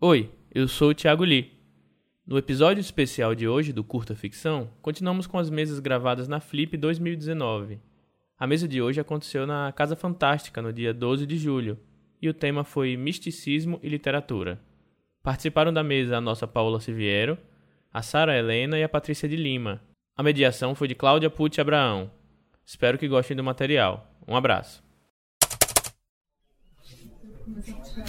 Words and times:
Oi, 0.00 0.30
eu 0.54 0.68
sou 0.68 0.90
o 0.90 0.94
Thiago 0.94 1.24
Lee. 1.24 1.50
No 2.24 2.38
episódio 2.38 2.80
especial 2.80 3.34
de 3.34 3.48
hoje 3.48 3.72
do 3.72 3.82
Curta 3.82 4.14
Ficção, 4.14 4.70
continuamos 4.80 5.26
com 5.26 5.38
as 5.38 5.50
mesas 5.50 5.80
gravadas 5.80 6.28
na 6.28 6.38
Flip 6.38 6.76
2019. 6.76 7.80
A 8.38 8.46
mesa 8.46 8.68
de 8.68 8.80
hoje 8.80 9.00
aconteceu 9.00 9.44
na 9.44 9.72
Casa 9.72 9.96
Fantástica 9.96 10.62
no 10.62 10.72
dia 10.72 10.94
12 10.94 11.26
de 11.26 11.36
julho, 11.36 11.76
e 12.22 12.28
o 12.28 12.32
tema 12.32 12.62
foi 12.62 12.96
Misticismo 12.96 13.80
e 13.82 13.88
Literatura. 13.88 14.60
Participaram 15.20 15.72
da 15.72 15.82
mesa 15.82 16.18
a 16.18 16.20
nossa 16.20 16.46
Paula 16.46 16.78
Siviero, 16.78 17.36
a 17.92 18.00
Sara 18.00 18.38
Helena 18.38 18.78
e 18.78 18.84
a 18.84 18.88
Patrícia 18.88 19.28
de 19.28 19.34
Lima. 19.34 19.82
A 20.16 20.22
mediação 20.22 20.76
foi 20.76 20.86
de 20.86 20.94
Cláudia 20.94 21.28
Pucci 21.28 21.60
Abraão. 21.60 22.08
Espero 22.64 22.98
que 22.98 23.08
gostem 23.08 23.36
do 23.36 23.42
material. 23.42 24.08
Um 24.28 24.36
abraço. 24.36 24.80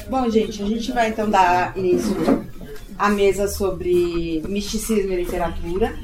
Bom, 0.09 0.29
gente, 0.29 0.61
a 0.61 0.65
gente 0.65 0.91
vai 0.91 1.09
então 1.09 1.29
dar 1.29 1.77
início 1.77 2.15
à 2.97 3.09
mesa 3.09 3.47
sobre 3.47 4.43
misticismo 4.47 5.13
e 5.13 5.23
literatura. 5.23 5.95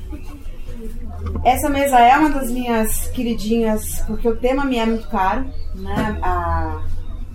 Essa 1.43 1.69
mesa 1.69 1.99
é 1.99 2.17
uma 2.17 2.29
das 2.29 2.49
minhas 2.49 3.07
queridinhas, 3.09 4.01
porque 4.07 4.27
o 4.27 4.35
tema 4.35 4.65
me 4.65 4.77
é 4.77 4.85
muito 4.85 5.07
caro. 5.09 5.45
Né? 5.75 6.19
A, 6.21 6.81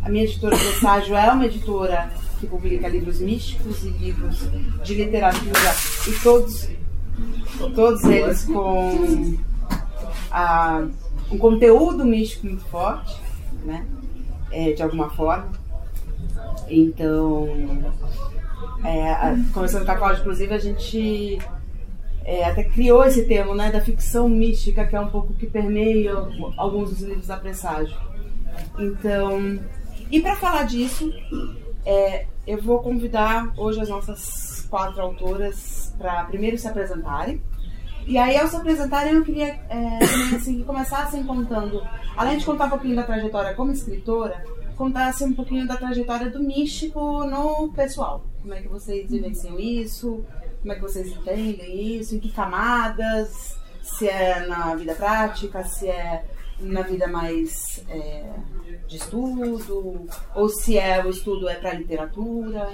a 0.03 0.09
minha 0.09 0.25
editora 0.25 0.57
Presságio 0.57 1.15
é 1.15 1.31
uma 1.31 1.47
editora 1.47 2.11
que 2.41 2.47
publica 2.47 2.89
livros 2.89 3.21
místicos 3.21 3.85
e 3.85 3.91
livros 3.91 4.49
de 4.83 4.95
literatura, 4.95 5.75
e 6.09 6.13
todos, 6.23 6.69
todos 7.75 8.03
eles 8.05 8.45
com 8.47 9.37
a, 10.31 10.87
um 11.31 11.37
conteúdo 11.37 12.05
místico 12.05 12.47
muito 12.47 12.65
forte, 12.65 13.15
né? 13.63 13.85
É, 14.51 14.73
de 14.73 14.83
alguma 14.83 15.11
forma. 15.11 15.60
Então, 16.71 17.49
é, 18.85 19.13
a, 19.13 19.37
com 19.53 19.61
a 19.61 19.97
Cláudia, 19.97 20.21
inclusive, 20.21 20.55
a 20.55 20.59
gente 20.59 21.39
é, 22.25 22.45
até 22.45 22.65
criou 22.65 23.05
esse 23.05 23.25
termo 23.25 23.55
né, 23.55 23.71
da 23.71 23.81
ficção 23.81 24.29
mística, 24.29 24.87
que 24.87 24.95
é 24.95 25.01
um 25.01 25.09
pouco 25.09 25.35
que 25.35 25.47
permeia 25.47 26.13
alguns 26.57 26.91
dos 26.91 27.01
livros 27.01 27.27
da 27.27 27.37
Presságio. 27.37 27.97
Então, 28.79 29.59
e 30.11 30.21
para 30.21 30.37
falar 30.37 30.65
disso, 30.65 31.13
é, 31.85 32.27
eu 32.47 32.61
vou 32.63 32.81
convidar 32.81 33.53
hoje 33.57 33.81
as 33.81 33.89
nossas 33.89 34.67
quatro 34.71 35.01
autoras 35.01 35.95
para 35.99 36.25
primeiro 36.25 36.57
se 36.57 36.69
apresentarem. 36.69 37.41
E 38.07 38.17
aí, 38.17 38.37
ao 38.37 38.49
se 38.49 38.57
apresentarem, 38.57 39.13
eu 39.13 39.25
queria 39.25 39.49
é, 39.69 39.99
assim, 40.35 40.59
que 40.59 40.65
começassem 40.65 41.23
contando, 41.25 41.83
além 42.17 42.39
de 42.39 42.45
contar 42.45 42.67
um 42.67 42.71
pouquinho 42.71 42.97
da 42.97 43.03
trajetória 43.03 43.55
como 43.55 43.73
escritora, 43.73 44.43
contasse 44.81 45.23
um 45.25 45.35
pouquinho 45.35 45.67
da 45.67 45.77
trajetória 45.77 46.31
do 46.31 46.43
místico 46.43 47.23
no 47.25 47.71
pessoal. 47.71 48.25
Como 48.41 48.55
é 48.55 48.63
que 48.63 48.69
vocês 48.69 49.11
vivenciam 49.11 49.61
isso? 49.61 50.25
Como 50.63 50.73
é 50.73 50.75
que 50.75 50.81
vocês 50.81 51.09
entendem 51.09 51.99
isso? 51.99 52.17
Em 52.17 52.19
que 52.19 52.33
camadas? 52.33 53.59
Se 53.83 54.09
é 54.09 54.47
na 54.47 54.75
vida 54.75 54.95
prática, 54.95 55.63
se 55.65 55.87
é 55.87 56.25
na 56.59 56.81
vida 56.81 57.07
mais 57.07 57.85
é, 57.91 58.25
de 58.87 58.97
estudo, 58.97 60.07
ou 60.35 60.49
se 60.49 60.79
é 60.79 61.05
o 61.05 61.11
estudo 61.11 61.47
é 61.47 61.57
para 61.57 61.75
literatura. 61.75 62.71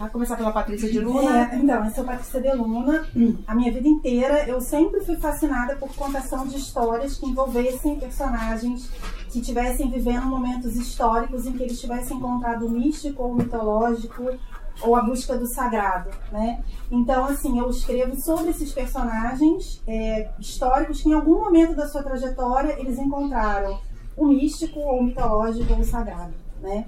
Vai 0.00 0.08
começar 0.08 0.34
pela 0.34 0.50
Patrícia 0.50 0.90
de 0.90 0.98
Luna. 0.98 1.50
É, 1.52 1.56
então, 1.56 1.84
eu 1.84 1.90
sou 1.90 2.04
Patrícia 2.04 2.40
de 2.40 2.50
Luna. 2.56 3.06
A 3.46 3.54
minha 3.54 3.70
vida 3.70 3.86
inteira 3.86 4.48
eu 4.48 4.58
sempre 4.58 5.04
fui 5.04 5.16
fascinada 5.16 5.76
por 5.76 5.94
contação 5.94 6.46
de 6.46 6.56
histórias 6.56 7.18
que 7.18 7.26
envolvessem 7.26 8.00
personagens 8.00 8.88
que 9.30 9.40
estivessem 9.40 9.90
vivendo 9.90 10.24
momentos 10.24 10.74
históricos 10.74 11.44
em 11.44 11.52
que 11.52 11.64
eles 11.64 11.78
tivessem 11.78 12.16
encontrado 12.16 12.66
o 12.66 12.70
místico 12.70 13.22
ou 13.24 13.32
o 13.32 13.34
mitológico 13.34 14.24
ou 14.80 14.96
a 14.96 15.02
busca 15.02 15.36
do 15.36 15.46
sagrado, 15.46 16.08
né? 16.32 16.64
Então, 16.90 17.26
assim, 17.26 17.58
eu 17.58 17.68
escrevo 17.68 18.18
sobre 18.18 18.52
esses 18.52 18.72
personagens 18.72 19.82
é, 19.86 20.30
históricos 20.40 21.02
que 21.02 21.10
em 21.10 21.12
algum 21.12 21.40
momento 21.40 21.76
da 21.76 21.86
sua 21.86 22.02
trajetória 22.02 22.74
eles 22.80 22.98
encontraram 22.98 23.78
o 24.16 24.26
místico 24.26 24.80
ou 24.80 25.00
o 25.00 25.02
mitológico 25.02 25.74
ou 25.74 25.80
o 25.80 25.84
sagrado, 25.84 26.32
né? 26.62 26.86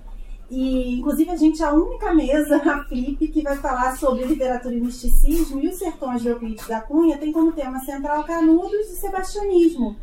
E, 0.52 0.98
inclusive, 0.98 1.30
a 1.30 1.36
gente 1.36 1.62
é 1.62 1.64
a 1.64 1.72
única 1.72 2.12
mesa, 2.12 2.56
a 2.56 2.84
Flip, 2.84 3.26
que 3.28 3.40
vai 3.40 3.56
falar 3.56 3.96
sobre 3.96 4.26
literatura 4.26 4.74
e 4.74 4.82
misticismo, 4.82 5.58
e 5.58 5.68
os 5.68 5.76
sertões 5.76 6.20
de 6.20 6.28
Euclides 6.28 6.68
da 6.68 6.78
Cunha 6.78 7.16
tem 7.16 7.32
como 7.32 7.52
tema 7.52 7.80
central 7.80 8.22
Canudos 8.24 8.90
e 8.90 8.96
Sebastianismo. 8.96 9.96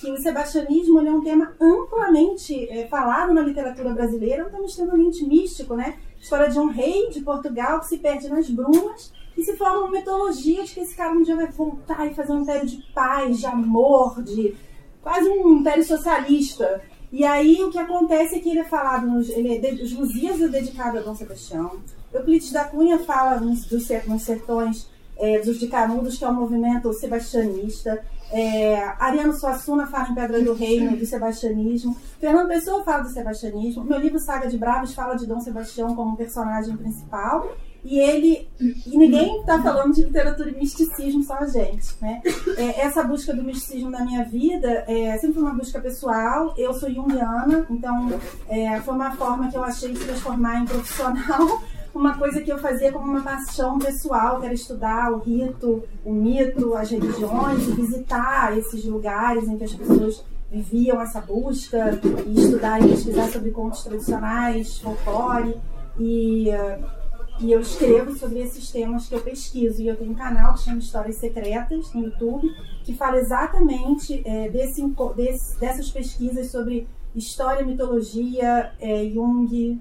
Que 0.00 0.08
o 0.12 0.16
sebastianismo 0.16 1.00
é 1.00 1.10
um 1.10 1.24
tema 1.24 1.54
amplamente 1.60 2.70
é, 2.70 2.86
falado 2.86 3.34
na 3.34 3.40
literatura 3.40 3.90
brasileira, 3.94 4.46
um 4.46 4.50
tema 4.50 4.66
extremamente 4.66 5.24
místico, 5.24 5.74
né? 5.74 5.98
História 6.20 6.50
de 6.50 6.60
um 6.60 6.68
rei 6.68 7.08
de 7.10 7.20
Portugal 7.22 7.80
que 7.80 7.86
se 7.86 7.98
perde 7.98 8.28
nas 8.28 8.48
brumas 8.48 9.12
e 9.36 9.42
se 9.42 9.56
forma 9.56 9.78
uma 9.78 9.90
mitologia 9.90 10.62
de 10.62 10.72
que 10.72 10.80
esse 10.80 10.94
cara 10.94 11.14
um 11.14 11.22
dia 11.22 11.34
vai 11.34 11.48
voltar 11.48 12.06
e 12.06 12.14
fazer 12.14 12.32
um 12.32 12.42
império 12.42 12.64
de 12.64 12.80
paz, 12.94 13.40
de 13.40 13.46
amor, 13.46 14.22
de 14.22 14.54
quase 15.02 15.28
um 15.28 15.58
império 15.58 15.82
socialista. 15.82 16.80
E 17.12 17.24
aí 17.24 17.62
o 17.62 17.70
que 17.70 17.78
acontece 17.78 18.36
é 18.36 18.38
que 18.38 18.50
ele 18.50 18.60
é 18.60 18.64
falado, 18.64 19.06
nos, 19.06 19.28
ele 19.28 19.54
é, 19.54 19.72
os 19.74 19.92
Lusíadas 19.92 20.42
é 20.42 20.48
dedicado 20.48 20.98
a 20.98 21.00
Dom 21.00 21.14
Sebastião. 21.14 21.78
Euclides 22.12 22.52
da 22.52 22.64
Cunha 22.64 22.98
fala 22.98 23.38
nos, 23.40 23.64
dos, 23.64 23.88
nos 24.06 24.22
sertões 24.22 24.88
é, 25.16 25.40
dos 25.40 25.58
de 25.58 25.68
Canudos, 25.68 26.18
que 26.18 26.24
é 26.24 26.28
um 26.28 26.34
movimento 26.34 26.92
sebastianista. 26.92 28.04
É, 28.30 28.76
Ariano 28.98 29.32
Suassuna 29.32 29.86
fala 29.86 30.08
em 30.10 30.14
Pedra 30.14 30.42
do 30.42 30.52
Reino 30.52 30.96
do 30.96 31.06
sebastianismo. 31.06 31.96
Fernando 32.20 32.48
Pessoa 32.48 32.82
fala 32.82 33.04
do 33.04 33.10
sebastianismo. 33.10 33.84
Meu 33.84 33.98
livro 33.98 34.18
Saga 34.18 34.48
de 34.48 34.58
Bravos 34.58 34.94
fala 34.94 35.14
de 35.14 35.26
Dom 35.26 35.40
Sebastião 35.40 35.94
como 35.94 36.16
personagem 36.16 36.76
principal. 36.76 37.48
E 37.88 38.00
ele. 38.00 38.48
E 38.60 38.98
ninguém 38.98 39.40
está 39.40 39.62
falando 39.62 39.94
de 39.94 40.02
literatura 40.02 40.50
e 40.50 40.58
misticismo, 40.58 41.22
só 41.22 41.34
a 41.34 41.46
gente. 41.46 41.94
Né? 42.00 42.20
É, 42.56 42.80
essa 42.80 43.02
busca 43.04 43.32
do 43.32 43.44
misticismo 43.44 43.90
na 43.90 44.04
minha 44.04 44.24
vida 44.24 44.84
é 44.88 45.16
sempre 45.18 45.38
uma 45.38 45.54
busca 45.54 45.80
pessoal. 45.80 46.52
Eu 46.58 46.74
sou 46.74 46.92
junguiana, 46.92 47.64
então 47.70 48.08
é, 48.48 48.80
foi 48.80 48.94
uma 48.94 49.12
forma 49.12 49.48
que 49.48 49.56
eu 49.56 49.62
achei 49.62 49.92
de 49.92 50.00
transformar 50.00 50.60
em 50.60 50.64
profissional 50.64 51.62
uma 51.94 52.18
coisa 52.18 52.42
que 52.42 52.52
eu 52.52 52.58
fazia 52.58 52.90
como 52.90 53.06
uma 53.06 53.22
paixão 53.22 53.78
pessoal, 53.78 54.40
que 54.40 54.46
era 54.46 54.54
estudar 54.54 55.12
o 55.12 55.18
rito, 55.18 55.84
o 56.04 56.12
mito, 56.12 56.74
as 56.74 56.90
religiões, 56.90 57.64
visitar 57.66 58.58
esses 58.58 58.84
lugares 58.84 59.48
em 59.48 59.56
que 59.56 59.64
as 59.64 59.72
pessoas 59.72 60.24
viviam 60.50 61.00
essa 61.00 61.20
busca, 61.20 61.98
e 62.26 62.40
estudar 62.40 62.80
e 62.80 62.88
pesquisar 62.88 63.28
sobre 63.28 63.50
contos 63.52 63.82
tradicionais, 63.84 64.78
folclore. 64.78 65.56
E, 65.98 66.50
uh, 66.50 66.95
e 67.38 67.52
eu 67.52 67.60
escrevo 67.60 68.14
sobre 68.16 68.40
esses 68.40 68.70
temas 68.70 69.08
que 69.08 69.14
eu 69.14 69.20
pesquiso. 69.20 69.82
E 69.82 69.88
eu 69.88 69.96
tenho 69.96 70.12
um 70.12 70.14
canal 70.14 70.54
que 70.54 70.60
chama 70.60 70.78
Histórias 70.78 71.16
Secretas 71.16 71.92
no 71.92 72.04
YouTube, 72.04 72.48
que 72.84 72.94
fala 72.94 73.18
exatamente 73.18 74.22
é, 74.24 74.48
desse, 74.48 74.82
desse, 75.14 75.60
dessas 75.60 75.90
pesquisas 75.90 76.50
sobre 76.50 76.88
história, 77.14 77.64
mitologia, 77.64 78.72
é, 78.80 79.04
Jung, 79.08 79.80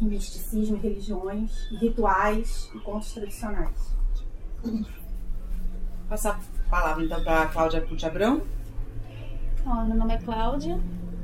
e 0.00 0.04
misticismo, 0.04 0.76
e 0.76 0.80
religiões, 0.80 1.68
e 1.70 1.76
rituais 1.76 2.70
e 2.74 2.78
contos 2.78 3.12
tradicionais. 3.12 3.90
Passar 6.08 6.40
a 6.66 6.70
palavra 6.70 7.04
então 7.04 7.22
para 7.22 7.42
a 7.42 7.46
Cláudia 7.46 7.80
Pucci 7.82 8.06
Abrão. 8.06 8.42
meu 9.64 9.96
nome 9.96 10.14
é 10.14 10.18
Cláudia. 10.18 10.80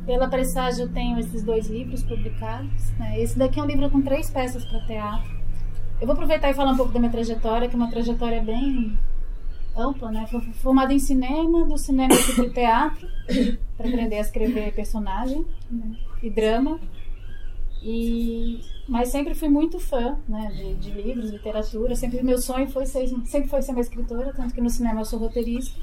Pela 0.06 0.28
Presságio 0.28 0.84
eu 0.84 0.92
tenho 0.92 1.18
esses 1.18 1.42
dois 1.42 1.66
livros 1.66 2.02
publicados. 2.04 2.90
Né? 2.98 3.20
Esse 3.20 3.36
daqui 3.36 3.58
é 3.58 3.62
um 3.62 3.66
livro 3.66 3.90
com 3.90 4.00
três 4.00 4.30
peças 4.30 4.64
para 4.64 4.86
teatro. 4.86 5.35
Eu 6.00 6.06
vou 6.06 6.12
aproveitar 6.12 6.50
e 6.50 6.54
falar 6.54 6.72
um 6.72 6.76
pouco 6.76 6.92
da 6.92 6.98
minha 6.98 7.10
trajetória, 7.10 7.68
que 7.68 7.74
é 7.74 7.78
uma 7.78 7.90
trajetória 7.90 8.42
bem 8.42 8.98
ampla, 9.74 10.10
né? 10.10 10.26
Fui 10.30 10.40
formada 10.54 10.92
em 10.92 10.98
cinema, 10.98 11.64
do 11.64 11.78
cinema 11.78 12.12
eu 12.12 12.18
fui 12.18 12.50
teatro, 12.50 13.08
para 13.76 13.88
aprender 13.88 14.16
a 14.16 14.20
escrever 14.20 14.74
personagem 14.74 15.44
né? 15.70 15.96
e 16.22 16.30
drama. 16.30 16.78
E, 17.82 18.60
mas 18.88 19.08
sempre 19.08 19.34
fui 19.34 19.48
muito 19.48 19.78
fã 19.78 20.18
né, 20.28 20.50
de, 20.54 20.74
de, 20.74 20.90
livros, 20.90 21.30
literatura. 21.30 21.94
Sempre 21.94 22.22
meu 22.22 22.38
sonho 22.38 22.68
foi 22.68 22.84
ser, 22.84 23.06
sempre 23.24 23.48
foi 23.48 23.62
ser 23.62 23.72
uma 23.72 23.80
escritora, 23.80 24.32
tanto 24.34 24.54
que 24.54 24.60
no 24.60 24.70
cinema 24.70 25.00
eu 25.00 25.04
sou 25.04 25.18
roteirista. 25.18 25.78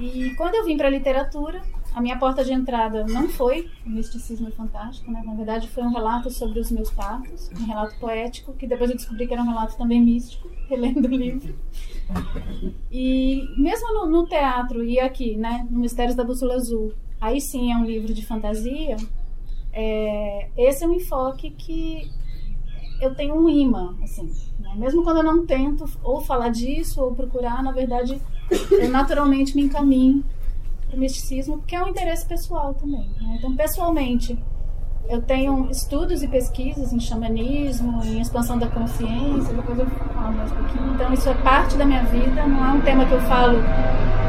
E 0.00 0.34
quando 0.36 0.54
eu 0.54 0.64
vim 0.64 0.76
para 0.76 0.88
literatura, 0.88 1.60
a 1.94 2.00
minha 2.00 2.18
porta 2.18 2.44
de 2.44 2.52
entrada 2.52 3.04
não 3.06 3.28
foi 3.28 3.70
o 3.84 3.90
misticismo 3.90 4.50
fantástico, 4.52 5.10
né? 5.10 5.22
Na 5.24 5.34
verdade, 5.34 5.68
foi 5.68 5.82
um 5.82 5.92
relato 5.92 6.30
sobre 6.30 6.58
os 6.58 6.70
meus 6.70 6.90
partos, 6.90 7.50
um 7.60 7.64
relato 7.64 7.98
poético, 7.98 8.52
que 8.54 8.66
depois 8.66 8.90
eu 8.90 8.96
descobri 8.96 9.26
que 9.26 9.34
era 9.34 9.42
um 9.42 9.48
relato 9.48 9.76
também 9.76 10.00
místico, 10.00 10.48
relendo 10.68 11.06
o 11.06 11.10
livro. 11.10 11.54
E 12.90 13.46
mesmo 13.56 13.92
no, 13.92 14.06
no 14.06 14.26
teatro 14.26 14.82
e 14.82 14.98
aqui, 14.98 15.36
né, 15.36 15.66
no 15.70 15.80
Mistérios 15.80 16.14
da 16.14 16.24
Bússola 16.24 16.54
Azul, 16.54 16.94
aí 17.20 17.40
sim 17.40 17.72
é 17.72 17.76
um 17.76 17.84
livro 17.84 18.12
de 18.14 18.24
fantasia, 18.24 18.96
é, 19.72 20.48
esse 20.56 20.84
é 20.84 20.86
um 20.86 20.94
enfoque 20.94 21.50
que 21.50 22.10
eu 23.00 23.14
tenho 23.14 23.34
um 23.34 23.48
imã, 23.48 23.96
assim. 24.02 24.30
Né? 24.60 24.74
Mesmo 24.76 25.02
quando 25.02 25.18
eu 25.18 25.24
não 25.24 25.44
tento 25.44 25.84
ou 26.02 26.20
falar 26.20 26.50
disso 26.50 27.02
ou 27.02 27.14
procurar, 27.14 27.62
na 27.62 27.72
verdade, 27.72 28.20
eu 28.70 28.88
naturalmente 28.90 29.56
me 29.56 29.62
encaminho 29.62 30.24
para 30.92 30.98
o 30.98 31.00
misticismo, 31.00 31.58
porque 31.58 31.74
é 31.74 31.82
um 31.82 31.88
interesse 31.88 32.26
pessoal 32.26 32.74
também. 32.74 33.08
Né? 33.20 33.36
Então, 33.38 33.56
pessoalmente, 33.56 34.38
eu 35.08 35.22
tenho 35.22 35.68
estudos 35.70 36.22
e 36.22 36.28
pesquisas 36.28 36.92
em 36.92 37.00
xamanismo, 37.00 38.04
em 38.04 38.20
expansão 38.20 38.58
da 38.58 38.66
consciência, 38.68 39.54
depois 39.54 39.78
eu 39.78 39.86
falo 39.86 40.34
mais 40.36 40.52
um 40.52 40.56
pouquinho. 40.56 40.94
Então, 40.94 41.12
isso 41.12 41.28
é 41.28 41.34
parte 41.34 41.76
da 41.76 41.86
minha 41.86 42.04
vida, 42.04 42.46
não 42.46 42.64
é 42.64 42.72
um 42.72 42.80
tema 42.82 43.06
que 43.06 43.12
eu 43.12 43.20
falo 43.22 43.58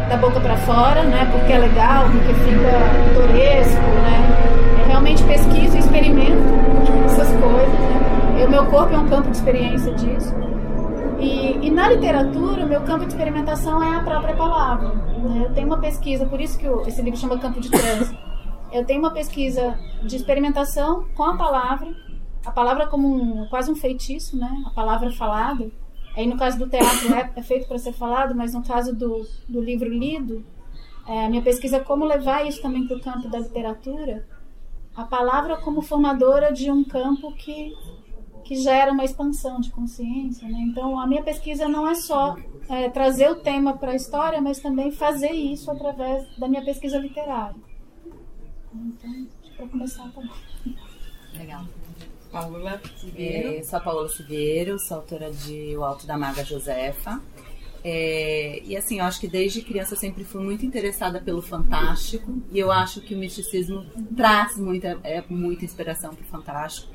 da 0.10 0.18
boca 0.18 0.40
para 0.40 0.56
fora, 0.58 1.04
né? 1.04 1.30
Porque 1.32 1.52
é 1.52 1.58
legal, 1.60 2.06
porque 2.06 2.34
fica 2.34 3.10
pitoresco, 3.10 3.82
né? 3.82 4.80
Eu 4.80 4.88
realmente 4.88 5.24
pesquiso 5.24 5.76
e 5.76 5.80
experimento 5.80 6.32
essas 7.06 7.28
coisas, 7.28 7.80
né? 7.80 8.46
O 8.46 8.50
meu 8.50 8.66
corpo 8.66 8.94
é 8.94 8.98
um 8.98 9.08
campo 9.08 9.30
de 9.30 9.38
experiência 9.38 9.94
disso. 9.94 10.34
E, 11.20 11.68
e, 11.68 11.72
na 11.72 11.90
literatura, 11.90 12.66
o 12.66 12.68
meu 12.68 12.82
campo 12.82 13.06
de 13.06 13.12
experimentação 13.12 13.82
é 13.84 13.96
a 13.96 14.04
própria 14.04 14.36
palavra. 14.36 14.90
Né? 14.90 15.46
Eu 15.46 15.54
tenho 15.54 15.68
uma 15.68 15.80
pesquisa, 15.80 16.26
por 16.26 16.40
isso 16.42 16.58
que 16.58 16.66
esse 16.88 17.02
livro 17.02 17.20
chama 17.20 17.38
Campo 17.38 17.60
de 17.60 17.70
Trânsito 17.70 18.34
eu 18.74 18.84
tenho 18.84 19.00
uma 19.00 19.12
pesquisa 19.12 19.80
de 20.02 20.16
experimentação 20.16 21.08
com 21.14 21.24
a 21.24 21.38
palavra, 21.38 21.96
a 22.44 22.52
palavra 22.52 22.88
como 22.88 23.08
um, 23.08 23.48
quase 23.48 23.72
um 23.72 23.76
feitiço, 23.76 24.36
né? 24.36 24.64
A 24.66 24.72
palavra 24.72 25.12
falada. 25.12 25.72
Aí 26.18 26.26
no 26.26 26.38
caso 26.38 26.58
do 26.58 26.68
teatro 26.68 27.14
é, 27.14 27.32
é 27.36 27.42
feito 27.44 27.68
para 27.68 27.78
ser 27.78 27.94
falado, 27.94 28.34
mas 28.34 28.54
no 28.54 28.64
caso 28.64 28.96
do, 28.96 29.28
do 29.48 29.62
livro 29.62 29.88
lido, 29.88 30.44
é, 31.08 31.30
minha 31.30 31.44
pesquisa 31.44 31.78
é 31.78 31.80
como 31.80 32.04
levar 32.04 32.48
isso 32.48 32.62
também 32.62 32.88
para 32.88 32.98
o 32.98 33.00
campo 33.00 33.30
da 33.30 33.40
literatura. 33.40 34.28
A 34.96 35.04
palavra 35.04 35.58
como 35.58 35.82
formadora 35.82 36.52
de 36.52 36.72
um 36.72 36.84
campo 36.84 37.32
que 37.34 37.74
que 38.44 38.56
gera 38.56 38.92
uma 38.92 39.04
expansão 39.04 39.60
de 39.60 39.70
consciência. 39.72 40.48
Né? 40.48 40.60
Então, 40.70 41.00
a 41.00 41.08
minha 41.08 41.24
pesquisa 41.24 41.68
não 41.68 41.88
é 41.88 41.96
só 41.96 42.36
é, 42.70 42.90
trazer 42.90 43.30
o 43.30 43.36
tema 43.36 43.78
para 43.78 43.92
a 43.92 43.96
história, 43.96 44.42
mas 44.42 44.60
também 44.60 44.92
fazer 44.92 45.32
isso 45.32 45.72
através 45.72 46.26
da 46.38 46.48
minha 46.48 46.64
pesquisa 46.64 46.98
literária. 46.98 47.56
Então, 48.74 49.28
para 49.56 49.68
começar, 49.68 50.04
tá 50.12 50.22
bom. 50.22 50.74
Legal. 51.38 51.64
Paula 52.32 52.82
Siveiro. 52.98 53.60
É, 53.60 53.64
sou 53.64 53.78
a 53.78 53.82
Paula 53.82 54.10
Siveiro, 54.10 54.80
sou 54.80 54.98
autora 54.98 55.32
de 55.32 55.78
O 55.78 55.84
Alto 55.84 56.08
da 56.08 56.18
Maga 56.18 56.44
Josefa. 56.44 57.22
É, 57.84 58.62
e 58.64 58.78
assim, 58.78 59.00
eu 59.00 59.06
acho 59.06 59.20
que 59.20 59.28
desde 59.28 59.62
criança 59.62 59.94
eu 59.94 59.98
sempre 59.98 60.24
fui 60.24 60.42
muito 60.42 60.66
interessada 60.66 61.20
pelo 61.20 61.42
fantástico 61.42 62.42
e 62.52 62.58
eu 62.58 62.72
acho 62.72 63.02
que 63.02 63.14
o 63.14 63.18
misticismo 63.18 63.86
traz 64.16 64.58
muita, 64.58 64.98
é, 65.04 65.22
muita 65.30 65.66
inspiração 65.66 66.16
para 66.16 66.24
o 66.24 66.28
fantástico. 66.28 66.92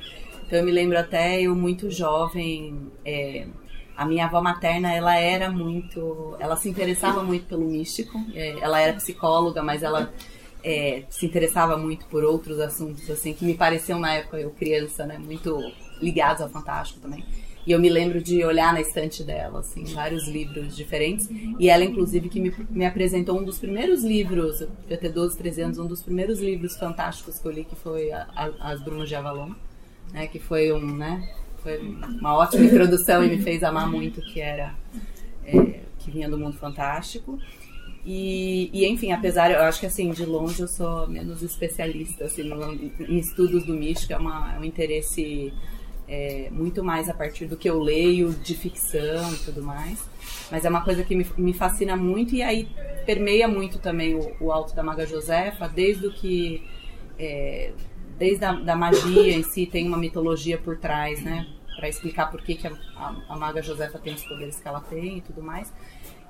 Então 0.49 0.61
eu 0.61 0.65
me 0.65 0.73
lembro 0.73 0.99
até 0.99 1.43
eu 1.43 1.55
muito 1.55 1.91
jovem, 1.91 2.91
é, 3.05 3.47
a 3.95 4.06
minha 4.06 4.25
avó 4.25 4.41
materna 4.41 4.91
ela 4.95 5.15
era 5.15 5.50
muito, 5.50 6.35
ela 6.41 6.56
se 6.56 6.71
interessava 6.71 7.23
muito 7.23 7.45
pelo 7.45 7.67
místico. 7.67 8.19
É, 8.33 8.59
ela 8.59 8.81
era 8.81 8.95
psicóloga, 8.95 9.62
mas 9.62 9.83
ela 9.83 10.11
é, 10.65 11.03
se 11.11 11.27
interessava 11.27 11.77
muito 11.77 12.06
por 12.06 12.25
outros 12.25 12.59
assuntos, 12.61 13.11
assim, 13.11 13.35
que 13.35 13.45
me 13.45 13.53
pareciam 13.53 14.00
na 14.00 14.15
época, 14.15 14.41
eu 14.41 14.50
criança, 14.53 15.05
né, 15.05 15.19
muito 15.19 15.61
ligados 16.00 16.41
ao 16.41 16.49
fantástico 16.49 16.99
também. 16.99 17.23
E 17.67 17.73
eu 17.73 17.79
me 17.79 17.91
lembro 17.91 18.23
de 18.23 18.43
olhar 18.43 18.73
na 18.73 18.81
estante 18.81 19.23
dela, 19.23 19.61
assim, 19.61 19.85
vários 19.85 20.27
livros 20.27 20.75
diferentes. 20.75 21.29
E 21.59 21.69
ela, 21.69 21.85
inclusive, 21.85 22.31
que 22.31 22.41
me, 22.41 22.55
me 22.71 22.87
apresentou 22.87 23.39
um 23.39 23.45
dos 23.45 23.59
primeiros 23.59 24.03
livros, 24.03 24.62
eu 24.62 24.97
ter 24.97 25.11
12, 25.11 25.37
13 25.37 25.61
anos, 25.61 25.79
um 25.79 25.87
dos 25.87 26.03
primeiros 26.03 26.41
livros 26.41 26.75
fantásticos 26.79 27.39
que 27.39 27.47
eu 27.47 27.53
li, 27.53 27.65
que 27.67 27.77
foi 27.77 28.11
a, 28.11 28.27
a, 28.35 28.73
As 28.73 28.81
Brumas 28.81 29.06
de 29.06 29.15
Avalon, 29.15 29.53
né, 30.13 30.27
que 30.27 30.39
foi 30.39 30.73
um, 30.73 30.97
né, 30.97 31.29
foi 31.63 31.79
uma 31.79 32.37
ótima 32.37 32.65
introdução 32.65 33.25
e 33.25 33.29
me 33.29 33.43
fez 33.43 33.63
amar 33.63 33.89
muito, 33.91 34.21
que 34.23 34.41
era, 34.41 34.75
é, 35.45 35.81
que 35.99 36.11
vinha 36.11 36.29
do 36.29 36.39
mundo 36.39 36.57
fantástico. 36.57 37.39
E, 38.05 38.71
e, 38.73 38.87
enfim, 38.87 39.13
apesar, 39.13 39.51
eu 39.51 39.61
acho 39.61 39.81
que 39.81 39.87
assim, 39.87 40.11
de 40.11 40.25
longe 40.25 40.61
eu 40.61 40.69
sou 40.69 41.07
menos 41.09 41.43
especialista 41.43 42.25
assim, 42.25 42.45
no, 42.45 42.73
em 42.73 43.19
estudos 43.19 43.65
do 43.65 43.75
místico, 43.75 44.13
é, 44.13 44.17
uma, 44.17 44.55
é 44.55 44.59
um 44.59 44.65
interesse 44.65 45.53
é, 46.09 46.49
muito 46.51 46.83
mais 46.83 47.09
a 47.09 47.15
partir 47.15 47.47
do 47.47 47.57
que 47.57 47.69
eu 47.69 47.79
leio 47.79 48.31
de 48.33 48.55
ficção 48.55 49.33
e 49.35 49.37
tudo 49.39 49.63
mais. 49.63 50.09
Mas 50.51 50.65
é 50.65 50.71
uma 50.71 50.83
coisa 50.83 51.05
que 51.05 51.15
me, 51.15 51.27
me 51.37 51.53
fascina 51.53 51.97
muito 51.97 52.35
e 52.35 52.43
aí 52.43 52.69
permeia 53.05 53.47
muito 53.47 53.79
também 53.79 54.15
o, 54.15 54.33
o 54.41 54.53
Alto 54.53 54.75
da 54.75 54.83
Maga 54.83 55.07
Josefa, 55.07 55.69
desde 55.69 56.07
o 56.07 56.13
que. 56.13 56.63
É, 57.19 57.73
desde 58.19 58.44
a 58.44 58.53
da 58.53 58.75
magia 58.75 59.32
em 59.32 59.43
si, 59.43 59.65
tem 59.67 59.87
uma 59.87 59.97
mitologia 59.97 60.59
por 60.59 60.76
trás, 60.79 61.23
né? 61.23 61.47
Para 61.76 61.88
explicar 61.88 62.31
por 62.31 62.43
que, 62.43 62.56
que 62.56 62.67
a, 62.67 62.73
a, 62.97 63.17
a 63.29 63.37
Maga 63.37 63.62
Josefa 63.62 63.99
tem 63.99 64.12
os 64.12 64.25
poderes 64.25 64.59
que 64.59 64.67
ela 64.67 64.81
tem 64.81 65.19
e 65.19 65.20
tudo 65.20 65.43
mais. 65.43 65.73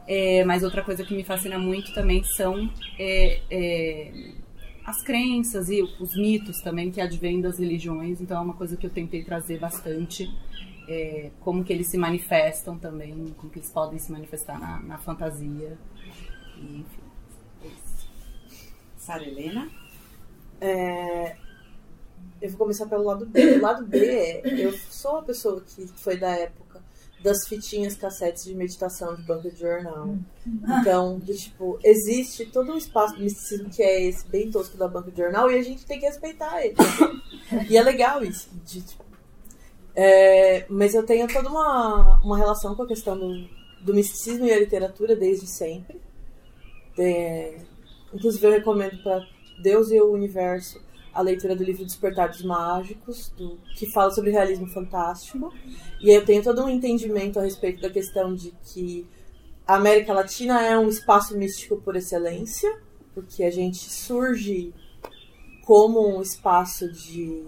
É, 0.06 0.44
mas 0.44 0.62
outra 0.62 0.82
coisa 0.82 1.04
que 1.04 1.14
me 1.14 1.24
fascina 1.24 1.58
muito 1.58 1.92
também 1.92 2.22
são 2.24 2.70
é, 2.98 3.40
é, 3.50 4.32
as 4.84 5.02
crenças 5.02 5.68
e 5.68 5.82
os 5.82 6.16
mitos 6.16 6.60
também 6.60 6.90
que 6.90 7.00
advêm 7.00 7.40
das 7.40 7.58
religiões. 7.58 8.20
Então 8.20 8.36
é 8.36 8.40
uma 8.40 8.54
coisa 8.54 8.76
que 8.76 8.86
eu 8.86 8.90
tentei 8.90 9.24
trazer 9.24 9.58
bastante. 9.58 10.30
É, 10.90 11.30
como 11.40 11.62
que 11.62 11.70
eles 11.70 11.88
se 11.88 11.98
manifestam 11.98 12.78
também, 12.78 13.34
como 13.36 13.52
que 13.52 13.58
eles 13.58 13.70
podem 13.70 13.98
se 13.98 14.10
manifestar 14.10 14.58
na, 14.58 14.80
na 14.80 14.98
fantasia. 14.98 15.76
E, 16.56 16.78
enfim, 16.78 17.02
é 17.62 17.66
isso. 17.66 18.08
Sara 18.96 19.22
Helena? 19.22 19.68
É, 20.58 21.36
eu 22.40 22.50
vou 22.50 22.58
começar 22.58 22.86
pelo 22.86 23.04
lado 23.04 23.26
B. 23.26 23.56
O 23.56 23.62
lado 23.62 23.86
B 23.86 23.98
é, 23.98 24.42
eu 24.44 24.72
sou 24.90 25.12
uma 25.12 25.22
pessoa 25.22 25.60
que 25.60 25.86
foi 25.96 26.16
da 26.16 26.30
época 26.30 26.68
das 27.22 27.48
fitinhas 27.48 27.96
cassetes 27.96 28.44
de 28.44 28.54
meditação 28.54 29.14
de 29.16 29.22
banca 29.22 29.50
de 29.50 29.58
jornal. 29.58 30.16
Então, 30.80 31.18
do, 31.18 31.34
tipo, 31.34 31.78
existe 31.82 32.46
todo 32.46 32.72
um 32.72 32.76
espaço 32.76 33.16
de 33.16 33.22
misticismo 33.24 33.68
que 33.70 33.82
é 33.82 34.04
esse, 34.04 34.26
bem 34.28 34.50
tosco 34.50 34.76
da 34.76 34.86
banca 34.86 35.10
de 35.10 35.16
jornal, 35.16 35.50
e 35.50 35.58
a 35.58 35.62
gente 35.62 35.84
tem 35.84 35.98
que 35.98 36.06
respeitar 36.06 36.64
ele. 36.64 36.76
e 37.68 37.76
é 37.76 37.82
legal 37.82 38.22
isso. 38.22 38.48
De, 38.64 38.82
tipo, 38.82 39.04
é, 39.94 40.64
mas 40.68 40.94
eu 40.94 41.04
tenho 41.04 41.26
toda 41.26 41.48
uma, 41.48 42.20
uma 42.22 42.38
relação 42.38 42.74
com 42.76 42.82
a 42.82 42.86
questão 42.86 43.18
do, 43.18 43.48
do 43.80 43.94
misticismo 43.94 44.46
e 44.46 44.52
a 44.52 44.58
literatura 44.58 45.16
desde 45.16 45.46
sempre. 45.48 46.00
É, 46.96 47.56
inclusive, 48.14 48.46
eu 48.46 48.52
recomendo 48.52 49.02
para 49.02 49.26
Deus 49.60 49.90
e 49.90 50.00
o 50.00 50.12
Universo 50.12 50.80
a 51.18 51.22
leitura 51.22 51.56
do 51.56 51.64
livro 51.64 51.84
Despertar 51.84 52.28
dos 52.28 52.44
Mágicos, 52.44 53.32
do, 53.36 53.58
que 53.74 53.90
fala 53.90 54.12
sobre 54.12 54.30
realismo 54.30 54.68
fantástico. 54.68 55.52
E 56.00 56.10
eu 56.10 56.24
tenho 56.24 56.44
todo 56.44 56.62
um 56.62 56.68
entendimento 56.68 57.40
a 57.40 57.42
respeito 57.42 57.82
da 57.82 57.90
questão 57.90 58.36
de 58.36 58.54
que 58.62 59.04
a 59.66 59.74
América 59.74 60.12
Latina 60.12 60.64
é 60.64 60.78
um 60.78 60.88
espaço 60.88 61.36
místico 61.36 61.76
por 61.78 61.96
excelência, 61.96 62.72
porque 63.12 63.42
a 63.42 63.50
gente 63.50 63.78
surge 63.90 64.72
como 65.66 66.16
um 66.16 66.22
espaço 66.22 66.88
de. 66.92 67.42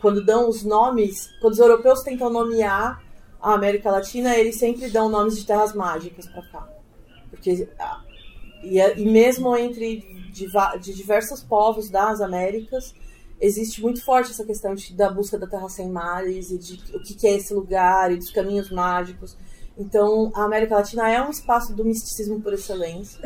Quando 0.00 0.24
dão 0.24 0.48
os 0.48 0.64
nomes, 0.64 1.30
quando 1.40 1.52
os 1.52 1.60
europeus 1.60 2.02
tentam 2.02 2.28
nomear 2.28 3.00
a 3.40 3.54
América 3.54 3.88
Latina, 3.88 4.36
eles 4.36 4.58
sempre 4.58 4.90
dão 4.90 5.08
nomes 5.08 5.36
de 5.36 5.46
terras 5.46 5.72
mágicas 5.72 6.26
para 6.26 6.42
cá. 6.48 6.68
Porque, 7.30 7.68
e, 8.64 8.80
e 8.80 9.06
mesmo 9.06 9.56
entre 9.56 10.23
de, 10.34 10.48
de 10.80 10.92
diversos 10.92 11.42
povos 11.42 11.88
das 11.88 12.20
Américas, 12.20 12.92
existe 13.40 13.80
muito 13.80 14.04
forte 14.04 14.32
essa 14.32 14.44
questão 14.44 14.74
de, 14.74 14.92
da 14.94 15.10
busca 15.10 15.38
da 15.38 15.46
terra 15.46 15.68
sem 15.68 15.88
mares 15.88 16.50
e 16.50 16.58
de 16.58 16.74
o 16.94 17.00
que, 17.02 17.14
que 17.14 17.26
é 17.26 17.36
esse 17.36 17.54
lugar 17.54 18.12
e 18.12 18.16
dos 18.16 18.30
caminhos 18.30 18.70
mágicos. 18.70 19.36
Então, 19.78 20.30
a 20.34 20.44
América 20.44 20.76
Latina 20.76 21.08
é 21.10 21.22
um 21.22 21.30
espaço 21.30 21.74
do 21.74 21.84
misticismo 21.84 22.40
por 22.40 22.52
excelência. 22.52 23.18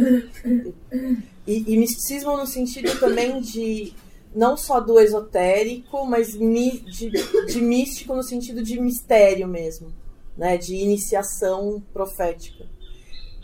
E, 1.47 1.73
e 1.73 1.77
misticismo 1.79 2.37
no 2.37 2.47
sentido 2.47 2.99
também 3.01 3.41
de 3.41 3.95
não 4.35 4.55
só 4.57 4.81
do 4.81 5.01
esotérico, 5.01 6.05
mas 6.07 6.35
mi, 6.37 6.81
de, 6.81 7.11
de 7.47 7.61
místico 7.61 8.15
no 8.15 8.23
sentido 8.23 8.63
de 8.63 8.79
mistério 8.79 9.49
mesmo, 9.49 9.93
né? 10.37 10.59
De 10.59 10.75
iniciação 10.75 11.83
profética. 11.93 12.67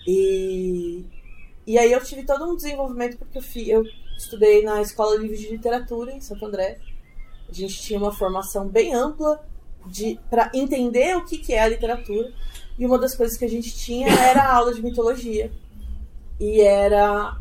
E, 0.07 1.05
e 1.67 1.79
aí 1.79 1.93
eu 1.93 2.03
tive 2.03 2.25
todo 2.25 2.45
um 2.45 2.57
desenvolvimento 2.57 3.17
porque 3.17 3.39
eu, 3.39 3.43
fui, 3.43 3.71
eu 3.71 3.85
estudei 4.17 4.63
na 4.63 4.83
Escola 4.83 5.17
Livre 5.17 5.37
de 5.37 5.49
Literatura 5.51 6.13
em 6.13 6.21
Santo 6.21 6.45
André. 6.45 6.79
A 7.49 7.53
gente 7.53 7.81
tinha 7.81 7.99
uma 7.99 8.13
formação 8.13 8.69
bem 8.69 8.95
ampla 8.95 9.45
para 10.29 10.51
entender 10.55 11.17
o 11.17 11.25
que, 11.25 11.39
que 11.39 11.53
é 11.53 11.61
a 11.61 11.69
literatura. 11.69 12.33
E 12.79 12.85
uma 12.85 12.99
das 12.99 13.15
coisas 13.15 13.37
que 13.37 13.45
a 13.45 13.49
gente 13.49 13.75
tinha 13.77 14.09
era 14.09 14.53
aula 14.53 14.75
de 14.75 14.83
mitologia. 14.83 15.51
E 16.41 16.61
era 16.61 17.39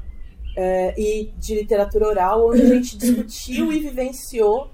é, 0.56 1.00
e 1.00 1.32
de 1.38 1.56
literatura 1.56 2.08
oral, 2.08 2.50
onde 2.50 2.62
a 2.62 2.76
gente 2.76 2.98
discutiu 2.98 3.72
e 3.74 3.80
vivenciou 3.80 4.70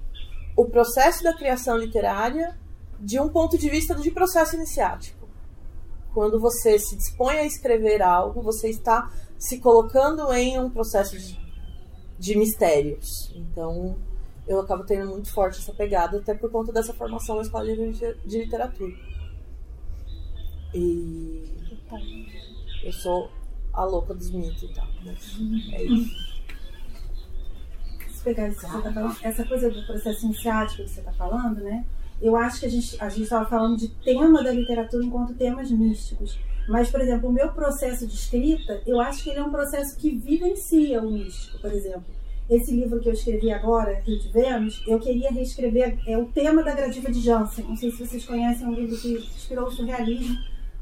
o 0.56 0.66
processo 0.66 1.22
da 1.22 1.34
criação 1.34 1.76
literária 1.76 2.58
de 2.98 3.18
um 3.18 3.28
ponto 3.28 3.56
de 3.56 3.68
vista 3.70 3.94
de 3.94 4.10
processo 4.10 4.56
iniciático. 4.56 5.28
Quando 6.12 6.38
você 6.38 6.78
se 6.78 6.96
dispõe 6.96 7.38
a 7.38 7.44
escrever 7.44 8.02
algo, 8.02 8.42
você 8.42 8.68
está 8.68 9.10
se 9.40 9.58
colocando 9.58 10.30
em 10.34 10.60
um 10.60 10.68
processo 10.68 11.18
de, 11.18 11.40
de 12.18 12.36
mistérios. 12.36 13.32
Então, 13.34 13.96
eu 14.46 14.60
acabo 14.60 14.84
tendo 14.84 15.08
muito 15.08 15.32
forte 15.32 15.58
essa 15.58 15.72
pegada, 15.72 16.18
até 16.18 16.34
por 16.34 16.50
conta 16.50 16.70
dessa 16.70 16.92
formação 16.92 17.36
na 17.36 17.42
escola 17.42 17.64
de, 17.64 18.14
de 18.26 18.38
literatura. 18.38 18.92
E 20.74 21.42
eu 22.84 22.92
sou 22.92 23.30
a 23.72 23.82
louca 23.84 24.12
dos 24.12 24.30
mitos 24.30 24.62
e 24.62 24.68
tal. 24.74 24.86
é 25.72 25.84
isso. 25.84 26.30
pegar 28.22 28.48
isso 28.48 28.60
que 28.60 28.66
você 28.66 28.82
tá 28.82 28.92
falando, 28.92 29.16
essa 29.22 29.44
coisa 29.46 29.70
do 29.70 29.86
processo 29.86 30.26
iniciático 30.26 30.82
que 30.82 30.90
você 30.90 31.00
está 31.00 31.12
falando, 31.12 31.62
né? 31.62 31.86
Eu 32.20 32.36
acho 32.36 32.60
que 32.60 32.66
a 32.66 32.70
gente 32.70 33.02
a 33.02 33.08
estava 33.08 33.48
falando 33.48 33.78
de 33.78 33.88
tema 33.88 34.44
da 34.44 34.52
literatura 34.52 35.02
enquanto 35.02 35.32
temas 35.32 35.70
místicos. 35.70 36.38
Mas, 36.70 36.88
por 36.88 37.00
exemplo, 37.00 37.28
o 37.28 37.32
meu 37.32 37.48
processo 37.52 38.06
de 38.06 38.14
escrita, 38.14 38.80
eu 38.86 39.00
acho 39.00 39.24
que 39.24 39.30
ele 39.30 39.40
é 39.40 39.42
um 39.42 39.50
processo 39.50 39.96
que 39.96 40.16
vivencia 40.16 41.02
o 41.02 41.10
místico, 41.10 41.58
por 41.58 41.72
exemplo. 41.72 42.04
Esse 42.48 42.70
livro 42.70 43.00
que 43.00 43.08
eu 43.08 43.12
escrevi 43.12 43.50
agora, 43.50 44.00
Rio 44.06 44.20
de 44.20 44.28
Vênus, 44.28 44.80
eu 44.86 45.00
queria 45.00 45.32
reescrever 45.32 45.98
é 46.06 46.16
o 46.16 46.26
tema 46.26 46.62
da 46.62 46.72
Gradiva 46.72 47.10
de 47.10 47.20
Jansen. 47.20 47.64
Não 47.64 47.76
sei 47.76 47.90
se 47.90 48.06
vocês 48.06 48.24
conhecem, 48.24 48.64
é 48.64 48.68
um 48.68 48.74
livro 48.74 48.96
que 48.96 49.14
inspirou 49.14 49.66
o 49.66 49.70
surrealismo. 49.72 50.36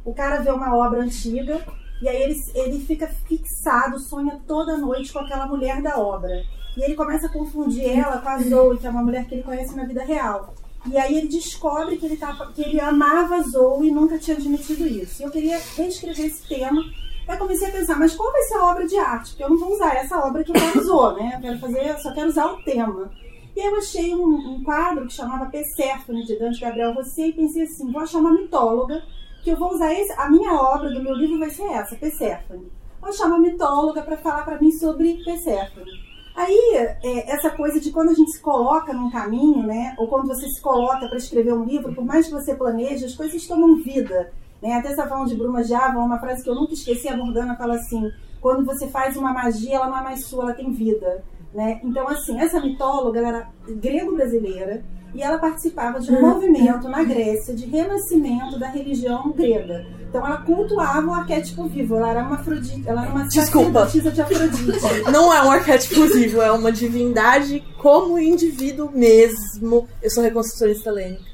O 0.05 0.13
cara 0.13 0.43
vê 0.43 0.51
uma 0.51 0.77
obra 0.77 1.01
antiga 1.01 1.59
e 2.03 2.09
aí 2.09 2.23
ele, 2.23 2.37
ele 2.55 2.81
fica 2.81 3.07
fixado, 3.07 3.99
sonha 3.99 4.43
toda 4.47 4.77
noite 4.77 5.11
com 5.11 5.21
aquela 5.21 5.47
mulher 5.47 5.81
da 5.81 5.99
obra. 5.99 6.45
E 6.77 6.83
ele 6.83 6.97
começa 6.97 7.29
a 7.29 7.33
confundir 7.33 7.89
ela 7.99 8.19
com 8.19 8.29
a 8.29 8.39
Zoe, 8.43 8.77
que 8.77 8.87
é 8.87 8.91
uma 8.91 9.03
mulher 9.03 9.27
que 9.27 9.37
ele 9.37 9.43
conhece 9.43 9.75
na 9.75 9.87
vida 9.87 10.05
real. 10.05 10.53
E 10.91 10.97
aí 10.97 11.19
ele 11.19 11.29
descobre 11.29 11.97
que 11.97 12.07
ele, 12.07 12.17
tá, 12.17 12.35
que 12.55 12.63
ele 12.63 12.81
amava 12.81 13.37
a 13.37 13.43
Zoe 13.43 13.89
e 13.89 13.93
nunca 13.93 14.19
tinha 14.19 14.37
admitido 14.37 14.87
isso. 14.87 15.23
E 15.23 15.25
eu 15.25 15.31
queria 15.31 15.61
reescrever 15.77 16.27
esse 16.27 16.47
tema. 16.47 16.83
Aí 17.27 17.37
comecei 17.37 17.69
a 17.69 17.73
pensar, 17.73 17.99
mas 17.99 18.15
qual 18.15 18.33
vai 18.33 18.43
ser 18.43 18.55
a 18.55 18.65
obra 18.65 18.87
de 18.87 18.97
arte? 18.97 19.31
Porque 19.31 19.45
eu 19.45 19.51
não 19.51 19.59
vou 19.59 19.75
usar 19.75 19.95
essa 19.97 20.19
obra 20.19 20.43
que 20.43 20.51
ela 20.57 20.81
usou, 20.81 21.15
né? 21.15 21.33
Eu 21.35 21.41
quero 21.41 21.59
fazer, 21.59 21.99
só 21.99 22.13
quero 22.15 22.29
usar 22.29 22.47
o 22.47 22.63
tema. 22.63 23.11
E 23.55 23.61
aí 23.61 23.67
eu 23.67 23.77
achei 23.77 24.15
um, 24.15 24.55
um 24.55 24.65
quadro 24.65 25.07
que 25.07 25.13
chamava 25.13 25.51
Perséfone, 25.51 26.25
de 26.25 26.39
Dante 26.39 26.61
Gabriel 26.61 26.95
Rossi, 26.95 27.29
e 27.29 27.33
pensei 27.33 27.65
assim, 27.65 27.91
vou 27.91 28.01
achar 28.01 28.19
uma 28.19 28.33
mitóloga, 28.33 29.03
que 29.43 29.51
eu 29.51 29.57
vou 29.57 29.75
usar 29.75 29.93
esse, 29.93 30.13
a 30.13 30.31
minha 30.31 30.53
obra 30.55 30.91
do 30.91 31.03
meu 31.03 31.15
livro 31.15 31.39
vai 31.39 31.51
ser 31.51 31.65
essa, 31.65 31.97
Perséfone. 31.97 32.73
Vou 33.01 33.11
achar 33.11 33.27
uma 33.27 33.39
mitóloga 33.39 34.03
para 34.03 34.17
falar 34.17 34.45
para 34.45 34.61
mim 34.61 34.71
sobre 34.71 35.23
Perséfone. 35.25 36.08
Aí, 36.39 36.77
é, 37.03 37.33
essa 37.33 37.51
coisa 37.51 37.81
de 37.81 37.91
quando 37.91 38.11
a 38.11 38.15
gente 38.15 38.31
se 38.31 38.41
coloca 38.41 38.93
num 38.93 39.11
caminho, 39.11 39.67
né? 39.67 39.97
Ou 39.99 40.07
quando 40.07 40.29
você 40.29 40.49
se 40.49 40.61
coloca 40.63 41.09
para 41.09 41.19
escrever 41.19 41.53
um 41.53 41.65
livro, 41.65 41.93
por 41.93 42.05
mais 42.05 42.27
que 42.27 42.33
você 42.33 42.55
planeje, 42.55 43.07
as 43.07 43.17
coisas 43.17 43.45
tomam 43.45 43.75
vida. 43.83 44.31
Né? 44.63 44.75
Até 44.75 44.93
essa 44.93 45.09
falando 45.09 45.29
de 45.29 45.35
Bruma 45.35 45.65
Java, 45.65 45.99
uma 45.99 46.21
frase 46.21 46.45
que 46.45 46.49
eu 46.49 46.55
nunca 46.55 46.75
esqueci, 46.75 47.09
a 47.09 47.17
Morgana 47.17 47.57
fala 47.57 47.75
assim, 47.75 48.09
quando 48.41 48.65
você 48.65 48.87
faz 48.87 49.17
uma 49.17 49.33
magia, 49.33 49.75
ela 49.75 49.89
não 49.89 49.99
é 49.99 50.03
mais 50.05 50.27
sua, 50.27 50.45
ela 50.45 50.55
tem 50.55 50.71
vida. 50.71 51.25
Né? 51.53 51.81
Então, 51.83 52.07
assim, 52.07 52.39
essa 52.39 52.61
mitóloga, 52.61 53.19
era 53.19 53.49
grego-brasileira, 53.69 54.85
e 55.13 55.21
ela 55.21 55.39
participava 55.39 55.99
de 55.99 56.13
um 56.13 56.21
movimento 56.21 56.89
na 56.89 57.03
Grécia 57.03 57.53
de 57.53 57.67
renascimento 57.67 58.61
da 58.61 58.69
religião 58.69 59.33
grega. 59.33 59.85
Então 60.09 60.27
ela 60.27 60.39
cultuava 60.39 61.07
o 61.07 61.13
arquétipo 61.13 61.69
vivo, 61.69 61.97
ela 61.97 62.11
era 62.11 62.23
uma 62.23 62.37
Afrodite, 62.37 62.83
ela 62.87 63.03
era 63.03 63.11
uma 63.11 63.29
Desculpa. 63.29 63.87
de 63.87 64.21
Afrodite. 64.23 64.81
Não 65.13 65.33
é 65.33 65.43
um 65.43 65.51
arquétipo 65.51 66.07
vivo, 66.07 66.41
é 66.41 66.51
uma 66.51 66.73
divindade 66.73 67.63
como 67.79 68.19
indivíduo 68.19 68.91
mesmo. 68.93 69.87
Eu 70.03 70.11
sou 70.11 70.23
reconstrucionista 70.23 70.89
helênica. 70.91 71.29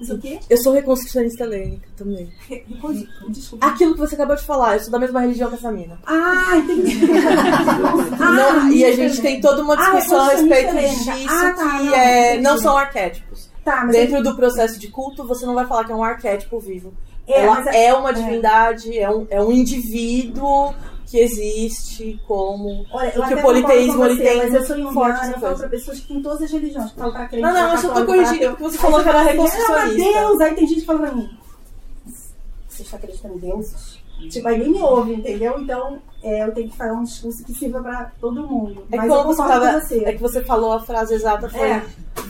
Isso 0.00 0.14
o 0.14 0.18
quê? 0.18 0.40
Eu 0.48 0.56
sou 0.56 0.72
reconstrucionista 0.72 1.44
helênica 1.44 1.86
também. 1.94 2.32
Desculpa. 3.28 3.66
Aquilo 3.66 3.92
que 3.92 4.00
você 4.00 4.14
acabou 4.14 4.34
de 4.34 4.42
falar, 4.42 4.74
eu 4.76 4.80
sou 4.80 4.90
da 4.90 4.98
mesma 4.98 5.20
religião 5.20 5.50
que 5.50 5.56
essa 5.56 5.70
mina. 5.70 5.98
Ah, 6.06 6.56
entendi. 6.56 7.00
Não, 8.18 8.72
e 8.72 8.84
a 8.84 8.92
gente 8.96 9.20
tem 9.20 9.40
toda 9.40 9.62
uma 9.62 9.74
Ah, 9.74 9.76
discussão 9.76 10.20
a 10.20 10.28
respeito 10.30 10.74
disso. 10.74 11.10
Ah, 11.28 11.52
tá, 11.52 11.78
que 11.78 11.84
não, 11.84 11.94
é, 11.94 12.40
não 12.40 12.58
são 12.58 12.76
arquétipos. 12.76 13.50
Tá, 13.64 13.84
Dentro 13.84 14.22
do 14.22 14.34
processo 14.34 14.78
de 14.80 14.88
culto, 14.88 15.26
você 15.26 15.44
não 15.44 15.54
vai 15.54 15.66
falar 15.66 15.84
que 15.84 15.92
é 15.92 15.94
um 15.94 16.02
arquétipo 16.02 16.58
vivo. 16.58 16.94
É, 17.32 17.42
Ela 17.44 17.54
mas 17.56 17.66
é, 17.74 17.94
uma 17.94 18.12
divindade, 18.12 18.98
é. 18.98 19.10
um, 19.10 19.26
é 19.30 19.42
um 19.42 19.52
indivíduo 19.52 20.74
que 21.06 21.18
existe 21.18 22.20
como. 22.26 22.86
Olha, 22.92 23.10
Porque 23.10 23.34
o 23.34 23.42
politeísmo 23.42 24.04
ele 24.04 24.16
tem 24.22 24.36
Mas 24.36 24.54
eu 24.54 24.64
sou 24.64 24.76
forte 24.92 25.16
junguiana, 25.16 25.32
eu 25.34 25.40
falo 25.40 25.58
pra 25.58 25.68
pessoas 25.68 26.00
que 26.00 26.06
têm 26.08 26.22
todas 26.22 26.42
as 26.42 26.50
religiões. 26.52 26.92
Falam 26.92 27.12
pra 27.12 27.26
crente, 27.28 27.42
Não, 27.42 27.52
não, 27.52 27.72
eu 27.72 27.78
só 27.78 27.88
tô 27.92 28.06
corrigindo 28.06 28.48
porque 28.50 28.62
você 28.64 28.78
falou 28.78 29.02
que 29.02 29.08
era 29.08 29.20
assim, 29.20 29.30
reconstrucionista. 29.30 30.18
"Ah, 30.18 30.20
Deus! 30.22 30.40
Aí 30.40 30.54
tem 30.54 30.66
gente 30.66 30.80
que 30.80 30.86
fala 30.86 30.98
pra 31.00 31.12
mim, 31.12 31.30
você 32.68 32.82
está 32.82 32.96
acreditando 32.96 33.34
em 33.34 33.38
deuses? 33.38 33.99
Tipo, 34.28 34.48
aí 34.48 34.58
nem 34.58 34.70
me 34.70 34.80
ouve, 34.82 35.14
entendeu? 35.14 35.58
Então, 35.58 35.98
é, 36.22 36.44
eu 36.44 36.52
tenho 36.52 36.68
que 36.68 36.76
fazer 36.76 36.92
um 36.92 37.02
discurso 37.02 37.44
que 37.44 37.54
sirva 37.54 37.80
pra 37.82 38.12
todo 38.20 38.46
mundo. 38.46 38.86
É 38.92 38.96
mas 38.96 39.06
que 39.08 39.14
quando 39.14 39.26
você, 39.26 39.42
tava, 39.42 39.80
você. 39.80 40.04
é 40.04 40.12
que 40.12 40.20
você 40.20 40.42
falou 40.44 40.72
a 40.72 40.80
frase 40.80 41.14
exata, 41.14 41.48
foi. 41.48 41.68
É. 41.68 41.82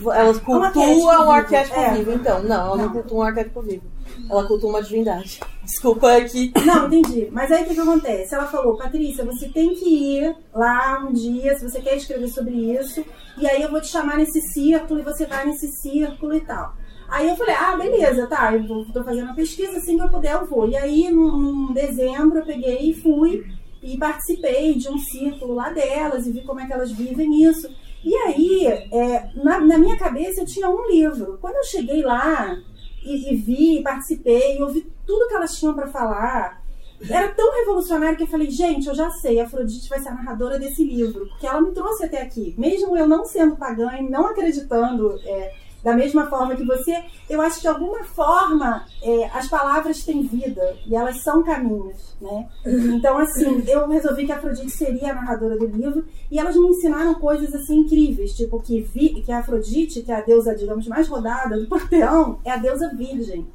Ela 0.03 0.33
cultua 0.39 0.67
arquétipo 0.67 0.79
um 0.79 0.95
vivo. 0.95 1.31
arquétipo 1.31 1.79
É. 1.79 1.93
vivo. 1.95 2.11
Então, 2.13 2.43
não, 2.43 2.55
ela 2.55 2.77
não, 2.77 2.85
Não. 2.85 2.91
cultua 2.93 3.17
um 3.17 3.21
arquétipo 3.23 3.61
vivo. 3.61 3.83
Ela 4.29 4.47
cultua 4.47 4.69
uma 4.69 4.81
divindade. 4.81 5.39
Desculpa 5.63 6.11
é 6.11 6.21
que. 6.21 6.51
Não, 6.65 6.87
entendi. 6.87 7.29
Mas 7.31 7.51
aí 7.51 7.63
o 7.63 7.67
que, 7.67 7.75
que 7.75 7.81
acontece? 7.81 8.33
Ela 8.33 8.47
falou, 8.47 8.77
Patrícia, 8.77 9.25
você 9.25 9.49
tem 9.49 9.73
que 9.73 9.85
ir 10.17 10.35
lá 10.53 10.99
um 11.07 11.11
dia, 11.13 11.57
se 11.57 11.69
você 11.69 11.81
quer 11.81 11.95
escrever 11.97 12.27
sobre 12.29 12.51
isso, 12.53 13.03
e 13.37 13.47
aí 13.47 13.61
eu 13.61 13.69
vou 13.69 13.81
te 13.81 13.87
chamar 13.87 14.17
nesse 14.17 14.41
círculo 14.53 14.99
e 14.99 15.03
você 15.03 15.25
vai 15.25 15.45
nesse 15.45 15.67
círculo 15.81 16.33
e 16.33 16.41
tal. 16.41 16.73
Aí 17.11 17.27
eu 17.27 17.35
falei, 17.35 17.53
ah, 17.55 17.75
beleza, 17.75 18.25
tá, 18.25 18.55
eu 18.55 18.85
tô 18.93 19.03
fazendo 19.03 19.31
a 19.31 19.33
pesquisa, 19.33 19.77
assim 19.77 19.97
que 19.97 20.03
eu 20.03 20.09
puder 20.09 20.33
eu 20.33 20.45
vou. 20.45 20.69
E 20.69 20.77
aí, 20.77 21.11
num 21.11 21.73
dezembro, 21.73 22.39
eu 22.39 22.45
peguei 22.45 22.89
e 22.89 22.93
fui 22.93 23.43
e 23.83 23.97
participei 23.97 24.75
de 24.75 24.87
um 24.87 24.97
círculo 24.97 25.53
lá 25.53 25.71
delas 25.71 26.25
e 26.25 26.31
vi 26.31 26.41
como 26.43 26.61
é 26.61 26.65
que 26.65 26.71
elas 26.71 26.89
vivem 26.89 27.43
isso. 27.43 27.69
E 28.01 28.15
aí, 28.15 28.65
é, 28.65 29.29
na, 29.35 29.59
na 29.59 29.77
minha 29.77 29.97
cabeça, 29.97 30.39
eu 30.39 30.45
tinha 30.45 30.69
um 30.69 30.87
livro. 30.87 31.37
Quando 31.41 31.57
eu 31.57 31.65
cheguei 31.65 32.01
lá 32.01 32.57
e, 33.03 33.33
e 33.33 33.35
vi, 33.35 33.83
participei, 33.83 34.61
ouvi 34.61 34.89
tudo 35.05 35.27
que 35.27 35.33
elas 35.33 35.59
tinham 35.59 35.73
para 35.73 35.89
falar, 35.89 36.63
era 37.09 37.27
tão 37.27 37.53
revolucionário 37.55 38.15
que 38.15 38.23
eu 38.23 38.27
falei, 38.27 38.49
gente, 38.49 38.87
eu 38.87 38.95
já 38.95 39.09
sei, 39.09 39.41
a 39.41 39.43
Afrodite 39.43 39.89
vai 39.89 39.99
ser 39.99 40.07
a 40.07 40.15
narradora 40.15 40.57
desse 40.57 40.81
livro, 40.81 41.27
porque 41.27 41.45
ela 41.45 41.59
me 41.59 41.71
trouxe 41.71 42.05
até 42.05 42.21
aqui. 42.21 42.55
Mesmo 42.57 42.95
eu 42.95 43.05
não 43.05 43.25
sendo 43.25 43.57
pagã 43.57 43.97
e 43.97 44.09
não 44.09 44.27
acreditando 44.27 45.19
é, 45.25 45.53
da 45.83 45.95
mesma 45.95 46.27
forma 46.27 46.55
que 46.55 46.65
você, 46.65 47.03
eu 47.29 47.41
acho 47.41 47.55
que 47.55 47.61
de 47.61 47.67
alguma 47.67 48.03
forma 48.03 48.85
é, 49.01 49.25
as 49.33 49.47
palavras 49.47 50.03
têm 50.03 50.21
vida 50.21 50.75
e 50.85 50.95
elas 50.95 51.21
são 51.23 51.43
caminhos, 51.43 52.15
né? 52.21 52.47
Então, 52.65 53.17
assim, 53.17 53.63
eu 53.67 53.87
resolvi 53.87 54.25
que 54.25 54.31
a 54.31 54.37
Afrodite 54.37 54.69
seria 54.69 55.11
a 55.11 55.15
narradora 55.15 55.57
do 55.57 55.65
livro 55.65 56.05
e 56.29 56.37
elas 56.37 56.55
me 56.55 56.67
ensinaram 56.67 57.15
coisas 57.15 57.53
assim 57.55 57.79
incríveis, 57.79 58.35
tipo 58.35 58.61
que, 58.61 58.81
vi, 58.81 59.21
que 59.21 59.31
a 59.31 59.39
Afrodite, 59.39 60.01
que 60.01 60.11
é 60.11 60.15
a 60.15 60.21
deusa, 60.21 60.55
digamos, 60.55 60.87
mais 60.87 61.07
rodada 61.07 61.59
do 61.59 61.67
panteão, 61.69 62.39
é 62.45 62.51
a 62.51 62.57
deusa 62.57 62.93
virgem. 62.95 63.47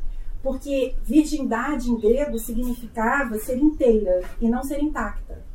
Porque 0.42 0.94
virgindade 1.02 1.90
em 1.90 1.98
grego 1.98 2.38
significava 2.38 3.36
ser 3.38 3.56
inteira 3.56 4.22
e 4.40 4.48
não 4.48 4.62
ser 4.62 4.80
intacta. 4.80 5.45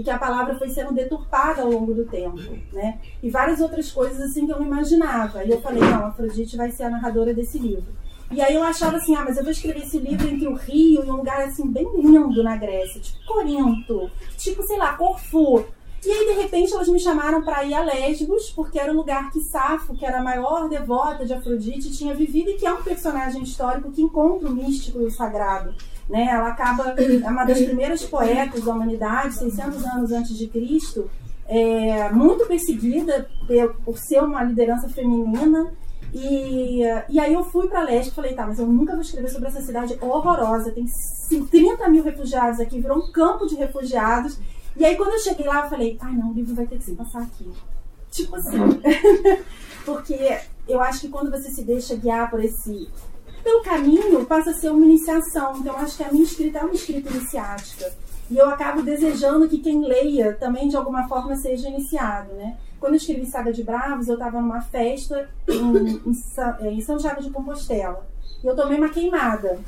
E 0.00 0.02
que 0.02 0.08
a 0.08 0.16
palavra 0.16 0.54
foi 0.54 0.70
sendo 0.70 0.94
deturpada 0.94 1.60
ao 1.60 1.70
longo 1.70 1.92
do 1.92 2.06
tempo, 2.06 2.40
né? 2.72 2.98
E 3.22 3.28
várias 3.28 3.60
outras 3.60 3.92
coisas 3.92 4.18
assim 4.18 4.46
que 4.46 4.52
eu 4.52 4.58
não 4.58 4.64
imaginava. 4.64 5.44
E 5.44 5.50
eu 5.50 5.60
falei, 5.60 5.78
não, 5.78 6.06
a 6.06 6.08
Afrodite 6.08 6.56
vai 6.56 6.70
ser 6.70 6.84
a 6.84 6.90
narradora 6.90 7.34
desse 7.34 7.58
livro. 7.58 7.92
E 8.30 8.40
aí 8.40 8.54
eu 8.54 8.62
achava 8.62 8.96
assim, 8.96 9.14
ah, 9.14 9.26
mas 9.26 9.36
eu 9.36 9.42
vou 9.42 9.52
escrever 9.52 9.82
esse 9.82 9.98
livro 9.98 10.26
entre 10.26 10.48
o 10.48 10.54
Rio 10.54 11.04
e 11.04 11.10
um 11.10 11.16
lugar 11.16 11.42
assim 11.42 11.70
bem 11.70 11.86
lindo 11.94 12.42
na 12.42 12.56
Grécia, 12.56 12.98
tipo 12.98 13.22
Corinto, 13.26 14.10
tipo, 14.38 14.62
sei 14.62 14.78
lá, 14.78 14.94
Corfu. 14.94 15.66
E 16.02 16.10
aí, 16.10 16.34
de 16.34 16.40
repente, 16.40 16.72
elas 16.72 16.88
me 16.88 16.98
chamaram 16.98 17.42
para 17.42 17.62
ir 17.62 17.74
a 17.74 17.82
Lesbos, 17.82 18.50
porque 18.50 18.78
era 18.78 18.90
o 18.90 18.96
lugar 18.96 19.30
que 19.30 19.40
Safo, 19.40 19.94
que 19.94 20.06
era 20.06 20.20
a 20.20 20.22
maior 20.22 20.66
devota 20.66 21.26
de 21.26 21.34
Afrodite, 21.34 21.94
tinha 21.94 22.14
vivido 22.14 22.48
e 22.48 22.54
que 22.54 22.66
é 22.66 22.72
um 22.72 22.82
personagem 22.82 23.42
histórico 23.42 23.92
que 23.92 24.00
encontra 24.00 24.48
o 24.48 24.54
místico 24.54 24.98
e 25.02 25.04
o 25.04 25.10
sagrado. 25.10 25.74
Né? 26.10 26.26
Ela 26.26 26.48
acaba, 26.48 26.94
é 26.98 27.30
uma 27.30 27.44
das 27.44 27.60
primeiras 27.60 28.04
poetas 28.04 28.64
da 28.64 28.74
humanidade, 28.74 29.34
600 29.34 29.84
anos 29.86 30.12
antes 30.12 30.36
de 30.36 30.48
Cristo, 30.48 31.08
é, 31.46 32.10
muito 32.10 32.46
perseguida 32.46 33.30
por, 33.84 33.96
ser 33.96 34.22
uma 34.22 34.42
liderança 34.42 34.88
feminina. 34.88 35.72
E, 36.12 36.80
e 37.08 37.20
aí 37.20 37.32
eu 37.32 37.44
fui 37.44 37.68
para 37.68 37.84
Lesbos 37.84 38.08
e 38.08 38.14
falei, 38.16 38.34
tá, 38.34 38.44
mas 38.44 38.58
eu 38.58 38.66
nunca 38.66 38.92
vou 38.92 39.00
escrever 39.00 39.28
sobre 39.28 39.48
essa 39.48 39.62
cidade 39.62 39.96
horrorosa, 40.00 40.72
tem 40.72 40.84
30 41.46 41.88
mil 41.88 42.02
refugiados 42.02 42.58
aqui, 42.58 42.80
virou 42.80 42.98
um 42.98 43.12
campo 43.12 43.46
de 43.46 43.54
refugiados. 43.54 44.36
E 44.76 44.84
aí 44.84 44.96
quando 44.96 45.12
eu 45.12 45.20
cheguei 45.20 45.46
lá, 45.46 45.64
eu 45.64 45.70
falei, 45.70 45.96
ai 46.00 46.12
não, 46.12 46.30
o 46.30 46.34
livro 46.34 46.54
vai 46.56 46.66
ter 46.66 46.78
que 46.78 46.84
se 46.84 46.92
passar 46.92 47.22
aqui. 47.22 47.48
Tipo 48.10 48.34
assim. 48.34 48.58
Porque 49.86 50.38
eu 50.68 50.80
acho 50.80 51.00
que 51.00 51.08
quando 51.08 51.30
você 51.30 51.50
se 51.50 51.64
deixa 51.64 51.96
guiar 51.96 52.30
por 52.30 52.42
esse. 52.42 52.88
Pelo 53.42 53.62
caminho, 53.62 54.24
passa 54.26 54.50
a 54.50 54.54
ser 54.54 54.70
uma 54.70 54.84
iniciação. 54.84 55.56
Então 55.58 55.76
acho 55.76 55.96
que 55.96 56.04
a 56.04 56.12
minha 56.12 56.24
escrita 56.24 56.58
é 56.58 56.62
uma 56.62 56.74
escrita 56.74 57.10
iniciática. 57.10 57.92
E 58.30 58.36
eu 58.36 58.48
acabo 58.48 58.82
desejando 58.82 59.48
que 59.48 59.58
quem 59.58 59.84
leia 59.84 60.34
também 60.34 60.68
de 60.68 60.76
alguma 60.76 61.08
forma 61.08 61.34
seja 61.34 61.68
iniciado, 61.68 62.32
né? 62.34 62.56
Quando 62.78 62.92
eu 62.92 62.98
escrevi 62.98 63.26
Saga 63.26 63.52
de 63.52 63.62
Bravos, 63.62 64.08
eu 64.08 64.14
estava 64.14 64.40
numa 64.40 64.62
festa 64.62 65.28
em, 65.48 66.08
em, 66.08 66.76
em 66.76 66.80
São 66.80 66.96
Tiago 66.96 67.20
de 67.20 67.30
Compostela. 67.30 68.08
E 68.42 68.46
eu 68.46 68.56
tomei 68.56 68.78
uma 68.78 68.88
queimada. 68.88 69.58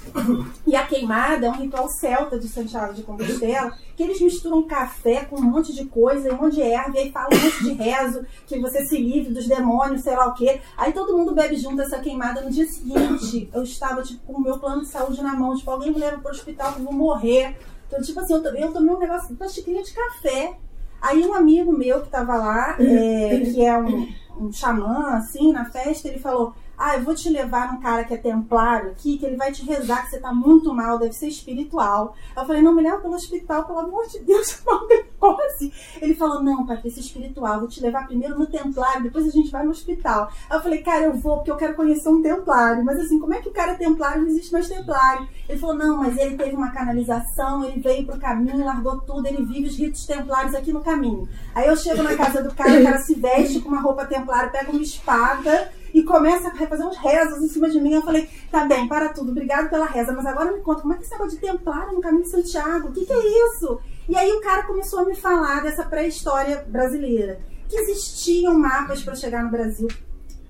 E 0.66 0.74
a 0.74 0.86
queimada 0.86 1.46
é 1.46 1.50
um 1.50 1.54
ritual 1.54 1.88
celta 1.88 2.38
de 2.38 2.48
Santiago 2.48 2.94
de 2.94 3.02
Compostela, 3.02 3.76
que 3.94 4.02
eles 4.02 4.20
misturam 4.20 4.62
café 4.62 5.24
com 5.26 5.36
um 5.36 5.42
monte 5.42 5.74
de 5.74 5.84
coisa, 5.84 6.32
um 6.32 6.38
monte 6.38 6.54
de 6.54 6.62
erva, 6.62 6.96
e 6.96 7.00
aí 7.00 7.12
falam 7.12 7.30
um 7.32 7.44
monte 7.44 7.64
de 7.64 7.72
rezo, 7.72 8.24
que 8.46 8.58
você 8.58 8.86
se 8.86 8.96
livre 8.96 9.32
dos 9.32 9.46
demônios, 9.46 10.02
sei 10.02 10.16
lá 10.16 10.28
o 10.28 10.34
quê. 10.34 10.60
Aí 10.76 10.92
todo 10.92 11.16
mundo 11.16 11.34
bebe 11.34 11.56
junto 11.56 11.82
essa 11.82 11.98
queimada. 11.98 12.40
No 12.40 12.50
dia 12.50 12.66
seguinte, 12.66 13.50
eu 13.52 13.62
estava, 13.62 14.02
tipo, 14.02 14.20
com 14.26 14.34
o 14.34 14.42
meu 14.42 14.58
plano 14.58 14.82
de 14.82 14.88
saúde 14.88 15.22
na 15.22 15.34
mão, 15.34 15.54
tipo, 15.54 15.70
alguém 15.70 15.92
me 15.92 15.98
leva 15.98 16.18
pro 16.18 16.30
hospital 16.30 16.72
que 16.72 16.80
eu 16.80 16.84
vou 16.84 16.94
morrer. 16.94 17.56
Então, 17.86 18.00
tipo 18.00 18.20
assim, 18.20 18.32
eu, 18.32 18.42
eu 18.42 18.72
tomei 18.72 18.94
um 18.94 18.98
negócio, 18.98 19.36
uma 19.38 19.48
xicrinha 19.48 19.82
de 19.82 19.92
café. 19.92 20.56
Aí 21.00 21.26
um 21.26 21.34
amigo 21.34 21.72
meu 21.72 22.00
que 22.00 22.06
estava 22.06 22.36
lá, 22.36 22.76
é, 22.78 23.40
que 23.40 23.62
é 23.62 23.76
um, 23.76 24.08
um 24.38 24.52
xamã, 24.52 25.16
assim, 25.16 25.52
na 25.52 25.64
festa, 25.64 26.08
ele 26.08 26.18
falou: 26.18 26.54
ah, 26.84 26.96
eu 26.96 27.04
vou 27.04 27.14
te 27.14 27.30
levar 27.30 27.72
num 27.72 27.80
cara 27.80 28.02
que 28.02 28.12
é 28.12 28.16
templário 28.16 28.90
aqui, 28.90 29.16
que 29.16 29.24
ele 29.24 29.36
vai 29.36 29.52
te 29.52 29.64
rezar 29.64 30.02
que 30.02 30.10
você 30.10 30.18
tá 30.18 30.34
muito 30.34 30.74
mal, 30.74 30.98
deve 30.98 31.12
ser 31.12 31.28
espiritual. 31.28 32.16
Eu 32.36 32.44
falei, 32.44 32.60
não, 32.60 32.74
me 32.74 32.82
leva 32.82 32.98
pelo 32.98 33.14
hospital, 33.14 33.64
pelo 33.64 33.78
amor 33.78 34.04
de 34.08 34.18
Deus, 34.18 34.60
mal 34.66 34.84
glicose. 34.88 35.72
Ele 36.00 36.12
falou, 36.16 36.42
não, 36.42 36.66
Patrícia, 36.66 36.98
espiritual, 36.98 37.60
vou 37.60 37.68
te 37.68 37.80
levar 37.80 38.08
primeiro 38.08 38.36
no 38.36 38.46
templário, 38.46 39.04
depois 39.04 39.28
a 39.28 39.30
gente 39.30 39.48
vai 39.48 39.62
no 39.62 39.70
hospital. 39.70 40.28
Aí 40.50 40.56
eu 40.56 40.60
falei, 40.60 40.82
cara, 40.82 41.04
eu 41.04 41.14
vou, 41.14 41.36
porque 41.36 41.52
eu 41.52 41.56
quero 41.56 41.76
conhecer 41.76 42.08
um 42.08 42.20
templário. 42.20 42.84
Mas 42.84 42.98
assim, 42.98 43.20
como 43.20 43.32
é 43.32 43.40
que 43.40 43.48
o 43.48 43.52
cara 43.52 43.72
é 43.72 43.76
templário? 43.76 44.22
Não 44.22 44.28
existe 44.28 44.52
mais 44.52 44.68
templário. 44.68 45.28
Ele 45.48 45.58
falou, 45.60 45.76
não, 45.76 45.98
mas 45.98 46.16
ele 46.16 46.36
teve 46.36 46.56
uma 46.56 46.72
canalização, 46.72 47.64
ele 47.64 47.80
veio 47.80 48.04
pro 48.04 48.18
caminho, 48.18 48.64
largou 48.64 49.00
tudo, 49.02 49.24
ele 49.28 49.44
vive 49.44 49.68
os 49.68 49.76
ritos 49.76 50.04
templários 50.04 50.52
aqui 50.52 50.72
no 50.72 50.80
caminho. 50.80 51.28
Aí 51.54 51.68
eu 51.68 51.76
chego 51.76 52.02
na 52.02 52.16
casa 52.16 52.42
do 52.42 52.52
cara, 52.52 52.80
o 52.80 52.82
cara 52.82 52.98
se 52.98 53.14
veste 53.14 53.60
com 53.60 53.68
uma 53.68 53.80
roupa 53.80 54.04
templária, 54.04 54.50
pega 54.50 54.72
uma 54.72 54.82
espada 54.82 55.70
e 55.92 56.02
começa 56.02 56.48
a 56.48 56.66
fazer 56.66 56.84
uns 56.84 56.96
rezos 56.96 57.42
em 57.42 57.48
cima 57.48 57.68
de 57.68 57.80
mim. 57.80 57.94
Eu 57.94 58.02
falei, 58.02 58.28
tá 58.50 58.64
bem, 58.64 58.88
para 58.88 59.10
tudo, 59.10 59.30
obrigado 59.30 59.68
pela 59.70 59.86
reza, 59.86 60.12
mas 60.12 60.26
agora 60.26 60.52
me 60.52 60.60
conta, 60.60 60.82
como 60.82 60.94
é 60.94 60.96
que 60.96 61.06
você 61.06 61.14
negócio 61.14 61.38
de 61.38 61.46
templário 61.46 61.92
no 61.92 62.00
caminho 62.00 62.24
de 62.24 62.30
Santiago? 62.30 62.88
O 62.88 62.92
que, 62.92 63.04
que 63.04 63.12
é 63.12 63.46
isso? 63.46 63.80
E 64.08 64.16
aí 64.16 64.32
o 64.32 64.40
cara 64.40 64.64
começou 64.64 65.00
a 65.00 65.04
me 65.04 65.14
falar 65.14 65.62
dessa 65.62 65.84
pré-história 65.84 66.64
brasileira, 66.68 67.40
que 67.68 67.76
existiam 67.76 68.58
mapas 68.58 69.02
para 69.02 69.14
chegar 69.14 69.44
no 69.44 69.50
Brasil, 69.50 69.88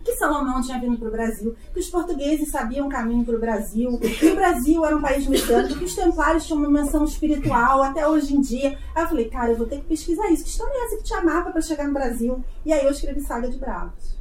que 0.04 0.16
Salomão 0.16 0.60
tinha 0.60 0.80
vindo 0.80 0.98
para 0.98 1.08
o 1.08 1.12
Brasil, 1.12 1.54
que 1.72 1.78
os 1.78 1.88
portugueses 1.88 2.50
sabiam 2.50 2.86
o 2.86 2.90
caminho 2.90 3.24
para 3.24 3.36
o 3.36 3.38
Brasil, 3.38 3.98
que 3.98 4.26
o 4.26 4.34
Brasil 4.34 4.84
era 4.84 4.96
um 4.96 5.00
país 5.00 5.26
messiânico, 5.26 5.78
que 5.78 5.84
os 5.84 5.94
templários 5.94 6.44
tinham 6.44 6.58
uma 6.58 6.68
menção 6.68 7.04
espiritual 7.04 7.82
até 7.82 8.06
hoje 8.06 8.34
em 8.34 8.40
dia. 8.40 8.76
Aí 8.94 9.04
eu 9.04 9.08
falei, 9.08 9.28
cara, 9.28 9.52
eu 9.52 9.56
vou 9.56 9.66
ter 9.66 9.76
que 9.76 9.86
pesquisar 9.86 10.28
isso. 10.30 10.42
Que 10.42 10.50
história 10.50 10.72
é 10.72 10.84
essa 10.86 10.96
que 10.96 11.04
tinha 11.04 11.20
mapa 11.20 11.52
para 11.52 11.60
chegar 11.60 11.86
no 11.86 11.94
Brasil? 11.94 12.44
E 12.64 12.72
aí 12.72 12.84
eu 12.84 12.90
escrevi 12.90 13.20
Saga 13.20 13.48
de 13.48 13.58
Bravos. 13.58 14.11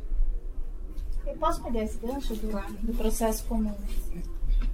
Eu 1.31 1.37
posso 1.37 1.63
pegar 1.63 1.83
esse 1.83 1.97
gancho 1.97 2.35
do, 2.35 2.49
do 2.85 2.93
processo 2.93 3.45
comum? 3.45 3.73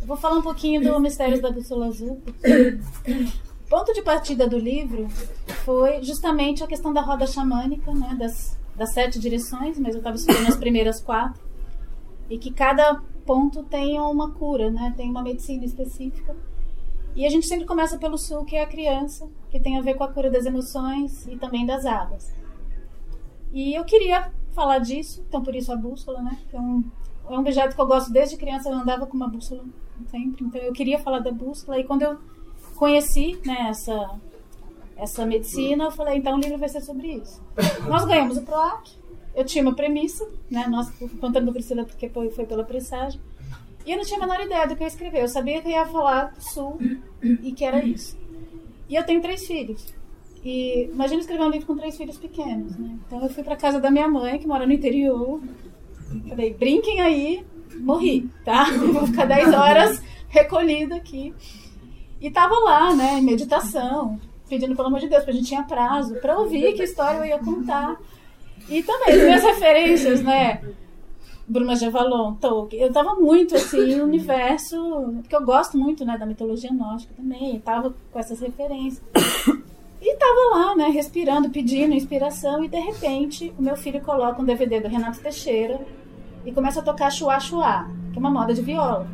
Eu 0.02 0.08
vou 0.08 0.18
falar 0.18 0.40
um 0.40 0.42
pouquinho 0.42 0.82
do 0.82 1.00
Mistérios 1.00 1.40
da 1.40 1.52
Bússola 1.52 1.86
Azul. 1.86 2.20
O 3.66 3.70
ponto 3.70 3.94
de 3.94 4.02
partida 4.02 4.48
do 4.48 4.58
livro 4.58 5.08
foi 5.64 6.02
justamente 6.02 6.64
a 6.64 6.68
questão 6.68 6.92
da 6.92 7.02
roda 7.02 7.28
xamânica, 7.28 7.94
né, 7.94 8.16
das, 8.18 8.58
das 8.76 8.92
sete 8.92 9.20
direções, 9.20 9.78
mas 9.78 9.94
eu 9.94 10.00
estava 10.00 10.16
estudando 10.16 10.48
as 10.48 10.58
primeiras 10.58 11.00
quatro, 11.00 11.42
e 12.28 12.40
que 12.40 12.52
cada 12.52 13.02
ponto 13.26 13.62
tem 13.64 14.00
uma 14.00 14.32
cura, 14.32 14.72
né, 14.72 14.94
tem 14.98 15.12
uma 15.12 15.22
medicina 15.22 15.64
específica. 15.64 16.36
E 17.16 17.26
a 17.26 17.30
gente 17.30 17.46
sempre 17.46 17.66
começa 17.66 18.00
pelo 18.00 18.18
sul, 18.18 18.46
que 18.46 18.56
é 18.56 18.64
a 18.64 18.68
criança, 18.68 19.30
que 19.52 19.60
tem 19.60 19.78
a 19.78 19.82
ver 19.82 19.94
com 19.94 20.04
a 20.04 20.12
cura 20.12 20.32
das 20.32 20.46
emoções 20.46 21.28
e 21.28 21.38
também 21.38 21.66
das 21.66 21.86
águas. 21.86 22.34
E 23.54 23.76
eu 23.76 23.84
queria 23.86 24.32
falar 24.58 24.80
disso, 24.80 25.24
então 25.30 25.44
por 25.44 25.56
isso 25.56 25.72
a 25.72 25.76
bússola, 25.76 26.20
né? 26.24 26.36
Que 26.50 26.56
é 26.56 26.60
um, 26.60 26.84
objeto 27.30 27.76
que 27.76 27.82
eu 27.82 27.86
gosto 27.86 28.12
desde 28.12 28.38
criança, 28.38 28.70
eu 28.70 28.74
andava 28.76 29.06
com 29.06 29.16
uma 29.16 29.28
bússola 29.28 29.64
sempre, 30.10 30.44
então 30.44 30.60
eu 30.60 30.74
queria 30.74 30.98
falar 30.98 31.20
da 31.20 31.32
bússola. 31.32 31.80
E 31.80 31.84
quando 31.84 32.02
eu 32.02 32.18
conheci 32.76 33.40
né, 33.46 33.68
essa, 33.70 34.20
essa 34.96 35.28
medicina, 35.28 35.84
eu 35.84 35.92
falei, 35.92 36.18
então 36.18 36.36
o 36.36 36.40
livro 36.40 36.58
vai 36.58 36.70
ser 36.70 36.82
sobre 36.82 37.08
isso. 37.08 37.40
Nós 37.88 38.04
ganhamos 38.06 38.38
o 38.38 38.42
PROAC, 38.42 38.90
eu 39.36 39.46
tinha 39.46 39.64
uma 39.64 39.76
premissa, 39.76 40.28
né? 40.50 40.66
Nós 40.68 40.90
contando 41.22 41.54
Priscila 41.54 41.86
porque 41.86 42.10
foi, 42.10 42.32
foi 42.32 42.46
pela 42.48 42.64
pressagem. 42.64 43.22
E 43.86 43.92
eu 43.92 43.98
não 43.98 44.04
tinha 44.04 44.18
a 44.18 44.22
menor 44.22 44.42
ideia 44.42 44.68
do 44.68 44.76
que 44.76 44.84
eu 44.84 44.88
escrever. 44.88 45.22
Eu 45.22 45.28
sabia 45.28 45.62
que 45.62 45.68
eu 45.68 45.74
ia 45.74 45.86
falar 45.86 46.32
do 46.34 46.42
Sul 46.42 46.80
e 47.22 47.52
que 47.52 47.64
era 47.64 47.86
isso. 47.86 48.18
E 48.90 48.96
eu 48.96 49.06
tenho 49.06 49.22
três 49.22 49.46
filhos. 49.46 49.94
E 50.48 50.90
imagina 50.94 51.20
escrever 51.20 51.44
um 51.44 51.50
livro 51.50 51.68
com 51.68 51.76
três 51.76 51.98
filhos 51.98 52.18
pequenos, 52.18 52.78
né? 52.78 52.98
Então 53.06 53.22
eu 53.22 53.30
fui 53.30 53.44
para 53.44 53.58
casa 53.58 53.82
da 53.82 53.92
minha 53.92 54.08
mãe, 54.08 54.40
que 54.40 54.48
mora 54.48 54.66
no 54.66 54.72
interior. 54.72 55.42
Falei, 56.30 56.54
brinquem 56.54 57.02
aí, 57.02 57.46
morri, 57.82 58.30
tá? 58.46 58.64
Vou 58.94 59.06
ficar 59.06 59.26
10 59.26 59.54
horas 59.54 60.02
recolhida 60.30 60.96
aqui. 60.96 61.34
E 62.22 62.32
tava 62.32 62.58
lá, 62.60 62.96
né, 62.96 63.20
em 63.20 63.24
meditação, 63.24 64.18
pedindo 64.48 64.74
pelo 64.74 64.88
amor 64.88 65.02
de 65.02 65.10
Deus, 65.10 65.22
porque 65.22 65.32
a 65.32 65.34
gente 65.34 65.50
tinha 65.50 65.64
prazo 65.64 66.16
para 66.22 66.40
ouvir 66.40 66.74
que 66.76 66.84
história 66.84 67.18
eu 67.18 67.26
ia 67.26 67.40
contar. 67.40 68.00
E 68.70 68.82
também 68.82 69.16
as 69.16 69.22
minhas 69.22 69.44
referências, 69.44 70.24
né? 70.24 70.62
Bruna 71.46 71.76
Gevalon, 71.76 72.36
Tolkien. 72.36 72.84
Eu 72.84 72.94
tava 72.94 73.16
muito 73.16 73.54
assim 73.54 73.98
no 73.98 74.06
universo, 74.06 74.78
porque 75.22 75.36
eu 75.36 75.44
gosto 75.44 75.78
muito, 75.78 76.06
né, 76.06 76.18
da 76.18 76.26
mitologia 76.26 76.72
nórdica 76.72 77.14
também, 77.18 77.60
tava 77.60 77.94
com 78.14 78.18
essas 78.18 78.40
referências. 78.40 79.04
E 80.10 80.16
tava 80.16 80.56
lá, 80.56 80.76
né, 80.78 80.88
respirando, 80.88 81.50
pedindo 81.50 81.94
inspiração, 81.94 82.64
e 82.64 82.70
de 82.70 82.80
repente 82.80 83.54
o 83.60 83.62
meu 83.62 83.76
filho 83.76 84.00
coloca 84.00 84.42
um 84.42 84.46
DVD 84.46 84.80
do 84.80 84.88
Renato 84.88 85.20
Teixeira 85.20 85.86
e 86.46 86.52
começa 86.54 86.80
a 86.80 86.84
tocar 86.84 87.12
Chua 87.12 87.38
Chua, 87.42 87.86
que 88.14 88.18
é 88.18 88.20
uma 88.20 88.30
moda 88.30 88.54
de 88.54 88.62
viola. 88.62 89.06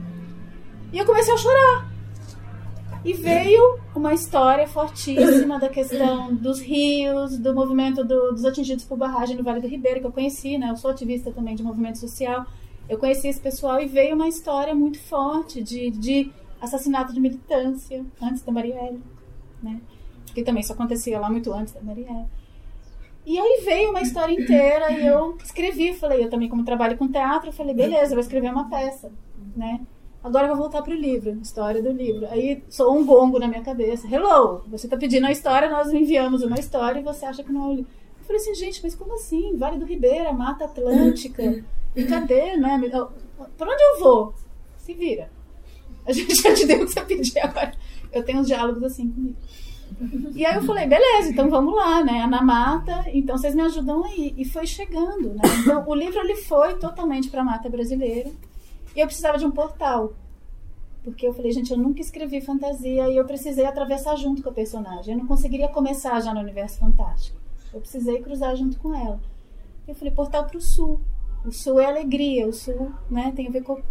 E 0.92 1.00
eu 1.00 1.04
comecei 1.04 1.34
a 1.34 1.38
chorar. 1.38 1.92
E 3.04 3.12
veio 3.12 3.80
uma 3.96 4.14
história 4.14 4.68
fortíssima 4.68 5.58
da 5.60 5.68
questão 5.68 6.32
dos 6.32 6.62
rios, 6.62 7.40
do 7.40 7.56
movimento 7.56 8.04
do, 8.04 8.32
dos 8.32 8.46
atingidos 8.46 8.86
por 8.86 8.96
barragem 8.96 9.36
no 9.36 9.44
Vale 9.44 9.62
do 9.62 9.68
Ribeiro, 9.68 10.00
que 10.00 10.06
eu 10.06 10.12
conheci, 10.12 10.60
né? 10.60 10.70
Eu 10.70 10.78
sou 10.78 10.92
ativista 10.92 11.32
também 11.32 11.56
de 11.56 11.64
movimento 11.64 11.98
social. 11.98 12.46
Eu 12.88 13.00
conheci 13.00 13.28
esse 13.28 13.40
pessoal 13.40 13.82
e 13.82 13.88
veio 13.88 14.14
uma 14.14 14.28
história 14.28 14.76
muito 14.76 15.00
forte 15.00 15.64
de, 15.64 15.90
de 15.90 16.32
assassinato 16.62 17.12
de 17.12 17.20
militância 17.20 18.06
antes 18.22 18.44
da 18.44 18.52
Marielle, 18.52 19.02
né? 19.62 19.82
Que 20.34 20.44
também 20.44 20.62
isso 20.62 20.74
acontecia 20.74 21.20
lá 21.20 21.30
muito 21.30 21.54
antes 21.54 21.74
da 21.74 21.82
Marielle. 21.82 22.26
E 23.26 23.40
aí 23.40 23.62
veio 23.64 23.92
uma 23.92 24.02
história 24.02 24.34
inteira 24.34 24.92
e 24.92 25.06
eu 25.06 25.38
escrevi, 25.44 25.94
falei, 25.94 26.24
eu 26.24 26.30
também 26.30 26.50
como 26.50 26.66
trabalho 26.66 26.98
com 26.98 27.08
teatro, 27.08 27.50
eu 27.50 27.54
falei, 27.54 27.74
beleza, 27.74 28.12
eu 28.12 28.16
vou 28.16 28.20
escrever 28.20 28.52
uma 28.52 28.70
peça, 28.70 29.12
né? 29.56 29.80
Agora 30.22 30.46
eu 30.46 30.50
vou 30.50 30.58
voltar 30.58 30.82
pro 30.82 30.94
livro, 30.94 31.38
história 31.42 31.82
do 31.82 31.92
livro. 31.92 32.28
Aí 32.30 32.64
sou 32.70 32.98
um 32.98 33.06
gongo 33.06 33.40
na 33.40 33.48
minha 33.48 33.62
cabeça. 33.62 34.08
Hello, 34.08 34.64
você 34.68 34.88
tá 34.88 34.98
pedindo 34.98 35.28
a 35.28 35.32
história, 35.32 35.70
nós 35.70 35.92
enviamos 35.92 36.44
uma 36.44 36.58
história 36.58 37.00
e 37.00 37.04
você 37.04 37.26
acha 37.26 37.44
que 37.44 37.52
não 37.52 37.66
é 37.66 37.68
o 37.68 37.74
livro. 37.76 37.92
Eu 38.20 38.26
falei 38.26 38.42
assim, 38.42 38.56
gente, 38.56 38.82
mas 38.82 38.96
como 38.96 39.14
assim? 39.14 39.56
Vale 39.58 39.78
do 39.78 39.86
Ribeira, 39.86 40.32
Mata 40.32 40.64
Atlântica. 40.66 41.64
E 41.96 42.06
cadê, 42.06 42.56
né? 42.56 42.80
Pra 43.58 43.70
onde 43.70 43.84
eu 43.84 44.00
vou? 44.00 44.34
Se 44.78 44.94
vira. 44.94 45.30
A 46.06 46.12
gente 46.14 46.36
já 46.42 46.54
te 46.54 46.66
deu 46.66 46.82
o 46.82 46.86
que 46.86 46.94
você 46.94 47.02
pediu 47.02 47.44
agora. 47.44 47.74
Eu 48.12 48.24
tenho 48.24 48.40
uns 48.40 48.48
diálogos 48.48 48.84
assim 48.84 49.10
comigo. 49.10 49.36
E 50.36 50.46
aí 50.46 50.56
eu 50.56 50.64
falei, 50.64 50.88
beleza, 50.88 51.30
então 51.30 51.50
vamos 51.50 51.76
lá, 51.76 52.04
né? 52.04 52.26
Na 52.28 52.42
mata, 52.42 53.06
então 53.08 53.38
vocês 53.38 53.54
me 53.54 53.62
ajudam 53.62 54.04
aí. 54.04 54.34
E 54.38 54.46
foi 54.46 54.66
chegando, 54.66 55.34
né? 55.34 55.42
Então 55.62 55.84
o 55.88 55.96
livro 55.96 56.20
ele 56.20 56.36
foi 56.36 56.76
totalmente 56.76 57.30
para 57.30 57.42
a 57.42 57.46
mata 57.46 57.70
brasileira. 57.70 58.32
E 58.96 59.00
eu 59.00 59.06
precisava 59.06 59.38
de 59.38 59.46
um 59.46 59.52
portal. 59.52 60.14
Porque 61.04 61.28
eu 61.28 61.34
falei, 61.34 61.52
gente, 61.52 61.72
eu 61.72 61.78
nunca 61.78 62.02
escrevi 62.02 62.40
fantasia 62.40 63.10
e 63.10 63.18
eu 63.18 63.26
precisei 63.26 63.66
atravessar 63.66 64.16
junto 64.16 64.42
com 64.42 64.50
a 64.50 64.54
personagem. 64.54 65.14
Eu 65.14 65.20
não 65.20 65.28
conseguiria 65.28 65.68
começar 65.68 66.20
já 66.22 66.34
no 66.34 66.40
universo 66.40 66.80
fantástico. 66.80 67.38
Eu 67.74 67.82
precisei 67.82 68.22
cruzar 68.22 68.56
junto 68.56 68.80
com 68.80 68.96
ela. 68.96 69.20
Eu 69.88 69.96
falei, 69.96 70.14
portal 70.14 70.46
para 70.46 70.58
o 70.58 70.62
sul. 70.62 71.02
O 71.46 71.52
sul 71.52 71.80
é 71.80 71.86
alegria, 71.86 72.48
o 72.48 72.54
sul 72.54 72.92
né, 73.10 73.34
tem 73.36 73.48
a 73.48 73.52
ver 73.52 73.64
com, 73.64 73.82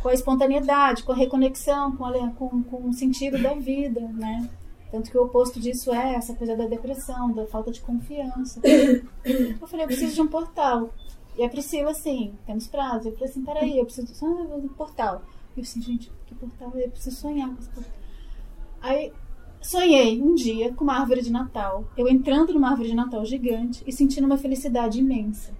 com 0.00 0.08
a 0.08 0.14
espontaneidade, 0.14 1.02
com 1.02 1.12
a 1.12 1.16
reconexão, 1.16 1.94
com, 1.94 2.06
a, 2.06 2.30
com, 2.30 2.62
com 2.62 2.88
o 2.88 2.92
sentido 2.94 3.42
da 3.42 3.52
vida, 3.52 4.00
né? 4.00 4.48
Tanto 4.90 5.10
que 5.10 5.18
o 5.18 5.22
oposto 5.22 5.60
disso 5.60 5.92
é 5.92 6.14
essa 6.14 6.34
coisa 6.34 6.56
da 6.56 6.66
depressão, 6.66 7.32
da 7.32 7.46
falta 7.46 7.70
de 7.70 7.80
confiança. 7.80 8.60
Eu 8.64 9.66
falei, 9.66 9.84
eu 9.84 9.88
preciso 9.88 10.14
de 10.14 10.22
um 10.22 10.28
portal. 10.28 10.90
E 11.36 11.44
a 11.44 11.48
Priscila, 11.48 11.90
assim, 11.90 12.34
temos 12.46 12.66
prazo. 12.66 13.08
Eu 13.08 13.12
falei 13.12 13.28
assim, 13.28 13.44
peraí, 13.44 13.78
eu 13.78 13.84
preciso 13.84 14.12
de 14.12 14.24
um 14.24 14.68
portal. 14.68 15.22
E 15.56 15.60
eu 15.60 15.62
assim, 15.62 15.82
gente, 15.82 16.10
que 16.26 16.34
portal? 16.34 16.72
Eu 16.74 16.90
preciso 16.90 17.16
sonhar 17.16 17.48
com 17.48 17.60
esse 17.60 17.68
portal. 17.68 17.92
Aí, 18.80 19.12
sonhei 19.60 20.22
um 20.22 20.34
dia 20.34 20.72
com 20.72 20.84
uma 20.84 20.98
árvore 20.98 21.22
de 21.22 21.30
Natal. 21.30 21.84
Eu 21.96 22.08
entrando 22.08 22.54
numa 22.54 22.70
árvore 22.70 22.88
de 22.88 22.94
Natal 22.94 23.24
gigante 23.24 23.84
e 23.86 23.92
sentindo 23.92 24.24
uma 24.24 24.38
felicidade 24.38 24.98
imensa. 24.98 25.52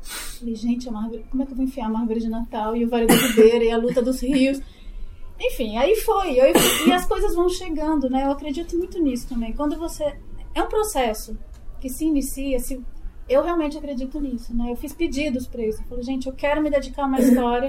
Falei, 0.00 0.54
gente, 0.54 0.88
é 0.88 0.92
árvore, 0.92 1.26
como 1.30 1.42
é 1.42 1.46
que 1.46 1.52
eu 1.52 1.56
vou 1.56 1.64
enfiar 1.64 1.90
uma 1.90 2.00
árvore 2.00 2.20
de 2.20 2.28
Natal? 2.28 2.74
E 2.74 2.84
o 2.84 2.88
Vale 2.88 3.06
do 3.06 3.14
Ribeira 3.14 3.64
e 3.64 3.70
a 3.70 3.76
luta 3.76 4.00
dos 4.00 4.20
rios. 4.20 4.60
Enfim, 5.40 5.76
aí 5.76 5.94
foi. 5.96 6.32
Eu, 6.32 6.52
e 6.86 6.92
as 6.92 7.06
coisas 7.06 7.34
vão 7.34 7.48
chegando, 7.48 8.10
né? 8.10 8.24
Eu 8.26 8.32
acredito 8.32 8.76
muito 8.76 9.00
nisso 9.00 9.28
também. 9.28 9.52
Quando 9.52 9.78
você. 9.78 10.18
É 10.54 10.62
um 10.62 10.68
processo 10.68 11.38
que 11.80 11.88
se 11.88 12.04
inicia, 12.04 12.58
se, 12.58 12.84
eu 13.28 13.42
realmente 13.42 13.76
acredito 13.76 14.20
nisso, 14.20 14.56
né? 14.56 14.70
Eu 14.70 14.76
fiz 14.76 14.92
pedidos 14.92 15.46
para 15.46 15.62
isso. 15.62 15.82
Eu 15.82 15.86
falei, 15.86 16.02
gente, 16.02 16.26
eu 16.26 16.32
quero 16.32 16.62
me 16.62 16.70
dedicar 16.70 17.02
a 17.02 17.06
uma 17.06 17.20
história 17.20 17.68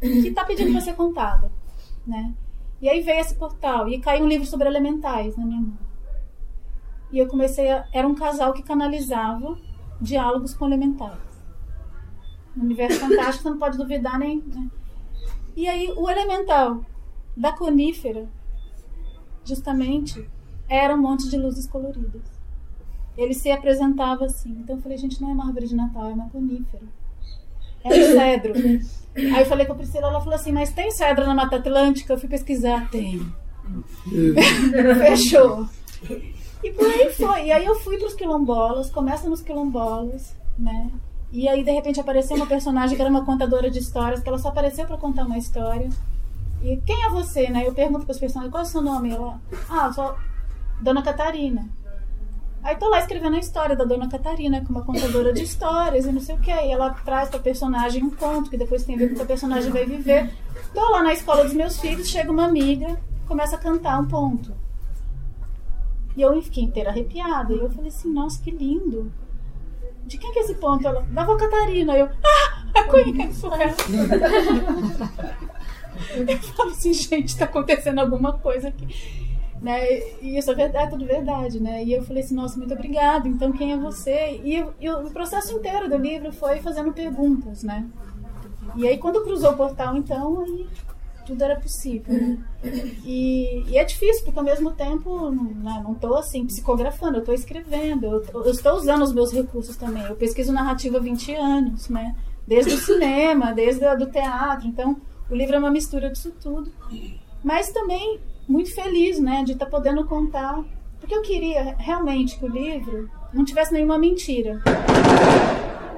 que 0.00 0.28
está 0.28 0.44
pedindo 0.44 0.70
para 0.70 0.80
ser 0.80 0.94
contada, 0.94 1.50
né? 2.06 2.32
E 2.80 2.88
aí 2.88 3.02
veio 3.02 3.20
esse 3.20 3.34
portal 3.34 3.88
e 3.88 4.00
caiu 4.00 4.24
um 4.24 4.28
livro 4.28 4.46
sobre 4.46 4.68
elementais 4.68 5.36
na 5.36 5.44
minha 5.44 5.60
mão. 5.60 5.78
E 7.12 7.18
eu 7.18 7.26
comecei 7.26 7.70
a. 7.70 7.86
Era 7.92 8.06
um 8.06 8.14
casal 8.14 8.52
que 8.52 8.62
canalizava 8.62 9.58
diálogos 10.00 10.54
com 10.54 10.66
elementais. 10.66 11.18
No 12.54 12.64
universo 12.64 13.00
fantástico, 13.00 13.42
você 13.42 13.50
não 13.50 13.58
pode 13.58 13.76
duvidar 13.76 14.18
nem. 14.18 14.38
Né? 14.38 14.70
E 15.56 15.68
aí, 15.68 15.92
o 15.96 16.08
elemental 16.08 16.84
da 17.40 17.52
conífera, 17.52 18.28
justamente, 19.44 20.28
era 20.68 20.94
um 20.94 20.98
monte 20.98 21.28
de 21.28 21.38
luzes 21.38 21.66
coloridas. 21.66 22.22
ele 23.16 23.34
se 23.34 23.50
apresentava 23.50 24.26
assim. 24.26 24.50
Então 24.60 24.76
eu 24.76 24.82
falei, 24.82 24.98
gente, 24.98 25.20
não 25.20 25.30
é 25.30 25.32
uma 25.32 25.46
árvore 25.46 25.66
de 25.66 25.74
Natal, 25.74 26.10
é 26.10 26.12
uma 26.12 26.28
conífera. 26.28 26.84
É 27.82 27.88
um 27.88 28.12
cedro. 28.12 28.52
Aí 29.16 29.40
eu 29.40 29.46
falei 29.46 29.66
com 29.66 29.72
a 29.72 29.76
Priscila, 29.76 30.08
ela 30.08 30.20
falou 30.20 30.34
assim, 30.34 30.52
mas 30.52 30.72
tem 30.72 30.90
cedro 30.90 31.26
na 31.26 31.34
Mata 31.34 31.56
Atlântica? 31.56 32.12
Eu 32.12 32.18
fui 32.18 32.28
pesquisar, 32.28 32.90
tem. 32.90 33.20
Fechou. 35.00 35.66
E 36.62 36.70
por 36.72 36.86
aí 36.86 37.10
foi. 37.12 37.46
E 37.46 37.52
aí 37.52 37.64
eu 37.64 37.74
fui 37.76 37.98
pros 37.98 38.14
quilombolas, 38.14 38.90
começa 38.90 39.28
nos 39.28 39.40
quilombolas, 39.40 40.36
né? 40.58 40.90
E 41.32 41.48
aí, 41.48 41.62
de 41.64 41.70
repente, 41.70 42.00
apareceu 42.00 42.36
uma 42.36 42.46
personagem 42.46 42.96
que 42.96 43.02
era 43.02 43.10
uma 43.10 43.24
contadora 43.24 43.70
de 43.70 43.78
histórias, 43.78 44.20
que 44.20 44.28
ela 44.28 44.38
só 44.38 44.48
apareceu 44.48 44.86
para 44.86 44.96
contar 44.96 45.24
uma 45.24 45.38
história. 45.38 45.88
E 46.62 46.76
quem 46.84 47.04
é 47.04 47.08
você, 47.08 47.48
né? 47.48 47.66
Eu 47.66 47.72
pergunto 47.72 48.04
para 48.04 48.12
as 48.12 48.18
personagens, 48.18 48.52
qual 48.52 48.62
é 48.62 48.66
o 48.66 48.68
seu 48.68 48.82
nome? 48.82 49.10
Ela, 49.10 49.40
ah, 49.70 49.92
sou 49.92 50.14
Dona 50.80 51.02
Catarina. 51.02 51.68
Aí 52.62 52.76
tô 52.76 52.90
lá 52.90 52.98
escrevendo 52.98 53.36
a 53.36 53.38
história 53.38 53.74
da 53.74 53.84
Dona 53.84 54.08
Catarina, 54.08 54.62
com 54.62 54.72
uma 54.74 54.84
contadora 54.84 55.32
de 55.32 55.42
histórias 55.42 56.04
e 56.04 56.12
não 56.12 56.20
sei 56.20 56.34
o 56.34 56.40
que. 56.40 56.50
E 56.50 56.70
ela 56.70 56.90
traz 56.90 57.30
pra 57.30 57.38
personagem 57.38 58.04
um 58.04 58.10
conto, 58.10 58.50
que 58.50 58.58
depois 58.58 58.84
tem 58.84 58.96
a 58.96 58.98
ver 58.98 59.08
com 59.08 59.14
o 59.14 59.16
que 59.16 59.22
a 59.22 59.26
personagem 59.26 59.70
vai 59.70 59.86
viver. 59.86 60.30
Tô 60.74 60.90
lá 60.90 61.02
na 61.02 61.14
escola 61.14 61.44
dos 61.44 61.54
meus 61.54 61.78
filhos, 61.78 62.08
chega 62.08 62.30
uma 62.30 62.44
amiga, 62.44 63.00
começa 63.26 63.56
a 63.56 63.58
cantar 63.58 63.98
um 63.98 64.06
ponto. 64.06 64.54
E 66.14 66.20
eu 66.20 66.40
fiquei 66.42 66.64
inteira 66.64 66.90
arrepiada. 66.90 67.54
E 67.54 67.58
eu 67.58 67.70
falei 67.70 67.88
assim, 67.88 68.12
nossa, 68.12 68.42
que 68.42 68.50
lindo. 68.50 69.10
De 70.04 70.18
quem 70.18 70.30
que 70.32 70.40
é 70.40 70.42
esse 70.42 70.54
ponto? 70.54 70.86
Ela, 70.86 71.00
da 71.02 71.22
avó 71.22 71.36
Catarina. 71.36 71.96
Eu, 71.96 72.06
ah, 72.06 72.64
eu 72.76 72.84
conheço 72.88 73.46
ela. 73.46 73.74
Eu 76.26 76.38
falo 76.38 76.70
assim, 76.70 76.92
gente, 76.92 77.36
tá 77.36 77.44
acontecendo 77.44 77.98
alguma 77.98 78.32
coisa 78.34 78.68
aqui. 78.68 78.86
Né? 79.60 79.98
E 80.22 80.38
isso 80.38 80.50
é 80.50 80.54
verdade, 80.54 80.90
tudo 80.90 81.04
verdade, 81.04 81.60
né? 81.60 81.84
E 81.84 81.92
eu 81.92 82.02
falei 82.02 82.22
assim, 82.22 82.34
nossa, 82.34 82.56
muito 82.56 82.72
obrigada. 82.72 83.28
Então, 83.28 83.52
quem 83.52 83.72
é 83.72 83.76
você? 83.76 84.40
E, 84.42 84.64
e 84.80 84.90
o 84.90 85.10
processo 85.10 85.52
inteiro 85.54 85.88
do 85.88 85.98
livro 85.98 86.32
foi 86.32 86.60
fazendo 86.60 86.92
perguntas, 86.92 87.62
né? 87.62 87.86
E 88.76 88.88
aí, 88.88 88.96
quando 88.96 89.22
cruzou 89.22 89.50
o 89.50 89.56
portal, 89.56 89.96
então, 89.96 90.42
aí 90.42 90.66
tudo 91.30 91.44
era 91.44 91.56
possível. 91.56 92.12
Né? 92.12 92.38
E, 93.04 93.64
e, 93.68 93.78
é 93.78 93.84
difícil, 93.84 94.24
porque 94.24 94.38
ao 94.38 94.44
mesmo 94.44 94.72
tempo 94.72 95.30
né, 95.30 95.80
não 95.84 95.92
estou 95.92 96.16
assim 96.16 96.44
psicografando, 96.44 97.16
eu 97.16 97.20
estou 97.20 97.34
escrevendo, 97.34 98.06
eu, 98.06 98.24
eu, 98.34 98.50
estou 98.50 98.74
usando 98.74 99.02
os 99.02 99.12
meus 99.12 99.32
recursos 99.32 99.76
também. 99.76 100.02
Eu 100.04 100.16
pesquiso 100.16 100.52
narrativa 100.52 100.98
há 100.98 101.00
20 101.00 101.34
anos, 101.34 101.88
né? 101.88 102.16
Desde 102.46 102.74
o 102.74 102.78
cinema, 102.78 103.52
desde 103.54 103.84
o 103.84 104.06
teatro. 104.06 104.66
Então, 104.66 104.96
o 105.30 105.34
livro 105.34 105.54
é 105.54 105.58
uma 105.58 105.70
mistura 105.70 106.10
disso 106.10 106.32
tudo. 106.42 106.72
Mas 107.42 107.70
também 107.70 108.20
muito 108.48 108.74
feliz, 108.74 109.20
né, 109.20 109.44
de 109.44 109.52
estar 109.52 109.66
tá 109.66 109.70
podendo 109.70 110.04
contar. 110.04 110.62
Porque 110.98 111.14
eu 111.14 111.22
queria 111.22 111.76
realmente 111.78 112.38
que 112.38 112.44
o 112.44 112.48
livro 112.48 113.08
não 113.32 113.44
tivesse 113.44 113.72
nenhuma 113.72 113.96
mentira. 113.96 114.60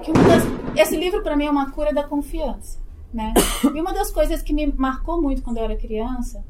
Que 0.02 0.12
das, 0.12 0.44
esse 0.76 0.96
livro, 0.96 1.22
para 1.22 1.36
mim, 1.36 1.46
é 1.46 1.50
uma 1.50 1.70
cura 1.70 1.92
da 1.92 2.04
confiança. 2.04 2.78
Né? 3.12 3.34
E 3.74 3.80
uma 3.80 3.92
das 3.92 4.10
coisas 4.10 4.42
que 4.42 4.52
me 4.52 4.66
marcou 4.66 5.20
muito 5.20 5.42
quando 5.42 5.58
eu 5.58 5.64
era 5.64 5.76
criança 5.76 6.44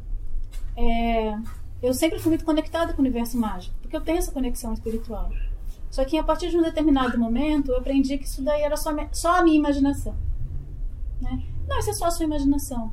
é. 0.77 1.37
Eu 1.83 1.93
sempre 1.93 2.21
fui 2.21 2.31
muito 2.31 2.45
conectada 2.45 2.93
com 2.93 3.03
o 3.03 3.05
universo 3.05 3.37
mágico, 3.37 3.75
porque 3.83 3.97
eu 3.97 4.01
tenho 4.01 4.19
essa 4.19 4.31
conexão 4.31 4.73
espiritual. 4.73 5.33
Só 5.91 6.05
que 6.05 6.17
a 6.17 6.23
partir 6.23 6.49
de 6.49 6.57
um 6.57 6.63
determinado 6.63 7.19
momento 7.19 7.73
eu 7.73 7.79
aprendi 7.79 8.17
que 8.19 8.25
isso 8.25 8.41
daí 8.41 8.63
era 8.63 8.77
só, 8.77 8.93
só 9.11 9.41
a 9.41 9.43
minha 9.43 9.57
imaginação. 9.57 10.15
Né? 11.21 11.43
Não, 11.73 11.79
isso 11.79 11.89
é 11.89 11.95
só 11.95 12.05
a 12.05 12.11
sua 12.11 12.27
imaginação. 12.27 12.93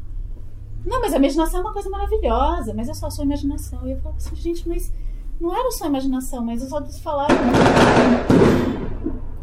Não, 0.86 1.02
mas 1.02 1.14
a 1.14 1.18
imaginação 1.18 1.60
é 1.60 1.64
uma 1.64 1.74
coisa 1.74 1.90
maravilhosa, 1.90 2.74
mas 2.74 2.88
é 2.88 2.94
só 2.94 3.08
a 3.08 3.12
sua 3.12 3.26
imaginação. 3.26 3.86
E 3.86 3.92
eu 3.92 3.98
falava 3.98 4.16
assim, 4.16 4.34
gente, 4.38 4.70
mas 4.70 4.94
não 5.38 5.54
era 5.54 5.70
só 5.72 5.84
a 5.84 5.88
imaginação, 5.88 6.46
mas 6.46 6.64
os 6.64 6.72
outros 6.72 6.98
falaram. 7.00 7.36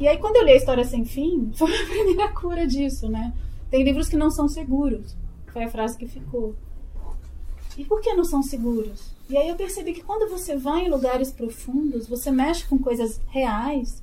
E 0.00 0.08
aí, 0.08 0.16
quando 0.16 0.36
eu 0.36 0.44
li 0.44 0.52
a 0.52 0.56
História 0.56 0.84
Sem 0.84 1.04
Fim, 1.04 1.52
foi 1.54 1.70
a 1.70 1.86
primeira 1.86 2.32
cura 2.32 2.66
disso, 2.66 3.10
né? 3.10 3.34
Tem 3.70 3.84
livros 3.84 4.08
que 4.08 4.16
não 4.16 4.30
são 4.30 4.48
seguros. 4.48 5.14
Foi 5.48 5.64
a 5.64 5.68
frase 5.68 5.98
que 5.98 6.08
ficou. 6.08 6.54
E 7.76 7.84
por 7.84 8.00
que 8.00 8.14
não 8.14 8.24
são 8.24 8.42
seguros? 8.42 9.12
E 9.28 9.36
aí 9.36 9.50
eu 9.50 9.54
percebi 9.54 9.92
que 9.92 10.02
quando 10.02 10.30
você 10.30 10.56
vai 10.56 10.86
em 10.86 10.88
lugares 10.88 11.30
profundos, 11.30 12.08
você 12.08 12.30
mexe 12.30 12.66
com 12.66 12.78
coisas 12.78 13.20
reais. 13.26 14.02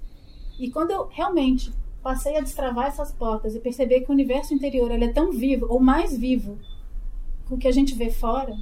E 0.59 0.69
quando 0.69 0.91
eu 0.91 1.07
realmente 1.07 1.73
passei 2.03 2.37
a 2.37 2.41
destravar 2.41 2.87
essas 2.87 3.11
portas 3.11 3.55
e 3.55 3.59
perceber 3.59 4.01
que 4.01 4.09
o 4.09 4.13
universo 4.13 4.53
interior 4.53 4.91
ele 4.91 5.05
é 5.05 5.13
tão 5.13 5.31
vivo, 5.31 5.65
ou 5.69 5.79
mais 5.79 6.15
vivo, 6.15 6.59
com 7.47 7.55
o 7.55 7.57
que 7.57 7.67
a 7.67 7.71
gente 7.71 7.95
vê 7.95 8.11
fora, 8.11 8.55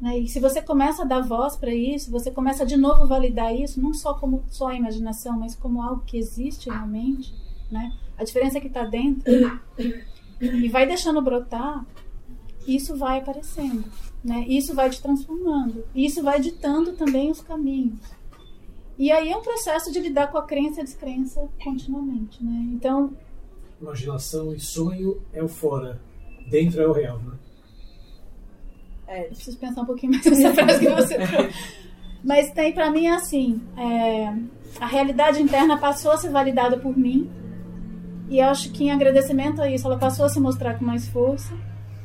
né? 0.00 0.18
E 0.18 0.28
se 0.28 0.38
você 0.38 0.60
começa 0.60 1.02
a 1.02 1.06
dar 1.06 1.20
voz 1.20 1.56
para 1.56 1.74
isso, 1.74 2.10
você 2.10 2.30
começa 2.30 2.64
de 2.64 2.76
novo 2.76 3.02
a 3.02 3.06
validar 3.06 3.54
isso, 3.54 3.80
não 3.80 3.94
só 3.94 4.14
como 4.14 4.44
só 4.48 4.68
a 4.68 4.74
imaginação, 4.74 5.38
mas 5.38 5.54
como 5.54 5.82
algo 5.82 6.02
que 6.04 6.18
existe 6.18 6.68
realmente, 6.68 7.34
né? 7.70 7.92
A 8.16 8.24
diferença 8.24 8.58
é 8.58 8.60
que 8.60 8.66
está 8.66 8.84
dentro 8.84 9.24
e 10.40 10.68
vai 10.68 10.86
deixando 10.86 11.22
brotar, 11.22 11.84
isso 12.66 12.94
vai 12.96 13.18
aparecendo, 13.18 13.84
né? 14.22 14.44
Isso 14.46 14.74
vai 14.74 14.90
te 14.90 15.00
transformando, 15.00 15.84
isso 15.94 16.22
vai 16.22 16.40
ditando 16.40 16.92
também 16.92 17.30
os 17.30 17.40
caminhos. 17.40 18.19
E 19.00 19.10
aí 19.10 19.32
é 19.32 19.36
um 19.36 19.40
processo 19.40 19.90
de 19.90 19.98
lidar 19.98 20.26
com 20.26 20.36
a 20.36 20.42
crença 20.42 20.80
e 20.80 20.82
a 20.82 20.84
descrença 20.84 21.48
continuamente, 21.64 22.44
né? 22.44 22.66
Então, 22.74 23.16
imaginação 23.80 24.54
e 24.54 24.60
sonho 24.60 25.22
é 25.32 25.42
o 25.42 25.48
fora, 25.48 25.98
dentro 26.50 26.82
é 26.82 26.86
o 26.86 26.92
real, 26.92 27.18
né? 27.18 27.32
É, 29.06 29.22
preciso 29.22 29.56
pensar 29.56 29.80
um 29.80 29.86
pouquinho 29.86 30.12
mais 30.12 30.22
nessa 30.28 30.52
frase 30.52 30.80
que 30.80 30.90
você. 30.90 31.16
Mas 32.22 32.50
tem 32.50 32.74
para 32.74 32.90
mim 32.90 33.08
assim, 33.08 33.62
é, 33.74 34.34
a 34.78 34.86
realidade 34.86 35.40
interna 35.40 35.78
passou 35.78 36.12
a 36.12 36.18
ser 36.18 36.28
validada 36.28 36.76
por 36.76 36.94
mim 36.94 37.30
e 38.28 38.38
acho 38.38 38.70
que 38.70 38.84
em 38.84 38.92
agradecimento 38.92 39.62
a 39.62 39.70
isso, 39.70 39.86
ela 39.86 39.98
passou 39.98 40.26
a 40.26 40.28
se 40.28 40.38
mostrar 40.38 40.78
com 40.78 40.84
mais 40.84 41.08
força, 41.08 41.54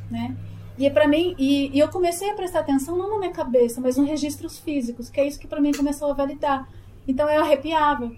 né? 0.10 0.34
E 0.78 0.86
é 0.86 0.90
para 0.90 1.10
mim, 1.10 1.36
e, 1.38 1.76
e, 1.76 1.80
eu 1.80 1.90
comecei 1.90 2.30
a 2.30 2.36
prestar 2.36 2.60
atenção 2.60 2.98
não 2.98 3.10
na 3.10 3.20
minha 3.20 3.32
cabeça, 3.34 3.82
mas 3.82 3.98
nos 3.98 4.08
registros 4.08 4.60
físicos, 4.60 5.10
que 5.10 5.20
é 5.20 5.28
isso 5.28 5.38
que 5.38 5.48
para 5.48 5.60
mim 5.60 5.74
começou 5.74 6.10
a 6.10 6.14
validar. 6.14 6.66
Então 7.08 7.30
eu 7.30 7.42
arrepiava, 7.42 8.12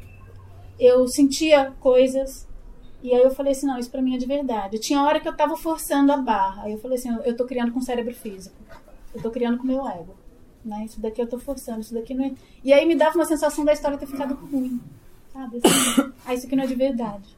eu 0.80 1.08
sentia 1.08 1.73
coisas, 1.80 2.47
e 3.04 3.13
aí 3.13 3.21
eu 3.21 3.32
falei 3.32 3.52
assim, 3.52 3.67
não, 3.67 3.78
isso 3.78 3.91
para 3.91 4.02
mim 4.02 4.15
é 4.15 4.17
de 4.17 4.26
verdade. 4.26 4.80
Tinha 4.80 5.04
hora 5.04 5.19
que 5.19 5.28
eu 5.28 5.36
tava 5.36 5.58
forçando 5.58 6.12
a 6.12 6.17
barra, 6.17 6.63
aí 6.63 6.73
eu 6.73 6.80
falei 6.80 6.97
assim, 6.97 7.15
eu 7.26 7.36
tô 7.36 7.45
criando 7.45 7.71
com 7.71 7.80
o 7.80 7.84
cérebro 7.84 8.13
físico, 8.13 8.56
eu 9.13 9.21
tô 9.21 9.30
criando 9.30 9.58
com 9.58 9.63
o 9.63 9.67
meu 9.67 9.88
ego, 9.88 10.15
né? 10.63 10.86
Isso 10.86 11.00
daqui 11.00 11.21
eu 11.21 11.28
tô 11.28 11.38
forçando, 11.38 11.82
isso 11.82 11.93
daqui 11.93 12.13
não 12.13 12.26
é... 12.26 12.32
E 12.63 12.71
aí 12.71 12.86
me 12.86 12.95
dava 12.95 13.15
uma 13.15 13.26
sensação 13.26 13.65
da 13.65 13.73
história 13.73 13.97
ter 13.97 14.08
ficado 14.08 14.36
ruim, 14.36 14.80
sabe? 15.34 15.60
Assim, 15.63 16.13
ah, 16.26 16.34
isso 16.34 16.45
aqui 16.45 16.56
não 16.56 16.63
é 16.63 16.67
de 16.67 16.76
verdade. 16.76 17.38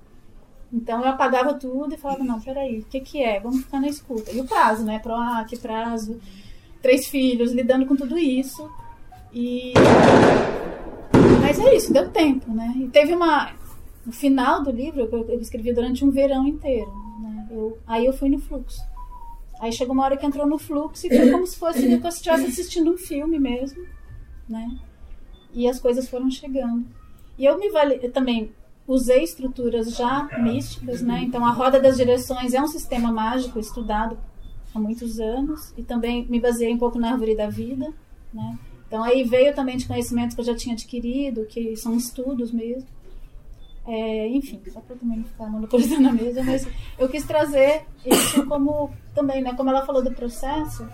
Então 0.71 1.01
eu 1.01 1.07
apagava 1.07 1.55
tudo 1.55 1.93
e 1.95 1.97
falava, 1.97 2.23
não, 2.23 2.39
peraí, 2.39 2.79
o 2.79 2.85
que, 2.85 2.99
que 2.99 3.23
é? 3.23 3.39
Vamos 3.39 3.61
ficar 3.61 3.79
na 3.79 3.87
escuta. 3.87 4.31
E 4.31 4.39
o 4.39 4.45
prazo, 4.45 4.83
né? 4.85 4.99
Pro, 4.99 5.15
ah, 5.15 5.43
que 5.47 5.57
prazo. 5.57 6.19
Três 6.81 7.07
filhos, 7.07 7.51
lidando 7.51 7.85
com 7.85 7.95
tudo 7.95 8.17
isso. 8.17 8.69
E. 9.33 9.73
Mas 11.49 11.59
é 11.59 11.75
isso, 11.75 11.91
deu 11.91 12.07
tempo, 12.11 12.53
né? 12.53 12.75
E 12.77 12.87
teve 12.89 13.15
uma. 13.15 13.51
No 14.05 14.11
final 14.11 14.63
do 14.63 14.69
livro, 14.69 15.01
eu, 15.01 15.29
eu 15.29 15.39
escrevi 15.39 15.73
durante 15.73 16.05
um 16.05 16.11
verão 16.11 16.47
inteiro. 16.47 16.91
Né? 17.19 17.47
Eu, 17.49 17.79
aí 17.87 18.05
eu 18.05 18.13
fui 18.13 18.29
no 18.29 18.37
fluxo. 18.37 18.79
Aí 19.59 19.71
chegou 19.71 19.95
uma 19.95 20.03
hora 20.03 20.15
que 20.15 20.25
entrou 20.25 20.45
no 20.45 20.59
fluxo 20.59 21.07
e 21.07 21.09
foi 21.09 21.31
como 21.31 21.47
se 21.47 21.57
fosse 21.57 21.81
como 21.97 22.11
se 22.11 22.17
estivesse 22.17 22.45
assistindo 22.45 22.91
um 22.91 22.97
filme 22.97 23.39
mesmo, 23.39 23.83
né? 24.47 24.77
E 25.51 25.67
as 25.67 25.79
coisas 25.79 26.07
foram 26.07 26.29
chegando. 26.29 26.85
E 27.35 27.45
eu 27.45 27.57
me 27.57 27.69
vale, 27.71 27.99
eu 28.01 28.11
também 28.11 28.51
usei 28.87 29.23
estruturas 29.23 29.95
já 29.95 30.29
místicas, 30.37 31.01
né? 31.01 31.23
Então 31.23 31.43
a 31.43 31.51
roda 31.51 31.79
das 31.79 31.97
direções 31.97 32.53
é 32.53 32.61
um 32.61 32.67
sistema 32.67 33.11
mágico 33.11 33.59
estudado 33.59 34.19
há 34.73 34.79
muitos 34.79 35.19
anos 35.19 35.73
e 35.75 35.81
também 35.81 36.27
me 36.27 36.39
baseei 36.39 36.71
um 36.71 36.77
pouco 36.77 36.99
na 36.99 37.11
árvore 37.11 37.35
da 37.35 37.49
vida, 37.49 37.91
né? 38.31 38.57
Então 38.89 39.03
aí 39.03 39.23
veio 39.23 39.53
também 39.53 39.77
de 39.77 39.85
conhecimentos 39.85 40.33
que 40.33 40.41
eu 40.41 40.45
já 40.45 40.55
tinha 40.55 40.73
adquirido, 40.73 41.45
que 41.45 41.77
são 41.77 41.95
estudos 41.95 42.51
mesmo. 42.51 42.87
É, 43.87 44.27
enfim, 44.29 44.59
só 44.73 44.81
para 44.81 44.95
também 44.95 45.19
não 45.19 45.25
ficar 45.25 45.47
monopolizando 45.47 46.09
a 46.09 46.11
mesa, 46.11 46.43
mas 46.43 46.67
eu 46.97 47.07
quis 47.07 47.23
trazer 47.23 47.85
isso 48.03 48.45
como 48.47 48.91
também, 49.13 49.43
né? 49.43 49.53
Como 49.53 49.69
ela 49.69 49.85
falou 49.85 50.03
do 50.03 50.11
processo, 50.11 50.87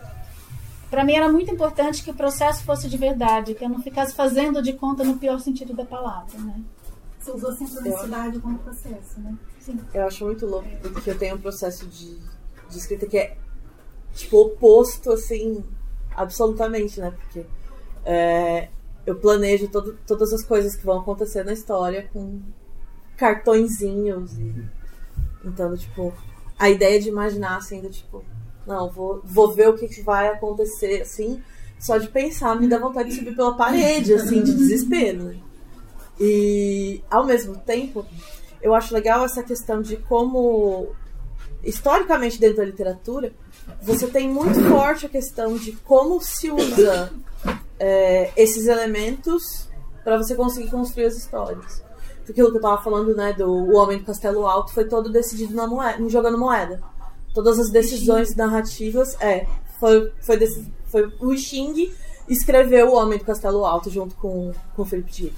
para 0.90 1.06
mim 1.06 1.14
era 1.14 1.32
muito 1.32 1.50
importante 1.50 2.04
que 2.04 2.12
o 2.12 2.14
processo 2.14 2.64
fosse 2.64 2.90
de 2.90 2.98
verdade, 2.98 3.56
que 3.56 3.64
eu 3.64 3.70
não 3.70 3.82
ficasse 3.82 4.14
fazendo 4.14 4.62
de 4.62 4.74
conta 4.74 5.04
no 5.06 5.18
pior 5.18 5.40
sentido 5.40 5.74
da 5.74 5.86
palavra, 5.86 6.38
né? 6.40 6.62
Você 7.18 7.32
usou 7.32 7.54
sincronicidade 7.54 8.40
como 8.40 8.60
processo, 8.60 9.20
né? 9.22 9.36
Sim. 9.60 9.80
Eu 9.94 10.06
acho 10.06 10.26
muito 10.26 10.46
louco, 10.46 10.68
porque 10.94 11.10
eu 11.10 11.18
tenho 11.18 11.36
um 11.36 11.42
processo 11.42 11.86
de, 11.88 12.20
de 12.70 12.78
escrita 12.78 13.08
que 13.08 13.18
é, 13.18 13.38
tipo, 14.14 14.38
oposto, 14.38 15.12
assim, 15.12 15.64
absolutamente, 16.16 17.00
né? 17.00 17.12
Porque 17.12 17.46
é, 18.06 18.70
eu 19.06 19.15
planejo 19.15 19.68
todo, 19.68 19.98
todas 20.06 20.32
as 20.32 20.44
coisas 20.44 20.76
que 20.76 20.86
vão 20.86 21.00
acontecer 21.00 21.44
na 21.44 21.54
história 21.54 22.10
com 22.13 22.41
cartõezinhos 23.18 24.38
e... 24.38 24.54
Então, 25.44 25.76
tipo, 25.76 26.13
a 26.58 26.70
ideia 26.70 27.00
de 27.00 27.10
imaginar, 27.10 27.58
assim, 27.58 27.82
do 27.82 27.89
tipo... 27.89 28.24
Não, 28.65 28.89
vou, 28.89 29.22
vou 29.24 29.54
ver 29.54 29.70
o 29.70 29.76
que, 29.76 29.88
que 29.88 30.02
vai 30.02 30.28
acontecer, 30.28 31.02
assim... 31.02 31.41
Só 31.78 31.98
de 31.98 32.08
pensar 32.08 32.60
me 32.60 32.68
dá 32.68 32.80
vontade 32.80 33.10
de 33.10 33.15
subir 33.15 33.36
pela 33.36 33.56
parede, 33.56 34.13
assim, 34.13 34.41
de 34.41 34.54
desespero, 34.54 35.24
né? 35.24 35.38
E, 36.20 37.04
ao 37.12 37.26
mesmo 37.26 37.58
tempo, 37.58 38.06
eu 38.62 38.74
acho 38.74 38.94
legal 38.94 39.26
essa 39.26 39.44
questão 39.44 39.82
de 39.82 39.98
como, 39.98 40.88
historicamente, 41.63 42.39
dentro 42.39 42.58
da 42.58 42.65
literatura, 42.65 43.34
você 43.82 44.08
tem 44.08 44.30
muito 44.30 44.60
forte 44.70 45.06
a 45.06 45.10
questão 45.10 45.58
de 45.58 45.74
como 45.74 46.22
se 46.22 46.50
usa 46.50 47.12
é, 47.80 48.32
esses 48.36 48.68
elementos 48.68 49.70
para 50.04 50.18
você 50.18 50.36
conseguir 50.36 50.70
construir 50.70 51.06
as 51.06 51.18
histórias. 51.18 51.84
Porque 52.26 52.42
o 52.42 52.52
que 52.52 52.58
eu 52.58 52.62
tava 52.62 52.82
falando, 52.82 53.16
né, 53.16 53.34
do 53.34 53.48
o 53.48 53.76
Homem 53.76 54.00
do 54.00 54.06
Castelo 54.06 54.48
Alto 54.48 54.74
foi 54.74 54.86
todo 54.86 55.12
decidido 55.12 55.54
na 55.54 55.68
moeda, 55.68 56.10
jogando 56.10 56.38
moeda. 56.38 56.82
Todas 57.34 57.60
as 57.60 57.70
decisões 57.70 58.36
narrativas, 58.36 59.16
é, 59.22 59.46
foi, 59.80 60.12
foi, 60.22 60.40
foi 60.88 61.14
o 61.20 61.38
Xing 61.38 61.92
escreveu 62.28 62.90
O 62.90 62.96
Homem 62.96 63.20
do 63.20 63.26
Castelo 63.26 63.66
Alto 63.66 63.90
junto 63.90 64.16
com, 64.16 64.52
com 64.76 64.82
o 64.82 64.86
Felipe 64.86 65.12
Dick. 65.12 65.36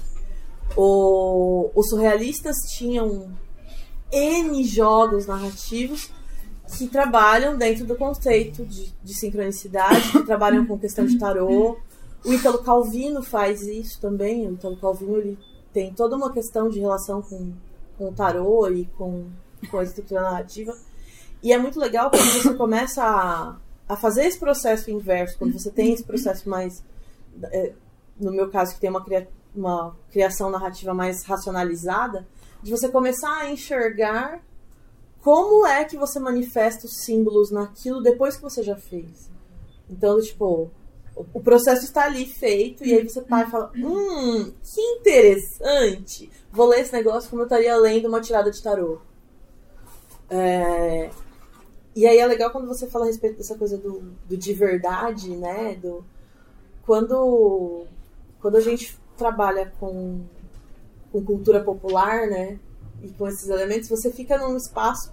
O, 0.76 1.70
os 1.74 1.88
surrealistas 1.88 2.56
tinham 2.76 3.30
N 4.12 4.64
jogos 4.64 5.26
narrativos 5.26 6.10
que 6.76 6.86
trabalham 6.86 7.56
dentro 7.56 7.86
do 7.86 7.96
conceito 7.96 8.64
de, 8.64 8.92
de 9.02 9.14
sincronicidade, 9.14 10.12
que 10.12 10.22
trabalham 10.24 10.66
com 10.66 10.78
questão 10.78 11.06
de 11.06 11.18
tarô. 11.18 11.78
O 12.24 12.32
Italo 12.32 12.62
Calvino 12.62 13.22
faz 13.22 13.62
isso 13.62 14.00
também. 14.00 14.48
O 14.48 14.54
Italo 14.54 14.76
Calvino 14.76 15.16
ele 15.16 15.38
tem 15.72 15.92
toda 15.92 16.16
uma 16.16 16.32
questão 16.32 16.68
de 16.68 16.80
relação 16.80 17.22
com, 17.22 17.52
com 17.96 18.08
o 18.08 18.12
tarô 18.12 18.68
e 18.68 18.86
com, 18.96 19.26
com 19.70 19.78
a 19.78 19.84
estrutura 19.84 20.22
narrativa. 20.22 20.76
E 21.42 21.52
é 21.52 21.58
muito 21.58 21.78
legal 21.78 22.10
quando 22.10 22.42
você 22.42 22.54
começa 22.54 23.02
a, 23.04 23.56
a 23.88 23.96
fazer 23.96 24.24
esse 24.26 24.38
processo 24.38 24.90
inverso, 24.90 25.38
quando 25.38 25.52
você 25.52 25.70
tem 25.70 25.92
esse 25.92 26.04
processo 26.04 26.48
mais. 26.48 26.82
É, 27.44 27.72
no 28.18 28.32
meu 28.32 28.50
caso, 28.50 28.74
que 28.74 28.80
tem 28.80 28.90
uma, 28.90 29.04
uma 29.54 29.96
criação 30.10 30.50
narrativa 30.50 30.92
mais 30.92 31.22
racionalizada, 31.22 32.26
de 32.60 32.70
você 32.70 32.88
começar 32.88 33.42
a 33.42 33.50
enxergar 33.50 34.42
como 35.20 35.66
é 35.66 35.84
que 35.84 35.96
você 35.96 36.18
manifesta 36.18 36.86
os 36.86 37.04
símbolos 37.04 37.50
naquilo 37.50 38.02
depois 38.02 38.36
que 38.36 38.42
você 38.42 38.62
já 38.62 38.76
fez. 38.76 39.30
Então, 39.88 40.20
tipo, 40.20 40.70
o 41.32 41.40
processo 41.40 41.84
está 41.84 42.04
ali 42.04 42.26
feito, 42.26 42.84
e 42.84 42.94
aí 42.94 43.08
você 43.08 43.20
para 43.20 43.46
e 43.46 43.50
fala: 43.50 43.72
Hum, 43.76 44.52
que 44.62 44.80
interessante! 44.80 46.30
Vou 46.52 46.66
ler 46.66 46.80
esse 46.80 46.92
negócio 46.92 47.28
como 47.30 47.42
eu 47.42 47.46
estaria 47.46 47.76
lendo 47.76 48.08
uma 48.08 48.20
tirada 48.20 48.50
de 48.50 48.62
tarô. 48.62 48.98
É... 50.30 51.10
E 51.94 52.06
aí 52.06 52.18
é 52.18 52.26
legal 52.26 52.50
quando 52.50 52.68
você 52.68 52.86
fala 52.86 53.04
a 53.04 53.08
respeito 53.08 53.38
dessa 53.38 53.56
coisa 53.56 53.76
do, 53.76 54.00
do 54.28 54.36
de 54.36 54.52
verdade, 54.52 55.36
né? 55.36 55.74
Do... 55.74 56.04
Quando, 56.86 57.86
quando 58.40 58.56
a 58.56 58.60
gente 58.60 58.98
trabalha 59.16 59.72
com, 59.80 60.20
com 61.10 61.24
cultura 61.24 61.62
popular, 61.62 62.26
né? 62.28 62.58
E 63.02 63.08
com 63.10 63.26
esses 63.26 63.48
elementos, 63.48 63.88
você 63.88 64.12
fica 64.12 64.38
num 64.38 64.56
espaço 64.56 65.12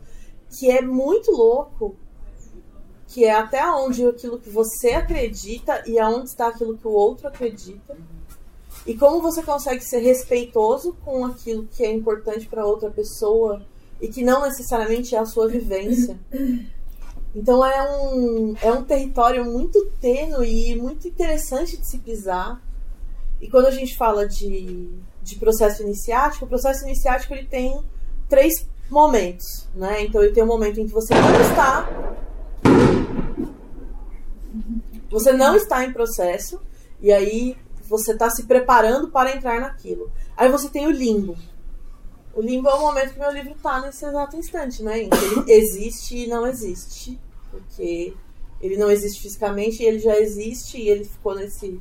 que 0.50 0.70
é 0.70 0.82
muito 0.82 1.32
louco, 1.32 1.96
que 3.08 3.26
é 3.26 3.34
até 3.34 3.66
onde 3.72 4.06
aquilo 4.06 4.40
que 4.40 4.50
você 4.50 4.92
acredita 4.92 5.84
e 5.86 6.00
aonde 6.00 6.30
está 6.30 6.48
aquilo 6.48 6.78
que 6.78 6.88
o 6.88 6.92
outro 6.92 7.28
acredita. 7.28 7.96
E 8.86 8.96
como 8.96 9.22
você 9.22 9.42
consegue 9.42 9.84
ser 9.84 10.00
respeitoso 10.00 10.96
com 11.04 11.26
aquilo 11.26 11.68
que 11.68 11.84
é 11.84 11.92
importante 11.92 12.46
para 12.46 12.66
outra 12.66 12.90
pessoa 12.90 13.66
e 14.00 14.08
que 14.08 14.24
não 14.24 14.42
necessariamente 14.42 15.16
é 15.16 15.20
a 15.20 15.26
sua 15.26 15.48
vivência. 15.48 16.20
Então 17.36 17.66
é 17.66 17.82
um, 17.92 18.56
é 18.62 18.72
um 18.72 18.84
território 18.84 19.44
muito 19.44 19.92
tênue 20.00 20.72
e 20.72 20.76
muito 20.76 21.06
interessante 21.06 21.76
de 21.76 21.86
se 21.86 21.98
pisar. 21.98 22.62
E 23.42 23.50
quando 23.50 23.66
a 23.66 23.72
gente 23.72 23.98
fala 23.98 24.26
de, 24.26 24.90
de 25.22 25.36
processo 25.36 25.84
iniciático, 25.84 26.46
o 26.46 26.48
processo 26.48 26.86
iniciático 26.86 27.34
ele 27.34 27.46
tem 27.46 27.84
três 28.30 28.66
momentos, 28.90 29.68
né? 29.76 30.04
Então 30.04 30.24
ele 30.24 30.34
tem 30.34 30.44
um 30.44 30.48
momento 30.48 30.80
em 30.80 30.88
que 30.88 30.94
você 30.94 31.14
não 31.14 31.42
está 31.42 32.16
você 35.10 35.34
não 35.34 35.56
está 35.56 35.84
em 35.84 35.94
processo 35.94 36.60
e 37.02 37.12
aí 37.12 37.58
você 37.88 38.14
está 38.14 38.30
se 38.30 38.46
preparando 38.46 39.10
para 39.10 39.36
entrar 39.36 39.60
naquilo. 39.60 40.12
Aí 40.36 40.50
você 40.50 40.70
tem 40.70 40.88
o 40.88 40.92
limbo. 40.92 41.38
O 42.34 42.42
limbo 42.42 42.68
é 42.68 42.74
o 42.74 42.82
momento 42.82 43.14
que 43.14 43.20
meu 43.20 43.32
livro 43.32 43.54
está 43.54 43.80
nesse 43.82 44.06
exato 44.06 44.36
instante, 44.36 44.84
né? 44.84 45.00
Ele 45.00 45.10
existe 45.48 46.26
e 46.26 46.28
não 46.28 46.46
existe. 46.46 47.20
Porque 47.50 48.14
ele 48.60 48.78
não 48.78 48.90
existe 48.90 49.22
fisicamente, 49.22 49.84
ele 49.84 50.00
já 50.00 50.18
existe 50.20 50.78
e 50.78 50.90
ele 50.90 51.06
ficou 51.06 51.36
nesse 51.36 51.80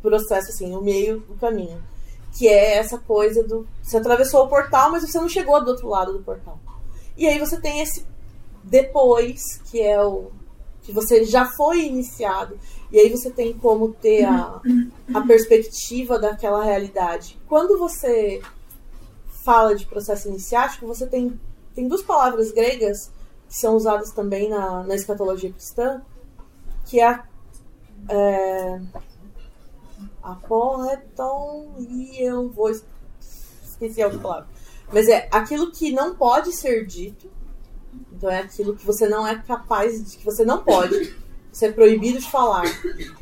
processo, 0.00 0.50
assim, 0.50 0.70
no 0.70 0.80
meio 0.80 1.20
do 1.20 1.34
caminho. 1.34 1.82
Que 2.38 2.48
é 2.48 2.76
essa 2.76 2.96
coisa 2.96 3.42
do. 3.42 3.66
Você 3.82 3.96
atravessou 3.96 4.44
o 4.44 4.48
portal, 4.48 4.90
mas 4.90 5.02
você 5.02 5.18
não 5.18 5.28
chegou 5.28 5.62
do 5.62 5.72
outro 5.72 5.88
lado 5.88 6.12
do 6.12 6.22
portal. 6.22 6.58
E 7.16 7.26
aí 7.26 7.38
você 7.38 7.60
tem 7.60 7.80
esse 7.80 8.06
depois, 8.62 9.58
que 9.70 9.80
é 9.80 10.02
o. 10.02 10.30
que 10.82 10.92
você 10.92 11.24
já 11.24 11.46
foi 11.46 11.82
iniciado. 11.82 12.58
E 12.90 12.98
aí 12.98 13.08
você 13.08 13.30
tem 13.30 13.52
como 13.52 13.92
ter 13.92 14.24
a, 14.24 14.60
a 15.14 15.20
perspectiva 15.22 16.18
daquela 16.18 16.64
realidade. 16.64 17.38
Quando 17.48 17.78
você 17.78 18.40
fala 19.44 19.74
de 19.74 19.86
processo 19.86 20.28
iniciático, 20.28 20.86
você 20.86 21.06
tem, 21.06 21.38
tem 21.74 21.88
duas 21.88 22.02
palavras 22.02 22.50
gregas 22.50 23.10
que 23.48 23.58
são 23.58 23.76
usadas 23.76 24.10
também 24.12 24.48
na, 24.48 24.82
na 24.84 24.94
escatologia 24.94 25.52
cristã, 25.52 26.02
que 26.86 27.00
é, 27.00 27.20
é 28.08 28.80
aporreton 30.22 31.74
e 31.78 32.22
eu 32.22 32.48
vou 32.48 32.70
esqueci 33.80 34.02
a 34.02 34.06
outra 34.06 34.20
palavra. 34.20 34.48
Mas 34.92 35.08
é 35.08 35.28
aquilo 35.30 35.70
que 35.70 35.92
não 35.92 36.14
pode 36.14 36.52
ser 36.52 36.86
dito. 36.86 37.30
Então 38.20 38.30
é 38.30 38.40
aquilo 38.40 38.76
que 38.76 38.84
você 38.84 39.08
não 39.08 39.26
é 39.26 39.34
capaz 39.36 40.04
de 40.04 40.18
que 40.18 40.24
você 40.26 40.44
não 40.44 40.62
pode, 40.62 41.16
você 41.50 41.68
é 41.68 41.72
proibido 41.72 42.18
de 42.18 42.30
falar. 42.30 42.64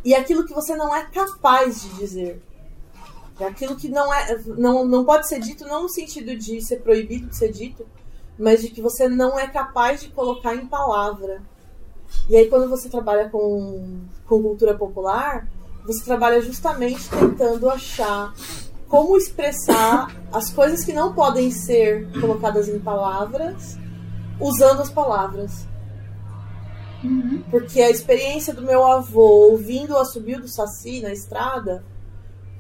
E 0.05 0.13
aquilo 0.13 0.45
que 0.45 0.53
você 0.53 0.75
não 0.75 0.95
é 0.95 1.05
capaz 1.05 1.83
de 1.83 1.91
dizer. 1.91 2.43
É 3.39 3.45
aquilo 3.45 3.77
que 3.77 3.89
não 3.89 4.13
é 4.13 4.37
não, 4.45 4.85
não 4.85 5.05
pode 5.05 5.29
ser 5.29 5.39
dito 5.39 5.65
não 5.65 5.85
no 5.85 5.89
sentido 5.89 6.37
de 6.37 6.61
ser 6.61 6.79
proibido 6.79 7.29
de 7.29 7.37
ser 7.37 7.53
dito, 7.53 7.87
mas 8.37 8.61
de 8.61 8.71
que 8.71 8.83
você 8.83 9.09
não 9.09 9.39
é 9.39 9.47
capaz 9.47 10.01
de 10.01 10.09
colocar 10.09 10.57
em 10.57 10.67
palavra. 10.67 11.43
E 12.29 12.37
aí, 12.37 12.49
quando 12.49 12.69
você 12.69 12.89
trabalha 12.89 13.29
com, 13.29 14.01
com 14.27 14.43
cultura 14.43 14.77
popular, 14.77 15.47
você 15.87 16.05
trabalha 16.05 16.43
justamente 16.43 17.09
tentando 17.09 17.71
achar 17.71 18.35
como 18.89 19.17
expressar 19.17 20.13
as 20.33 20.51
coisas 20.51 20.85
que 20.85 20.93
não 20.93 21.15
podem 21.15 21.53
ser 21.53 22.11
colocadas 22.21 22.69
em 22.69 22.81
palavras, 22.81 23.79
usando 24.41 24.81
as 24.81 24.91
palavras. 24.91 25.67
Uhum. 27.03 27.43
Porque 27.51 27.81
a 27.81 27.91
experiência 27.91 28.53
do 28.53 28.63
meu 28.63 28.85
avô 28.85 29.51
ouvindo 29.51 29.95
o 29.95 29.99
assobio 29.99 30.41
do 30.41 30.49
Saci 30.49 31.01
na 31.01 31.13
estrada 31.13 31.85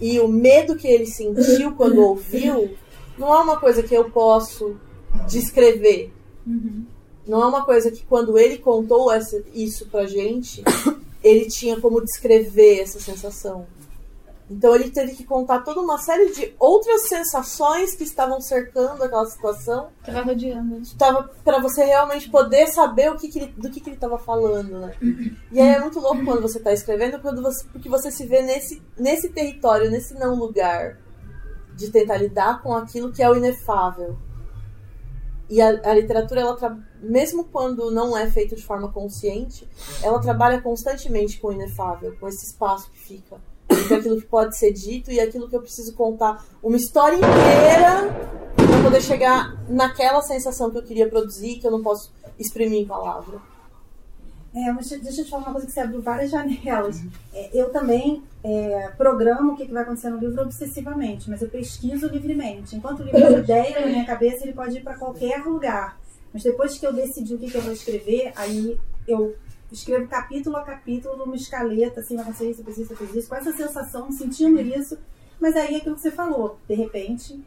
e 0.00 0.20
o 0.20 0.28
medo 0.28 0.76
que 0.76 0.86
ele 0.86 1.06
sentiu 1.06 1.74
quando 1.74 2.00
ouviu, 2.00 2.76
não 3.18 3.34
é 3.34 3.38
uma 3.38 3.58
coisa 3.58 3.82
que 3.82 3.94
eu 3.94 4.10
posso 4.10 4.76
descrever. 5.28 6.12
Uhum. 6.46 6.86
Não 7.26 7.42
é 7.42 7.46
uma 7.46 7.64
coisa 7.64 7.90
que 7.90 8.04
quando 8.04 8.38
ele 8.38 8.58
contou 8.58 9.12
essa, 9.12 9.42
isso 9.52 9.86
pra 9.86 10.06
gente, 10.06 10.62
ele 11.22 11.46
tinha 11.46 11.80
como 11.80 12.00
descrever 12.00 12.80
essa 12.80 13.00
sensação. 13.00 13.66
Então 14.50 14.74
ele 14.74 14.90
teve 14.90 15.14
que 15.14 15.24
contar 15.24 15.61
toda 15.61 15.80
uma 15.80 15.98
série 15.98 16.32
de 16.32 16.54
outras 16.58 17.08
sensações 17.08 17.94
que 17.94 18.02
estavam 18.02 18.40
cercando 18.40 19.04
aquela 19.04 19.26
situação. 19.26 19.90
Estava 20.00 20.22
rodeando. 20.22 20.78
Estava 20.78 21.30
para 21.44 21.58
você 21.58 21.84
realmente 21.84 22.30
poder 22.30 22.66
saber 22.68 23.11
o 23.12 23.16
que, 23.16 23.28
que 23.28 23.38
ele, 23.40 23.52
do 23.52 23.70
que, 23.70 23.80
que 23.80 23.90
ele 23.90 23.96
estava 23.96 24.18
falando, 24.18 24.78
né? 24.78 24.94
E 25.52 25.61
aí 25.61 25.74
é 25.74 25.80
muito 25.80 26.00
louco 26.00 26.24
quando 26.24 26.40
você 26.40 26.58
está 26.58 26.72
escrevendo, 26.72 27.20
quando 27.20 27.42
você, 27.42 27.62
porque 27.68 27.90
você 27.90 28.11
se 28.11 28.24
vê 28.26 28.40
nesse, 28.40 28.82
nesse 28.96 29.28
território, 29.28 29.90
nesse 29.90 30.14
não 30.14 30.34
lugar 30.34 30.98
de 31.74 31.90
tentar 31.90 32.16
lidar 32.16 32.62
com 32.62 32.74
aquilo 32.74 33.12
que 33.12 33.22
é 33.22 33.28
o 33.28 33.37
inefável. 33.37 34.16
E 35.50 35.61
a, 35.61 35.68
a 35.68 35.94
literatura, 35.94 36.40
ela 36.40 36.78
mesmo 37.02 37.44
quando 37.44 37.90
não 37.90 38.16
é 38.16 38.30
feita 38.30 38.56
de 38.56 38.64
forma 38.64 38.90
consciente, 38.90 39.68
ela 40.02 40.20
trabalha 40.20 40.61
constantemente 40.61 41.38
com 41.38 41.48
o 41.48 41.52
inefável, 41.52 42.16
com 42.18 42.28
esse 42.28 42.46
espaço 42.46 42.90
que 42.90 42.98
fica 42.98 43.38
entre 43.70 43.94
aquilo 43.94 44.20
que 44.20 44.26
pode 44.26 44.57
ser 44.57 44.72
dito 44.72 45.11
e 45.11 45.20
aquilo 45.20 45.48
que 45.48 45.57
eu 45.57 45.61
preciso 45.61 45.94
contar 45.94 46.44
uma 46.62 46.76
história 46.76 47.16
inteira 47.16 48.09
para 48.57 48.83
poder 48.83 49.00
chegar 49.00 49.57
naquela 49.68 50.22
sensação 50.22 50.70
que 50.70 50.78
eu 50.78 50.83
queria 50.83 51.09
produzir 51.09 51.57
que 51.57 51.66
eu 51.66 51.70
não 51.70 51.83
posso 51.83 52.12
exprimir 52.38 52.81
em 52.81 52.87
palavra. 52.87 53.40
É, 54.54 54.72
mas 54.72 54.88
deixa 54.88 55.20
eu 55.20 55.24
te 55.24 55.31
falar 55.31 55.44
uma 55.44 55.52
coisa 55.52 55.66
que 55.66 55.72
você 55.72 55.81
abriu 55.81 56.00
várias 56.00 56.31
janelas. 56.31 57.00
É, 57.35 57.50
eu 57.52 57.70
também 57.70 58.22
é, 58.42 58.90
programo 58.96 59.52
o 59.52 59.57
que, 59.57 59.64
vai 59.66 59.83
acontecer 59.83 60.09
no 60.09 60.18
livro 60.18 60.42
obsessivamente, 60.42 61.28
mas 61.28 61.42
eu 61.42 61.48
pesquiso 61.48 62.09
livremente. 62.09 62.74
Enquanto 62.74 63.00
o 63.00 63.04
livro 63.04 63.18
é 63.18 63.38
ideia 63.38 63.81
na 63.81 63.87
minha 63.87 64.07
cabeça, 64.07 64.44
ele 64.44 64.54
pode 64.54 64.78
ir 64.78 64.83
para 64.83 64.96
qualquer 64.96 65.44
lugar. 65.44 66.00
Mas 66.33 66.42
depois 66.42 66.78
que 66.78 66.87
eu 66.87 66.92
decidi 66.92 67.35
o 67.35 67.38
que, 67.38 67.50
que 67.50 67.57
eu 67.57 67.62
vou 67.62 67.72
escrever, 67.72 68.33
aí 68.37 68.78
eu 69.07 69.35
escrevo 69.74 70.09
capítulo 70.09 70.57
a 70.57 70.62
capítulo 70.62 71.16
numa 71.16 71.37
escaleta, 71.37 72.00
assim, 72.00 72.14
vai 72.14 72.24
acontecer 72.24 72.50
isso, 72.50 72.61
eu 72.61 72.64
fiz 72.64 72.78
isso, 72.78 72.92
eu 72.92 72.96
fiz 72.96 73.14
isso, 73.14 73.28
com 73.28 73.35
essa 73.35 73.52
sensação, 73.52 74.11
sentindo 74.11 74.61
isso, 74.61 74.98
Mas 75.40 75.54
aí 75.54 75.74
é 75.74 75.78
aquilo 75.78 75.94
que 75.94 76.00
você 76.00 76.11
falou, 76.11 76.59
de 76.68 76.74
repente 76.74 77.40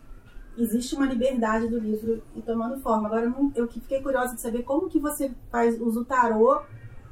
existe 0.57 0.95
uma 0.95 1.05
liberdade 1.05 1.67
do 1.67 1.79
livro 1.79 2.21
e 2.35 2.41
tomando 2.41 2.81
forma. 2.81 3.07
Agora 3.07 3.33
eu 3.55 3.67
fiquei 3.67 4.01
curiosa 4.01 4.35
de 4.35 4.41
saber 4.41 4.63
como 4.63 4.89
que 4.89 4.99
você 4.99 5.31
faz 5.49 5.79
usa 5.79 6.01
o 6.01 6.05
tarô 6.05 6.61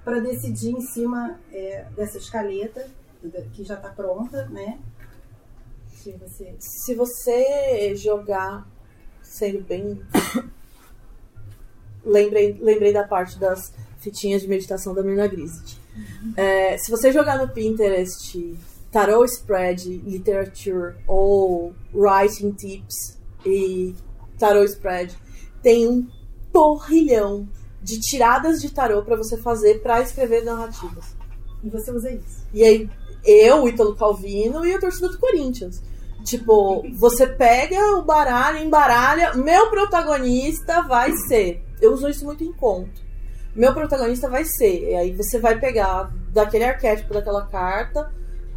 para 0.03 0.19
decidir 0.19 0.71
em 0.71 0.81
cima 0.81 1.39
é, 1.51 1.85
dessa 1.95 2.17
escaleta 2.17 2.85
que 3.53 3.63
já 3.63 3.75
está 3.75 3.89
pronta, 3.89 4.45
né? 4.47 4.79
Se 5.87 6.11
você... 6.13 6.55
Se 6.59 6.95
você 6.95 7.95
jogar 7.95 8.67
sendo 9.21 9.63
bem. 9.63 10.01
lembrei, 12.03 12.57
lembrei 12.59 12.93
da 12.93 13.07
parte 13.07 13.37
das 13.37 13.73
fitinhas 13.99 14.41
de 14.41 14.47
meditação 14.47 14.93
da 14.93 15.03
Mirna 15.03 15.27
Grisit. 15.27 15.79
Uhum. 15.95 16.33
É, 16.35 16.77
se 16.77 16.89
você 16.89 17.11
jogar 17.11 17.37
no 17.37 17.49
Pinterest 17.49 18.57
Tarot 18.91 19.31
Spread 19.31 20.01
Literature 20.05 20.95
ou 21.07 21.73
Writing 21.93 22.51
Tips 22.51 23.17
e 23.45 23.93
Tarot 24.37 24.65
Spread, 24.65 25.15
tem 25.61 25.87
um 25.87 26.07
porrilhão 26.51 27.47
de 27.81 27.99
tiradas 27.99 28.61
de 28.61 28.71
tarô 28.71 29.03
para 29.03 29.15
você 29.15 29.37
fazer 29.37 29.81
para 29.81 30.01
escrever 30.01 30.43
narrativas. 30.43 31.15
E 31.63 31.69
você 31.69 31.91
usa 31.91 32.11
isso. 32.11 32.45
E 32.53 32.63
aí, 32.63 32.89
eu, 33.25 33.63
o 33.63 33.69
Ítalo 33.69 33.95
Calvino 33.95 34.65
e 34.65 34.73
a 34.73 34.79
torcida 34.79 35.09
do 35.09 35.17
Corinthians. 35.17 35.81
Tipo, 36.23 36.83
você 36.97 37.27
pega 37.27 37.97
o 37.97 38.03
baralho, 38.03 38.59
embaralha. 38.59 39.33
Meu 39.35 39.69
protagonista 39.69 40.81
vai 40.81 41.11
ser. 41.27 41.63
Eu 41.81 41.93
uso 41.93 42.09
isso 42.09 42.25
muito 42.25 42.43
em 42.43 42.51
conto. 42.51 43.08
Meu 43.59 43.73
protagonista 43.73 44.29
vai 44.29 44.45
ser. 44.45 44.89
E 44.89 44.95
aí 44.95 45.11
você 45.11 45.37
vai 45.37 45.59
pegar 45.59 46.09
daquele 46.33 46.63
arquétipo 46.63 47.13
daquela 47.13 47.45
carta 47.45 48.09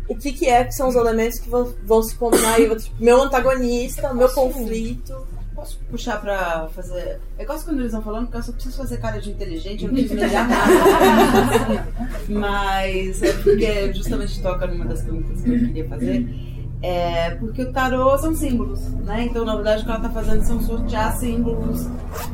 o 0.09 0.17
que, 0.17 0.33
que 0.33 0.49
é 0.49 0.65
que 0.65 0.73
são 0.73 0.89
os 0.89 0.95
elementos 0.95 1.39
que 1.39 1.49
vão, 1.49 1.73
vão 1.85 2.03
se 2.03 2.15
combinar 2.15 2.55
aí. 2.55 2.69
Tipo, 2.77 3.03
meu 3.03 3.23
antagonista, 3.23 4.13
meu 4.15 4.29
conflito. 4.29 5.27
Posso 5.55 5.79
puxar 5.91 6.21
pra 6.21 6.69
fazer. 6.75 7.21
É 7.39 7.43
igual 7.43 7.59
quando 7.61 7.81
eles 7.81 7.87
estão 7.87 8.03
falando, 8.03 8.25
porque 8.25 8.39
eu 8.39 8.43
só 8.43 8.53
preciso 8.53 8.77
fazer 8.77 8.97
cara 8.99 9.21
de 9.21 9.31
inteligente, 9.31 9.85
eu 9.85 9.89
não 9.89 9.95
preciso 9.95 10.15
mediar 10.21 10.49
nada. 10.49 11.87
Mas 12.29 13.23
é 13.23 13.33
porque 13.35 13.93
justamente 13.93 14.43
toca 14.43 14.67
numa 14.67 14.87
das 14.87 15.03
perguntas 15.03 15.41
que 15.43 15.51
eu 15.51 15.59
queria 15.59 15.89
fazer 15.89 16.27
é, 16.83 17.37
porque 17.37 17.63
o 17.63 17.73
tarô 17.73 18.19
são 18.19 18.35
símbolos, 18.35 18.81
né? 19.05 19.27
Então, 19.27 19.45
na 19.45 19.55
verdade, 19.55 19.83
o 19.83 19.85
que 19.85 19.91
ela 19.91 20.01
está 20.01 20.11
fazendo 20.11 20.43
são 20.43 20.61
sortear 20.61 21.17
símbolos. 21.17 21.87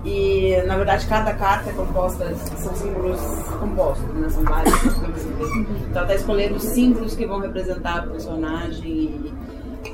E, 0.06 0.56
na 0.66 0.74
verdade, 0.78 1.06
cada 1.06 1.34
carta 1.34 1.68
é 1.68 1.72
composta, 1.74 2.34
são 2.34 2.74
símbolos 2.74 3.20
compostos, 3.60 4.14
né? 4.14 4.28
São 4.30 4.42
vários. 4.44 4.74
Então, 4.74 5.92
ela 5.92 6.02
está 6.02 6.14
escolhendo 6.14 6.58
símbolos 6.58 7.14
que 7.14 7.26
vão 7.26 7.40
representar 7.40 8.06
o 8.06 8.12
personagem 8.12 8.90
e, 8.90 9.34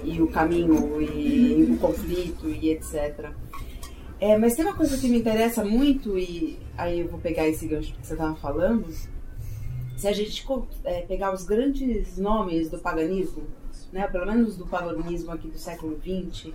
e 0.05 0.23
o 0.23 0.29
caminho 0.29 1.03
e, 1.03 1.59
e, 1.59 1.73
o 1.73 1.77
conflito 1.79 2.49
e 2.49 2.71
etc. 2.71 3.31
É, 4.21 4.39
mas 4.39 4.55
tem 4.55 4.65
uma 4.65 4.77
coisa 4.77 4.97
que 4.97 5.09
me 5.09 5.19
interessa 5.19 5.65
muito, 5.65 6.17
e 6.17 6.61
aí 6.79 7.01
eu 7.01 7.09
vou 7.09 7.19
pegar 7.19 7.49
esse 7.49 7.67
gancho 7.67 7.93
que 7.93 8.07
você 8.07 8.13
estava 8.13 8.37
falando. 8.37 8.87
Se 9.97 10.07
a 10.07 10.13
gente 10.13 10.47
é, 10.85 11.01
pegar 11.01 11.35
os 11.35 11.45
grandes 11.45 12.17
nomes 12.19 12.71
do 12.71 12.79
paganismo, 12.79 13.43
né, 13.95 14.09
pelo 14.09 14.27
menos 14.27 14.57
do 14.57 14.67
paganismo 14.67 15.31
aqui 15.31 15.47
do 15.47 15.57
século 15.57 15.97
XX, 16.01 16.53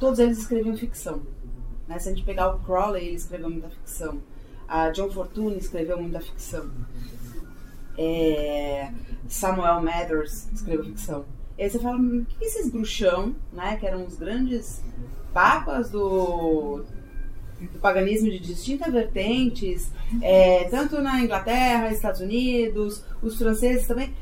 todos 0.00 0.18
eles 0.18 0.38
escreviam 0.38 0.76
ficção. 0.76 1.22
Né? 1.86 1.96
Se 2.00 2.08
a 2.08 2.12
gente 2.12 2.24
pegar 2.24 2.52
o 2.52 2.58
Crowley, 2.58 3.06
ele 3.06 3.16
escreveu 3.16 3.48
muita 3.48 3.70
ficção. 3.70 4.20
A 4.66 4.90
John 4.90 5.08
Fortune 5.08 5.56
escreveu 5.56 6.02
muita 6.02 6.18
ficção. 6.20 6.68
É, 7.96 8.92
Samuel 9.28 9.80
Mathers 9.80 10.48
escreveu 10.52 10.84
ficção. 10.84 11.24
E 11.56 11.62
aí 11.62 11.70
você 11.70 11.78
fala, 11.78 11.96
o 11.96 12.24
que 12.24 12.44
esses 12.44 12.68
bruxão, 12.68 13.36
né, 13.52 13.76
que 13.76 13.86
eram 13.86 14.04
os 14.04 14.16
grandes 14.16 14.82
papas 15.32 15.90
do, 15.90 16.82
do 17.72 17.78
paganismo 17.80 18.28
de 18.28 18.40
distintas 18.40 18.92
vertentes, 18.92 19.92
é, 20.20 20.64
tanto 20.64 21.00
na 21.00 21.20
Inglaterra, 21.20 21.92
Estados 21.92 22.20
Unidos, 22.20 23.04
os 23.22 23.38
franceses 23.38 23.86
também, 23.86 24.12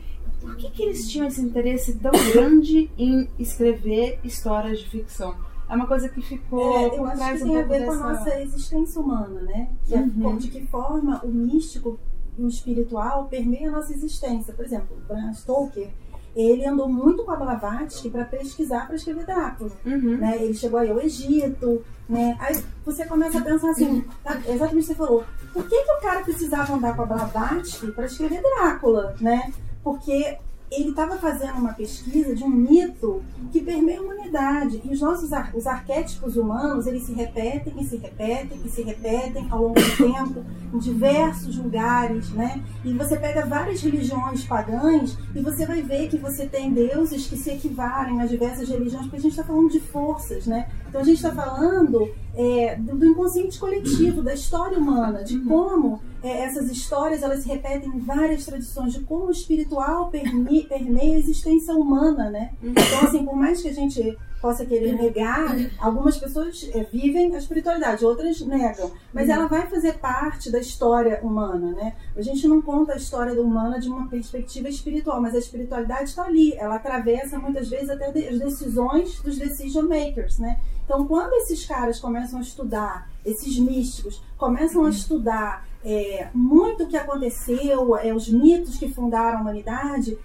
por 0.49 0.57
que, 0.57 0.71
que 0.71 0.83
eles 0.83 1.09
tinham 1.11 1.27
esse 1.27 1.43
interesse 1.43 1.95
tão 1.95 2.13
grande 2.33 2.91
em 2.97 3.29
escrever 3.39 4.19
histórias 4.25 4.79
de 4.81 4.89
ficção? 4.89 5.37
É 5.69 5.75
uma 5.75 5.87
coisa 5.87 6.09
que 6.09 6.23
ficou 6.23 6.79
é, 6.79 6.99
eu 6.99 7.05
acho 7.05 7.33
que 7.33 7.45
tem 7.45 7.57
a 7.59 7.63
ver 7.63 7.81
dessa... 7.81 7.99
com 7.99 8.05
a 8.05 8.13
nossa 8.15 8.41
existência 8.41 9.01
humana, 9.01 9.41
né? 9.43 9.69
É 9.91 9.99
uhum. 9.99 10.39
de 10.39 10.49
que 10.49 10.67
forma 10.67 11.21
o 11.23 11.29
místico 11.29 12.01
e 12.39 12.43
o 12.43 12.49
espiritual 12.49 13.27
permeia 13.27 13.69
a 13.69 13.73
nossa 13.73 13.93
existência. 13.93 14.55
Por 14.55 14.65
exemplo, 14.65 14.97
Bram 15.07 15.35
Stoker, 15.35 15.91
ele 16.35 16.65
andou 16.65 16.89
muito 16.89 17.23
com 17.23 17.33
a 17.33 17.37
Blavatsky 17.37 18.09
para 18.09 18.25
pesquisar, 18.25 18.87
para 18.87 18.97
escrever 18.97 19.27
Drácula. 19.27 19.73
Uhum. 19.85 20.17
Né? 20.17 20.43
Ele 20.43 20.55
chegou 20.55 20.81
aí 20.81 20.91
ao 20.91 21.01
Egito, 21.01 21.85
né? 22.09 22.35
Aí 22.41 22.59
você 22.87 23.05
começa 23.05 23.39
a 23.39 23.43
pensar 23.43 23.71
assim, 23.71 24.03
tá, 24.25 24.41
exatamente 24.47 24.65
o 24.65 24.79
que 24.79 24.83
você 24.85 24.95
falou, 24.95 25.25
por 25.53 25.69
que, 25.69 25.83
que 25.83 25.93
o 25.93 26.01
cara 26.01 26.23
precisava 26.23 26.75
andar 26.75 26.97
com 26.97 27.03
a 27.03 27.07
Blavatsky 27.07 27.93
para 27.93 28.07
escrever 28.07 28.41
Drácula, 28.41 29.15
né? 29.21 29.53
Porque 29.83 30.38
ele 30.71 30.91
estava 30.91 31.17
fazendo 31.17 31.59
uma 31.59 31.73
pesquisa 31.73 32.35
de 32.35 32.45
um 32.45 32.49
mito 32.49 33.23
que 33.51 33.61
permeia 33.61 34.01
a 34.01 34.03
humanidade. 34.03 34.81
E 34.85 34.93
os 34.93 35.01
nossos 35.01 35.33
ar 35.33 35.51
os 35.55 35.67
arquétipos 35.67 36.37
humanos, 36.37 36.87
eles 36.87 37.05
se 37.05 37.12
repetem 37.12 37.75
e 37.81 37.85
se 37.85 37.97
repetem 37.97 38.61
e 38.64 38.69
se 38.69 38.83
repetem 38.83 39.47
ao 39.51 39.62
longo 39.62 39.81
do 39.81 39.97
tempo, 39.97 40.45
em 40.73 40.79
diversos 40.79 41.57
lugares, 41.57 42.31
né? 42.31 42.62
E 42.85 42.93
você 42.93 43.17
pega 43.17 43.47
várias 43.47 43.81
religiões 43.81 44.45
pagãs 44.45 45.17
e 45.35 45.41
você 45.41 45.64
vai 45.64 45.83
ver 45.83 46.09
que 46.09 46.19
você 46.19 46.47
tem 46.47 46.73
deuses 46.73 47.27
que 47.27 47.37
se 47.37 47.51
equivalem 47.51 48.17
nas 48.17 48.29
diversas 48.29 48.69
religiões, 48.69 49.05
porque 49.05 49.17
a 49.17 49.21
gente 49.21 49.33
está 49.33 49.45
falando 49.45 49.71
de 49.71 49.81
forças, 49.81 50.47
né? 50.47 50.69
Então 50.88 51.01
a 51.01 51.05
gente 51.05 51.17
está 51.17 51.33
falando 51.33 52.11
é, 52.38 52.77
do, 52.77 52.96
do, 52.96 53.05
inconsciente 53.05 53.59
coletivo, 53.59 54.22
da 54.22 54.33
história 54.33 54.79
humana, 54.79 55.24
de 55.24 55.40
como 55.40 56.01
é, 56.22 56.44
essas 56.44 56.70
histórias 56.70 57.20
elas 57.24 57.40
se 57.42 57.48
repetem 57.48 57.90
em 57.90 57.98
várias 57.98 58.46
tradições, 58.46 58.92
de 58.92 59.01
como 59.01 59.27
o 59.27 59.31
espiritual 59.33 60.09
permeia, 60.09 60.64
permeia 60.68 61.16
a 61.16 61.18
existência 61.18 61.74
humana, 61.74 62.31
né? 62.31 62.53
Então, 62.62 63.01
assim, 63.03 63.24
por 63.24 63.35
mais 63.35 63.61
que 63.61 63.66
a 63.66 63.74
gente 63.74 64.16
possa 64.40 64.64
querer 64.64 64.92
negar, 64.92 65.57
algumas 65.81 66.16
pessoas 66.16 66.70
é, 66.72 66.85
vivem 66.85 67.35
a 67.35 67.38
espiritualidade, 67.38 68.05
outras 68.05 68.40
negam. 68.40 68.92
Mas 69.12 69.29
ela 69.29 69.48
vai 69.48 69.66
fazer 69.66 69.94
parte 69.94 70.48
da 70.48 70.61
história 70.61 71.18
humana, 71.24 71.72
né? 71.72 71.96
A 72.16 72.22
gente 72.22 72.46
não 72.46 72.62
conta 72.62 72.92
a 72.92 72.96
história 72.96 73.35
da 73.35 73.42
humana 73.42 73.81
de 73.81 73.88
uma 73.88 74.07
perspectiva 74.07 74.68
espiritual, 74.68 75.20
mas 75.20 75.35
a 75.35 75.38
espiritualidade 75.38 76.11
está 76.11 76.22
ali. 76.22 76.55
Ela 76.55 76.77
atravessa 76.77 77.37
muitas 77.37 77.68
vezes 77.68 77.90
até 77.90 78.07
as 78.07 78.38
decisões 78.38 79.20
dos 79.22 79.37
decision 79.37 79.88
makers, 79.88 80.38
né? 80.38 80.57
Então, 80.88 81.07
quando 81.07 81.35
esses 81.35 81.66
caras 81.66 82.01
começam 82.01 82.38
a 82.38 82.42
estudar, 82.42 83.11
esses 83.22 83.59
místicos 83.59 84.22
começam 84.38 84.87
a 84.87 84.88
estudar 84.88 85.68
é, 85.85 86.31
muito 86.33 86.85
o 86.85 86.88
que 86.88 86.96
aconteceu, 86.96 87.94
é, 87.94 88.14
os 88.14 88.27
mitos 88.31 88.79
que 88.79 88.88
fundaram 88.88 89.37
a 89.37 89.40
humanidade, 89.42 90.18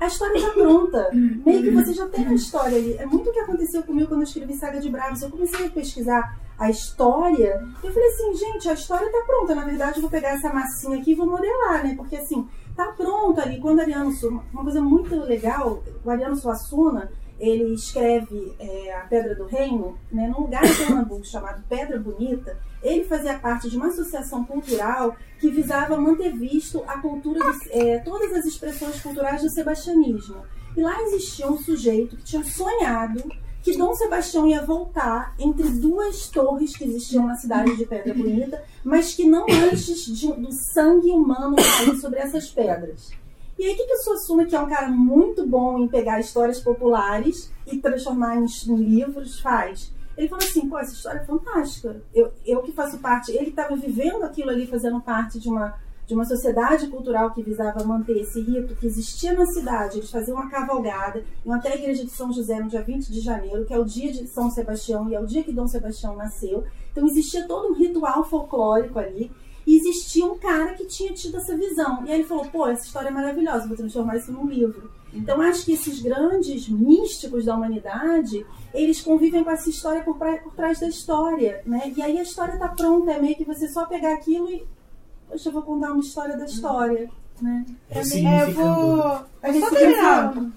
a 0.00 0.08
história 0.08 0.36
está 0.36 0.50
pronta. 0.50 1.08
Meio 1.12 1.62
que 1.62 1.70
você 1.70 1.92
já 1.92 2.08
tem 2.08 2.26
a 2.26 2.34
história 2.34 2.76
ali. 2.76 2.94
É 2.94 3.06
muito 3.06 3.30
o 3.30 3.32
que 3.32 3.38
aconteceu 3.38 3.80
comigo 3.84 4.08
quando 4.08 4.22
eu 4.22 4.26
escrevi 4.26 4.54
Saga 4.54 4.80
de 4.80 4.90
Bravos. 4.90 5.22
Eu 5.22 5.30
comecei 5.30 5.66
a 5.66 5.70
pesquisar 5.70 6.36
a 6.58 6.68
história. 6.68 7.64
Eu 7.80 7.92
falei 7.92 8.08
assim, 8.08 8.34
gente, 8.34 8.68
a 8.68 8.72
história 8.72 9.06
está 9.06 9.20
pronta. 9.24 9.54
Na 9.54 9.64
verdade, 9.64 9.98
eu 9.98 10.02
vou 10.02 10.10
pegar 10.10 10.30
essa 10.30 10.52
massinha 10.52 10.98
aqui 10.98 11.12
e 11.12 11.14
vou 11.14 11.28
modelar, 11.28 11.84
né? 11.84 11.94
Porque 11.96 12.16
assim, 12.16 12.48
tá 12.74 12.86
pronto 12.96 13.40
ali. 13.40 13.60
Quando 13.60 13.78
Ariano 13.78 14.12
uma 14.52 14.64
coisa 14.64 14.80
muito 14.80 15.14
legal, 15.14 15.80
o 16.04 16.10
Ariano 16.10 16.34
Suassuna, 16.34 17.08
ele 17.38 17.74
escreve 17.74 18.54
é, 18.58 18.92
A 18.94 19.00
Pedra 19.00 19.34
do 19.34 19.46
Reino, 19.46 19.98
né, 20.10 20.26
num 20.28 20.42
lugar 20.42 20.64
em 20.64 20.74
Pernambuco 20.74 21.24
chamado 21.24 21.62
Pedra 21.68 21.98
Bonita. 21.98 22.58
Ele 22.82 23.04
fazia 23.04 23.38
parte 23.38 23.68
de 23.70 23.76
uma 23.76 23.88
associação 23.88 24.44
cultural 24.44 25.16
que 25.40 25.50
visava 25.50 25.96
manter 25.96 26.36
visto 26.36 26.82
a 26.86 26.98
cultura, 26.98 27.40
de, 27.52 27.72
é, 27.72 27.98
todas 27.98 28.32
as 28.32 28.44
expressões 28.44 29.00
culturais 29.00 29.42
do 29.42 29.50
sebastianismo. 29.50 30.42
E 30.76 30.80
lá 30.80 31.00
existia 31.02 31.48
um 31.48 31.58
sujeito 31.58 32.16
que 32.16 32.24
tinha 32.24 32.44
sonhado 32.44 33.22
que 33.62 33.76
Dom 33.76 33.94
Sebastião 33.94 34.46
ia 34.46 34.64
voltar 34.64 35.34
entre 35.38 35.68
duas 35.68 36.28
torres 36.28 36.76
que 36.76 36.84
existiam 36.84 37.26
na 37.26 37.34
cidade 37.34 37.76
de 37.76 37.84
Pedra 37.84 38.14
Bonita, 38.14 38.62
mas 38.84 39.14
que 39.14 39.24
não 39.24 39.44
antes 39.48 40.04
de, 40.06 40.32
do 40.32 40.52
sangue 40.52 41.10
humano 41.10 41.56
cair 41.56 41.96
sobre 41.96 42.20
essas 42.20 42.48
pedras. 42.48 43.10
E 43.58 43.64
aí, 43.64 43.74
o 43.74 43.76
que, 43.76 43.86
que 43.86 43.94
o 43.94 44.02
Suassuna, 44.02 44.46
que 44.46 44.54
é 44.54 44.60
um 44.60 44.68
cara 44.68 44.88
muito 44.88 45.44
bom 45.44 45.80
em 45.80 45.88
pegar 45.88 46.20
histórias 46.20 46.60
populares 46.60 47.50
e 47.66 47.78
transformar 47.78 48.36
em, 48.36 48.44
em 48.44 48.76
livros, 48.76 49.40
faz? 49.40 49.92
Ele 50.16 50.28
falou 50.28 50.44
assim: 50.44 50.68
pô, 50.68 50.78
essa 50.78 50.92
história 50.92 51.18
é 51.18 51.24
fantástica. 51.24 52.00
Eu, 52.14 52.32
eu 52.46 52.62
que 52.62 52.72
faço 52.72 52.98
parte, 52.98 53.32
ele 53.32 53.50
estava 53.50 53.74
vivendo 53.76 54.22
aquilo 54.22 54.50
ali, 54.50 54.66
fazendo 54.66 55.00
parte 55.00 55.40
de 55.40 55.48
uma, 55.48 55.74
de 56.06 56.14
uma 56.14 56.24
sociedade 56.24 56.86
cultural 56.88 57.32
que 57.32 57.42
visava 57.42 57.84
manter 57.84 58.18
esse 58.18 58.40
rito 58.40 58.76
que 58.76 58.86
existia 58.86 59.32
na 59.32 59.46
cidade. 59.46 59.98
Eles 59.98 60.10
faziam 60.10 60.36
uma 60.36 60.48
cavalgada, 60.48 61.24
iam 61.44 61.54
até 61.54 61.72
a 61.72 61.76
igreja 61.76 62.04
de 62.04 62.10
São 62.10 62.32
José 62.32 62.60
no 62.60 62.68
dia 62.68 62.82
20 62.82 63.12
de 63.12 63.20
janeiro, 63.20 63.64
que 63.64 63.74
é 63.74 63.78
o 63.78 63.84
dia 63.84 64.12
de 64.12 64.26
São 64.28 64.50
Sebastião 64.50 65.08
e 65.10 65.14
é 65.14 65.20
o 65.20 65.26
dia 65.26 65.42
que 65.42 65.52
Dom 65.52 65.66
Sebastião 65.66 66.16
nasceu. 66.16 66.64
Então 66.92 67.06
existia 67.06 67.46
todo 67.46 67.72
um 67.72 67.74
ritual 67.74 68.24
folclórico 68.24 68.98
ali. 68.98 69.30
E 69.68 69.76
existia 69.76 70.24
um 70.24 70.38
cara 70.38 70.72
que 70.72 70.86
tinha 70.86 71.12
tido 71.12 71.36
essa 71.36 71.54
visão. 71.54 72.02
E 72.06 72.10
aí 72.10 72.20
ele 72.20 72.24
falou: 72.26 72.46
pô, 72.46 72.66
essa 72.66 72.86
história 72.86 73.08
é 73.08 73.10
maravilhosa, 73.10 73.68
vou 73.68 73.76
transformar 73.76 74.16
isso 74.16 74.32
num 74.32 74.46
livro. 74.46 74.90
Então 75.12 75.42
acho 75.42 75.66
que 75.66 75.72
esses 75.72 76.00
grandes 76.00 76.66
místicos 76.70 77.44
da 77.44 77.54
humanidade, 77.54 78.46
eles 78.72 79.02
convivem 79.02 79.44
com 79.44 79.50
essa 79.50 79.68
história 79.68 80.02
por, 80.02 80.16
por 80.16 80.54
trás 80.54 80.80
da 80.80 80.88
história, 80.88 81.60
né? 81.66 81.92
E 81.94 82.00
aí 82.00 82.18
a 82.18 82.22
história 82.22 82.54
está 82.54 82.68
pronta, 82.68 83.12
é 83.12 83.20
meio 83.20 83.36
que 83.36 83.44
você 83.44 83.68
só 83.68 83.84
pegar 83.84 84.14
aquilo 84.14 84.50
e 84.50 84.66
poxa, 85.28 85.50
eu 85.50 85.52
vou 85.52 85.62
contar 85.62 85.92
uma 85.92 86.00
história 86.00 86.38
da 86.38 86.46
história, 86.46 87.10
né? 87.42 87.66
É, 87.90 88.00
É, 88.00 88.44
eu 88.44 88.52
vou 88.52 89.02
A 89.42 89.52
gente 89.52 89.68
só 89.68 89.74
terminar, 89.76 90.50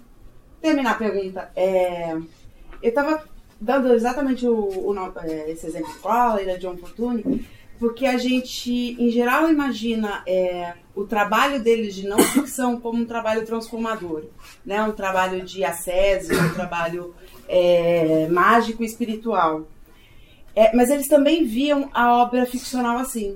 terminar 0.62 0.92
a 0.92 0.96
pergunta. 0.96 1.52
É, 1.54 2.14
eu 2.14 2.90
estava 2.90 3.26
dando 3.60 3.94
exatamente 3.94 4.48
o, 4.48 4.56
o 4.56 4.96
é, 5.26 5.52
esse 5.52 5.68
exemplo 5.68 5.92
do 5.92 6.00
Crowley, 6.00 6.46
da 6.46 6.56
John 6.56 6.78
Fortune, 6.78 7.46
porque 7.82 8.06
a 8.06 8.16
gente, 8.16 8.96
em 9.00 9.10
geral, 9.10 9.50
imagina 9.50 10.22
é, 10.28 10.76
o 10.94 11.04
trabalho 11.04 11.60
deles 11.60 11.96
de 11.96 12.08
não 12.08 12.20
ficção 12.20 12.80
como 12.80 13.02
um 13.02 13.06
trabalho 13.06 13.44
transformador, 13.44 14.26
né? 14.64 14.84
um 14.84 14.92
trabalho 14.92 15.44
de 15.44 15.64
ascese, 15.64 16.32
um 16.32 16.54
trabalho 16.54 17.16
é, 17.50 18.28
mágico 18.30 18.84
e 18.84 18.86
espiritual. 18.86 19.68
É, 20.56 20.76
mas 20.76 20.92
eles 20.92 21.08
também 21.08 21.44
viam 21.44 21.90
a 21.92 22.22
obra 22.22 22.46
ficcional 22.46 23.00
assim. 23.00 23.36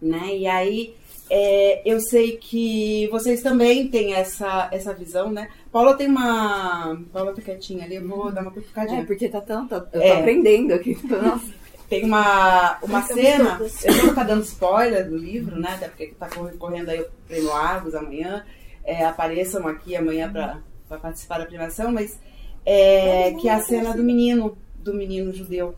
Né? 0.00 0.36
E 0.36 0.46
aí 0.46 0.94
é, 1.30 1.82
eu 1.84 2.00
sei 2.00 2.36
que 2.36 3.08
vocês 3.10 3.42
também 3.42 3.88
têm 3.88 4.14
essa, 4.14 4.68
essa 4.72 4.92
visão, 4.92 5.30
né? 5.30 5.48
Paula 5.70 5.96
tem 5.96 6.06
uma. 6.08 7.00
Paula 7.12 7.32
tá 7.32 7.40
quietinha 7.40 7.84
ali, 7.84 7.94
eu 7.94 8.06
vou 8.06 8.30
dar 8.32 8.42
uma 8.42 8.50
cutucadinha. 8.50 9.02
É, 9.02 9.04
porque 9.04 9.28
tá 9.28 9.40
tanto. 9.40 9.74
Eu 9.74 9.80
tô 9.80 9.98
É. 10.00 10.18
aprendendo 10.20 10.74
aqui. 10.74 10.98
Nossa. 11.06 11.61
Tem 11.92 12.04
uma, 12.06 12.78
uma 12.82 13.00
Então, 13.00 13.16
cena, 13.16 13.60
eu 13.84 13.92
não 13.92 14.00
vou 14.00 14.08
ficar 14.08 14.24
dando 14.24 14.42
spoiler 14.44 15.06
do 15.10 15.14
livro, 15.14 15.60
né? 15.60 15.72
Até 15.74 15.88
porque 15.88 16.06
tá 16.18 16.26
corre- 16.26 16.56
correndo 16.56 16.88
aí 16.88 17.02
o 17.02 17.06
Prêmio 17.28 17.52
Argos 17.52 17.94
amanhã. 17.94 18.46
É, 18.82 19.04
apareçam 19.04 19.68
aqui 19.68 19.94
amanhã 19.94 20.32
para 20.32 20.58
participar 20.98 21.36
da 21.40 21.44
premiação, 21.44 21.92
mas 21.92 22.18
é, 22.64 23.32
que 23.34 23.46
é 23.46 23.52
a 23.52 23.60
cena 23.60 23.94
do 23.94 24.02
menino, 24.02 24.56
do 24.76 24.94
menino 24.94 25.34
judeu. 25.34 25.74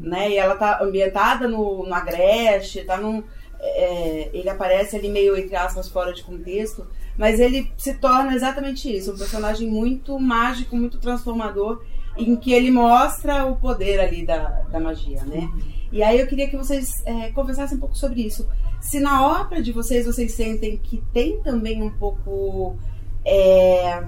Né? 0.00 0.32
E 0.32 0.36
ela 0.36 0.54
tá 0.54 0.82
ambientada 0.82 1.48
no, 1.48 1.86
no 1.86 1.94
Agreste, 1.94 2.84
tá 2.84 2.98
num. 2.98 3.22
é, 3.58 4.28
ele 4.34 4.50
aparece 4.50 4.96
ali 4.96 5.08
meio, 5.08 5.34
entre 5.34 5.56
aspas, 5.56 5.88
fora 5.88 6.12
de 6.12 6.22
contexto, 6.22 6.86
mas 7.16 7.40
ele 7.40 7.72
se 7.78 7.94
torna 7.94 8.34
exatamente 8.34 8.94
isso, 8.94 9.14
um 9.14 9.18
personagem 9.18 9.66
muito 9.66 10.18
mágico, 10.18 10.76
muito 10.76 10.98
transformador, 10.98 11.82
em 12.16 12.36
que 12.36 12.52
ele 12.52 12.70
mostra 12.70 13.44
o 13.46 13.56
poder 13.56 14.00
ali 14.00 14.24
da, 14.24 14.62
da 14.70 14.80
magia, 14.80 15.22
né? 15.24 15.48
E 15.90 16.02
aí 16.02 16.18
eu 16.18 16.26
queria 16.26 16.48
que 16.48 16.56
vocês 16.56 17.02
é, 17.04 17.30
conversassem 17.30 17.76
um 17.76 17.80
pouco 17.80 17.96
sobre 17.96 18.22
isso. 18.22 18.48
Se 18.80 19.00
na 19.00 19.40
obra 19.40 19.62
de 19.62 19.72
vocês 19.72 20.06
vocês 20.06 20.32
sentem 20.32 20.76
que 20.76 21.02
tem 21.12 21.40
também 21.40 21.82
um 21.82 21.90
pouco 21.90 22.76
é, 23.24 24.04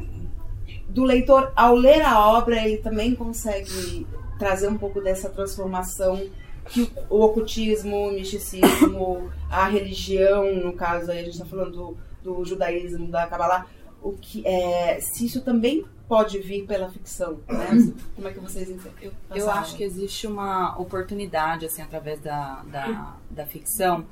do 0.89 1.05
leitor, 1.05 1.53
ao 1.55 1.75
ler 1.75 2.03
a 2.03 2.21
obra, 2.21 2.67
ele 2.67 2.79
também 2.79 3.15
consegue 3.15 4.07
trazer 4.39 4.69
um 4.69 4.77
pouco 4.77 5.01
dessa 5.01 5.29
transformação 5.29 6.21
que 6.69 6.91
o, 7.09 7.21
ocultismo, 7.21 8.09
o 8.09 8.13
misticismo, 8.13 9.31
a 9.49 9.69
religião, 9.69 10.55
no 10.57 10.73
caso 10.73 11.11
aí 11.11 11.21
a 11.21 11.23
gente 11.23 11.35
está 11.35 11.47
falando 11.47 11.71
do, 11.71 11.97
do 12.23 12.45
judaísmo, 12.45 13.07
da 13.07 13.27
Kabbalah, 13.27 13.67
o 14.03 14.13
que, 14.13 14.47
é, 14.47 14.99
se 15.01 15.27
isso 15.27 15.41
também 15.43 15.85
pode 16.09 16.39
vir 16.39 16.67
pela 16.67 16.89
ficção, 16.89 17.41
né? 17.49 17.93
Como 18.15 18.29
é 18.29 18.33
que 18.33 18.41
vocês 18.41 18.71
entendem? 18.71 19.13
Eu 19.35 19.51
acho 19.51 19.77
que 19.77 19.83
existe 19.83 20.27
uma 20.27 20.79
oportunidade, 20.79 21.67
assim, 21.67 21.83
através 21.83 22.21
da, 22.21 22.63
da, 22.65 23.17
da 23.31 23.47
ficção, 23.47 24.07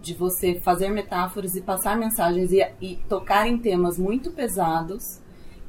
de 0.00 0.14
você 0.14 0.60
fazer 0.60 0.88
metáforas 0.88 1.54
e 1.54 1.60
passar 1.60 1.96
mensagens 1.96 2.52
e, 2.52 2.66
e 2.80 2.96
tocar 3.08 3.46
em 3.46 3.58
temas 3.58 3.98
muito 3.98 4.30
pesados 4.30 5.20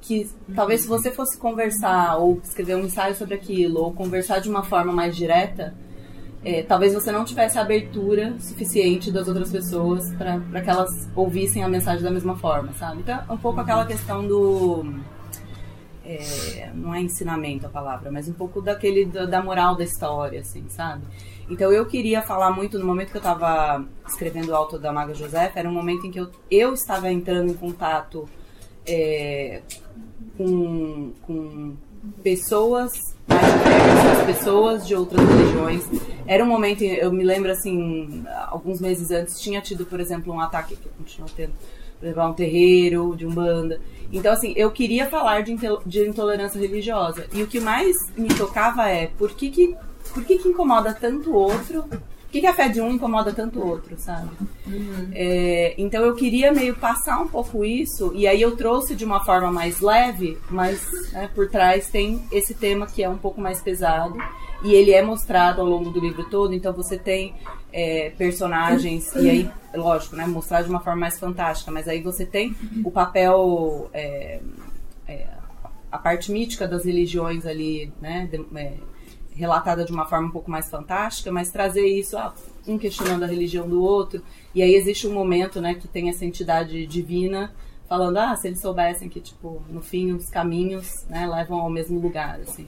que 0.02 0.28
talvez 0.56 0.82
se 0.82 0.88
você 0.88 1.12
fosse 1.12 1.38
conversar 1.38 2.18
ou 2.18 2.40
escrever 2.44 2.76
um 2.76 2.86
ensaio 2.86 3.16
sobre 3.16 3.36
aquilo 3.36 3.82
ou 3.82 3.94
conversar 3.94 4.40
de 4.40 4.50
uma 4.50 4.64
forma 4.64 4.92
mais 4.92 5.16
direta, 5.16 5.76
é, 6.44 6.64
talvez 6.64 6.94
você 6.94 7.12
não 7.12 7.24
tivesse 7.24 7.60
a 7.60 7.62
abertura 7.62 8.36
suficiente 8.40 9.12
das 9.12 9.28
outras 9.28 9.52
pessoas 9.52 10.12
para 10.16 10.62
que 10.62 10.70
elas 10.70 11.08
ouvissem 11.16 11.64
a 11.64 11.70
mensagem 11.70 12.04
da 12.04 12.10
mesma 12.10 12.36
forma, 12.36 12.74
sabe? 12.74 13.02
Então, 13.02 13.20
é 13.30 13.32
um 13.32 13.38
pouco 13.38 13.60
aquela 13.60 13.86
questão 13.86 14.28
do 14.28 14.84
é, 16.16 16.72
não 16.74 16.94
é 16.94 17.02
ensinamento 17.02 17.66
a 17.66 17.70
palavra, 17.70 18.12
mas 18.12 18.28
um 18.28 18.34
pouco 18.34 18.62
daquele 18.62 19.06
da, 19.06 19.42
moral 19.42 19.76
da 19.76 19.84
história, 19.84 20.42
assim, 20.42 20.68
sabe? 20.70 21.04
Então 21.50 21.72
eu 21.72 21.86
queria 21.86 22.22
falar 22.22 22.52
muito 22.52 22.80
no 22.80 22.86
momento 22.86 23.12
que 23.12 23.18
eu 23.18 23.22
estava 23.22 23.86
escrevendo 24.08 24.50
o 24.50 24.56
Alto 24.56 24.80
da 24.80 24.92
Maga 24.92 25.14
Josefa, 25.14 25.60
era 25.60 25.70
um 25.70 25.74
momento 25.74 26.08
em 26.08 26.12
que 26.12 26.20
eu, 26.20 26.30
eu 26.50 26.74
estava 26.74 27.12
entrando 27.12 27.52
em 27.52 27.54
contato 27.54 28.28
é, 28.86 29.62
com, 30.38 31.12
com 31.22 31.76
pessoas 32.24 32.92
mais 33.28 34.24
pessoas 34.26 34.88
de 34.88 34.96
outras 34.96 35.28
religiões. 35.28 35.84
Era 36.28 36.44
um 36.44 36.48
momento, 36.48 36.84
eu 36.84 37.12
me 37.12 37.24
lembro 37.24 37.52
assim, 37.52 38.24
alguns 38.48 38.80
meses 38.80 39.12
antes 39.12 39.40
tinha 39.40 39.62
tido, 39.62 39.86
por 39.86 40.00
exemplo, 40.00 40.34
um 40.34 40.40
ataque 40.40 40.76
que 40.76 40.90
continua 40.90 41.28
tendo, 41.36 41.54
a 42.16 42.28
um 42.28 42.34
terreiro 42.34 43.16
de 43.16 43.26
umbanda. 43.26 43.80
Então, 44.12 44.34
assim, 44.34 44.54
eu 44.58 44.70
queria 44.72 45.08
falar 45.08 45.42
de, 45.42 45.54
intolerância 46.08 46.60
religiosa. 46.60 47.26
E 47.34 47.42
o 47.42 47.48
que 47.48 47.60
mais 47.60 47.96
me 48.18 48.28
tocava 48.28 48.90
é 48.90 49.08
por 49.08 49.32
que, 49.32 49.50
que, 49.50 49.76
por 50.14 50.24
que, 50.26 50.38
que 50.38 50.50
incomoda 50.50 50.94
tanto 50.94 51.32
o 51.32 51.36
outro? 51.36 51.84
Por 51.84 52.34
que, 52.34 52.42
que 52.42 52.48
a 52.48 52.54
fé 52.54 52.70
de 52.70 52.80
um 52.80 52.92
incomoda 52.92 53.34
tanto 53.34 53.60
o 53.60 53.68
outro, 53.68 53.98
sabe? 53.98 54.30
É, 55.14 55.74
então 55.78 56.02
eu 56.04 56.16
queria 56.16 56.52
meio 56.54 56.76
passar 56.76 57.20
um 57.20 57.28
pouco 57.28 57.66
isso, 57.66 58.12
e 58.16 58.26
aí 58.26 58.42
eu 58.42 58.56
trouxe 58.56 58.96
de 58.96 59.04
uma 59.04 59.24
forma 59.24 59.52
mais 59.52 59.82
leve, 59.82 60.38
mas 60.50 60.82
né, 61.12 61.30
por 61.36 61.50
trás 61.50 61.90
tem 61.90 62.24
esse 62.32 62.54
tema 62.54 62.88
que 62.88 63.04
é 63.04 63.10
um 63.10 63.18
pouco 63.18 63.42
mais 63.42 63.62
pesado, 63.62 64.18
e 64.64 64.74
ele 64.74 64.92
é 64.92 65.02
mostrado 65.02 65.62
ao 65.62 65.68
longo 65.68 65.90
do 65.90 66.00
livro 66.00 66.24
todo, 66.30 66.54
então 66.54 66.72
você 66.74 66.98
tem 66.98 67.34
é, 67.74 68.12
personagens, 68.18 69.14
e 69.16 69.30
aí, 69.30 69.50
lógico, 69.74 70.16
né, 70.16 70.26
mostrar 70.28 70.62
de 70.62 70.70
uma 70.70 70.80
forma 70.82 71.00
mais 71.02 71.20
fantástica, 71.20 71.72
mas 71.72 71.88
aí 71.88 72.02
você 72.02 72.26
tem 72.26 72.56
o 72.84 72.92
papel, 72.92 73.90
é, 73.94 74.40
é, 75.08 75.28
a 75.92 75.98
parte 75.98 76.32
mítica 76.32 76.68
das 76.68 76.86
religiões 76.86 77.46
ali, 77.46 77.92
né, 78.02 78.28
de- 78.32 78.46
é, 78.58 78.74
relatada 79.34 79.84
de 79.86 79.92
uma 79.92 80.06
forma 80.06 80.28
um 80.28 80.32
pouco 80.32 80.52
mais 80.52 80.70
fantástica, 80.70 81.32
mas 81.32 81.50
trazer 81.50 81.86
isso, 81.88 82.18
ah, 82.18 82.34
um 82.68 82.78
questionando 82.78 83.24
a 83.24 83.28
religião 83.28 83.68
do 83.68 83.82
outro, 83.82 84.22
e 84.54 84.62
aí 84.62 84.76
existe 84.76 85.08
um 85.08 85.14
momento, 85.14 85.60
né, 85.62 85.74
que 85.74 85.88
tem 85.88 86.10
essa 86.10 86.26
entidade 86.26 86.86
divina 86.86 87.54
falando, 87.88 88.18
ah, 88.18 88.36
se 88.36 88.48
eles 88.48 88.60
soubessem 88.60 89.10
que, 89.10 89.20
tipo, 89.20 89.62
no 89.70 89.82
fim 89.82 90.12
os 90.14 90.30
caminhos, 90.30 91.06
né, 91.10 91.26
levam 91.28 91.60
ao 91.60 91.70
mesmo 91.70 92.00
lugar, 92.00 92.40
assim. 92.42 92.68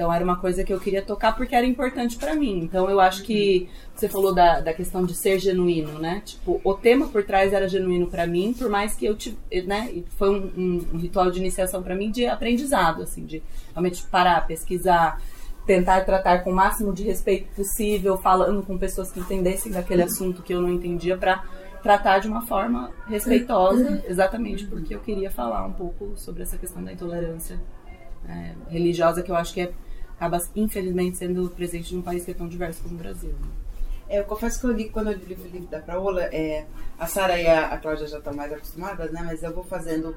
Então 0.00 0.10
era 0.10 0.24
uma 0.24 0.36
coisa 0.36 0.64
que 0.64 0.72
eu 0.72 0.80
queria 0.80 1.02
tocar 1.02 1.36
porque 1.36 1.54
era 1.54 1.66
importante 1.66 2.16
pra 2.16 2.34
mim. 2.34 2.60
Então 2.60 2.88
eu 2.88 2.98
acho 3.00 3.22
que 3.22 3.68
você 3.94 4.08
falou 4.08 4.34
da, 4.34 4.58
da 4.58 4.72
questão 4.72 5.04
de 5.04 5.12
ser 5.14 5.38
genuíno, 5.38 5.98
né? 5.98 6.22
Tipo, 6.24 6.58
o 6.64 6.72
tema 6.72 7.06
por 7.08 7.22
trás 7.22 7.52
era 7.52 7.68
genuíno 7.68 8.06
pra 8.06 8.26
mim, 8.26 8.54
por 8.54 8.70
mais 8.70 8.94
que 8.94 9.04
eu 9.04 9.14
tive, 9.14 9.36
né? 9.66 9.92
Foi 10.16 10.30
um, 10.30 10.50
um- 10.56 10.86
um 10.94 10.96
ritual 10.96 11.30
de 11.30 11.38
iniciação 11.38 11.82
pra 11.82 11.94
mim 11.94 12.10
de 12.10 12.24
aprendizado, 12.24 13.02
assim, 13.02 13.26
de 13.26 13.42
realmente 13.74 14.02
parar, 14.04 14.46
pesquisar, 14.46 15.20
tentar 15.66 16.00
tratar 16.06 16.38
com 16.44 16.50
o 16.50 16.54
máximo 16.54 16.94
de 16.94 17.02
respeito 17.02 17.54
possível, 17.54 18.16
falando 18.16 18.62
com 18.62 18.78
pessoas 18.78 19.12
que 19.12 19.20
entendessem 19.20 19.70
daquele 19.70 20.02
assunto 20.02 20.42
que 20.42 20.54
eu 20.54 20.62
não 20.62 20.70
entendia 20.72 21.18
pra 21.18 21.44
tratar 21.82 22.20
de 22.20 22.26
uma 22.26 22.40
forma 22.46 22.90
respeitosa, 23.06 24.02
exatamente 24.08 24.64
porque 24.64 24.94
eu 24.94 25.00
queria 25.00 25.30
falar 25.30 25.66
um 25.66 25.72
pouco 25.74 26.14
sobre 26.16 26.42
essa 26.42 26.56
questão 26.56 26.82
da 26.82 26.90
intolerância 26.90 27.60
é, 28.26 28.52
religiosa 28.70 29.22
que 29.22 29.30
eu 29.30 29.36
acho 29.36 29.52
que 29.52 29.60
é, 29.62 29.72
acaba 30.20 30.38
infelizmente 30.54 31.16
sendo 31.16 31.48
presente 31.48 31.94
num 31.94 32.02
país 32.02 32.26
que 32.26 32.30
é 32.30 32.34
tão 32.34 32.46
diverso 32.46 32.82
como 32.82 32.94
o 32.94 32.98
Brasil. 32.98 33.30
né? 33.30 33.48
É, 34.06 34.18
eu 34.18 34.24
confesso 34.24 34.60
que 34.60 34.66
eu 34.66 34.72
li, 34.72 34.90
quando 34.90 35.10
eu 35.10 35.16
li 35.16 35.34
o 35.34 35.48
livro 35.48 35.68
da 35.68 35.80
Paola, 35.80 36.24
é, 36.24 36.66
a 36.98 37.06
Sara 37.06 37.40
e 37.40 37.46
a, 37.46 37.68
a 37.68 37.78
Cláudia 37.78 38.06
já 38.06 38.18
estão 38.18 38.34
mais 38.34 38.52
acostumadas, 38.52 39.10
né? 39.12 39.22
Mas 39.24 39.42
eu 39.42 39.54
vou 39.54 39.64
fazendo. 39.64 40.14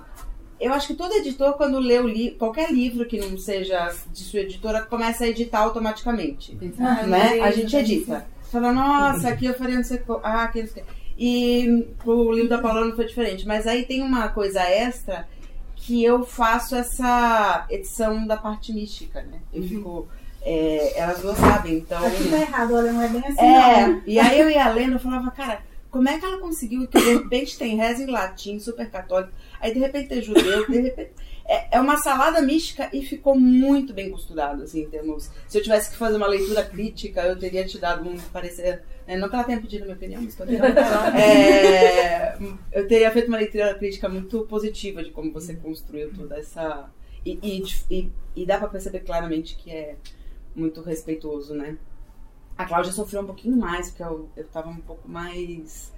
Eu 0.60 0.74
acho 0.74 0.88
que 0.88 0.95
todo 0.95 1.14
editor, 1.14 1.54
quando 1.54 1.80
lê 1.80 1.99
o 1.99 2.08
li 2.08 2.32
qualquer 2.32 2.72
livro 2.72 3.06
que 3.06 3.18
não 3.18 3.38
seja 3.38 3.93
de 4.12 4.24
sua 4.24 4.41
editora, 4.41 4.82
começa 4.82 5.24
a 5.24 5.28
editar 5.28 5.60
automaticamente. 5.60 6.58
Ah, 6.80 7.06
né? 7.06 7.38
eu 7.38 7.43
A 7.43 7.51
gente 7.51 7.76
edita. 7.76 8.26
Fala, 8.51 8.74
nossa, 8.74 9.30
aqui 9.30 9.45
eu 9.45 9.54
faria 9.54 9.76
não 9.76 9.84
sei 9.84 9.99
qual. 9.99 10.20
Ah, 10.24 10.43
aqui 10.43 10.62
não 10.62 10.68
sei. 10.68 10.84
E 11.18 11.88
pro 11.99 12.32
livro 12.34 12.49
da 12.49 12.58
Paola 12.58 12.86
não 12.86 12.95
foi 12.95 13.06
diferente. 13.06 13.47
Mas 13.47 13.68
aí 13.68 13.86
tem 13.86 14.01
uma 14.01 14.28
coisa 14.30 14.62
extra 14.62 15.28
que 15.86 16.04
eu 16.04 16.26
faço 16.26 16.76
essa 16.76 17.66
edição 17.70 18.26
da 18.26 18.38
parte 18.38 18.72
mística, 18.72 19.22
né? 19.22 19.40
Eu 19.54 19.64
fico. 19.64 20.08
é, 20.42 20.98
elas 20.98 21.20
duas 21.20 21.38
sabem, 21.38 21.76
então. 21.76 22.06
Aqui 22.06 22.30
tá 22.30 22.38
errado, 22.38 22.74
olha, 22.74 22.94
não 22.94 23.02
é 23.02 23.08
bem 23.10 23.22
assim, 23.26 23.46
É, 23.46 23.88
não. 23.88 24.02
e 24.06 24.18
aí 24.18 24.40
eu 24.40 24.50
ia 24.50 24.70
lendo, 24.70 24.94
eu 24.94 25.00
falava, 25.00 25.30
cara, 25.32 25.62
como 25.92 26.08
é 26.08 26.18
que 26.18 26.26
ela 26.26 26.38
conseguiu 26.38 26.88
que 26.88 26.98
de 27.00 27.14
repente 27.14 27.58
tem 27.58 27.76
reza 27.76 28.02
em 28.02 28.10
latim, 28.10 28.60
super 28.60 28.90
católico, 28.90 29.34
aí 29.60 29.74
de 29.74 29.80
repente 29.80 30.08
tem 30.10 30.22
judeu, 30.22 30.66
de 30.70 30.80
repente. 30.80 31.12
É, 31.46 31.76
é 31.78 31.82
uma 31.82 31.98
salada 31.98 32.42
mística 32.42 32.90
e 32.94 33.06
ficou 33.06 33.38
muito 33.38 33.94
bem 33.94 34.10
costurado, 34.10 34.64
assim, 34.64 34.84
em 34.84 34.90
termos. 34.90 35.30
Se 35.48 35.58
eu 35.58 35.62
tivesse 35.62 35.92
que 35.92 35.98
fazer 35.98 36.16
uma 36.16 36.28
leitura 36.28 36.64
crítica, 36.64 37.22
eu 37.24 37.38
teria 37.38 37.66
te 37.66 37.78
dado 37.78 38.08
um 38.10 38.18
parecer. 38.32 38.82
Né, 39.08 39.18
não 39.18 39.30
que 39.30 39.36
ela 39.36 39.43
tenha 39.43 39.60
pedido 39.60 39.82
a 39.82 39.86
minha 39.86 39.95
opinião, 39.97 40.22
mas 40.22 40.36
que 40.36 40.41
eu, 40.41 40.47
teria, 40.47 40.66
é, 41.20 42.38
eu 42.72 42.88
teria 42.88 43.12
feito 43.12 43.28
uma 43.28 43.38
leitura 43.38 43.76
crítica 43.76 44.08
muito 44.08 44.45
positiva 44.45 45.04
de 45.04 45.12
como 45.12 45.32
você 45.32 45.56
construiu 45.56 46.14
toda 46.14 46.38
essa. 46.38 46.89
E, 47.26 47.39
e, 47.41 47.64
e, 47.89 48.12
e 48.36 48.45
dá 48.45 48.58
para 48.58 48.68
perceber 48.68 49.01
claramente 49.01 49.56
que 49.56 49.72
é 49.72 49.95
muito 50.56 50.82
respeitoso, 50.82 51.54
né? 51.54 51.78
A 52.58 52.66
Cláudia 52.66 52.91
sofreu 52.91 53.22
um 53.22 53.26
pouquinho 53.26 53.58
mais, 53.58 53.89
porque 53.89 54.04
eu, 54.04 54.30
eu 54.36 54.47
tava 54.47 54.70
um 54.70 54.82
pouco 54.82 55.10
mais 55.10 55.93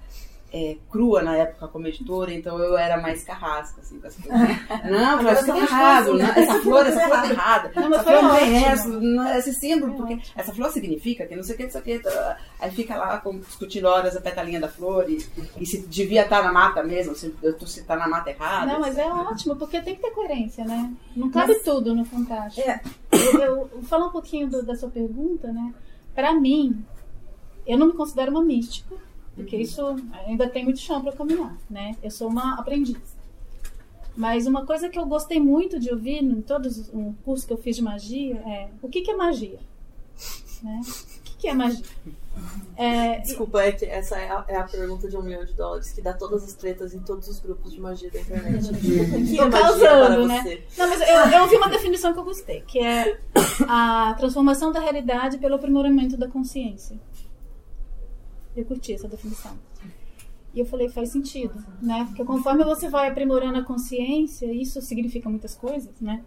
é, 0.52 0.76
crua 0.90 1.22
na 1.22 1.36
época 1.36 1.68
como 1.68 1.86
editora, 1.86 2.32
então 2.32 2.58
eu 2.58 2.76
era 2.76 3.00
mais 3.00 3.24
carrasca, 3.24 3.80
assim, 3.80 4.00
com 4.00 4.06
as 4.06 4.14
coisas. 4.14 4.32
Não, 4.88 5.18
Cláudia, 5.18 5.32
isso 5.32 5.46
tá 5.46 5.58
errado. 5.58 6.14
Não, 6.14 6.26
essa 6.26 6.60
flor, 6.60 6.86
essa 6.86 7.00
flor 7.00 7.20
tá 7.20 7.28
errada. 7.28 7.72
Não, 7.74 7.94
essa 7.94 8.02
flor 8.04 8.22
não 8.22 8.36
tem 8.36 8.64
essa, 8.64 8.88
é 9.34 9.38
esse 9.38 9.54
símbolo, 9.54 9.94
porque 9.94 10.18
essa 10.34 10.52
flor 10.52 10.70
significa 10.70 11.26
que 11.26 11.36
não 11.36 11.42
sei 11.42 11.54
o 11.54 11.58
que, 11.58 11.64
não 11.64 11.70
sei 11.70 11.80
o 11.80 11.84
que. 11.84 11.98
Tá, 11.98 12.36
aí 12.60 12.70
fica 12.70 12.96
lá 12.96 13.22
discutindo 13.46 13.86
horas 13.86 14.16
a 14.16 14.20
petalinha 14.20 14.60
da 14.60 14.68
flor 14.68 15.10
e, 15.10 15.18
e 15.60 15.66
se 15.66 15.86
devia 15.86 16.22
estar 16.22 16.42
na 16.42 16.52
mata 16.52 16.82
mesmo, 16.82 17.14
se, 17.14 17.34
se 17.66 17.84
tá 17.84 17.96
na 17.96 18.08
mata 18.08 18.30
errada. 18.30 18.72
Não, 18.72 18.80
mas 18.80 18.96
é 18.96 19.06
ótimo, 19.06 19.56
porque 19.56 19.80
tem 19.80 19.96
que 19.96 20.02
ter 20.02 20.10
coerência, 20.10 20.64
né? 20.64 20.92
Não 21.14 21.30
cabe 21.30 21.54
mas, 21.54 21.62
tudo 21.62 21.94
no 21.94 22.04
Fantástico. 22.04 22.68
É. 22.68 22.80
Eu, 23.12 23.68
eu, 23.72 23.82
falar 23.82 24.06
um 24.06 24.12
pouquinho 24.12 24.48
do, 24.48 24.62
da 24.64 24.74
sua 24.74 24.88
pergunta, 24.88 25.52
né? 25.52 25.74
Para 26.14 26.32
mim, 26.32 26.84
eu 27.66 27.76
não 27.76 27.88
me 27.88 27.92
considero 27.92 28.30
uma 28.30 28.42
mística, 28.42 28.94
porque 29.36 29.56
uhum. 29.56 29.62
isso 29.62 29.96
ainda 30.26 30.48
tem 30.48 30.64
muito 30.64 30.80
chão 30.80 31.00
para 31.00 31.12
caminhar, 31.12 31.56
né? 31.70 31.94
Eu 32.02 32.10
sou 32.10 32.28
uma 32.28 32.58
aprendiz. 32.58 32.98
Mas 34.16 34.46
uma 34.46 34.64
coisa 34.64 34.88
que 34.88 34.98
eu 34.98 35.04
gostei 35.06 35.38
muito 35.38 35.78
de 35.78 35.90
ouvir 35.90 36.22
em 36.22 36.40
todos 36.40 36.88
um 36.92 37.12
curso 37.24 37.46
que 37.46 37.52
eu 37.52 37.58
fiz 37.58 37.76
de 37.76 37.82
magia 37.82 38.36
é 38.36 38.68
o 38.80 38.88
que, 38.88 39.02
que 39.02 39.10
é 39.10 39.16
magia, 39.16 39.60
né? 40.62 40.80
que 41.38 41.48
é 41.48 41.54
magia? 41.54 41.84
É, 42.76 43.18
Desculpa, 43.20 43.62
é 43.62 43.76
essa 43.88 44.16
é 44.16 44.30
a, 44.30 44.44
é 44.48 44.56
a, 44.56 44.64
pergunta 44.64 45.08
de 45.08 45.16
um 45.16 45.22
milhão 45.22 45.44
de 45.44 45.54
dólares 45.54 45.90
que 45.92 46.02
dá 46.02 46.12
todas 46.12 46.44
as 46.44 46.52
tretas 46.52 46.92
em 46.92 46.98
todos 46.98 47.28
os 47.28 47.40
grupos 47.40 47.72
de 47.72 47.80
magia 47.80 48.10
da 48.10 48.20
internet. 48.20 48.68
o 48.68 48.74
que 49.24 49.38
é 49.38 49.44
magia 49.46 49.88
para 49.88 50.26
né? 50.26 50.42
você? 50.42 50.64
Não, 50.76 50.88
mas 50.88 51.00
eu, 51.00 51.38
eu 51.38 51.42
ouvi 51.42 51.56
uma 51.56 51.68
definição 51.68 52.12
que 52.12 52.18
eu 52.18 52.24
gostei, 52.24 52.60
que 52.62 52.78
é 52.78 53.18
a 53.66 54.14
transformação 54.18 54.70
da 54.70 54.80
realidade 54.80 55.38
pelo 55.38 55.54
aprimoramento 55.54 56.16
da 56.16 56.28
consciência. 56.28 56.98
Eu 58.56 58.64
curti 58.64 58.94
essa 58.94 59.08
definição. 59.08 59.52
E 60.54 60.60
eu 60.60 60.66
falei, 60.66 60.88
faz 60.88 61.10
sentido, 61.10 61.54
né? 61.82 62.06
Porque 62.08 62.24
conforme 62.24 62.64
você 62.64 62.88
vai 62.88 63.08
aprimorando 63.08 63.58
a 63.58 63.62
consciência, 63.62 64.50
isso 64.50 64.80
significa 64.80 65.28
muitas 65.28 65.54
coisas, 65.54 66.00
né? 66.00 66.22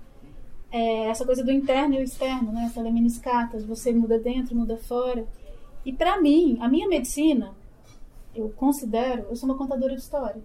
é, 0.71 1.07
essa 1.07 1.25
coisa 1.25 1.43
do 1.43 1.51
interno 1.51 1.95
e 1.95 1.99
o 1.99 2.03
externo, 2.03 2.51
né? 2.51 2.65
Essa 2.65 2.81
lemniscata, 2.81 3.57
você 3.59 3.91
muda 3.91 4.19
dentro, 4.19 4.55
muda 4.55 4.77
fora. 4.77 5.25
E 5.85 5.91
para 5.91 6.21
mim, 6.21 6.57
a 6.61 6.67
minha 6.67 6.87
medicina, 6.87 7.53
eu 8.35 8.49
considero, 8.55 9.25
eu 9.29 9.35
sou 9.35 9.49
uma 9.49 9.57
contadora 9.57 9.95
de 9.95 10.01
história. 10.01 10.41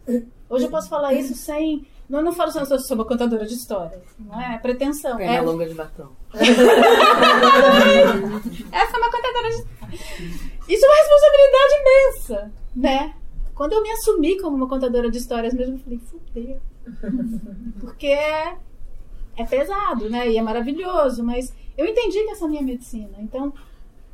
Hoje 0.49 0.65
eu 0.65 0.71
posso 0.71 0.89
falar 0.89 1.13
isso 1.13 1.35
sem. 1.35 1.87
Não, 2.09 2.21
eu 2.21 2.25
não 2.25 2.33
falo 2.33 2.51
só 2.53 2.61
eu 2.61 2.79
sou 2.79 2.97
uma 2.97 3.05
contadora 3.05 3.47
de 3.47 3.55
história. 3.55 4.01
Não 4.19 4.41
é, 4.41 4.55
é 4.55 4.59
pretensão. 4.59 5.19
É 5.19 5.41
longa 5.41 5.67
de 5.67 5.75
batom. 5.75 6.09
Essa 8.73 8.97
é 8.97 8.99
uma 8.99 9.11
contadora 9.11 9.51
de 9.51 9.65
Isso 10.69 10.85
é 10.85 10.89
uma 10.89 10.97
responsabilidade 10.97 11.75
imensa, 11.81 12.53
né? 12.75 13.15
Quando 13.55 13.73
eu 13.75 13.83
me 13.83 13.91
assumi 13.91 14.41
como 14.41 14.57
uma 14.57 14.69
contadora 14.69 15.11
de 15.11 15.19
histórias 15.19 15.55
mesmo, 15.55 15.77
eu 15.77 15.79
falei, 15.79 15.99
fudeu. 15.99 16.61
Porque 17.81 18.07
é 19.37 19.45
pesado, 19.49 20.09
né? 20.09 20.31
E 20.31 20.39
é 20.39 20.43
maravilhoso, 20.43 21.23
mas 21.23 21.53
eu 21.77 21.87
entendi 21.87 22.23
que 22.23 22.31
essa 22.31 22.45
é 22.45 22.47
a 22.47 22.51
minha 22.51 22.63
medicina. 22.63 23.17
Então, 23.19 23.53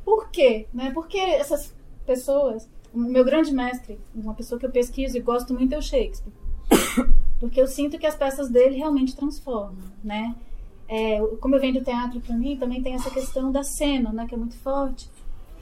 por 0.03 0.29
quê? 0.29 0.67
Né? 0.73 0.91
Porque 0.91 1.17
essas 1.17 1.73
pessoas, 2.05 2.69
o 2.93 2.99
meu 2.99 3.23
grande 3.23 3.53
mestre, 3.53 3.99
uma 4.13 4.33
pessoa 4.33 4.59
que 4.59 4.65
eu 4.65 4.71
pesquiso 4.71 5.17
e 5.17 5.21
gosto 5.21 5.53
muito 5.53 5.73
é 5.73 5.77
o 5.77 5.81
Shakespeare. 5.81 6.33
Porque 7.39 7.59
eu 7.59 7.67
sinto 7.67 7.97
que 7.97 8.05
as 8.05 8.15
peças 8.15 8.49
dele 8.49 8.77
realmente 8.77 9.15
transformam, 9.15 9.75
né? 10.03 10.35
É, 10.87 11.19
como 11.39 11.55
eu 11.55 11.59
venho 11.59 11.75
do 11.75 11.83
teatro 11.83 12.19
para 12.19 12.35
mim, 12.35 12.57
também 12.57 12.83
tem 12.83 12.93
essa 12.93 13.09
questão 13.09 13.51
da 13.51 13.63
cena, 13.63 14.11
né, 14.11 14.27
que 14.27 14.35
é 14.35 14.37
muito 14.37 14.57
forte. 14.57 15.09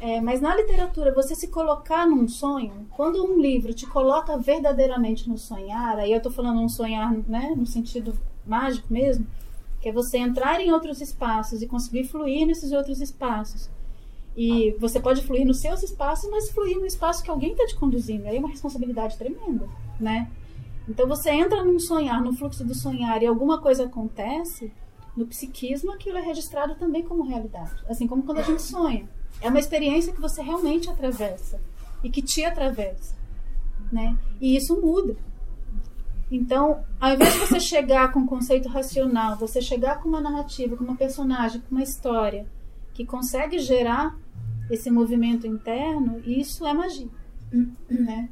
É, 0.02 0.22
mas 0.22 0.40
na 0.40 0.56
literatura, 0.56 1.14
você 1.14 1.36
se 1.36 1.50
colocar 1.50 2.08
num 2.08 2.26
sonho, 2.28 2.88
quando 2.92 3.24
um 3.26 3.40
livro 3.40 3.74
te 3.74 3.86
coloca 3.86 4.38
verdadeiramente 4.38 5.28
no 5.28 5.38
sonhar, 5.38 5.98
aí 6.00 6.12
eu 6.12 6.18
estou 6.18 6.32
falando 6.32 6.62
um 6.62 6.70
sonhar, 6.70 7.12
né, 7.28 7.54
no 7.56 7.66
sentido 7.66 8.14
mágico 8.48 8.88
mesmo, 8.92 9.28
que 9.82 9.90
é 9.90 9.92
você 9.92 10.18
entrar 10.18 10.62
em 10.62 10.72
outros 10.72 11.02
espaços 11.02 11.62
e 11.62 11.68
conseguir 11.68 12.06
fluir 12.06 12.48
nesses 12.48 12.72
outros 12.72 13.02
espaços. 13.02 13.70
E 14.38 14.72
você 14.80 15.02
pode 15.02 15.22
fluir 15.22 15.46
nos 15.46 15.60
seus 15.60 15.84
espaços, 15.84 16.30
mas 16.30 16.50
fluir 16.50 16.78
no 16.78 16.86
espaço 16.86 17.22
que 17.22 17.30
alguém 17.30 17.52
está 17.52 17.66
te 17.66 17.76
conduzindo. 17.76 18.26
Aí 18.26 18.38
é 18.38 18.40
uma 18.40 18.48
responsabilidade 18.48 19.18
tremenda, 19.18 19.68
né? 20.00 20.30
Então 20.88 21.08
você 21.08 21.30
entra 21.30 21.64
num 21.64 21.78
sonhar, 21.78 22.22
no 22.22 22.34
fluxo 22.34 22.64
do 22.64 22.74
sonhar, 22.74 23.22
e 23.22 23.28
alguma 23.28 23.62
coisa 23.62 23.84
acontece, 23.84 24.72
no 25.16 25.26
psiquismo 25.28 25.92
aquilo 25.92 26.18
é 26.18 26.22
registrado 26.22 26.76
também 26.76 27.04
como 27.04 27.24
realidade. 27.24 27.84
Assim 27.90 28.08
como 28.08 28.24
quando 28.24 28.40
a 28.40 28.44
gente 28.44 28.62
sonha. 28.62 29.10
É 29.42 29.50
uma 29.50 29.60
experiência 29.60 30.14
que 30.14 30.22
você 30.22 30.42
realmente 30.42 30.90
atravessa 30.90 31.60
e 32.04 32.10
que 32.10 32.22
te 32.22 32.44
atravessa, 32.44 33.16
né? 33.92 34.18
E 34.40 34.56
isso 34.56 34.80
muda. 34.80 35.16
Então, 36.32 36.84
ao 37.00 37.14
invés 37.14 37.34
de 37.34 37.40
você 37.40 37.60
chegar 37.60 38.12
com 38.12 38.20
um 38.20 38.28
conceito 38.28 38.70
racional, 38.70 39.36
você 39.38 39.62
chegar 39.62 40.02
com 40.02 40.10
uma 40.10 40.22
narrativa, 40.22 40.78
com 40.78 40.84
uma 40.84 40.96
personagem, 40.96 41.62
com 41.62 41.76
uma 41.76 41.84
história 41.84 42.46
que 42.94 43.06
consegue 43.06 43.58
gerar 43.60 44.16
esse 44.70 44.92
movimento 44.92 45.48
interno, 45.48 46.22
isso 46.26 46.68
é 46.68 46.74
magia. 46.74 47.08
Né? 47.90 48.30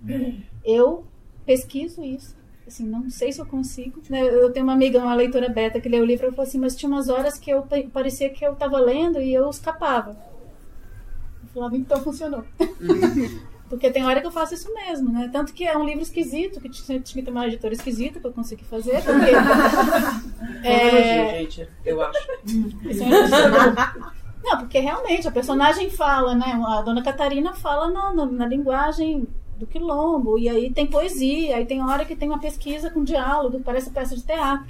Eu 0.63 1.05
pesquiso 1.45 2.03
isso. 2.03 2.35
Assim, 2.67 2.85
não 2.85 3.09
sei 3.09 3.31
se 3.31 3.39
eu 3.39 3.45
consigo. 3.45 4.01
Né? 4.09 4.21
Eu 4.21 4.51
tenho 4.51 4.65
uma 4.65 4.73
amiga, 4.73 4.99
uma 4.99 5.15
leitora 5.15 5.49
beta, 5.49 5.79
que 5.79 5.89
lê 5.89 5.99
o 5.99 6.05
livro 6.05 6.27
e 6.27 6.29
falou 6.31 6.43
assim, 6.43 6.59
mas 6.59 6.75
tinha 6.75 6.89
umas 6.89 7.09
horas 7.09 7.39
que 7.39 7.49
eu 7.49 7.65
parecia 7.91 8.29
que 8.29 8.45
eu 8.45 8.53
estava 8.53 8.77
lendo 8.77 9.19
e 9.19 9.33
eu 9.33 9.49
escapava. 9.49 10.15
Eu 11.47 11.53
falava, 11.53 11.77
então 11.77 12.01
funcionou. 12.01 12.43
Porque 13.69 13.91
tem 13.91 14.05
hora 14.05 14.21
que 14.21 14.27
eu 14.27 14.31
faço 14.31 14.53
isso 14.53 14.73
mesmo, 14.73 15.11
né? 15.11 15.29
Tanto 15.31 15.53
que 15.53 15.65
é 15.65 15.77
um 15.77 15.85
livro 15.85 16.01
esquisito, 16.01 16.61
que 16.61 16.69
tinha 16.69 17.01
que 17.01 17.21
ter 17.21 17.31
uma 17.31 17.47
editora 17.47 17.73
esquisita 17.73 18.19
pra 18.19 18.29
eu 18.29 18.33
conseguir 18.33 18.63
fazer. 18.63 19.03
Porque, 19.03 19.31
é... 20.65 21.39
gente, 21.39 21.67
eu 21.85 22.01
acho. 22.01 22.27
Não, 24.41 24.59
porque 24.59 24.79
realmente 24.79 25.27
a 25.27 25.31
personagem 25.31 25.89
fala, 25.89 26.33
né? 26.33 26.57
A 26.65 26.81
dona 26.81 27.03
Catarina 27.03 27.53
fala 27.53 27.91
na, 27.91 28.13
na, 28.13 28.25
na, 28.25 28.45
linguagem 28.45 29.27
do 29.57 29.67
quilombo, 29.67 30.39
e 30.39 30.47
aí 30.47 30.71
tem 30.71 30.87
poesia, 30.87 31.57
aí 31.57 31.65
tem 31.65 31.83
hora 31.83 32.05
que 32.05 32.15
tem 32.15 32.29
uma 32.29 32.39
pesquisa 32.39 32.89
com 32.89 33.03
diálogo, 33.03 33.59
parece 33.59 33.89
peça 33.89 34.15
de 34.15 34.23
teatro. 34.23 34.65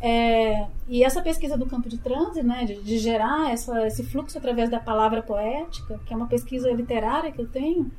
É, 0.00 0.66
e 0.88 1.04
essa 1.04 1.20
pesquisa 1.20 1.58
do 1.58 1.66
campo 1.66 1.88
de 1.88 1.98
transe, 1.98 2.42
né, 2.42 2.64
de, 2.64 2.82
de 2.82 2.98
gerar 2.98 3.52
essa, 3.52 3.86
esse 3.86 4.02
fluxo 4.02 4.38
através 4.38 4.70
da 4.70 4.80
palavra 4.80 5.22
poética, 5.22 6.00
que 6.06 6.12
é 6.12 6.16
uma 6.16 6.26
pesquisa 6.26 6.70
literária 6.72 7.30
que 7.30 7.40
eu 7.40 7.46
tenho, 7.46 7.90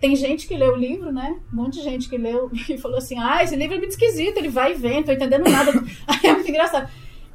tem 0.00 0.14
gente 0.14 0.46
que 0.46 0.56
leu 0.56 0.74
o 0.74 0.76
livro, 0.76 1.12
né? 1.12 1.40
Um 1.52 1.56
monte 1.56 1.74
de 1.74 1.82
gente 1.82 2.08
que 2.08 2.16
leu 2.16 2.50
e 2.70 2.78
falou 2.78 2.98
assim: 2.98 3.18
ah, 3.18 3.42
esse 3.42 3.56
livro 3.56 3.76
é 3.76 3.78
muito 3.78 3.90
esquisito, 3.90 4.38
ele 4.38 4.48
vai 4.48 4.72
e 4.72 4.74
vem, 4.76 4.96
não 4.98 5.02
tô 5.02 5.12
entendendo 5.12 5.48
nada. 5.48 5.72
Aí 6.06 6.30
é 6.30 6.32
muito 6.32 6.48
engraçado. 6.48 6.88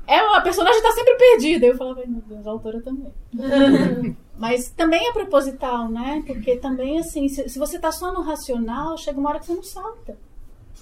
É, 0.06 0.18
a 0.18 0.42
personagem 0.42 0.82
tá 0.82 0.92
sempre 0.92 1.16
perdida. 1.16 1.66
Eu 1.66 1.78
falava, 1.78 2.04
meu 2.06 2.22
Deus, 2.22 2.46
a 2.46 2.52
autora 2.52 2.82
também. 2.82 3.14
Mas 4.38 4.70
também 4.70 5.08
é 5.08 5.14
proposital, 5.14 5.88
né? 5.90 6.24
Porque 6.26 6.58
também, 6.58 7.00
assim, 7.00 7.30
se, 7.30 7.48
se, 7.48 7.58
você 7.58 7.80
tá 7.80 7.92
só 7.92 8.12
no 8.12 8.22
racional, 8.22 8.98
chega 8.98 9.20
uma 9.20 9.30
hora 9.30 9.40
que 9.40 9.46
você 9.46 9.54
não 9.54 9.64
salta. 9.64 10.18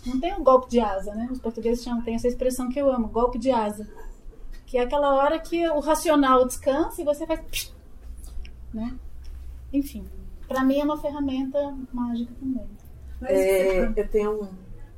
Não 0.05 0.19
tem 0.19 0.33
um 0.33 0.43
golpe 0.43 0.69
de 0.69 0.79
asa, 0.79 1.13
né? 1.13 1.27
Os 1.31 1.39
portugueses 1.39 1.83
chamam, 1.83 2.01
tem 2.01 2.15
essa 2.15 2.27
expressão 2.27 2.69
que 2.69 2.79
eu 2.79 2.91
amo, 2.91 3.07
golpe 3.07 3.37
de 3.37 3.51
asa. 3.51 3.87
Que 4.65 4.77
é 4.77 4.81
aquela 4.81 5.15
hora 5.15 5.37
que 5.39 5.67
o 5.69 5.79
racional 5.79 6.45
descansa 6.45 7.01
e 7.01 7.05
você 7.05 7.25
faz. 7.27 7.73
Né? 8.73 8.95
Enfim 9.71 10.05
para 10.51 10.65
mim 10.65 10.79
é 10.79 10.83
uma 10.83 10.97
ferramenta 10.97 11.73
mágica 11.93 12.33
também. 12.37 12.67
É, 13.23 13.85
eu 13.85 14.07
tenho 14.09 14.43
um, 14.43 14.47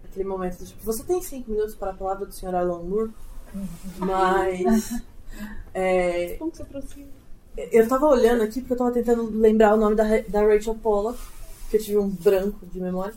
aquele 0.04 0.28
momento 0.28 0.58
de, 0.58 0.68
tipo, 0.68 0.84
você 0.84 1.04
tem 1.04 1.22
cinco 1.22 1.52
minutos 1.52 1.76
para 1.76 1.92
a 1.92 1.94
palavra 1.94 2.26
do 2.26 2.34
senhor 2.34 2.56
Alan 2.56 2.82
Moore, 2.82 3.12
mas 4.00 5.04
é, 5.74 6.36
como 6.40 6.52
você 6.52 6.64
aproxima? 6.64 7.08
Eu 7.56 7.88
tava 7.88 8.08
olhando 8.08 8.42
aqui 8.42 8.62
porque 8.62 8.74
eu 8.74 8.78
tava 8.78 8.92
tentando 8.92 9.30
lembrar 9.30 9.76
o 9.76 9.78
nome 9.78 9.96
da, 9.96 10.06
da 10.28 10.42
Rachel 10.42 10.74
Pollock, 10.74 11.20
que 11.70 11.78
eu 11.78 11.82
tive 11.84 11.98
um 12.00 12.10
branco 12.10 12.66
de 12.66 12.80
memória. 12.80 13.14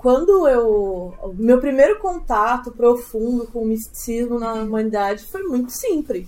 Quando 0.00 0.48
eu. 0.48 1.14
Meu 1.34 1.60
primeiro 1.60 1.98
contato 1.98 2.70
profundo 2.72 3.46
com 3.46 3.62
o 3.62 3.66
misticismo 3.66 4.38
na 4.38 4.54
humanidade 4.54 5.24
foi 5.24 5.42
muito 5.42 5.72
simples. 5.72 6.26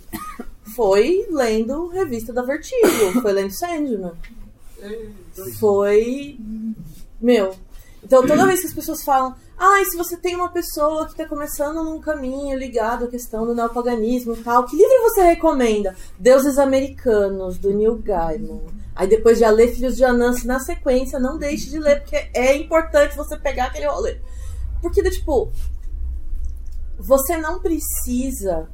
Foi 0.76 1.26
lendo 1.30 1.88
revista 1.88 2.32
da 2.32 2.42
Vertigo, 2.42 3.20
foi 3.20 3.32
lendo 3.32 3.50
Sandman 3.50 4.12
foi 5.58 6.38
Meu. 7.20 7.54
Então 8.02 8.26
toda 8.26 8.46
vez 8.46 8.60
que 8.60 8.66
as 8.66 8.74
pessoas 8.74 9.04
falam, 9.04 9.34
ah, 9.56 9.80
e 9.80 9.84
se 9.84 9.96
você 9.96 10.16
tem 10.16 10.34
uma 10.34 10.48
pessoa 10.48 11.04
que 11.04 11.12
está 11.12 11.24
começando 11.24 11.84
num 11.84 12.00
caminho 12.00 12.58
ligado 12.58 13.04
à 13.04 13.08
questão 13.08 13.46
do 13.46 13.54
neopaganismo 13.54 14.34
e 14.34 14.42
tal, 14.42 14.66
que 14.66 14.76
livro 14.76 15.02
você 15.02 15.22
recomenda? 15.22 15.94
Deuses 16.18 16.58
Americanos, 16.58 17.58
do 17.58 17.72
Neil 17.72 17.96
Gaiman. 17.98 18.60
Aí 18.94 19.08
depois 19.08 19.38
já 19.38 19.50
lê 19.50 19.68
Filhos 19.68 19.96
de 19.96 20.04
Anansi 20.04 20.46
na 20.46 20.60
sequência, 20.60 21.18
não 21.18 21.38
deixe 21.38 21.70
de 21.70 21.78
ler, 21.78 22.00
porque 22.00 22.28
é 22.34 22.56
importante 22.56 23.16
você 23.16 23.36
pegar 23.38 23.66
aquele 23.66 23.86
rolê. 23.86 24.18
Porque, 24.82 25.02
tipo, 25.10 25.50
você 26.98 27.36
não 27.36 27.60
precisa 27.60 28.68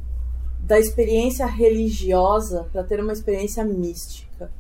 da 0.61 0.79
experiência 0.79 1.47
religiosa 1.47 2.69
para 2.73 2.83
ter 2.83 3.01
uma 3.01 3.13
experiência 3.13 3.65
mística. 3.65 4.51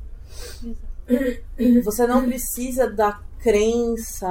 Você 1.85 2.07
não 2.07 2.25
precisa 2.25 2.89
da 2.91 3.21
crença. 3.41 4.29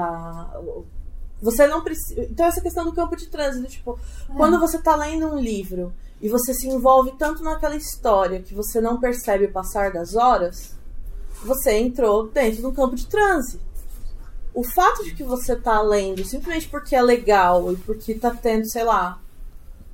Você 1.41 1.67
não 1.67 1.83
precisa. 1.83 2.21
Então, 2.21 2.45
essa 2.45 2.61
questão 2.61 2.85
do 2.85 2.93
campo 2.93 3.15
de 3.15 3.27
trânsito, 3.27 3.67
tipo, 3.67 3.99
é. 4.29 4.33
quando 4.33 4.59
você 4.59 4.77
está 4.77 4.95
lendo 4.95 5.27
um 5.27 5.39
livro 5.39 5.93
e 6.21 6.29
você 6.29 6.53
se 6.53 6.67
envolve 6.67 7.13
tanto 7.17 7.43
naquela 7.43 7.75
história 7.75 8.41
que 8.41 8.53
você 8.53 8.79
não 8.79 8.99
percebe 8.99 9.45
o 9.45 9.51
passar 9.51 9.91
das 9.91 10.15
horas, 10.15 10.76
você 11.43 11.77
entrou 11.77 12.27
dentro 12.27 12.61
do 12.61 12.71
campo 12.71 12.95
de 12.95 13.07
trânsito. 13.07 13.65
O 14.53 14.63
fato 14.63 15.03
de 15.03 15.13
que 15.13 15.23
você 15.23 15.53
está 15.53 15.81
lendo 15.81 16.25
simplesmente 16.25 16.67
porque 16.67 16.95
é 16.95 17.01
legal 17.01 17.71
e 17.71 17.75
porque 17.75 18.13
está 18.13 18.31
tendo, 18.31 18.67
sei 18.69 18.83
lá, 18.83 19.19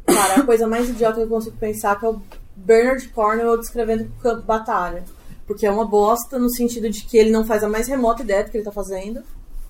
Cara, 0.06 0.41
a 0.41 0.44
coisa 0.46 0.68
mais 0.68 0.89
idiota 0.89 1.18
que 1.18 1.24
eu 1.24 1.28
consigo 1.28 1.58
pensar 1.58 2.00
que 2.00 2.06
é 2.06 2.10
o 2.10 2.22
Bernard 2.56 3.08
Cornwell 3.10 3.58
descrevendo 3.58 4.04
o 4.04 4.22
campo 4.22 4.41
de 4.41 4.48
batalha. 4.48 5.04
Porque 5.46 5.66
é 5.66 5.72
uma 5.72 5.86
bosta 5.86 6.39
no 6.39 6.50
sentido 6.50 6.89
de 6.89 7.04
que 7.04 7.18
ele 7.18 7.32
não 7.32 7.46
faz 7.46 7.64
a 7.64 7.70
mais 7.70 7.88
remota 7.88 8.24
ideia 8.24 8.44
do 8.44 8.52
que 8.52 8.58
ele 8.58 8.64
tá 8.64 8.72
fazendo. 8.72 9.22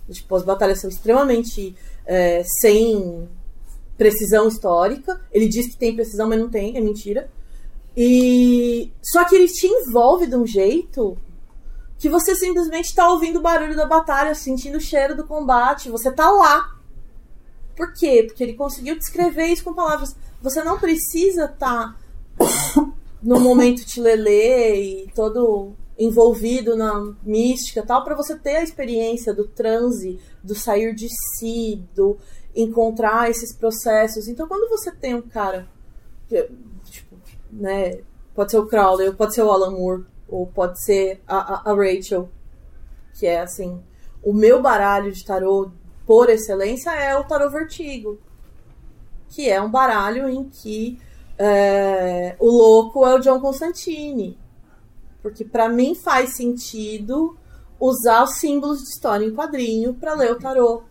Tipo, 0.10 0.36
as 0.36 0.44
batalhas 0.44 0.80
são 0.80 0.90
extremamente 0.90 1.76
é, 2.06 2.44
sem 2.62 3.28
precisão 3.98 4.48
histórica. 4.48 5.20
Ele 5.32 5.48
diz 5.48 5.68
que 5.68 5.78
tem 5.78 5.96
precisão, 5.96 6.28
mas 6.28 6.40
não 6.40 6.50
tem, 6.50 6.78
é 6.78 6.82
mentira. 6.82 7.30
E 7.96 8.92
só 9.02 9.24
que 9.24 9.36
ele 9.36 9.48
te 9.48 9.68
envolve 9.68 10.28
de 10.28 10.36
um 10.36 10.46
jeito 10.46 11.18
que 12.04 12.10
você 12.10 12.36
simplesmente 12.36 12.88
está 12.88 13.10
ouvindo 13.10 13.40
o 13.40 13.42
barulho 13.42 13.78
da 13.78 13.86
batalha, 13.86 14.36
sentindo 14.36 14.78
o 14.78 14.82
cheiro 14.82 15.16
do 15.16 15.26
combate, 15.26 15.90
você 15.90 16.12
tá 16.12 16.30
lá. 16.30 16.78
Por 17.78 17.94
quê? 17.94 18.26
Porque 18.28 18.44
ele 18.44 18.56
conseguiu 18.56 18.98
descrever 18.98 19.46
isso 19.46 19.64
com 19.64 19.74
palavras. 19.74 20.14
Você 20.42 20.62
não 20.66 20.78
precisa 20.78 21.46
estar 21.46 21.98
tá 22.38 22.44
no 23.24 23.40
momento 23.40 23.86
tilelê 23.86 25.06
e 25.06 25.12
todo 25.16 25.72
envolvido 25.98 26.76
na 26.76 27.16
mística 27.24 27.86
tal 27.86 28.04
para 28.04 28.16
você 28.16 28.38
ter 28.38 28.58
a 28.58 28.64
experiência 28.64 29.34
do 29.34 29.48
transe, 29.48 30.20
do 30.44 30.54
sair 30.54 30.94
de 30.94 31.08
si, 31.08 31.82
do 31.96 32.18
encontrar 32.54 33.30
esses 33.30 33.56
processos. 33.56 34.28
Então, 34.28 34.46
quando 34.46 34.70
você 34.70 34.92
tem 34.92 35.16
um 35.16 35.22
cara 35.22 35.70
tipo, 36.84 37.16
né, 37.50 38.02
pode 38.36 38.52
ser 38.52 38.58
o 38.58 38.68
Crowley, 38.68 39.14
pode 39.14 39.34
ser 39.34 39.44
o 39.44 39.50
Alan 39.50 39.72
Moore, 39.72 40.04
ou 40.34 40.48
pode 40.48 40.84
ser 40.84 41.22
a, 41.28 41.70
a, 41.70 41.72
a 41.72 41.76
Rachel, 41.76 42.28
que 43.14 43.28
é 43.28 43.42
assim, 43.42 43.80
o 44.24 44.34
meu 44.34 44.64
baralho 44.64 45.12
de 45.12 45.24
tarô 45.24 45.70
por 46.08 46.28
excelência 46.28 46.90
é 46.90 47.16
o 47.16 47.24
Tarot 47.24 47.54
Vertigo, 47.54 48.18
que 49.30 49.48
é 49.48 49.62
um 49.62 49.70
baralho 49.70 50.28
em 50.28 50.46
que 50.46 51.00
é, 51.38 52.36
o 52.40 52.50
louco 52.50 53.06
é 53.06 53.14
o 53.14 53.20
John 53.20 53.40
Constantine. 53.40 54.36
Porque 55.22 55.46
para 55.46 55.70
mim 55.70 55.94
faz 55.94 56.36
sentido 56.36 57.38
usar 57.80 58.24
os 58.24 58.40
símbolos 58.40 58.80
de 58.80 58.90
história 58.90 59.24
em 59.24 59.36
quadrinho 59.36 59.94
para 59.94 60.16
ler 60.16 60.32
o 60.32 60.40
tarô. 60.40 60.82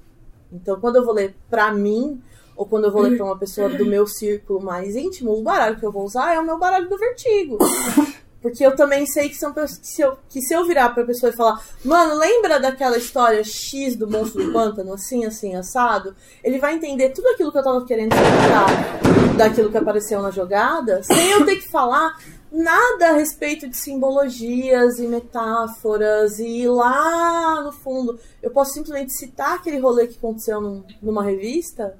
Então, 0.52 0.78
quando 0.78 0.96
eu 0.96 1.04
vou 1.04 1.14
ler 1.14 1.34
para 1.50 1.74
mim, 1.74 2.22
ou 2.56 2.64
quando 2.64 2.84
eu 2.84 2.92
vou 2.92 3.02
ler 3.02 3.16
para 3.16 3.26
uma 3.26 3.38
pessoa 3.38 3.68
do 3.70 3.84
meu 3.84 4.06
círculo 4.06 4.62
mais 4.62 4.94
íntimo, 4.94 5.32
o 5.32 5.42
baralho 5.42 5.80
que 5.80 5.84
eu 5.84 5.90
vou 5.90 6.04
usar 6.04 6.32
é 6.32 6.38
o 6.38 6.46
meu 6.46 6.60
baralho 6.60 6.88
do 6.88 6.96
vertigo. 6.96 7.58
Porque 8.42 8.66
eu 8.66 8.74
também 8.74 9.06
sei 9.06 9.28
que, 9.28 9.36
são, 9.36 9.52
que, 9.52 9.66
se 9.68 10.02
eu, 10.02 10.18
que 10.28 10.42
se 10.42 10.52
eu 10.52 10.66
virar 10.66 10.88
pra 10.88 11.04
pessoa 11.04 11.30
e 11.30 11.36
falar, 11.36 11.64
mano, 11.84 12.18
lembra 12.18 12.58
daquela 12.58 12.98
história 12.98 13.42
X 13.44 13.94
do 13.94 14.10
monstro 14.10 14.44
do 14.44 14.52
pântano, 14.52 14.92
assim, 14.92 15.24
assim, 15.24 15.54
assado? 15.54 16.14
Ele 16.42 16.58
vai 16.58 16.74
entender 16.74 17.10
tudo 17.10 17.28
aquilo 17.28 17.52
que 17.52 17.58
eu 17.58 17.62
tava 17.62 17.86
querendo 17.86 18.12
explicar 18.12 19.36
daquilo 19.36 19.70
que 19.70 19.78
apareceu 19.78 20.20
na 20.20 20.32
jogada, 20.32 21.04
sem 21.04 21.30
eu 21.30 21.46
ter 21.46 21.56
que 21.56 21.68
falar 21.68 22.18
nada 22.50 23.10
a 23.10 23.12
respeito 23.12 23.68
de 23.68 23.76
simbologias 23.76 24.98
e 24.98 25.06
metáforas 25.06 26.38
e 26.38 26.68
lá 26.68 27.62
no 27.62 27.72
fundo 27.72 28.20
eu 28.42 28.50
posso 28.50 28.74
simplesmente 28.74 29.16
citar 29.16 29.54
aquele 29.54 29.78
rolê 29.78 30.06
que 30.06 30.18
aconteceu 30.18 30.60
num, 30.60 30.84
numa 31.00 31.22
revista 31.22 31.96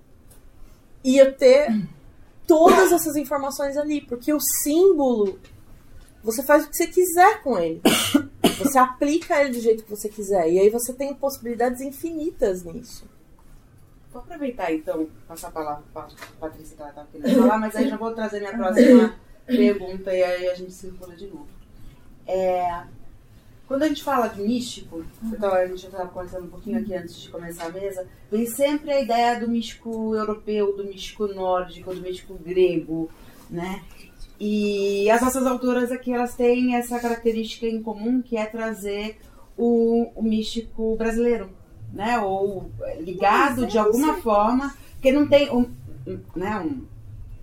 e 1.03 1.17
eu 1.17 1.35
ter 1.35 1.69
todas 2.47 2.93
essas 2.93 3.17
informações 3.17 3.79
ali, 3.79 4.03
porque 4.03 4.33
o 4.33 4.41
símbolo 4.63 5.39
você 6.23 6.43
faz 6.43 6.65
o 6.65 6.71
que 6.71 6.77
você 6.77 6.87
quiser 6.87 7.43
com 7.43 7.59
ele. 7.59 7.81
Você 8.59 8.79
aplica 8.79 9.41
ele 9.41 9.55
do 9.55 9.61
jeito 9.61 9.83
que 9.83 9.91
você 9.91 10.09
quiser. 10.09 10.49
E 10.49 10.59
aí 10.59 10.71
você 10.71 10.93
tem 10.93 11.13
possibilidades 11.15 11.81
infinitas 11.81 12.63
nisso. 12.63 13.05
Vou 14.13 14.23
aproveitar 14.23 14.73
então, 14.73 15.09
passar 15.27 15.49
a 15.49 15.51
palavra 15.51 15.83
para 15.93 16.03
a 16.03 16.09
Patrícia 16.39 16.77
que 16.77 16.83
ela 16.83 16.91
estava 16.91 17.09
querendo 17.11 17.41
falar, 17.41 17.59
mas 17.59 17.75
aí 17.75 17.89
já 17.89 17.97
vou 17.97 18.13
trazer 18.13 18.39
minha 18.39 18.57
próxima 18.57 19.17
pergunta 19.47 20.15
e 20.15 20.23
aí 20.23 20.49
a 20.49 20.55
gente 20.55 20.73
circula 20.73 21.17
de 21.17 21.27
novo. 21.27 21.49
É, 22.27 22.85
quando 23.67 23.85
a 23.85 23.89
gente 23.89 24.05
fala 24.05 24.29
de 24.29 24.43
místico, 24.43 25.03
então 25.25 25.51
a 25.51 25.67
gente 25.67 25.87
estava 25.87 26.07
conversando 26.09 26.45
um 26.45 26.51
pouquinho 26.51 26.79
aqui 26.79 26.95
antes 26.95 27.19
de 27.19 27.31
começar 27.31 27.65
a 27.65 27.71
mesa, 27.71 28.07
vem 28.31 28.45
sempre 28.45 28.93
a 28.93 29.01
ideia 29.01 29.41
do 29.41 29.49
místico 29.49 30.15
europeu, 30.15 30.77
do 30.77 30.85
místico 30.85 31.27
nórdico, 31.29 31.95
do 31.95 32.03
místico 32.03 32.35
grego, 32.35 33.11
né? 33.49 33.83
E 34.45 35.09
as 35.09 35.23
nossas 35.23 35.47
autoras 35.47 35.93
aqui, 35.93 36.13
elas 36.13 36.35
têm 36.35 36.75
essa 36.75 36.99
característica 36.99 37.65
em 37.65 37.81
comum, 37.81 38.21
que 38.21 38.37
é 38.37 38.45
trazer 38.45 39.17
o, 39.57 40.11
o 40.17 40.21
místico 40.21 40.97
brasileiro, 40.97 41.49
né? 41.93 42.19
Ou 42.19 42.69
ligado 42.99 43.69
de 43.69 43.79
alguma 43.79 44.15
forma, 44.15 44.75
porque 44.95 45.13
não 45.13 45.29
tem 45.29 45.49
um, 45.49 45.71
né, 46.35 46.59
um, 46.59 46.85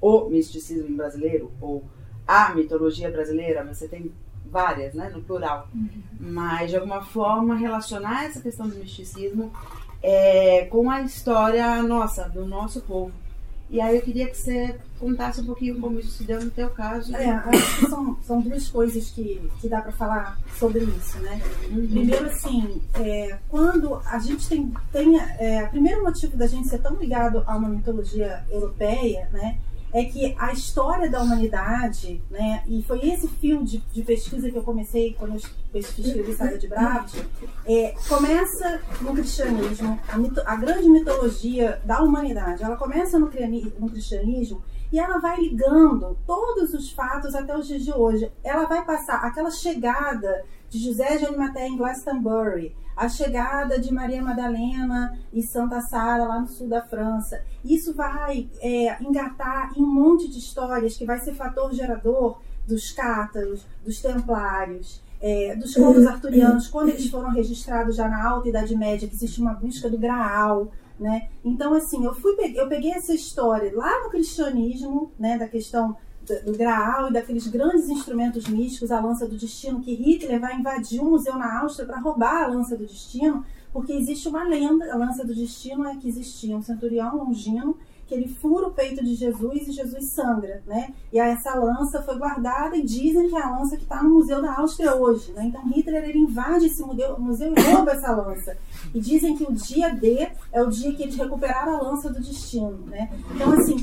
o 0.01 0.29
misticismo 0.29 0.93
brasileiro, 0.97 1.49
ou 1.61 1.85
a 2.27 2.53
mitologia 2.53 3.09
brasileira, 3.09 3.63
mas 3.63 3.77
você 3.77 3.87
tem 3.87 4.11
várias, 4.51 4.93
né, 4.93 5.09
no 5.09 5.21
plural. 5.21 5.69
Uhum. 5.73 5.87
Mas, 6.19 6.69
de 6.69 6.75
alguma 6.75 7.01
forma, 7.01 7.55
relacionar 7.55 8.25
essa 8.25 8.41
questão 8.41 8.67
do 8.67 8.75
misticismo 8.75 9.53
é, 10.03 10.65
com 10.65 10.91
a 10.91 11.01
história 11.03 11.81
nossa, 11.81 12.27
do 12.27 12.45
nosso 12.45 12.81
povo. 12.81 13.13
E 13.69 13.79
aí 13.79 13.95
eu 13.95 14.01
queria 14.01 14.27
que 14.27 14.35
você 14.35 14.75
contasse 14.99 15.41
um 15.41 15.45
pouquinho 15.45 15.79
como 15.79 15.99
isso 15.99 16.09
se 16.09 16.23
deu 16.23 16.43
no 16.43 16.49
teu 16.49 16.69
caso. 16.69 17.15
É, 17.15 17.29
acho 17.29 17.79
que 17.79 17.85
são, 17.87 18.17
são 18.23 18.41
duas 18.41 18.67
coisas 18.67 19.09
que, 19.11 19.41
que 19.61 19.69
dá 19.69 19.81
para 19.81 19.91
falar 19.91 20.39
sobre 20.57 20.83
isso, 20.83 21.19
né? 21.19 21.39
Uhum. 21.69 21.87
Primeiro, 21.87 22.25
assim, 22.25 22.81
é, 22.95 23.37
quando 23.47 24.01
a 24.05 24.17
gente 24.19 24.47
tem, 24.49 24.73
tem 24.91 25.19
é, 25.19 25.63
o 25.65 25.69
primeiro 25.69 26.03
motivo 26.03 26.35
da 26.35 26.47
gente 26.47 26.67
ser 26.67 26.79
tão 26.79 26.95
ligado 26.95 27.43
a 27.45 27.55
uma 27.55 27.69
mitologia 27.69 28.43
europeia, 28.49 29.29
né? 29.31 29.57
É 29.93 30.03
que 30.05 30.35
a 30.37 30.51
história 30.51 31.09
da 31.09 31.21
humanidade, 31.21 32.21
né, 32.29 32.63
e 32.67 32.83
foi 32.83 32.99
esse 33.09 33.27
fio 33.27 33.63
de, 33.63 33.79
de 33.79 34.03
pesquisa 34.03 34.49
que 34.49 34.57
eu 34.57 34.63
comecei 34.63 35.13
quando 35.13 35.31
eu 35.73 35.79
escrevi 35.79 36.33
Saga 36.33 36.57
de 36.57 36.67
Bravos, 36.67 37.13
é, 37.65 37.95
começa 38.07 38.81
no 39.01 39.13
cristianismo, 39.13 39.99
a, 40.07 40.17
mito, 40.17 40.41
a, 40.45 40.55
grande 40.55 40.89
mitologia 40.89 41.81
da 41.83 42.01
humanidade, 42.01 42.63
ela 42.63 42.77
começa 42.77 43.17
no, 43.17 43.29
no 43.79 43.89
cristianismo 43.89 44.61
e 44.91 44.99
ela 44.99 45.19
vai 45.19 45.39
ligando 45.39 46.17
todos 46.25 46.73
os 46.73 46.91
fatos 46.91 47.35
até 47.35 47.55
os 47.55 47.67
dias 47.67 47.83
de 47.83 47.91
hoje. 47.91 48.31
Ela 48.43 48.65
vai 48.65 48.83
passar 48.83 49.17
aquela 49.17 49.51
chegada 49.51 50.43
de 50.67 50.79
José 50.83 51.17
de 51.17 51.25
Arimateia 51.25 51.67
em 51.67 51.77
Glastonbury, 51.77 52.75
a 52.99 53.07
chegada 53.07 53.79
de 53.79 53.93
Maria 53.93 54.21
Madalena 54.21 55.17
e 55.31 55.41
Santa 55.41 55.79
Sara 55.79 56.25
lá 56.25 56.41
no 56.41 56.47
sul 56.49 56.67
da 56.67 56.81
França. 56.81 57.41
Isso 57.63 57.93
vai 57.93 58.49
é, 58.59 59.01
engatar 59.01 59.71
em 59.77 59.81
um 59.81 59.87
monte 59.87 60.27
de 60.27 60.37
histórias 60.37 60.97
que 60.97 61.05
vai 61.05 61.17
ser 61.17 61.33
fator 61.33 61.73
gerador 61.73 62.41
dos 62.67 62.91
cátaros, 62.91 63.65
dos 63.85 64.01
templários, 64.01 65.01
é, 65.21 65.55
dos 65.55 65.73
contos 65.75 66.05
arturianos, 66.05 66.67
quando 66.67 66.89
eles 66.89 67.09
foram 67.09 67.29
registrados 67.29 67.95
já 67.95 68.09
na 68.09 68.21
Alta 68.21 68.49
Idade 68.49 68.75
Média, 68.75 69.07
que 69.07 69.15
existe 69.15 69.39
uma 69.39 69.53
busca 69.53 69.89
do 69.89 69.97
Graal, 69.97 70.69
né? 70.99 71.29
Então, 71.43 71.73
assim, 71.73 72.03
eu 72.03 72.13
fui 72.13 72.35
eu 72.53 72.67
peguei 72.67 72.91
essa 72.91 73.13
história 73.13 73.71
lá 73.73 74.03
no 74.03 74.09
cristianismo, 74.09 75.09
né, 75.17 75.37
da 75.37 75.47
questão 75.47 75.95
do 76.45 76.57
Graal 76.57 77.09
e 77.09 77.13
daqueles 77.13 77.47
grandes 77.47 77.89
instrumentos 77.89 78.47
místicos, 78.47 78.91
a 78.91 78.99
lança 78.99 79.27
do 79.27 79.35
destino, 79.35 79.81
que 79.81 79.93
Hitler 79.93 80.39
vai 80.39 80.55
invadir 80.55 81.01
um 81.01 81.09
museu 81.09 81.35
na 81.35 81.61
Áustria 81.61 81.85
para 81.85 81.99
roubar 81.99 82.43
a 82.43 82.47
lança 82.47 82.77
do 82.77 82.85
destino, 82.85 83.45
porque 83.71 83.93
existe 83.93 84.27
uma 84.27 84.43
lenda, 84.43 84.91
a 84.91 84.97
lança 84.97 85.25
do 85.25 85.33
destino 85.33 85.85
é 85.87 85.95
que 85.95 86.07
existia 86.07 86.55
um 86.55 86.61
centurião 86.61 87.17
longino 87.17 87.77
que 88.09 88.15
ele 88.15 88.27
fura 88.27 88.67
o 88.67 88.71
peito 88.71 89.05
de 89.05 89.13
Jesus 89.13 89.67
e 89.67 89.71
Jesus 89.71 90.11
sangra, 90.11 90.63
né? 90.65 90.93
E 91.13 91.19
aí 91.19 91.31
essa 91.31 91.53
lança 91.53 92.01
foi 92.01 92.17
guardada 92.17 92.75
e 92.75 92.83
dizem 92.83 93.29
que 93.29 93.35
é 93.35 93.41
a 93.41 93.55
lança 93.55 93.77
que 93.77 93.83
está 93.83 94.01
no 94.01 94.09
Museu 94.09 94.41
da 94.41 94.55
Áustria 94.55 94.95
hoje, 94.95 95.31
né? 95.31 95.45
Então 95.45 95.61
Hitler 95.69 96.03
ele 96.03 96.17
invade 96.17 96.65
esse 96.65 96.81
museu, 96.81 97.19
museu 97.19 97.53
e 97.55 97.61
rouba 97.61 97.91
essa 97.91 98.11
lança. 98.11 98.57
E 98.93 98.99
dizem 98.99 99.37
que 99.37 99.43
o 99.43 99.53
dia 99.53 99.89
D 99.89 100.27
é 100.51 100.61
o 100.61 100.69
dia 100.69 100.91
que 100.93 101.03
eles 101.03 101.15
recuperaram 101.15 101.77
a 101.77 101.81
lança 101.83 102.09
do 102.09 102.19
destino, 102.19 102.79
né? 102.87 103.11
Então 103.33 103.53
assim, 103.53 103.77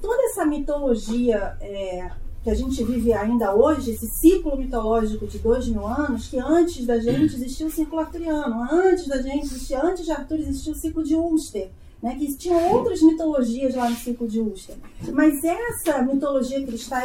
toda 0.00 0.22
essa 0.26 0.46
mitologia 0.46 1.56
é, 1.60 2.08
que 2.44 2.50
a 2.50 2.54
gente 2.54 2.84
vive 2.84 3.12
ainda 3.12 3.52
hoje, 3.52 3.90
esse 3.90 4.06
ciclo 4.06 4.56
mitológico 4.56 5.26
de 5.26 5.40
dois 5.40 5.66
mil 5.66 5.84
anos, 5.84 6.28
que 6.28 6.38
antes 6.38 6.86
da 6.86 7.00
gente 7.00 7.34
existia 7.34 7.66
o 7.66 7.70
ciclo 7.70 7.98
arturiano, 7.98 8.62
antes 8.70 9.08
da 9.08 9.20
gente 9.20 9.46
existia, 9.46 9.84
antes 9.84 10.04
de 10.04 10.12
Arthur 10.12 10.38
existia 10.38 10.72
o 10.72 10.76
ciclo 10.76 11.02
de 11.02 11.16
Ulster 11.16 11.70
né, 12.02 12.16
que 12.16 12.36
tinham 12.36 12.72
outras 12.72 13.00
mitologias 13.00 13.74
lá 13.76 13.88
no 13.88 13.94
ciclo 13.94 14.26
de 14.26 14.40
Ulster. 14.40 14.74
Mas 15.12 15.42
essa 15.44 16.02
mitologia 16.02 16.64
cristã, 16.66 17.00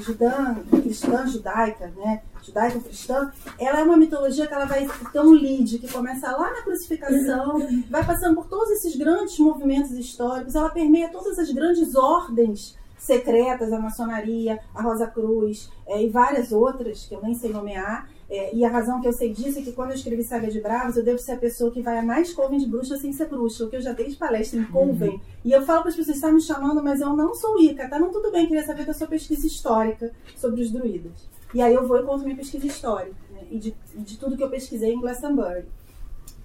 judã, 0.00 0.56
cristã 0.82 1.26
judaica, 1.26 1.92
né, 1.94 2.22
judaico-cristã, 2.42 3.30
ela 3.58 3.80
é 3.80 3.84
uma 3.84 3.96
mitologia 3.98 4.46
que 4.46 4.54
ela 4.54 4.64
vai 4.64 4.88
um 5.16 5.32
lead, 5.32 5.78
que 5.78 5.92
começa 5.92 6.30
lá 6.30 6.50
na 6.50 6.62
crucificação, 6.62 7.58
vai 7.90 8.04
passando 8.04 8.36
por 8.36 8.46
todos 8.46 8.70
esses 8.70 8.96
grandes 8.96 9.38
movimentos 9.38 9.90
históricos, 9.92 10.54
ela 10.54 10.70
permeia 10.70 11.10
todas 11.10 11.38
as 11.38 11.50
grandes 11.50 11.94
ordens 11.94 12.78
secretas, 12.96 13.72
a 13.72 13.78
maçonaria, 13.78 14.58
a 14.74 14.82
Rosa 14.82 15.06
Cruz 15.06 15.70
é, 15.86 16.02
e 16.02 16.08
várias 16.08 16.50
outras 16.50 17.06
que 17.06 17.14
eu 17.14 17.22
nem 17.22 17.34
sei 17.34 17.50
nomear, 17.50 18.08
é, 18.30 18.54
e 18.54 18.62
a 18.62 18.68
razão 18.68 19.00
que 19.00 19.08
eu 19.08 19.12
sei 19.12 19.32
disso 19.32 19.58
é 19.58 19.62
que 19.62 19.72
quando 19.72 19.90
eu 19.90 19.96
escrevi 19.96 20.22
Saga 20.22 20.50
de 20.50 20.60
Bravos, 20.60 20.96
eu 20.96 21.04
devo 21.04 21.18
ser 21.18 21.32
a 21.32 21.36
pessoa 21.36 21.70
que 21.70 21.80
vai 21.80 21.98
a 21.98 22.02
mais 22.02 22.32
coven 22.34 22.58
de 22.58 22.66
bruxa 22.66 22.98
sem 22.98 23.10
ser 23.10 23.26
bruxa, 23.26 23.64
porque 23.64 23.76
eu 23.76 23.80
já 23.80 23.92
dei 23.92 24.14
palestra 24.14 24.60
em 24.60 24.64
coven. 24.64 25.10
Uhum. 25.10 25.20
E 25.44 25.50
eu 25.52 25.64
falo 25.64 25.80
para 25.80 25.90
as 25.90 25.96
pessoas, 25.96 26.16
está 26.16 26.30
me 26.30 26.40
chamando, 26.40 26.82
mas 26.82 27.00
eu 27.00 27.16
não 27.16 27.34
sou 27.34 27.58
Ica, 27.58 27.88
tá? 27.88 27.98
Não, 27.98 28.10
tudo 28.10 28.30
bem, 28.30 28.46
queria 28.46 28.64
saber 28.64 28.84
da 28.84 28.92
sua 28.92 29.06
pesquisa 29.06 29.46
histórica 29.46 30.12
sobre 30.36 30.60
os 30.60 30.70
druidas. 30.70 31.26
E 31.54 31.62
aí 31.62 31.72
eu 31.72 31.86
vou 31.86 31.98
e 31.98 32.02
conto 32.02 32.24
minha 32.24 32.36
pesquisa 32.36 32.66
histórica, 32.66 33.16
né? 33.30 33.40
e 33.50 33.58
de, 33.58 33.74
de 33.94 34.18
tudo 34.18 34.36
que 34.36 34.42
eu 34.42 34.50
pesquisei 34.50 34.92
em 34.92 35.00
Glastonbury. 35.00 35.64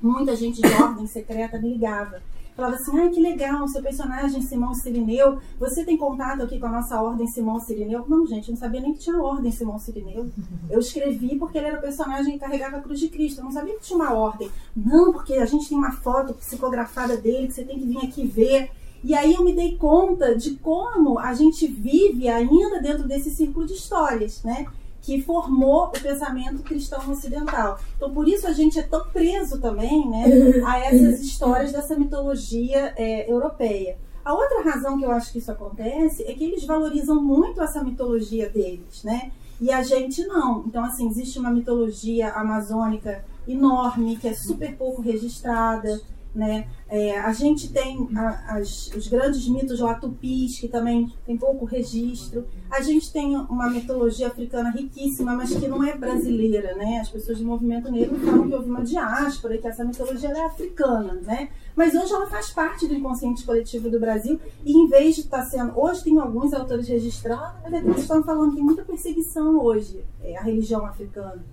Muita 0.02 0.36
gente 0.38 0.62
de 0.62 0.74
ordem 0.82 1.06
secreta 1.06 1.60
me 1.60 1.74
ligava 1.74 2.22
falava 2.56 2.76
assim: 2.76 2.98
ai 3.00 3.10
que 3.10 3.20
legal, 3.20 3.68
seu 3.68 3.82
personagem 3.82 4.42
Simão 4.42 4.74
Sirineu, 4.74 5.40
você 5.60 5.84
tem 5.84 5.98
contato 5.98 6.44
aqui 6.44 6.60
com 6.60 6.68
a 6.68 6.72
nossa 6.72 7.02
ordem 7.02 7.28
Simão 7.28 7.60
Sirineu? 7.60 8.06
Não, 8.08 8.26
gente, 8.26 8.50
eu 8.50 8.54
não 8.54 8.60
sabia 8.60 8.82
nem 8.82 8.94
que 8.94 9.00
tinha 9.00 9.18
ordem 9.18 9.52
Simão 9.52 9.80
Sirineu. 9.80 10.30
Eu 10.70 10.80
escrevi 10.80 11.38
porque 11.38 11.58
ele 11.58 11.68
era 11.68 11.78
o 11.78 11.82
personagem 11.82 12.34
que 12.34 12.40
carregava 12.40 12.78
a 12.78 12.82
cruz 12.82 13.00
de 13.00 13.10
Cristo, 13.10 13.40
eu 13.40 13.46
não 13.46 13.52
sabia 13.52 13.76
que 13.76 13.82
tinha 13.82 13.98
uma 13.98 14.14
ordem. 14.14 14.50
Não, 14.76 15.12
porque 15.12 15.34
a 15.34 15.46
gente 15.46 15.68
tem 15.68 15.78
uma 15.78 15.92
foto 15.92 16.34
psicografada 16.34 17.18
dele 17.18 17.48
que 17.48 17.54
você 17.54 17.64
tem 17.64 17.80
que 17.80 17.86
vir 17.86 17.98
aqui 17.98 18.26
ver. 18.26 18.70
E 19.04 19.14
aí 19.14 19.34
eu 19.34 19.44
me 19.44 19.54
dei 19.54 19.78
conta 19.78 20.34
de 20.34 20.52
como 20.52 21.20
a 21.20 21.34
gente 21.34 21.68
vive 21.68 22.30
ainda 22.30 22.82
dentro 22.82 23.06
desse 23.06 23.32
círculo 23.32 23.66
de 23.66 23.74
histórias, 23.74 24.42
né? 24.44 24.66
Que 25.04 25.22
formou 25.22 25.84
o 25.84 25.90
pensamento 25.90 26.64
cristão 26.64 27.12
ocidental. 27.12 27.78
Então, 27.98 28.12
por 28.12 28.28
isso 28.28 28.48
a 28.48 28.54
gente 28.54 28.80
é 28.80 28.84
tão 28.84 29.06
preso 29.08 29.60
também 29.60 30.10
né, 30.10 30.24
a 30.66 30.80
essas 30.80 31.20
histórias 31.20 31.74
dessa 31.74 31.96
mitologia 31.96 32.94
é, 32.96 33.30
europeia. 33.30 33.98
A 34.24 34.34
outra 34.34 34.64
razão 34.64 34.98
que 34.98 35.04
eu 35.04 35.12
acho 35.12 35.34
que 35.34 35.40
isso 35.40 35.52
acontece 35.52 36.24
é 36.24 36.34
que 36.34 36.46
eles 36.46 36.64
valorizam 36.64 37.22
muito 37.22 37.62
essa 37.62 37.84
mitologia 37.84 38.50
deles, 38.50 39.04
né? 39.04 39.34
E 39.60 39.70
a 39.70 39.84
gente 39.84 40.26
não. 40.26 40.64
Então, 40.66 40.84
assim, 40.86 41.10
existe 41.10 41.38
uma 41.38 41.52
mitologia 41.52 42.30
amazônica 42.32 43.24
enorme, 43.46 44.16
que 44.16 44.30
é 44.30 44.34
super 44.34 44.76
pouco 44.78 45.02
registrada, 45.02 46.00
né? 46.34 46.68
É, 46.90 47.20
a 47.20 47.32
gente 47.32 47.72
tem 47.72 48.10
a, 48.16 48.58
as, 48.58 48.88
os 48.88 49.08
grandes 49.08 49.48
mitos 49.48 49.80
lá 49.80 49.96
tupis, 49.96 50.60
que 50.60 50.68
também 50.68 51.12
tem 51.26 51.38
pouco 51.38 51.66
registro. 51.66 52.46
A 52.70 52.82
gente 52.82 53.12
tem 53.12 53.36
uma 53.36 53.70
mitologia 53.70 54.28
africana 54.28 54.72
riquíssima, 54.72 55.36
mas 55.36 55.56
que 55.56 55.68
não 55.68 55.84
é 55.84 55.96
brasileira. 55.96 56.76
Né? 56.76 57.00
As 57.00 57.10
pessoas 57.10 57.38
do 57.38 57.46
movimento 57.46 57.92
negro 57.92 58.20
falam 58.20 58.48
que 58.48 58.54
houve 58.54 58.70
uma 58.70 58.84
diáspora 58.84 59.56
e 59.56 59.60
que 59.60 59.68
essa 59.68 59.84
mitologia 59.84 60.30
é 60.30 60.46
africana. 60.46 61.14
Né? 61.22 61.50
Mas 61.76 61.94
hoje 61.94 62.14
ela 62.14 62.28
faz 62.28 62.50
parte 62.50 62.88
do 62.88 62.94
inconsciente 62.94 63.46
coletivo 63.46 63.90
do 63.90 64.00
Brasil 64.00 64.40
e 64.66 64.74
em 64.74 64.88
vez 64.88 65.16
de 65.16 65.22
estar 65.22 65.40
tá 65.40 65.46
sendo... 65.46 65.80
Hoje 65.80 66.04
tem 66.04 66.20
alguns 66.20 66.54
autores 66.54 66.88
registrados, 66.88 67.62
mas 67.64 67.74
eles 67.74 67.98
estão 68.00 68.24
falando 68.24 68.52
que 68.52 68.56
tem 68.56 68.66
muita 68.66 68.84
perseguição 68.84 69.60
hoje, 69.60 70.04
é, 70.22 70.38
a 70.38 70.42
religião 70.42 70.86
africana. 70.86 71.44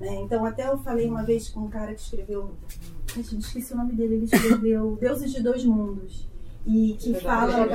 Né? 0.00 0.22
Então 0.22 0.44
até 0.46 0.68
eu 0.68 0.78
falei 0.78 1.06
uma 1.06 1.22
vez 1.22 1.48
com 1.50 1.60
um 1.60 1.68
cara 1.68 1.94
que 1.94 2.00
escreveu 2.00 2.50
Gente, 3.14 3.38
esqueci 3.38 3.72
o 3.72 3.76
nome 3.76 3.92
dele. 3.92 4.14
Ele 4.14 4.24
escreveu 4.30 4.96
Deuses 5.00 5.32
de 5.32 5.42
Dois 5.42 5.64
Mundos. 5.64 6.28
E 6.66 6.94
que 7.00 7.14
fala, 7.14 7.66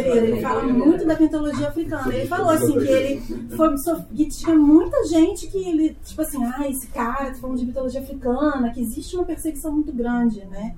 ele 0.00 0.40
fala 0.40 0.62
muito 0.64 1.06
da 1.06 1.18
mitologia 1.18 1.68
africana. 1.68 2.14
Ele 2.14 2.26
falou 2.26 2.48
assim 2.48 2.72
que 2.72 2.88
ele 2.88 3.20
foi 3.54 3.74
que 4.16 4.26
tinha 4.26 4.56
muita 4.56 5.06
gente 5.06 5.48
que 5.48 5.58
ele, 5.58 5.94
tipo 6.02 6.22
assim, 6.22 6.42
ah, 6.42 6.66
esse 6.66 6.86
cara 6.86 7.26
tá 7.26 7.34
falando 7.34 7.58
de 7.58 7.66
mitologia 7.66 8.00
africana, 8.00 8.72
que 8.72 8.80
existe 8.80 9.14
uma 9.16 9.26
perseguição 9.26 9.72
muito 9.72 9.92
grande, 9.92 10.42
né? 10.46 10.74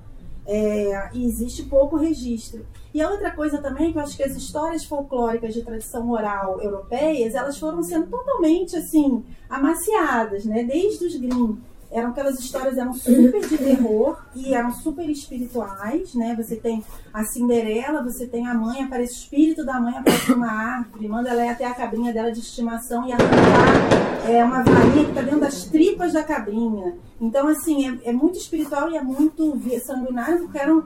É, 0.47 1.09
e 1.13 1.25
existe 1.25 1.63
pouco 1.63 1.97
registro. 1.97 2.65
E 2.93 3.01
a 3.01 3.09
outra 3.09 3.31
coisa 3.31 3.57
também 3.57 3.91
que 3.91 3.97
eu 3.97 4.03
acho 4.03 4.15
que 4.15 4.23
as 4.23 4.35
histórias 4.35 4.85
folclóricas 4.85 5.53
de 5.53 5.63
tradição 5.63 6.09
oral 6.09 6.61
europeias, 6.61 7.35
elas 7.35 7.57
foram 7.57 7.83
sendo 7.83 8.07
totalmente 8.07 8.75
assim 8.75 9.23
amaciadas, 9.49 10.45
né? 10.45 10.63
Desde 10.63 11.05
os 11.05 11.15
Grimm 11.15 11.57
eram 11.95 12.09
aquelas 12.09 12.37
histórias 12.37 12.77
eram 12.77 12.93
super 12.93 13.47
de 13.47 13.57
terror 13.57 14.21
e 14.35 14.53
eram 14.53 14.73
super 14.73 15.09
espirituais, 15.09 16.13
né? 16.13 16.35
Você 16.35 16.57
tem 16.57 16.83
a 17.13 17.23
Cinderela, 17.23 18.03
você 18.03 18.27
tem 18.27 18.45
a 18.45 18.53
mãe, 18.53 18.83
aparece 18.83 19.13
o 19.13 19.15
espírito 19.15 19.65
da 19.65 19.79
mãe, 19.79 19.97
aparece 19.97 20.33
uma 20.33 20.51
árvore, 20.51 21.07
manda 21.07 21.29
ela 21.29 21.45
ir 21.45 21.49
até 21.49 21.65
a 21.65 21.73
cabrinha 21.73 22.11
dela 22.11 22.33
de 22.33 22.41
estimação 22.41 23.07
e 23.07 23.13
arrancar 23.13 24.29
é, 24.29 24.43
uma 24.43 24.61
varinha 24.61 25.05
que 25.05 25.09
está 25.11 25.21
dentro 25.21 25.39
das 25.39 25.63
tripas 25.63 26.11
da 26.11 26.21
cabrinha. 26.21 26.97
Então, 27.21 27.47
assim, 27.47 27.87
é, 27.87 28.09
é 28.09 28.11
muito 28.11 28.37
espiritual 28.37 28.91
e 28.91 28.97
é 28.97 29.01
muito 29.01 29.57
sanguinário, 29.85 30.39
porque 30.39 30.57
eram, 30.57 30.85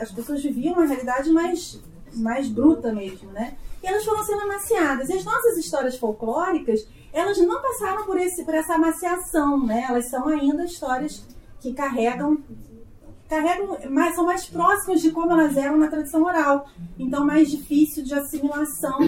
as 0.00 0.10
pessoas 0.10 0.42
viviam 0.42 0.74
uma 0.74 0.84
realidade 0.84 1.30
mais, 1.30 1.80
mais 2.12 2.48
bruta 2.48 2.92
mesmo, 2.92 3.30
né? 3.30 3.54
E 3.80 3.86
elas 3.86 4.04
foram 4.04 4.24
sendo 4.24 4.40
amaciadas. 4.40 5.08
E 5.10 5.12
as 5.12 5.24
nossas 5.24 5.58
histórias 5.58 5.96
folclóricas, 5.96 6.88
elas 7.14 7.38
não 7.38 7.62
passaram 7.62 8.04
por, 8.04 8.18
esse, 8.18 8.44
por 8.44 8.54
essa 8.54 8.74
amaciação, 8.74 9.64
né? 9.64 9.86
Elas 9.88 10.10
são 10.10 10.28
ainda 10.28 10.64
histórias 10.64 11.24
que 11.60 11.72
carregam 11.72 12.42
carregam, 13.28 13.78
mas 13.90 14.14
são 14.14 14.26
mais 14.26 14.44
próximas 14.44 15.00
de 15.00 15.10
como 15.10 15.32
elas 15.32 15.56
eram 15.56 15.78
na 15.78 15.88
tradição 15.88 16.22
oral. 16.22 16.68
Então, 16.98 17.24
mais 17.24 17.50
difícil 17.50 18.04
de 18.04 18.14
assimilação, 18.14 18.98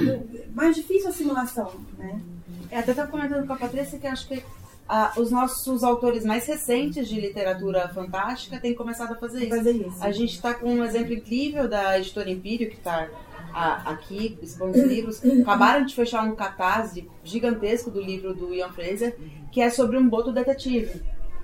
mais 0.54 0.74
difícil 0.74 1.10
assimilação, 1.10 1.72
né? 1.98 2.20
É, 2.70 2.78
até 2.78 2.92
estava 2.92 3.10
comentando 3.10 3.46
com 3.46 3.52
a 3.52 3.56
Patrícia 3.56 3.98
que 3.98 4.06
acho 4.06 4.26
que 4.26 4.42
ah, 4.88 5.12
os 5.16 5.30
nossos 5.30 5.84
autores 5.84 6.24
mais 6.24 6.46
recentes 6.46 7.08
de 7.08 7.20
literatura 7.20 7.88
fantástica 7.88 8.58
têm 8.58 8.74
começado 8.74 9.12
a 9.12 9.16
fazer 9.16 9.44
isso. 9.44 9.56
Fazer 9.56 9.72
isso. 9.72 9.96
A 10.04 10.10
gente 10.10 10.34
está 10.34 10.54
com 10.54 10.68
um 10.72 10.84
exemplo 10.84 11.12
incrível 11.12 11.68
da 11.68 11.98
editora 11.98 12.30
Empírio, 12.30 12.70
que 12.70 12.76
está 12.76 13.08
a, 13.56 13.90
aqui, 13.92 14.38
expondo 14.42 14.78
livros, 14.82 15.22
acabaram 15.40 15.86
de 15.86 15.94
fechar 15.94 16.22
um 16.22 16.36
catarse 16.36 17.08
gigantesco 17.24 17.90
do 17.90 18.02
livro 18.02 18.34
do 18.34 18.52
Ian 18.52 18.68
Fraser, 18.68 19.16
que 19.50 19.62
é 19.62 19.70
sobre 19.70 19.96
um 19.96 20.06
boto 20.06 20.30
detetive. 20.30 21.00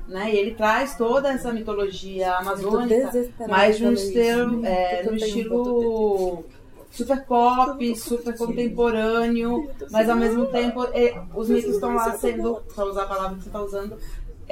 Né? 0.07 0.35
E 0.35 0.37
ele 0.37 0.51
traz 0.55 0.95
toda 0.95 1.33
essa 1.33 1.51
mitologia 1.55 2.35
amazônica, 2.35 3.11
mas 3.49 3.79
de 3.79 3.87
um 3.87 3.93
estilo, 3.95 4.67
é, 4.67 5.05
no 5.05 5.17
estilo 5.17 6.45
super 6.91 7.25
pop, 7.25 7.97
super 7.97 8.37
contemporâneo, 8.37 9.71
mas 9.91 10.11
ao 10.11 10.17
mesmo 10.17 10.45
tempo 10.47 10.85
é, 10.93 11.19
os 11.35 11.49
mitos 11.49 11.77
estão 11.77 11.95
lá 11.95 12.13
sendo, 12.19 12.61
para 12.75 12.85
usar 12.85 13.05
a 13.05 13.07
palavra 13.07 13.39
que 13.39 13.45
você 13.45 13.49
está 13.49 13.63
usando, 13.63 13.97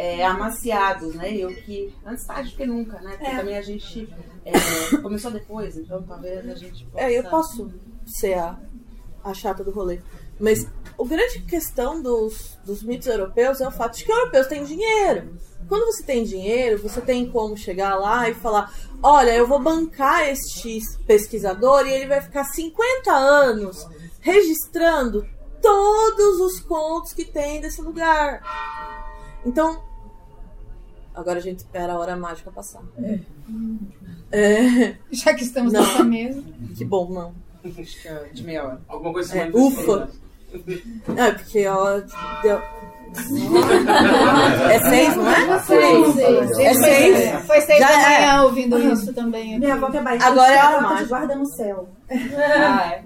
é, 0.00 0.24
amaciados, 0.24 1.14
né? 1.14 1.36
Eu 1.36 1.50
que 1.50 1.94
antes 2.06 2.24
tarde 2.24 2.50
do 2.50 2.56
que 2.56 2.64
nunca, 2.64 2.98
né? 3.00 3.10
Porque 3.18 3.26
é. 3.26 3.36
também 3.36 3.58
a 3.58 3.62
gente 3.62 4.08
é, 4.46 4.96
começou 5.02 5.30
depois, 5.30 5.76
então 5.76 6.02
talvez 6.02 6.48
a 6.48 6.54
gente 6.54 6.86
possa... 6.86 7.04
É, 7.04 7.18
eu 7.18 7.24
posso 7.24 7.70
ser 8.06 8.38
a, 8.38 8.58
a 9.22 9.34
chata 9.34 9.62
do 9.62 9.70
rolê. 9.70 10.00
Mas 10.38 10.66
a 10.98 11.04
grande 11.04 11.42
questão 11.42 12.00
dos, 12.00 12.58
dos 12.64 12.82
mitos 12.82 13.08
europeus 13.08 13.60
é 13.60 13.68
o 13.68 13.70
fato 13.70 13.98
de 13.98 14.06
que 14.06 14.10
europeus 14.10 14.46
têm 14.46 14.64
dinheiro. 14.64 15.38
Quando 15.68 15.84
você 15.84 16.02
tem 16.02 16.24
dinheiro, 16.24 16.80
você 16.80 17.02
tem 17.02 17.30
como 17.30 17.54
chegar 17.54 17.94
lá 17.96 18.26
e 18.26 18.32
falar: 18.34 18.72
olha, 19.02 19.32
eu 19.32 19.46
vou 19.46 19.60
bancar 19.60 20.26
este 20.30 20.80
pesquisador 21.06 21.86
e 21.86 21.92
ele 21.92 22.06
vai 22.06 22.22
ficar 22.22 22.44
50 22.44 23.12
anos 23.12 23.86
registrando 24.20 25.28
todos 25.60 26.40
os 26.40 26.60
contos 26.60 27.12
que 27.12 27.26
tem 27.26 27.60
desse 27.60 27.82
lugar. 27.82 28.42
Então, 29.44 29.89
agora 31.14 31.38
a 31.38 31.42
gente 31.42 31.58
espera 31.58 31.92
a 31.92 31.98
hora 31.98 32.16
mágica 32.16 32.50
passar. 32.50 32.82
É. 33.02 33.20
É... 34.32 34.96
Já 35.10 35.34
que 35.34 35.42
estamos 35.42 35.72
não. 35.72 35.80
nessa 35.80 36.04
mesa. 36.04 36.42
Que 36.76 36.84
bom, 36.84 37.10
não. 37.12 37.34
Acho 37.64 38.02
que 38.02 38.08
é 38.08 38.24
de 38.32 38.42
meia 38.42 38.64
hora. 38.64 38.80
Alguma 38.88 39.12
coisa 39.12 39.38
é, 39.38 39.50
Ufa! 39.52 40.10
É, 41.16 41.32
porque 41.32 41.58
ela 41.60 42.04
deu. 42.42 42.60
É 44.70 44.78
seis, 44.88 45.16
não 45.16 45.28
é? 45.30 45.58
Seis. 45.60 46.58
É 46.58 46.74
seis. 46.74 47.44
Foi 47.46 47.60
seis 47.60 47.78
Já 47.78 47.88
da 47.88 47.92
é. 48.12 48.20
manhã 48.20 48.42
ouvindo 48.44 48.78
isso 48.78 49.12
também. 49.12 49.58
Minha 49.58 49.74
avó 49.74 49.90
que 49.90 49.96
é 49.96 50.02
baiana. 50.02 50.26
Agora 50.26 50.52
é 50.52 50.58
a 50.58 50.70
ela 50.72 50.80
mágica. 50.82 51.02
te 51.02 51.08
guarda 51.08 51.34
no 51.34 51.46
céu. 51.46 51.88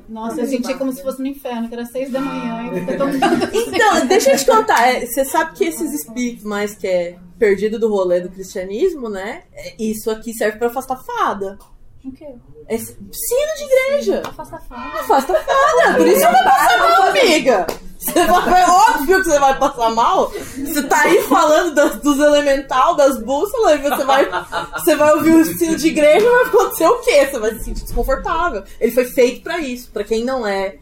Nossa, 0.09 0.41
eu 0.41 0.47
senti 0.47 0.75
como 0.75 0.93
se 0.93 1.03
fosse 1.03 1.21
no 1.21 1.27
inferno, 1.27 1.69
que 1.69 1.75
era 1.75 1.85
seis 1.87 2.11
da 2.11 2.21
manhã. 2.21 2.71
E 2.77 2.81
tocando. 2.97 3.45
Então, 3.75 4.07
deixa 4.07 4.33
eu 4.33 4.37
te 4.39 4.47
contar. 4.47 4.87
é, 4.89 5.07
Você 5.07 5.25
sabe 5.25 5.53
que 5.55 5.65
esses 5.65 5.93
espíritos 5.93 6.45
mais 6.45 6.75
que 6.75 6.87
é 6.87 7.17
perdido 7.39 7.79
do 7.79 7.89
rolê 7.89 8.21
do 8.21 8.29
cristianismo, 8.29 9.09
né? 9.09 9.43
é, 9.55 9.75
Isso 9.79 10.11
aqui 10.11 10.33
serve 10.33 10.59
pra 10.59 10.69
afastar 10.69 10.97
fada. 10.97 11.59
O 12.05 12.13
quê? 12.13 12.27
É 12.69 12.77
sino 12.77 13.55
de 13.57 13.65
igreja. 13.65 14.23
Afasta 14.27 14.59
fada. 14.69 15.01
Afasta 15.01 15.35
fada. 15.35 15.97
Por 15.97 16.07
isso 16.07 16.21
você 16.21 16.27
vai 16.27 16.45
passar 16.45 16.79
mal, 16.79 17.03
amiga. 17.09 17.67
Você 17.99 18.27
vai, 18.27 18.63
é 18.63 18.67
óbvio 18.69 19.23
que 19.23 19.25
você 19.31 19.39
vai 19.39 19.59
passar 19.59 19.91
mal. 19.91 20.31
Você 20.31 20.83
tá 20.83 21.01
aí 21.03 21.23
falando 21.23 21.75
das- 21.75 22.01
dos 22.01 22.19
elemental, 22.19 22.95
das 22.95 23.19
bússolas, 23.23 23.81
e 23.81 23.83
você 23.89 24.05
vai, 24.05 24.29
você 24.75 24.95
vai 24.97 25.15
ouvir 25.15 25.35
o 25.35 25.45
sino 25.47 25.77
de 25.77 25.89
igreja 25.89 26.27
e 26.27 26.31
vai 26.31 26.43
acontecer 26.45 26.87
o 26.87 26.99
quê? 27.01 27.27
Você 27.27 27.39
vai 27.39 27.55
se 27.55 27.65
sentir 27.65 27.83
desconfortável. 27.85 28.63
Ele 28.79 28.93
foi 28.93 29.07
feito 29.07 29.43
pra 29.43 29.59
isso. 29.59 29.91
Pra 29.91 30.05
quem 30.05 30.23
não 30.23 30.47
é 30.47 30.77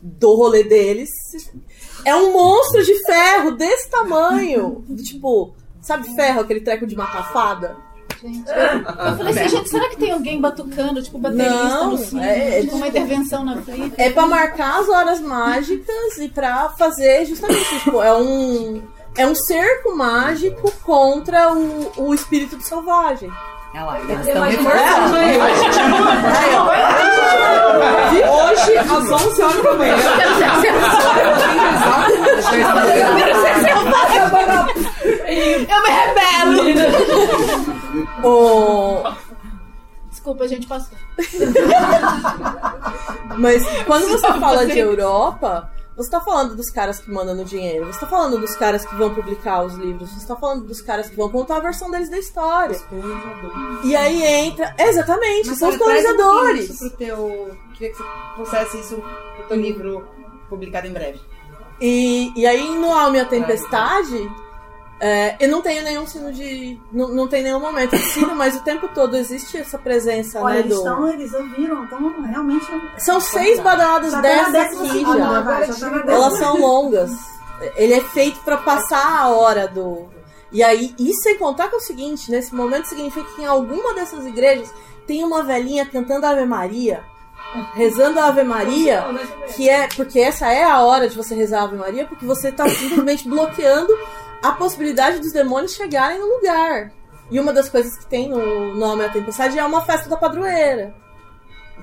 do 0.00 0.36
rolê 0.36 0.62
deles, 0.62 1.10
é 2.04 2.14
um 2.14 2.32
monstro 2.32 2.84
de 2.84 2.94
ferro 3.04 3.50
desse 3.56 3.90
tamanho. 3.90 4.84
Tipo, 5.04 5.52
sabe 5.82 6.14
ferro, 6.14 6.40
aquele 6.42 6.60
treco 6.60 6.86
de 6.86 6.94
matar 6.94 7.32
fada? 7.32 7.76
Gente, 8.20 8.48
eu 8.50 9.16
falei 9.16 9.32
assim, 9.32 9.48
gente, 9.48 9.68
será 9.68 9.88
que 9.90 9.96
tem 9.96 10.10
alguém 10.12 10.40
batucando, 10.40 11.00
tipo, 11.00 11.18
baterista 11.18 11.54
Não, 11.54 11.90
no 11.92 11.98
sino? 11.98 12.20
é- 12.22 12.62
tipo, 12.62 12.76
uma 12.76 12.88
intervenção 12.88 13.44
na 13.44 13.56
flip? 13.62 13.92
É 13.96 14.10
pra 14.10 14.26
marcar 14.26 14.80
as 14.80 14.88
horas 14.88 15.20
mágicas 15.20 16.18
e 16.18 16.28
pra 16.28 16.70
fazer 16.70 17.26
justamente 17.26 17.78
tipo, 17.78 18.02
é 18.02 18.12
um 18.12 18.82
é 19.16 19.26
um 19.26 19.34
cerco 19.34 19.96
mágico 19.96 20.72
contra 20.84 21.52
o, 21.52 21.92
o 21.96 22.14
espírito 22.14 22.56
do 22.56 22.62
selvagem. 22.62 23.30
Olha 23.74 23.84
lá, 23.84 24.00
eles 24.00 24.26
estão 24.26 24.42
reforçando. 24.42 25.16
Hoje, 28.30 28.76
às 28.78 28.90
11 29.26 29.42
horas 29.42 29.62
da 29.62 29.74
manhã. 29.74 29.96
Eu 35.28 35.82
me 35.82 35.90
rebelo! 35.90 36.98
O... 38.22 39.02
Desculpa, 40.10 40.44
a 40.44 40.48
gente 40.48 40.66
passou. 40.66 40.96
Mas 43.38 43.64
quando 43.84 44.08
você 44.08 44.26
fala 44.38 44.66
de 44.66 44.78
Europa, 44.78 45.70
você 45.96 46.10
tá 46.10 46.20
falando 46.20 46.54
dos 46.54 46.70
caras 46.70 47.00
que 47.00 47.10
mandam 47.10 47.34
no 47.34 47.44
dinheiro, 47.44 47.86
você 47.86 48.00
tá 48.00 48.06
falando 48.06 48.38
dos 48.38 48.54
caras 48.54 48.86
que 48.86 48.94
vão 48.94 49.14
publicar 49.14 49.64
os 49.64 49.74
livros, 49.74 50.10
você 50.10 50.26
tá 50.26 50.36
falando 50.36 50.64
dos 50.64 50.80
caras 50.80 51.10
que 51.10 51.16
vão 51.16 51.28
contar 51.28 51.56
a 51.56 51.60
versão 51.60 51.90
deles 51.90 52.08
da 52.08 52.18
história. 52.18 52.78
E 53.84 53.96
aí 53.96 54.22
entra. 54.22 54.74
Exatamente, 54.78 55.56
são 55.56 55.70
os 55.70 55.76
traz 55.76 55.76
um 55.76 55.78
colonizadores. 55.78 56.70
Isso 56.70 56.88
pro 56.88 56.98
teu. 56.98 57.56
Queria 57.74 57.90
que 57.90 57.98
você 57.98 58.04
trouxesse 58.34 58.80
isso 58.80 59.02
pro 59.36 59.46
teu 59.48 59.56
livro 59.56 60.08
publicado 60.48 60.86
em 60.86 60.92
breve. 60.92 61.20
E, 61.80 62.32
e 62.36 62.46
aí 62.46 62.78
no 62.78 62.92
Alme 62.92 63.20
a 63.20 63.24
Tempestade, 63.24 64.30
é, 65.00 65.36
eu 65.38 65.48
não 65.48 65.62
tenho 65.62 65.84
nenhum 65.84 66.06
sino 66.06 66.32
de. 66.32 66.78
Não, 66.90 67.08
não 67.08 67.28
tem 67.28 67.42
nenhum 67.42 67.60
momento 67.60 67.96
de 67.96 68.02
sino, 68.02 68.34
mas 68.34 68.56
o 68.56 68.64
tempo 68.64 68.88
todo 68.88 69.16
existe 69.16 69.56
essa 69.56 69.78
presença, 69.78 70.40
Olha, 70.40 70.54
né? 70.54 70.60
eles 70.60 70.74
Do... 70.74 70.78
estão, 70.78 71.08
eles 71.08 71.34
ouviram, 71.34 71.84
então 71.84 72.22
realmente. 72.22 72.66
São 72.98 73.20
seis 73.20 73.60
badaladas 73.60 74.10
Já 74.10 74.20
tá 74.20 74.28
na 74.28 74.50
dessa 74.50 74.52
décima 74.52 74.84
aqui 74.86 75.18
já. 75.18 75.40
vai, 75.40 75.72
já 75.72 75.90
tá. 76.02 76.12
Elas 76.12 76.38
são 76.38 76.60
longas. 76.60 77.12
Ele 77.76 77.94
é 77.94 78.00
feito 78.00 78.40
pra 78.40 78.56
passar 78.56 79.20
a 79.20 79.28
hora 79.28 79.68
do. 79.68 80.08
E 80.50 80.62
aí, 80.62 80.94
e 80.98 81.12
sem 81.14 81.36
contar 81.38 81.68
que 81.68 81.74
é 81.76 81.78
o 81.78 81.82
seguinte, 81.82 82.30
nesse 82.30 82.54
momento 82.54 82.86
significa 82.86 83.28
que 83.36 83.42
em 83.42 83.46
alguma 83.46 83.94
dessas 83.94 84.26
igrejas 84.26 84.72
tem 85.06 85.22
uma 85.22 85.42
velhinha 85.44 85.86
cantando 85.86 86.26
Ave 86.26 86.44
Maria, 86.44 87.04
rezando 87.74 88.18
a 88.18 88.26
Ave 88.26 88.42
Maria, 88.42 89.04
que 89.54 89.68
é 89.68 89.88
porque 89.94 90.18
essa 90.18 90.50
é 90.50 90.64
a 90.64 90.80
hora 90.80 91.08
de 91.08 91.16
você 91.16 91.34
rezar 91.34 91.60
a 91.60 91.64
Ave 91.64 91.76
Maria, 91.76 92.06
porque 92.06 92.24
você 92.24 92.50
tá 92.50 92.68
simplesmente 92.68 93.26
bloqueando 93.28 93.92
a 94.42 94.52
possibilidade 94.52 95.18
dos 95.18 95.32
demônios 95.32 95.74
chegarem 95.74 96.18
no 96.18 96.26
lugar. 96.26 96.92
E 97.30 97.38
uma 97.38 97.52
das 97.52 97.68
coisas 97.68 97.96
que 97.96 98.06
tem 98.06 98.28
no 98.28 98.74
nome 98.74 99.02
da 99.02 99.08
tempestade 99.10 99.58
é 99.58 99.64
uma 99.64 99.82
festa 99.84 100.08
da 100.08 100.16
padroeira. 100.16 100.94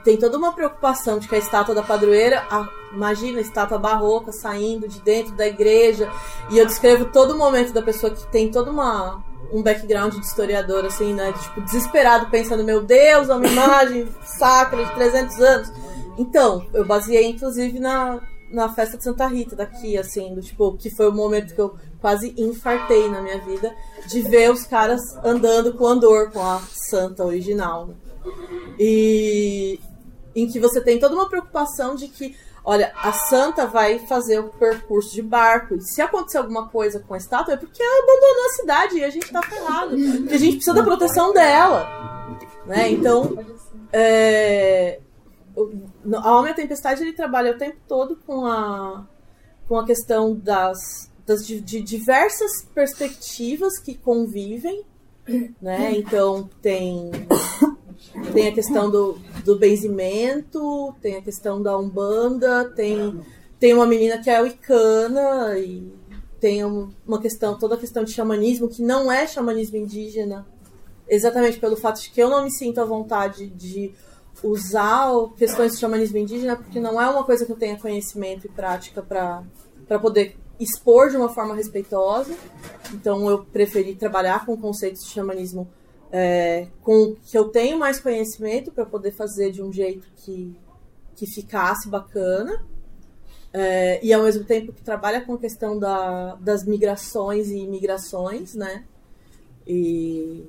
Tem 0.03 0.18
toda 0.18 0.38
uma 0.38 0.53
preocupação 0.53 1.18
de 1.20 1.28
que 1.28 1.36
a 1.36 1.38
estátua 1.39 1.74
da 1.74 1.82
padroeira, 1.82 2.43
a- 2.49 2.68
imagina 2.91 3.39
a 3.39 3.41
estátua 3.41 3.78
barroca 3.78 4.32
saindo 4.32 4.88
de 4.88 5.01
dentro 5.01 5.34
da 5.34 5.47
igreja, 5.47 6.10
e 6.51 6.58
eu 6.58 6.66
descrevo 6.66 7.06
todo 7.06 7.32
o 7.34 7.38
momento 7.38 7.74
da 7.74 7.82
pessoa 7.82 8.12
que 8.14 8.26
tem 8.28 8.49
toda 8.51 8.70
uma 8.72 9.24
um 9.53 9.62
background 9.62 10.12
de 10.14 10.22
historiador 10.26 10.86
assim, 10.86 11.14
né, 11.14 11.32
tipo 11.32 11.62
desesperado 11.62 12.26
pensando, 12.32 12.64
meu 12.64 12.82
Deus, 12.82 13.30
é 13.30 13.36
uma 13.36 13.45
imagem 13.45 14.08
sacra 14.26 14.84
de 14.84 14.91
300 14.95 15.39
anos. 15.39 15.72
Então, 16.18 16.66
eu 16.74 16.84
baseei 16.84 17.28
inclusive 17.30 17.80
na 17.80 18.20
na 18.56 18.70
festa 18.74 18.97
de 18.97 19.03
Santa 19.03 19.28
Rita 19.28 19.56
daqui, 19.56 19.97
assim, 19.97 20.34
do 20.34 20.41
tipo, 20.41 20.76
que 20.78 20.89
foi 20.89 21.10
o 21.10 21.12
momento 21.12 21.53
que 21.53 21.62
eu 21.62 21.76
quase 21.99 22.34
infartei 22.38 23.10
na 23.10 23.22
minha 23.22 23.39
vida 23.39 23.76
de 24.08 24.22
ver 24.22 24.51
os 24.51 24.64
caras 24.66 25.01
andando 25.24 25.74
com 25.74 25.86
andor 25.86 26.32
com 26.32 26.39
a 26.39 26.62
santa 26.89 27.24
original. 27.24 27.89
E 28.80 29.80
em 30.36 30.47
que 30.47 30.60
você 30.60 30.82
tem 30.82 30.99
toda 30.99 31.16
uma 31.16 31.30
preocupação 31.30 31.95
de 31.95 32.08
que, 32.08 32.36
olha, 32.64 32.91
a 32.95 33.12
santa 33.12 33.66
vai 33.66 33.99
fazer 33.99 34.39
o 34.39 34.49
percurso 34.49 35.14
de 35.14 35.22
barco. 35.22 35.76
E 35.76 35.82
se 35.82 36.01
acontecer 36.01 36.38
alguma 36.38 36.68
coisa 36.68 36.99
com 36.99 37.14
a 37.14 37.18
estátua, 37.18 37.53
é 37.53 37.58
porque 37.58 37.82
ela 37.82 38.03
abandonou 38.03 38.45
a 38.45 38.53
cidade 38.53 38.97
e 38.97 39.03
a 39.03 39.10
gente 39.10 39.32
tá 39.32 39.41
ferrado. 39.41 39.95
Porque 39.95 40.34
a 40.34 40.38
gente 40.38 40.56
precisa 40.58 40.76
da 40.76 40.84
proteção 40.84 41.34
dela. 41.34 41.88
Né? 42.66 42.91
Então, 42.91 43.38
é, 43.93 44.99
a 46.22 46.38
Homem 46.39 46.53
Tempestade 46.53 47.01
ele 47.03 47.14
trabalha 47.14 47.51
o 47.53 47.58
tempo 47.58 47.78
todo 47.88 48.18
com 48.26 48.45
a, 48.45 49.08
com 49.68 49.78
a 49.78 49.86
questão 49.86 50.36
das, 50.36 51.12
das 51.26 51.45
de, 51.45 51.60
de 51.62 51.82
diversas 51.82 52.64
perspectivas 52.74 53.80
que 53.80 53.95
convivem. 53.95 54.84
Né? 55.62 55.93
Então, 55.97 56.47
tem 56.62 57.10
tem 58.34 58.47
a 58.47 58.51
questão 58.53 58.89
do, 58.91 59.18
do 59.43 59.58
benzimento, 59.58 60.93
tem 61.01 61.16
a 61.18 61.22
questão 61.22 61.62
da 61.62 61.78
Umbanda, 61.78 62.66
tem, 62.76 63.20
tem 63.60 63.74
uma 63.74 63.86
menina 63.88 64.20
que 64.20 64.30
é 64.30 64.39
wicana 64.41 65.58
e 65.58 65.91
tem 66.39 66.64
um- 66.64 66.91
uma 67.08 67.20
questão, 67.20 67.58
toda 67.58 67.76
a 67.76 67.78
questão 67.78 68.03
de 68.03 68.12
xamanismo, 68.12 68.68
que 68.68 68.82
não 68.84 69.12
é 69.12 69.26
xamanismo 69.26 69.78
indígena, 69.78 70.45
exatamente 71.08 71.58
pelo 71.60 71.76
fato 71.76 72.01
de 72.01 72.12
que 72.12 72.22
eu 72.22 72.30
não 72.30 72.43
me 72.43 72.51
sinto 72.51 72.80
à 72.80 72.86
vontade 72.86 73.47
de 73.47 73.91
usar 74.46 75.10
questões 75.36 75.74
de 75.74 75.80
xamanismo 75.80 76.18
indígena, 76.18 76.56
porque 76.56 76.80
não 76.80 77.02
é 77.02 77.10
uma 77.10 77.24
coisa 77.24 77.46
que 77.46 77.52
eu 77.52 77.56
tenha 77.56 77.80
conhecimento 77.80 78.46
e 78.46 78.50
prática 78.50 79.02
para 79.02 80.00
poder 80.00 80.38
expor 80.60 81.10
de 81.10 81.18
uma 81.18 81.30
forma 81.30 81.56
respeitosa. 81.56 82.36
Então 82.93 83.30
eu 83.30 83.43
preferi 83.43 83.96
trabalhar 83.96 84.46
com 84.46 84.56
conceitos 84.56 85.04
de 85.04 85.10
xamanismo 85.10 85.68
é, 86.12 86.68
com 86.82 87.16
que 87.26 87.38
eu 87.38 87.50
tenho 87.50 87.78
mais 87.78 88.00
conhecimento 88.00 88.72
para 88.72 88.86
poder 88.86 89.12
fazer 89.12 89.52
de 89.52 89.62
um 89.62 89.74
jeito 89.74 90.08
que, 90.16 90.56
que 91.16 91.26
ficasse 91.26 91.89
bacana. 91.89 92.64
É, 93.52 94.06
e 94.06 94.14
ao 94.14 94.24
mesmo 94.24 94.43
tempo 94.43 94.74
que 94.74 94.84
trabalha 94.84 95.22
com 95.22 95.34
a 95.34 95.38
questão 95.39 95.80
da, 95.80 96.36
das 96.36 96.66
migrações 96.66 97.48
e 97.50 97.58
imigrações, 97.58 98.54
né? 98.54 98.84
E, 99.66 100.46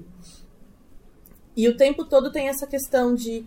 e 1.56 1.68
o 1.68 1.76
tempo 1.76 2.04
todo 2.04 2.30
tem 2.30 2.48
essa 2.48 2.66
questão 2.66 3.14
de 3.14 3.46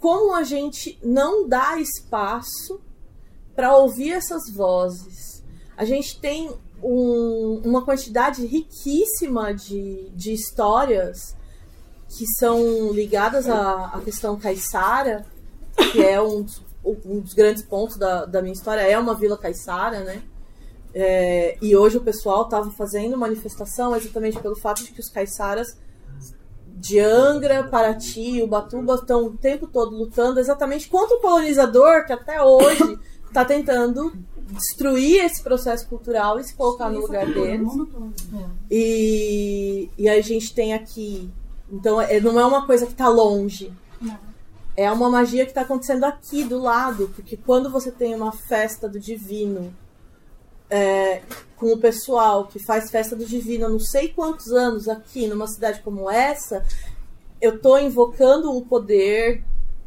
como 0.00 0.34
a 0.34 0.42
gente 0.42 0.98
não 1.02 1.46
dá 1.46 1.78
espaço 1.78 2.80
para 3.54 3.76
ouvir 3.76 4.12
essas 4.12 4.50
vozes. 4.50 5.42
A 5.76 5.84
gente 5.84 6.18
tem 6.20 6.50
um- 6.82 7.60
uma 7.64 7.84
quantidade 7.84 8.44
riquíssima 8.46 9.52
de, 9.54 10.08
de 10.14 10.32
histórias 10.32 11.36
que 12.16 12.26
são 12.38 12.90
ligadas 12.92 13.48
à, 13.48 13.86
à 13.94 14.00
questão 14.00 14.36
caiçara, 14.38 15.26
que 15.92 16.02
é 16.02 16.20
um, 16.20 16.42
dos- 16.42 16.62
um 17.04 17.20
dos 17.20 17.34
grandes 17.34 17.62
pontos 17.62 17.96
da, 17.96 18.24
da 18.24 18.40
minha 18.42 18.54
história, 18.54 18.80
é 18.80 18.98
uma 18.98 19.14
vila 19.14 19.36
caiçara, 19.36 20.00
né? 20.00 20.22
É, 20.92 21.56
e 21.62 21.76
hoje 21.76 21.98
o 21.98 22.00
pessoal 22.00 22.42
estava 22.44 22.68
fazendo 22.72 23.16
manifestação 23.16 23.94
exatamente 23.94 24.40
pelo 24.40 24.56
fato 24.56 24.82
de 24.82 24.90
que 24.90 25.00
os 25.00 25.08
caiçaras 25.08 25.78
de 26.80 26.98
Angra, 26.98 27.64
Paraty 27.64 28.42
Ubatuba 28.42 28.94
estão 28.94 29.26
o 29.26 29.36
tempo 29.36 29.66
todo 29.66 29.94
lutando 29.94 30.40
exatamente 30.40 30.88
contra 30.88 31.16
o 31.16 31.20
colonizador 31.20 32.06
que 32.06 32.12
até 32.12 32.42
hoje 32.42 32.98
está 33.26 33.44
tentando 33.44 34.12
destruir 34.50 35.24
esse 35.24 35.42
processo 35.42 35.86
cultural 35.86 36.40
e 36.40 36.44
se 36.44 36.54
colocar 36.54 36.88
no 36.88 37.00
lugar 37.00 37.26
deles. 37.26 37.70
E, 38.70 39.90
e 39.98 40.08
a 40.08 40.20
gente 40.22 40.54
tem 40.54 40.72
aqui. 40.72 41.30
Então, 41.70 42.00
é, 42.00 42.18
não 42.18 42.40
é 42.40 42.44
uma 42.44 42.66
coisa 42.66 42.86
que 42.86 42.92
está 42.92 43.08
longe. 43.08 43.72
É 44.74 44.90
uma 44.90 45.10
magia 45.10 45.44
que 45.44 45.50
está 45.50 45.60
acontecendo 45.60 46.04
aqui 46.04 46.42
do 46.42 46.58
lado, 46.58 47.10
porque 47.14 47.36
quando 47.36 47.70
você 47.70 47.92
tem 47.92 48.14
uma 48.14 48.32
festa 48.32 48.88
do 48.88 48.98
divino 48.98 49.72
é, 50.70 51.22
com 51.56 51.72
o 51.72 51.78
pessoal 51.78 52.46
que 52.46 52.58
faz 52.58 52.90
festa 52.90 53.16
do 53.16 53.26
divino 53.26 53.66
há 53.66 53.68
não 53.68 53.80
sei 53.80 54.08
quantos 54.08 54.52
anos 54.52 54.88
aqui 54.88 55.26
numa 55.26 55.46
cidade 55.46 55.80
como 55.82 56.10
essa, 56.10 56.64
eu 57.40 57.56
estou 57.56 57.78
invocando 57.78 58.56
o 58.56 58.64
poder 58.64 59.42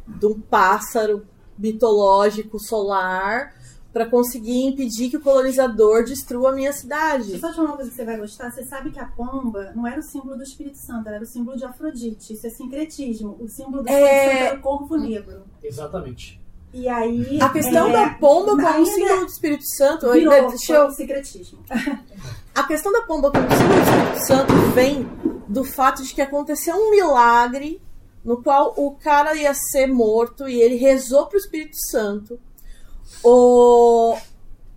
de 0.06 0.26
um 0.26 0.38
pássaro 0.38 1.26
mitológico 1.58 2.58
solar 2.58 3.54
para 3.92 4.06
conseguir 4.06 4.66
impedir 4.66 5.08
que 5.08 5.16
o 5.16 5.20
colonizador 5.20 6.04
destrua 6.04 6.50
a 6.50 6.52
minha 6.52 6.72
cidade. 6.72 7.38
Só 7.38 7.50
de 7.50 7.60
uma 7.60 7.76
coisa 7.76 7.90
que 7.90 7.96
você 7.96 8.04
vai 8.04 8.16
gostar, 8.18 8.50
você 8.50 8.64
sabe 8.64 8.90
que 8.90 8.98
a 8.98 9.06
pomba 9.06 9.72
não 9.74 9.86
era 9.86 10.00
o 10.00 10.02
símbolo 10.02 10.36
do 10.36 10.42
Espírito 10.42 10.78
Santo, 10.78 11.08
era 11.08 11.22
o 11.22 11.26
símbolo 11.26 11.56
de 11.56 11.64
Afrodite. 11.64 12.32
Isso 12.32 12.44
é 12.44 12.50
sincretismo. 12.50 13.36
O 13.38 13.48
símbolo 13.48 13.84
do 13.84 13.88
Espírito 13.88 14.04
É... 14.04 14.30
Santo 14.30 14.42
era 14.42 14.58
o 14.58 14.60
corvo 14.60 14.96
negro. 14.96 15.44
Exatamente. 15.62 16.43
E 16.74 16.88
aí. 16.88 17.40
A 17.40 17.48
questão 17.50 17.88
é, 17.88 17.92
da 17.92 18.10
pomba 18.14 18.56
como 18.56 18.84
símbolo 18.84 19.20
do 19.20 19.30
Espírito 19.30 19.64
Santo, 19.76 20.10
Virou, 20.10 20.34
ainda, 20.34 20.48
deixa 20.48 20.72
eu 20.72 20.82
foi 20.82 20.90
o 20.90 20.96
sincretismo. 20.96 21.58
A 22.52 22.64
questão 22.64 22.92
da 22.92 23.02
pomba 23.02 23.30
como 23.30 23.48
símbolo 23.48 23.74
do 23.74 23.90
Espírito 23.90 24.26
Santo 24.26 24.52
vem 24.74 25.08
do 25.48 25.62
fato 25.64 26.02
de 26.02 26.12
que 26.12 26.20
aconteceu 26.20 26.74
um 26.76 26.90
milagre 26.90 27.80
no 28.24 28.42
qual 28.42 28.74
o 28.76 28.92
cara 28.92 29.36
ia 29.36 29.54
ser 29.54 29.86
morto 29.86 30.48
e 30.48 30.60
ele 30.60 30.74
rezou 30.74 31.26
pro 31.26 31.38
Espírito 31.38 31.76
Santo. 31.90 32.40
O... 33.22 34.16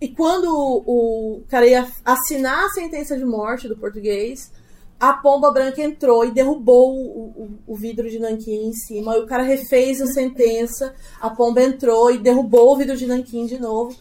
E 0.00 0.08
quando 0.08 0.48
o 0.52 1.42
cara 1.48 1.66
ia 1.66 1.90
assinar 2.04 2.66
a 2.66 2.70
sentença 2.70 3.16
de 3.16 3.24
morte 3.24 3.66
do 3.66 3.76
português, 3.76 4.52
a 5.00 5.12
pomba 5.12 5.50
branca 5.52 5.80
entrou 5.80 6.24
e 6.24 6.32
derrubou 6.32 6.92
o, 6.92 7.20
o, 7.36 7.58
o 7.68 7.76
vidro 7.76 8.10
de 8.10 8.18
nanquim 8.18 8.66
em 8.66 8.72
cima. 8.72 9.16
E 9.16 9.20
o 9.20 9.26
cara 9.26 9.42
refez 9.42 10.00
a 10.00 10.06
sentença, 10.06 10.94
a 11.20 11.30
pomba 11.30 11.62
entrou 11.62 12.10
e 12.10 12.18
derrubou 12.18 12.72
o 12.72 12.76
vidro 12.76 12.96
de 12.96 13.06
nanquim 13.06 13.46
de 13.46 13.58
novo. 13.58 13.96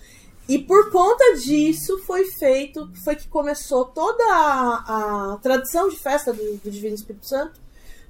E 0.50 0.58
por 0.58 0.89
conta 0.91 1.36
disso 1.36 2.00
foi 2.06 2.26
feito, 2.26 2.89
foi 3.04 3.16
que 3.16 3.28
começou 3.28 3.86
toda 3.86 4.24
a, 4.24 5.34
a 5.34 5.38
tradição 5.38 5.89
de 5.89 5.98
festa 5.98 6.34
do, 6.34 6.58
do 6.58 6.72
Divino 6.72 6.95
Espírito 6.95 7.28
Santo, 7.28 7.60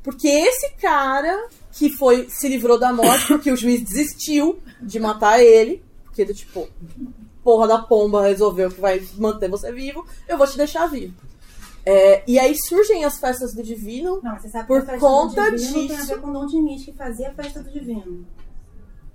porque 0.03 0.27
esse 0.27 0.71
cara 0.75 1.49
que 1.71 1.89
foi 1.89 2.29
se 2.29 2.47
livrou 2.47 2.79
da 2.79 2.93
morte 2.93 3.27
porque 3.27 3.51
o 3.51 3.57
juiz 3.57 3.81
desistiu 3.81 4.59
de 4.81 4.99
matar 4.99 5.41
ele, 5.41 5.83
porque 6.05 6.23
do 6.23 6.33
tipo, 6.33 6.69
porra 7.43 7.67
da 7.67 7.79
pomba 7.79 8.27
resolveu 8.27 8.69
que 8.69 8.79
vai 8.79 9.03
manter 9.17 9.49
você 9.49 9.71
vivo, 9.71 10.05
eu 10.27 10.37
vou 10.37 10.47
te 10.47 10.55
deixar 10.55 10.85
vivo. 10.87 11.15
É, 11.89 12.23
e 12.27 12.37
aí 12.37 12.53
surgem 12.55 13.05
as 13.05 13.17
festas 13.19 13.53
do 13.53 13.63
Divino 13.63 14.19
Não, 14.21 14.37
você 14.37 14.49
sabe 14.49 14.67
por 14.67 14.77
que 14.81 14.83
a 14.83 14.91
festa 14.93 14.99
conta 15.07 15.51
do 15.51 15.57
divino 15.57 15.87
tem 15.87 15.95
a 15.95 15.99
disso. 16.01 16.07
ver 16.15 16.21
com 16.21 16.31
Dom 16.33 16.45
Dinis, 16.45 16.83
que 16.85 16.91
fazia 16.93 17.29
a 17.29 17.33
festa 17.33 17.63
do 17.63 17.71
divino. 17.71 18.25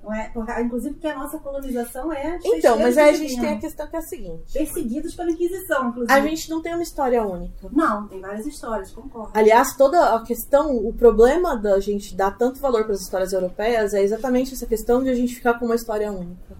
Não 0.03 0.13
é? 0.13 0.31
Porque, 0.31 0.61
inclusive 0.61 0.95
porque 0.95 1.07
a 1.07 1.17
nossa 1.17 1.39
colonização 1.39 2.13
é. 2.13 2.37
Então, 2.45 2.77
mas 2.77 2.99
aí 2.99 3.11
a 3.11 3.13
gente 3.13 3.39
tem 3.41 3.51
a 3.51 3.59
questão 3.59 3.87
que 3.87 3.95
é 3.95 3.99
a 4.01 4.03
seguinte: 4.03 4.53
Perseguidos 4.53 5.15
pela 5.15 5.31
Inquisição, 5.31 5.91
inclusive. 5.91 6.13
a 6.13 6.21
gente 6.21 6.51
não 6.51 6.61
tem 6.61 6.75
uma 6.75 6.83
história 6.83 7.23
única. 7.25 7.69
Não, 7.71 8.09
tem 8.09 8.21
várias 8.21 8.45
histórias, 8.45 8.91
concordo. 8.91 9.31
Aliás, 9.33 9.77
toda 9.77 10.17
a 10.17 10.21
questão, 10.25 10.77
o 10.77 10.93
problema 10.93 11.57
da 11.57 11.79
gente 11.79 12.17
dar 12.17 12.37
tanto 12.37 12.59
valor 12.59 12.83
para 12.85 12.95
as 12.95 13.01
histórias 13.03 13.33
europeias 13.33 13.95
é 13.95 14.03
exatamente 14.03 14.55
essa 14.55 14.67
questão 14.67 15.05
de 15.05 15.09
a 15.09 15.15
gente 15.15 15.37
ficar 15.37 15.55
com 15.61 15.67
uma 15.67 15.77
história 15.77 16.11
única. 16.11 16.57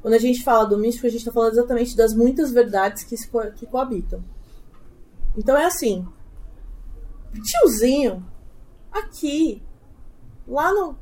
Quando 0.00 0.14
a 0.14 0.18
gente 0.18 0.44
fala 0.44 0.64
do 0.64 0.78
místico, 0.78 1.08
a 1.08 1.10
gente 1.10 1.18
está 1.20 1.32
falando 1.32 1.54
exatamente 1.54 1.96
das 1.96 2.14
muitas 2.14 2.52
verdades 2.52 3.02
que, 3.02 3.16
co- 3.26 3.50
que 3.56 3.66
coabitam. 3.66 4.22
Então 5.36 5.56
é 5.56 5.64
assim: 5.66 6.06
tiozinho, 7.44 8.24
aqui, 8.92 9.62
lá 10.46 10.72
no, 10.72 10.96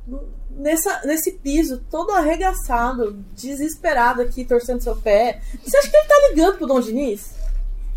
nessa, 0.51 1.01
nesse 1.05 1.33
piso, 1.33 1.83
todo 1.89 2.11
arregaçado, 2.11 3.23
desesperado 3.33 4.21
aqui, 4.21 4.45
torcendo 4.45 4.81
seu 4.81 4.95
pé, 4.95 5.41
você 5.63 5.77
acha 5.77 5.89
que 5.89 5.97
ele 5.97 6.07
tá 6.07 6.15
ligando 6.29 6.57
pro 6.57 6.67
Dom 6.67 6.79
Diniz? 6.79 7.35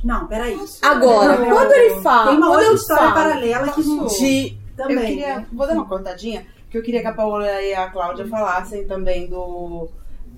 Não, 0.02 0.26
peraí. 0.26 0.58
Agora, 0.80 1.38
Não, 1.38 1.50
quando 1.50 1.68
não, 1.68 1.76
ele 1.76 2.00
fala, 2.00 2.28
Tem 2.30 2.36
uma 2.38 2.46
quando 2.46 2.52
outra 2.58 2.66
eu 2.68 2.74
história 2.74 3.02
falo 3.02 3.14
paralela 3.14 3.72
que 3.72 3.82
de 3.82 4.58
também. 4.74 4.96
eu 4.96 5.00
queria. 5.06 5.46
Vou 5.52 5.66
dar 5.66 5.74
uma 5.74 5.86
cortadinha, 5.86 6.46
que 6.70 6.78
eu 6.78 6.82
queria 6.82 7.02
que 7.02 7.06
a 7.06 7.12
Paola 7.12 7.60
e 7.60 7.74
a 7.74 7.90
Cláudia 7.90 8.26
falassem 8.26 8.86
também 8.86 9.28
do. 9.28 9.88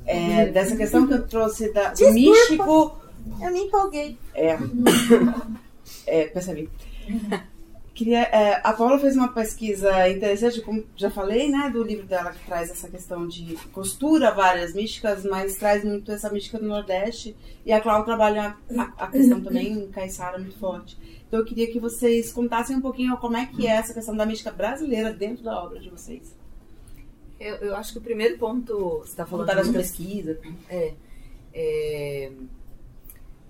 é, 0.05 0.47
dessa 0.47 0.74
questão 0.76 1.07
que 1.07 1.12
eu 1.14 1.24
trouxe 1.28 1.72
da, 1.72 1.90
do 1.90 1.95
Desculpa. 1.95 2.12
místico. 2.18 2.97
Eu 3.40 3.53
me 3.53 3.61
empolguei. 3.61 4.18
É. 4.34 4.59
é 6.13 6.27
percebi. 6.27 6.69
Queria, 7.95 8.23
é, 8.23 8.61
a 8.65 8.73
Paula 8.73 8.99
fez 8.99 9.17
uma 9.17 9.29
pesquisa 9.29 10.09
interessante, 10.09 10.63
como 10.63 10.83
já 10.97 11.11
falei, 11.11 11.51
né, 11.51 11.69
do 11.71 11.83
livro 11.83 12.07
dela 12.07 12.33
que 12.33 12.45
traz 12.47 12.71
essa 12.71 12.89
questão 12.89 13.29
de 13.29 13.55
costura 13.71 14.31
várias 14.31 14.73
místicas, 14.73 15.25
mas 15.25 15.57
traz 15.57 15.85
muito 15.85 16.11
essa 16.11 16.31
mística 16.31 16.59
do 16.59 16.67
Nordeste. 16.67 17.37
E 17.67 17.73
a 17.73 17.81
Cláudia 17.81 18.07
trabalha 18.07 18.57
a, 18.79 19.05
a 19.05 19.07
questão 19.09 19.43
também 19.43 19.73
em 19.73 19.91
Caiçara 19.91 20.39
muito 20.39 20.59
forte. 20.59 20.97
Então 21.29 21.41
eu 21.41 21.45
queria 21.45 21.71
que 21.71 21.79
vocês 21.79 22.33
contassem 22.33 22.77
um 22.77 22.81
pouquinho 22.81 23.17
como 23.19 23.37
é 23.37 23.45
que 23.45 23.67
é 23.67 23.73
essa 23.73 23.93
questão 23.93 24.17
da 24.17 24.25
mística 24.25 24.51
brasileira 24.51 25.13
dentro 25.13 25.45
da 25.45 25.63
obra 25.63 25.79
de 25.79 25.91
vocês. 25.91 26.35
Eu, 27.39 27.57
eu 27.57 27.77
acho 27.77 27.93
que 27.93 27.99
o 27.99 28.03
primeiro 28.03 28.39
ponto, 28.39 29.01
você 29.01 29.11
está 29.11 29.27
falando 29.27 29.47
da 29.47 29.63
pesquisa. 29.71 30.39
É, 30.71 30.95
é, 31.53 32.33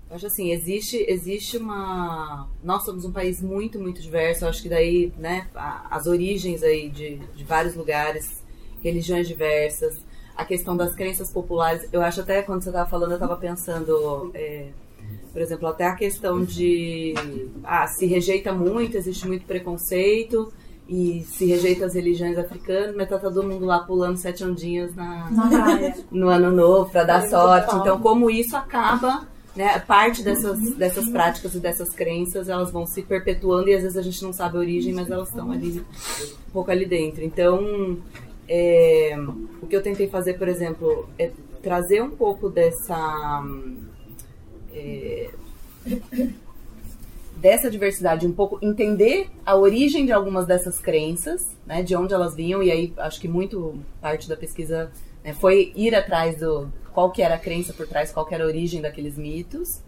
eu 0.09 0.15
acho 0.15 0.27
assim, 0.27 0.51
existe, 0.51 1.03
existe 1.07 1.57
uma. 1.57 2.47
Nós 2.63 2.83
somos 2.85 3.03
um 3.03 3.11
país 3.11 3.41
muito, 3.41 3.79
muito 3.79 4.01
diverso. 4.01 4.45
Eu 4.45 4.49
acho 4.49 4.61
que 4.61 4.69
daí, 4.69 5.11
né, 5.17 5.47
as 5.89 6.05
origens 6.05 6.61
aí 6.61 6.89
de, 6.89 7.17
de 7.35 7.43
vários 7.43 7.75
lugares, 7.75 8.43
religiões 8.83 9.27
diversas, 9.27 9.97
a 10.35 10.45
questão 10.45 10.77
das 10.77 10.93
crenças 10.93 11.31
populares. 11.31 11.87
Eu 11.91 12.01
acho 12.01 12.21
até 12.21 12.41
quando 12.43 12.61
você 12.61 12.69
estava 12.69 12.87
falando, 12.87 13.11
eu 13.11 13.17
estava 13.17 13.35
pensando, 13.37 14.29
é, 14.33 14.67
por 15.31 15.41
exemplo, 15.41 15.67
até 15.67 15.87
a 15.87 15.95
questão 15.95 16.43
de. 16.43 17.13
Ah, 17.63 17.87
se 17.87 18.05
rejeita 18.05 18.53
muito, 18.53 18.95
existe 18.95 19.27
muito 19.27 19.45
preconceito. 19.45 20.53
E 20.87 21.21
se 21.21 21.45
rejeita 21.45 21.85
as 21.85 21.93
religiões 21.95 22.37
africanas, 22.37 22.93
mas 22.93 23.07
tá 23.07 23.17
todo 23.17 23.41
mundo 23.41 23.65
lá 23.65 23.79
pulando 23.79 24.17
sete 24.17 24.43
ondinhas 24.43 24.93
na, 24.93 25.31
Na 25.31 25.93
no 26.11 26.27
ano 26.27 26.51
novo 26.51 26.91
para 26.91 27.05
dar 27.05 27.29
sorte. 27.29 27.73
Então, 27.77 28.01
como 28.01 28.29
isso 28.29 28.55
acaba, 28.57 29.25
né, 29.55 29.77
parte 29.79 30.23
dessas, 30.23 30.75
dessas 30.75 31.09
práticas 31.09 31.53
e 31.53 31.59
dessas 31.59 31.89
crenças, 31.89 32.49
elas 32.49 32.71
vão 32.71 32.85
se 32.85 33.03
perpetuando 33.03 33.69
e 33.69 33.75
às 33.75 33.83
vezes 33.83 33.97
a 33.97 34.01
gente 34.01 34.23
não 34.23 34.33
sabe 34.33 34.57
a 34.57 34.59
origem, 34.59 34.93
mas 34.93 35.09
elas 35.09 35.29
estão 35.29 35.51
ali, 35.51 35.79
um 36.47 36.51
pouco 36.51 36.71
ali 36.71 36.85
dentro. 36.85 37.23
Então, 37.23 37.97
é, 38.47 39.15
o 39.61 39.67
que 39.67 39.75
eu 39.75 39.81
tentei 39.81 40.07
fazer, 40.07 40.33
por 40.35 40.47
exemplo, 40.47 41.07
é 41.19 41.31
trazer 41.61 42.01
um 42.01 42.11
pouco 42.11 42.49
dessa. 42.49 43.43
é, 44.73 45.29
dessa 47.37 47.69
diversidade, 47.69 48.25
um 48.25 48.31
pouco 48.31 48.57
entender 48.61 49.29
a 49.45 49.55
origem 49.55 50.05
de 50.05 50.13
algumas 50.13 50.47
dessas 50.47 50.79
crenças, 50.79 51.55
né, 51.65 51.83
de 51.83 51.93
onde 51.93 52.13
elas 52.13 52.33
vinham, 52.35 52.63
e 52.63 52.71
aí 52.71 52.93
acho 52.97 53.19
que 53.19 53.27
muito 53.27 53.75
parte 53.99 54.29
da 54.29 54.37
pesquisa 54.37 54.89
né, 55.23 55.33
foi 55.33 55.73
ir 55.75 55.93
atrás 55.93 56.39
do 56.39 56.71
qual 56.93 57.11
que 57.11 57.21
era 57.21 57.35
a 57.35 57.39
crença 57.39 57.73
por 57.73 57.87
trás, 57.87 58.11
qual 58.11 58.25
que 58.25 58.33
era 58.33 58.43
a 58.43 58.47
origem 58.47 58.81
daqueles 58.81 59.17
mitos, 59.17 59.81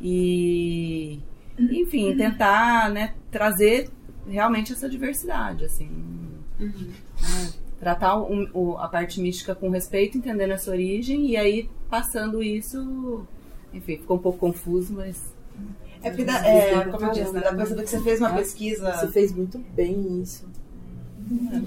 e 0.00 1.18
enfim, 1.58 2.16
tentar 2.16 2.90
né, 2.90 3.14
trazer 3.30 3.88
realmente 4.28 4.72
essa 4.72 4.88
diversidade, 4.88 5.64
assim, 5.64 5.88
né, 6.58 7.52
tratar 7.80 8.16
o- 8.16 8.48
o- 8.52 8.78
a 8.78 8.88
parte 8.88 9.20
mística 9.20 9.54
com 9.54 9.68
respeito, 9.70 10.16
entendendo 10.18 10.50
essa 10.52 10.70
origem, 10.70 11.26
e 11.30 11.36
aí 11.36 11.68
passando 11.90 12.42
isso, 12.42 13.26
enfim, 13.72 13.98
ficou 13.98 14.16
um 14.16 14.20
pouco 14.20 14.38
confuso, 14.38 14.94
mas 14.94 15.32
É 16.02 16.10
porque, 16.10 16.24
dá, 16.24 16.46
é, 16.46 16.84
como 16.84 17.06
eu 17.06 17.12
disse, 17.12 17.32
né, 17.32 17.40
dá 17.40 17.48
pra 17.48 17.56
perceber 17.58 17.82
que 17.84 17.90
você 17.90 18.00
fez 18.00 18.20
uma 18.20 18.28
Você 18.30 18.36
pesquisa. 18.38 19.08
fez 19.12 19.32
muito 19.32 19.58
bem 19.74 20.20
isso. 20.22 20.46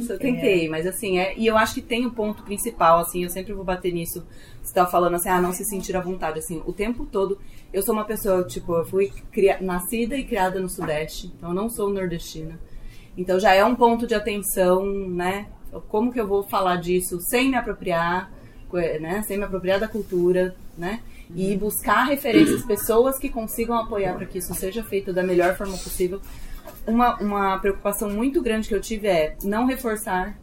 Eu 0.10 0.20
tentei, 0.20 0.70
mas 0.70 0.86
assim, 0.86 1.18
é, 1.18 1.36
e 1.38 1.48
eu 1.48 1.58
acho 1.58 1.74
que 1.74 1.82
tem 1.82 2.06
o 2.06 2.12
ponto 2.12 2.44
principal, 2.44 3.00
assim, 3.00 3.24
eu 3.24 3.30
sempre 3.30 3.54
vou 3.54 3.64
bater 3.64 3.92
nisso. 3.92 4.26
Você 4.68 4.74
tava 4.74 4.92
falando 4.92 5.16
assim, 5.16 5.30
ah, 5.30 5.40
não 5.40 5.54
se 5.54 5.64
sentir 5.64 5.96
à 5.96 6.02
vontade, 6.02 6.40
assim, 6.40 6.62
o 6.66 6.74
tempo 6.74 7.06
todo. 7.06 7.40
Eu 7.72 7.82
sou 7.82 7.94
uma 7.94 8.04
pessoa, 8.04 8.44
tipo, 8.44 8.76
eu 8.76 8.86
fui 8.86 9.14
cria- 9.32 9.60
nascida 9.62 10.18
e 10.18 10.26
criada 10.26 10.60
no 10.60 10.68
Sudeste, 10.68 11.28
então 11.38 11.52
eu 11.52 11.56
não 11.56 11.70
sou 11.70 11.90
nordestina. 11.90 12.60
Então 13.18 13.40
já 13.40 13.54
é 13.54 13.64
um 13.64 13.76
ponto 13.76 14.06
de 14.06 14.14
atenção, 14.14 14.86
né? 15.08 15.48
Como 15.88 16.12
que 16.12 16.20
eu 16.20 16.28
vou 16.28 16.44
falar 16.44 16.76
disso 16.76 17.18
sem 17.22 17.50
me 17.50 17.56
apropriar, 17.56 18.30
né? 19.00 19.24
Sem 19.26 19.38
me 19.38 19.46
apropriar 19.46 19.80
da 19.80 19.88
cultura, 19.88 20.54
né? 20.78 21.00
E 21.34 21.56
buscar 21.56 22.04
referências, 22.04 22.62
pessoas 22.68 23.18
que 23.18 23.30
consigam 23.30 23.78
apoiar 23.78 24.16
para 24.16 24.26
que 24.26 24.40
isso 24.40 24.54
seja 24.54 24.84
feito 24.84 25.14
da 25.14 25.24
melhor 25.24 25.56
forma 25.56 25.78
possível. 25.78 26.20
Uma, 26.86 27.16
uma 27.22 27.58
preocupação 27.60 28.10
muito 28.10 28.42
grande 28.42 28.68
que 28.68 28.76
eu 28.76 28.82
tive 28.82 29.08
é 29.08 29.38
não 29.46 29.66
reforçar 29.66 30.38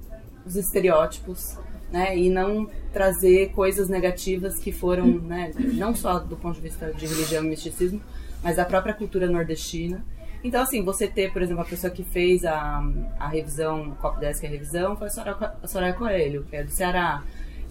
os 0.46 0.56
estereótipos, 0.56 1.58
né? 1.92 2.16
E 2.16 2.28
não 2.28 2.68
trazer 2.92 3.50
coisas 3.50 3.88
negativas 3.88 4.58
que 4.58 4.72
foram, 4.72 5.06
né? 5.06 5.52
Não 5.56 5.94
só 5.94 6.18
do 6.18 6.36
ponto 6.36 6.56
de 6.56 6.62
vista 6.62 6.92
de 6.92 7.06
religião 7.06 7.44
e 7.44 7.48
misticismo, 7.48 8.00
mas 8.42 8.56
da 8.56 8.64
própria 8.64 8.94
cultura 8.94 9.26
nordestina. 9.26 10.04
Então, 10.44 10.60
assim, 10.60 10.84
você 10.84 11.08
ter, 11.08 11.32
por 11.32 11.40
exemplo, 11.40 11.62
a 11.62 11.64
pessoa 11.64 11.90
que 11.90 12.04
fez 12.04 12.44
a, 12.44 12.84
a 13.18 13.28
revisão, 13.28 13.88
o 13.88 13.94
Cop 13.96 14.20
Desk, 14.20 14.44
a 14.44 14.48
revisão, 14.48 14.94
foi 14.94 15.06
a 15.06 15.10
Soraya, 15.10 15.54
a 15.62 15.66
Soraya 15.66 15.94
Coelho, 15.94 16.44
que 16.50 16.56
é 16.56 16.62
do 16.62 16.70
Ceará. 16.70 17.22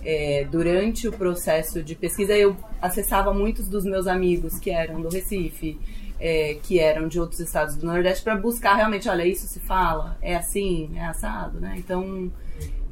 É, 0.03 0.45
durante 0.51 1.07
o 1.07 1.11
processo 1.13 1.81
de 1.83 1.95
pesquisa, 1.95 2.35
eu 2.35 2.57
acessava 2.81 3.33
muitos 3.33 3.69
dos 3.69 3.85
meus 3.85 4.07
amigos 4.07 4.59
que 4.59 4.71
eram 4.71 4.99
do 4.99 5.07
Recife, 5.07 5.79
é, 6.19 6.55
que 6.63 6.79
eram 6.79 7.07
de 7.07 7.19
outros 7.19 7.39
estados 7.39 7.75
do 7.75 7.85
Nordeste, 7.85 8.23
para 8.23 8.35
buscar 8.35 8.73
realmente, 8.73 9.07
olha, 9.07 9.25
isso 9.25 9.47
se 9.47 9.59
fala, 9.59 10.17
é 10.21 10.35
assim, 10.35 10.91
é 10.95 11.05
assado, 11.05 11.59
né? 11.59 11.75
Então, 11.77 12.31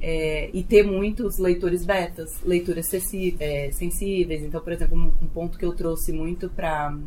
é, 0.01 0.49
e 0.53 0.64
ter 0.64 0.84
muitos 0.84 1.38
leitores 1.38 1.86
betas, 1.86 2.41
leituras 2.43 2.91
é, 3.39 3.72
sensíveis. 3.72 4.43
Então, 4.43 4.59
por 4.62 4.74
exemplo, 4.74 4.97
um, 4.97 5.12
um 5.24 5.28
ponto 5.28 5.57
que 5.57 5.66
eu 5.66 5.74
trouxe 5.74 6.12
muito 6.12 6.49
para 6.49 6.97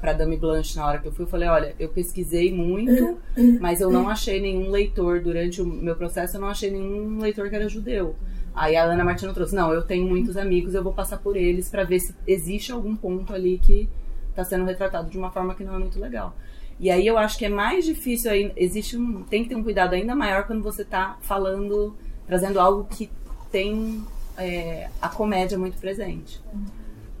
para 0.00 0.12
Dame 0.12 0.36
Blanche 0.36 0.76
na 0.76 0.84
hora 0.84 0.98
que 0.98 1.06
eu 1.06 1.12
fui, 1.12 1.24
eu 1.24 1.28
falei, 1.28 1.48
olha, 1.48 1.74
eu 1.78 1.88
pesquisei 1.88 2.52
muito, 2.52 3.18
mas 3.60 3.80
eu 3.80 3.90
não 3.90 4.08
achei 4.08 4.40
nenhum 4.40 4.70
leitor 4.70 5.20
durante 5.20 5.62
o 5.62 5.66
meu 5.66 5.94
processo, 5.94 6.36
eu 6.36 6.40
não 6.40 6.48
achei 6.48 6.70
nenhum 6.70 7.20
leitor 7.20 7.48
que 7.48 7.54
era 7.54 7.68
judeu. 7.68 8.16
Aí 8.54 8.74
a 8.74 8.82
Ana 8.82 9.04
Martina 9.04 9.32
trouxe, 9.32 9.54
não, 9.54 9.72
eu 9.72 9.82
tenho 9.82 10.04
muitos 10.04 10.36
amigos, 10.36 10.74
eu 10.74 10.82
vou 10.82 10.92
passar 10.92 11.18
por 11.18 11.36
eles 11.36 11.68
para 11.68 11.84
ver 11.84 12.00
se 12.00 12.12
existe 12.26 12.72
algum 12.72 12.96
ponto 12.96 13.32
ali 13.32 13.58
que 13.58 13.88
está 14.30 14.42
sendo 14.42 14.64
retratado 14.64 15.08
de 15.08 15.16
uma 15.16 15.30
forma 15.30 15.54
que 15.54 15.62
não 15.62 15.76
é 15.76 15.78
muito 15.78 16.00
legal. 16.00 16.34
E 16.80 16.90
aí 16.90 17.06
eu 17.06 17.18
acho 17.18 17.36
que 17.36 17.44
é 17.44 17.48
mais 17.48 17.84
difícil 17.84 18.30
aí, 18.30 18.52
existe 18.56 18.96
um, 18.96 19.22
tem 19.24 19.42
que 19.42 19.48
ter 19.48 19.56
um 19.56 19.64
cuidado 19.64 19.94
ainda 19.94 20.14
maior 20.14 20.46
quando 20.46 20.62
você 20.62 20.82
está 20.82 21.18
falando, 21.22 21.96
trazendo 22.26 22.60
algo 22.60 22.84
que 22.84 23.10
tem 23.50 24.04
é, 24.36 24.88
a 25.02 25.08
comédia 25.08 25.58
muito 25.58 25.78
presente. 25.78 26.40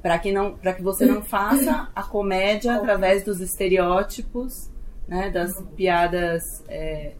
Para 0.00 0.18
que 0.18 0.30
não 0.30 0.56
para 0.56 0.72
que 0.72 0.82
você 0.82 1.04
não 1.04 1.22
faça 1.22 1.88
a 1.94 2.02
comédia 2.04 2.76
através 2.76 3.24
dos 3.24 3.40
estereótipos 3.40 4.70
né 5.08 5.28
das 5.28 5.60
piadas 5.74 6.62
é, 6.68 7.14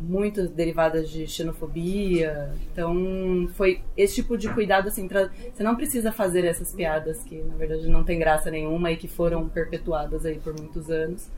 muito 0.00 0.46
derivadas 0.48 1.10
de 1.10 1.26
xenofobia. 1.26 2.54
Então 2.72 3.48
foi 3.54 3.82
esse 3.96 4.14
tipo 4.14 4.38
de 4.38 4.48
cuidado 4.48 4.88
assim 4.88 5.08
pra, 5.08 5.28
você 5.52 5.62
não 5.64 5.74
precisa 5.74 6.12
fazer 6.12 6.44
essas 6.44 6.72
piadas 6.72 7.22
que 7.24 7.42
na 7.42 7.56
verdade 7.56 7.88
não 7.88 8.04
tem 8.04 8.18
graça 8.18 8.48
nenhuma 8.48 8.92
e 8.92 8.96
que 8.96 9.08
foram 9.08 9.48
perpetuadas 9.48 10.24
aí 10.24 10.38
por 10.38 10.54
muitos 10.56 10.88
anos 10.88 11.28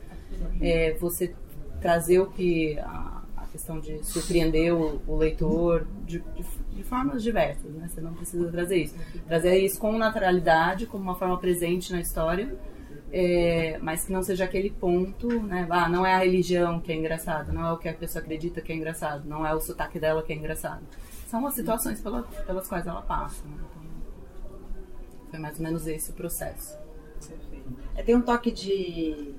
é, 0.61 0.93
você 0.99 1.33
trazer 1.81 2.19
o 2.19 2.27
que 2.27 2.77
a, 2.79 3.23
questão 3.53 3.79
de 3.79 4.03
surpreender 4.03 4.73
o, 4.73 4.99
o 5.07 5.15
leitor 5.15 5.85
de, 6.07 6.19
de, 6.19 6.43
de, 6.71 6.83
formas 6.83 7.21
diversas, 7.21 7.71
né? 7.71 7.87
Você 7.87 8.01
não 8.01 8.11
precisa 8.15 8.51
trazer 8.51 8.77
isso. 8.77 8.95
Trazer 9.27 9.59
isso 9.59 9.79
com 9.79 9.95
naturalidade, 9.95 10.87
como 10.87 11.03
uma 11.03 11.13
forma 11.13 11.37
presente 11.37 11.93
na 11.93 12.01
história, 12.01 12.57
é, 13.11 13.77
mas 13.79 14.05
que 14.05 14.11
não 14.11 14.23
seja 14.23 14.43
aquele 14.43 14.71
ponto, 14.71 15.27
né? 15.43 15.67
Ah, 15.69 15.87
não 15.87 16.03
é 16.03 16.15
a 16.15 16.17
religião 16.17 16.79
que 16.79 16.91
é 16.91 16.95
engraçado, 16.95 17.53
não 17.53 17.63
é 17.63 17.71
o 17.71 17.77
que 17.77 17.87
a 17.87 17.93
pessoa 17.93 18.23
acredita 18.23 18.59
que 18.59 18.71
é 18.71 18.75
engraçado, 18.75 19.29
não 19.29 19.45
é 19.45 19.53
o 19.53 19.61
sotaque 19.61 19.99
dela 19.99 20.23
que 20.23 20.33
é 20.33 20.35
engraçado. 20.35 20.81
São 21.27 21.45
as 21.45 21.53
situações 21.53 22.01
pela, 22.01 22.23
pelas 22.23 22.67
quais 22.67 22.87
ela 22.87 23.03
passa. 23.03 23.43
Né? 23.43 23.53
Então, 23.55 25.29
foi 25.29 25.39
mais 25.39 25.57
ou 25.57 25.63
menos 25.63 25.85
esse 25.85 26.09
o 26.09 26.13
processo. 26.15 26.75
É, 27.95 28.01
tem 28.01 28.15
um 28.15 28.21
toque 28.21 28.51
de 28.51 29.35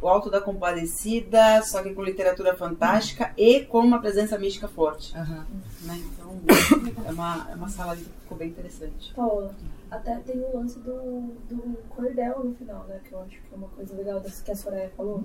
o 0.00 0.08
Alto 0.08 0.30
da 0.30 0.40
Compadecida, 0.40 1.62
só 1.62 1.82
que 1.82 1.92
com 1.92 2.02
literatura 2.02 2.56
fantástica 2.56 3.32
e 3.36 3.60
com 3.60 3.80
uma 3.80 4.00
presença 4.00 4.38
mística 4.38 4.66
forte. 4.66 5.14
Uhum. 5.16 5.44
Né? 5.82 6.02
Então, 6.12 6.40
é 7.06 7.10
uma, 7.10 7.48
é 7.50 7.54
uma 7.54 7.68
sala 7.68 7.96
que 7.96 8.04
ficou 8.04 8.38
bem 8.38 8.48
interessante. 8.48 9.12
Paula, 9.14 9.54
até 9.90 10.16
tem 10.16 10.40
o 10.40 10.56
lance 10.56 10.78
do, 10.78 11.34
do 11.48 11.78
cordel 11.90 12.44
no 12.44 12.54
final, 12.54 12.84
né? 12.84 13.00
Que 13.04 13.12
eu 13.12 13.20
acho 13.20 13.30
que 13.30 13.52
é 13.52 13.56
uma 13.56 13.68
coisa 13.68 13.94
legal 13.94 14.20
das, 14.20 14.40
que 14.40 14.50
a 14.50 14.56
Soraya 14.56 14.90
falou. 14.96 15.24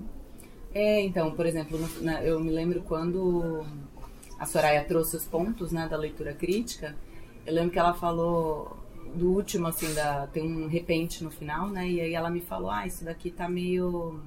É, 0.74 1.00
então, 1.00 1.30
por 1.30 1.46
exemplo, 1.46 1.78
no, 1.78 2.02
na, 2.02 2.22
eu 2.22 2.38
me 2.38 2.50
lembro 2.50 2.82
quando 2.82 3.64
a 4.38 4.44
Soraya 4.44 4.84
trouxe 4.84 5.16
os 5.16 5.24
pontos 5.24 5.72
né, 5.72 5.88
da 5.88 5.96
leitura 5.96 6.34
crítica, 6.34 6.94
eu 7.46 7.54
lembro 7.54 7.70
que 7.70 7.78
ela 7.78 7.94
falou 7.94 8.76
do 9.14 9.32
último, 9.32 9.68
assim, 9.68 9.94
da, 9.94 10.26
tem 10.26 10.42
um 10.42 10.68
repente 10.68 11.24
no 11.24 11.30
final, 11.30 11.68
né? 11.68 11.88
E 11.88 12.00
aí 12.00 12.12
ela 12.12 12.28
me 12.28 12.40
falou, 12.40 12.70
ah, 12.70 12.86
isso 12.86 13.04
daqui 13.04 13.30
tá 13.30 13.48
meio 13.48 14.20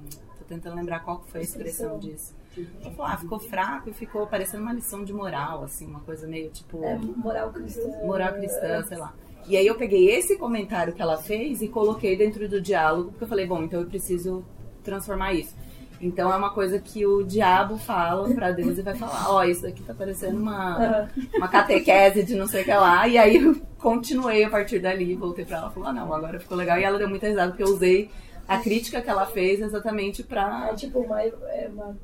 tentando 0.50 0.74
lembrar 0.74 1.00
qual 1.00 1.22
foi 1.28 1.40
a 1.40 1.44
expressão 1.44 1.98
disso. 1.98 2.34
Ela 2.82 2.90
falou, 2.90 3.12
ah, 3.12 3.16
ficou 3.16 3.38
fraco 3.38 3.88
e 3.88 3.92
ficou 3.92 4.26
parecendo 4.26 4.64
uma 4.64 4.72
lição 4.72 5.04
de 5.04 5.12
moral, 5.12 5.62
assim, 5.62 5.86
uma 5.86 6.00
coisa 6.00 6.26
meio 6.26 6.50
tipo. 6.50 6.84
É, 6.84 6.98
moral 6.98 7.50
cristã. 7.52 7.88
Moral 8.04 8.32
cristã, 8.34 8.82
sei 8.82 8.98
lá. 8.98 9.14
E 9.46 9.56
aí 9.56 9.66
eu 9.66 9.76
peguei 9.76 10.10
esse 10.10 10.36
comentário 10.36 10.92
que 10.92 11.00
ela 11.00 11.16
fez 11.16 11.62
e 11.62 11.68
coloquei 11.68 12.16
dentro 12.16 12.48
do 12.48 12.60
diálogo, 12.60 13.10
porque 13.10 13.24
eu 13.24 13.28
falei, 13.28 13.46
bom, 13.46 13.62
então 13.62 13.80
eu 13.80 13.86
preciso 13.86 14.44
transformar 14.82 15.32
isso. 15.32 15.54
Então 16.00 16.32
é 16.32 16.36
uma 16.36 16.50
coisa 16.50 16.78
que 16.78 17.06
o 17.06 17.22
diabo 17.22 17.76
fala 17.76 18.28
para 18.34 18.50
Deus 18.50 18.78
e 18.78 18.82
vai 18.82 18.94
falar, 18.94 19.30
ó, 19.30 19.38
oh, 19.38 19.44
isso 19.44 19.66
aqui 19.66 19.82
tá 19.82 19.94
parecendo 19.94 20.38
uma, 20.38 21.08
uma 21.36 21.46
catequese 21.46 22.22
de 22.22 22.34
não 22.34 22.46
sei 22.46 22.62
o 22.62 22.64
que 22.64 22.72
lá. 22.72 23.06
E 23.06 23.18
aí 23.18 23.36
eu 23.36 23.54
continuei 23.78 24.42
a 24.42 24.50
partir 24.50 24.78
dali, 24.78 25.14
voltei 25.14 25.44
para 25.44 25.58
ela 25.58 25.68
e 25.70 25.74
falei, 25.74 25.90
ah, 25.90 25.92
não, 25.92 26.12
agora 26.12 26.40
ficou 26.40 26.56
legal. 26.56 26.78
E 26.78 26.84
ela 26.84 26.98
deu 26.98 27.08
muita 27.08 27.28
risada 27.28 27.50
porque 27.50 27.62
eu 27.62 27.74
usei 27.74 28.10
a 28.50 28.58
crítica 28.58 29.00
que 29.00 29.08
ela 29.08 29.26
fez 29.26 29.60
exatamente 29.60 30.22
pra. 30.22 30.70
É 30.72 30.74
tipo 30.74 31.00
uma, 31.00 31.22
é 31.22 31.70
uma 31.72 31.96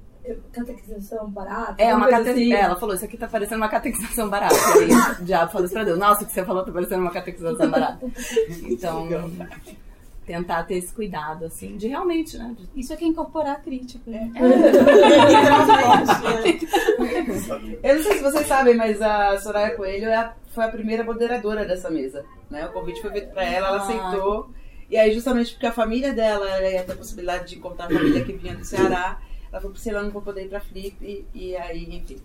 catequização 0.52 1.28
barata. 1.30 1.82
É, 1.82 1.94
uma 1.94 2.08
cate... 2.08 2.30
assim. 2.30 2.52
é, 2.52 2.60
ela 2.60 2.76
falou, 2.76 2.94
isso 2.94 3.04
aqui 3.04 3.16
tá 3.16 3.26
parecendo 3.28 3.56
uma 3.56 3.68
catequização 3.68 4.28
barata. 4.28 4.54
E 4.54 4.92
aí 4.92 4.92
o 5.20 5.24
diabo 5.26 5.52
falou 5.52 5.64
isso 5.64 5.74
pra 5.74 5.84
Deus. 5.84 5.98
Nossa, 5.98 6.22
o 6.24 6.26
que 6.26 6.32
você 6.32 6.44
falou 6.44 6.64
tá 6.64 6.72
parecendo 6.72 7.02
uma 7.02 7.10
catequização 7.10 7.70
barata. 7.70 8.06
Então, 8.62 9.08
tentar 10.26 10.64
ter 10.64 10.74
esse 10.74 10.92
cuidado, 10.92 11.44
assim, 11.44 11.76
de 11.76 11.86
realmente, 11.88 12.36
né? 12.36 12.54
De... 12.58 12.68
Isso 12.80 12.92
é 12.92 12.96
que 12.96 13.04
é 13.04 13.08
incorporar 13.08 13.56
a 13.56 13.60
crítica. 13.60 14.10
É. 14.10 14.16
é. 14.16 14.26
Eu 17.90 17.96
não 17.96 18.02
sei 18.02 18.12
se 18.14 18.22
vocês 18.22 18.46
sabem, 18.46 18.74
mas 18.76 19.00
a 19.00 19.38
Soraya 19.38 19.76
Coelho 19.76 20.06
é 20.06 20.32
foi 20.48 20.64
a 20.64 20.68
primeira 20.68 21.04
moderadora 21.04 21.64
dessa 21.64 21.88
mesa. 21.90 22.24
Né? 22.50 22.66
O 22.66 22.72
convite 22.72 23.00
foi 23.00 23.10
feito 23.12 23.32
pra 23.32 23.44
ela, 23.44 23.68
ela 23.68 23.78
aceitou. 23.78 24.50
E 24.88 24.96
aí, 24.96 25.12
justamente 25.12 25.52
porque 25.52 25.66
a 25.66 25.72
família 25.72 26.12
dela 26.12 26.46
ia 26.62 26.84
ter 26.84 26.92
a 26.92 26.96
possibilidade 26.96 27.48
de 27.48 27.56
encontrar 27.56 27.86
a 27.86 27.90
família 27.90 28.24
que 28.24 28.32
vinha 28.32 28.54
do 28.54 28.64
Ceará, 28.64 29.20
ela 29.50 29.60
falou, 29.60 29.76
ela 29.86 30.02
não 30.02 30.10
vou 30.10 30.22
poder 30.22 30.44
ir 30.44 30.48
pra 30.48 30.60
Flip, 30.60 30.96
e, 31.02 31.26
e 31.34 31.56
aí, 31.56 31.96
enfim. 31.96 32.18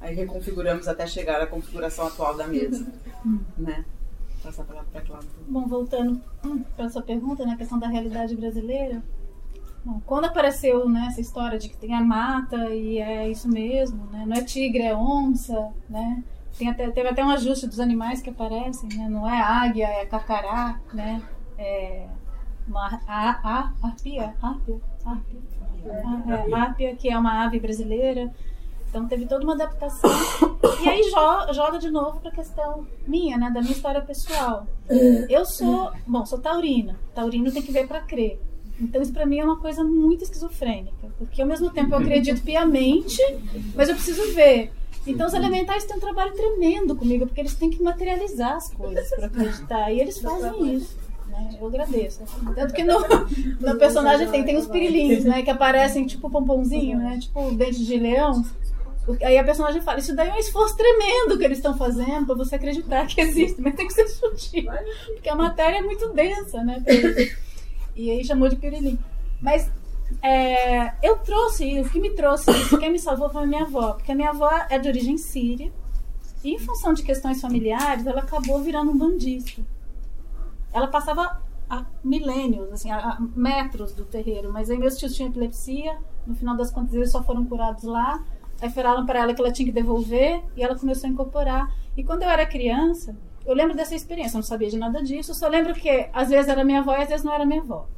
Aí 0.00 0.14
reconfiguramos 0.14 0.88
até 0.88 1.06
chegar 1.06 1.40
à 1.40 1.46
configuração 1.46 2.06
atual 2.06 2.36
da 2.36 2.46
mesa. 2.46 2.86
né? 3.56 3.84
Passar 4.42 4.64
para 4.64 4.76
lá 4.76 5.20
Bom, 5.46 5.66
voltando 5.66 6.20
hum, 6.44 6.64
para 6.74 6.86
essa 6.86 7.02
pergunta, 7.02 7.44
na 7.44 7.52
né, 7.52 7.58
questão 7.58 7.78
da 7.78 7.86
realidade 7.86 8.34
brasileira. 8.34 9.02
Bom, 9.84 10.00
quando 10.06 10.24
apareceu 10.24 10.88
né, 10.88 11.06
essa 11.08 11.20
história 11.20 11.58
de 11.58 11.68
que 11.68 11.76
tem 11.76 11.94
a 11.94 12.00
mata 12.00 12.56
e 12.70 12.98
é 12.98 13.28
isso 13.28 13.48
mesmo, 13.48 14.06
né? 14.06 14.24
Não 14.26 14.36
é 14.36 14.42
tigre, 14.42 14.82
é 14.82 14.96
onça, 14.96 15.70
né? 15.88 16.22
Tem 16.58 16.68
até, 16.68 16.90
teve 16.90 17.08
até 17.08 17.24
um 17.24 17.30
ajuste 17.30 17.66
dos 17.66 17.80
animais 17.80 18.22
que 18.22 18.30
aparecem, 18.30 18.88
né? 18.96 19.08
Não 19.08 19.28
é 19.28 19.40
águia, 19.40 19.86
é 19.86 20.06
cacará, 20.06 20.80
né? 20.92 21.22
É, 21.60 22.06
uma 22.66 23.00
a, 23.06 23.30
a, 23.30 23.72
arpia, 23.82 24.34
arpia, 24.42 24.80
é, 25.86 26.54
arpia, 26.54 26.96
que 26.96 27.10
é 27.10 27.18
uma 27.18 27.44
ave 27.44 27.60
brasileira. 27.60 28.32
Então 28.88 29.06
teve 29.06 29.26
toda 29.26 29.44
uma 29.44 29.54
adaptação. 29.54 30.10
E 30.82 30.88
aí 30.88 31.10
joga, 31.10 31.52
joga 31.52 31.78
de 31.78 31.90
novo 31.90 32.20
para 32.20 32.30
a 32.30 32.34
questão 32.34 32.86
minha, 33.06 33.36
né, 33.36 33.50
da 33.50 33.60
minha 33.60 33.72
história 33.72 34.00
pessoal. 34.00 34.66
Eu 35.28 35.44
sou, 35.44 35.92
bom, 36.06 36.24
sou 36.24 36.38
taurina. 36.38 36.98
Taurino 37.14 37.52
tem 37.52 37.62
que 37.62 37.70
ver 37.70 37.86
para 37.86 38.00
crer. 38.00 38.40
Então 38.80 39.02
isso 39.02 39.12
para 39.12 39.26
mim 39.26 39.38
é 39.38 39.44
uma 39.44 39.58
coisa 39.58 39.84
muito 39.84 40.24
esquizofrênica, 40.24 41.08
porque 41.18 41.42
ao 41.42 41.46
mesmo 41.46 41.70
tempo 41.70 41.94
eu 41.94 41.98
acredito 41.98 42.42
piamente, 42.42 43.20
mas 43.74 43.90
eu 43.90 43.94
preciso 43.94 44.32
ver. 44.32 44.72
Então 45.06 45.26
os 45.26 45.34
elementais 45.34 45.84
têm 45.84 45.98
um 45.98 46.00
trabalho 46.00 46.32
tremendo 46.32 46.96
comigo, 46.96 47.26
porque 47.26 47.42
eles 47.42 47.54
têm 47.54 47.68
que 47.68 47.82
materializar 47.82 48.56
as 48.56 48.72
coisas 48.72 49.10
para 49.10 49.26
acreditar, 49.26 49.92
e 49.92 50.00
eles 50.00 50.18
fazem 50.18 50.74
isso 50.74 51.09
né? 51.30 51.48
Eu 51.60 51.66
agradeço. 51.66 52.22
Tanto 52.54 52.74
que 52.74 52.84
no, 52.84 52.98
no 53.60 53.78
personagem 53.78 54.28
tem, 54.28 54.44
tem 54.44 54.56
os 54.56 54.66
pirilinhos, 54.66 55.24
né? 55.24 55.42
Que 55.42 55.50
aparecem 55.50 56.06
tipo 56.06 56.28
pomponzinho, 56.28 56.98
né? 56.98 57.18
Tipo 57.20 57.50
dente 57.52 57.84
de 57.84 57.96
leão. 57.96 58.44
Aí 59.22 59.38
a 59.38 59.44
personagem 59.44 59.80
fala, 59.80 59.98
isso 59.98 60.14
daí 60.14 60.28
é 60.28 60.34
um 60.34 60.38
esforço 60.38 60.76
tremendo 60.76 61.38
que 61.38 61.44
eles 61.44 61.58
estão 61.58 61.76
fazendo 61.76 62.26
para 62.26 62.34
você 62.34 62.56
acreditar 62.56 63.06
que 63.06 63.20
existe, 63.20 63.60
mas 63.60 63.74
tem 63.74 63.86
que 63.86 63.94
ser 63.94 64.06
sutil. 64.08 64.70
Porque 65.14 65.28
a 65.28 65.34
matéria 65.34 65.78
é 65.78 65.82
muito 65.82 66.08
densa, 66.10 66.62
né? 66.62 66.82
E 67.96 68.10
aí 68.10 68.24
chamou 68.24 68.48
de 68.48 68.56
pirilim. 68.56 68.98
Mas 69.40 69.70
é, 70.22 70.92
eu 71.02 71.16
trouxe, 71.18 71.80
o 71.80 71.88
que 71.88 71.98
me 71.98 72.10
trouxe 72.10 72.50
isso, 72.50 72.78
quem 72.78 72.92
me 72.92 72.98
salvou 72.98 73.30
foi 73.30 73.44
a 73.44 73.46
minha 73.46 73.62
avó, 73.62 73.94
porque 73.94 74.12
a 74.12 74.14
minha 74.14 74.30
avó 74.30 74.50
é 74.68 74.78
de 74.78 74.88
origem 74.88 75.16
síria, 75.16 75.72
e 76.44 76.54
em 76.54 76.58
função 76.58 76.92
de 76.92 77.02
questões 77.02 77.40
familiares, 77.40 78.06
ela 78.06 78.20
acabou 78.20 78.60
virando 78.60 78.90
um 78.90 78.98
bandista 78.98 79.62
ela 80.72 80.86
passava 80.88 81.42
a 81.68 81.84
milênios, 82.02 82.70
assim, 82.72 82.90
a, 82.90 83.18
metros 83.36 83.92
do 83.92 84.04
terreiro. 84.04 84.52
Mas 84.52 84.70
aí 84.70 84.78
meus 84.78 84.96
tios 84.98 85.14
tinham 85.14 85.30
epilepsia, 85.30 85.98
no 86.26 86.34
final 86.34 86.56
das 86.56 86.70
contas 86.70 86.94
eles 86.94 87.10
só 87.10 87.22
foram 87.22 87.44
curados 87.44 87.84
lá. 87.84 88.24
Aí 88.60 88.68
falaram 88.70 89.06
para 89.06 89.20
ela 89.20 89.32
que 89.34 89.40
ela 89.40 89.52
tinha 89.52 89.66
que 89.66 89.72
devolver 89.72 90.42
e 90.56 90.62
ela 90.62 90.76
começou 90.78 91.08
a 91.08 91.12
incorporar. 91.12 91.74
E 91.96 92.04
quando 92.04 92.22
eu 92.22 92.28
era 92.30 92.44
criança, 92.46 93.16
Eu 93.44 93.54
lembro 93.54 93.74
dessa 93.74 93.94
experiência, 93.94 94.36
eu 94.36 94.40
não 94.40 94.42
sabia 94.46 94.68
de 94.68 94.76
nada 94.76 95.02
disso. 95.02 95.34
Só 95.34 95.48
lembro 95.48 95.74
que 95.74 95.88
às 96.12 96.28
vezes 96.28 96.48
era 96.48 96.62
minha 96.62 96.80
avó 96.80 96.92
e 96.94 97.02
às 97.02 97.08
vezes 97.08 97.24
não 97.24 97.32
era 97.32 97.46
minha 97.46 97.62
avó. 97.62 97.88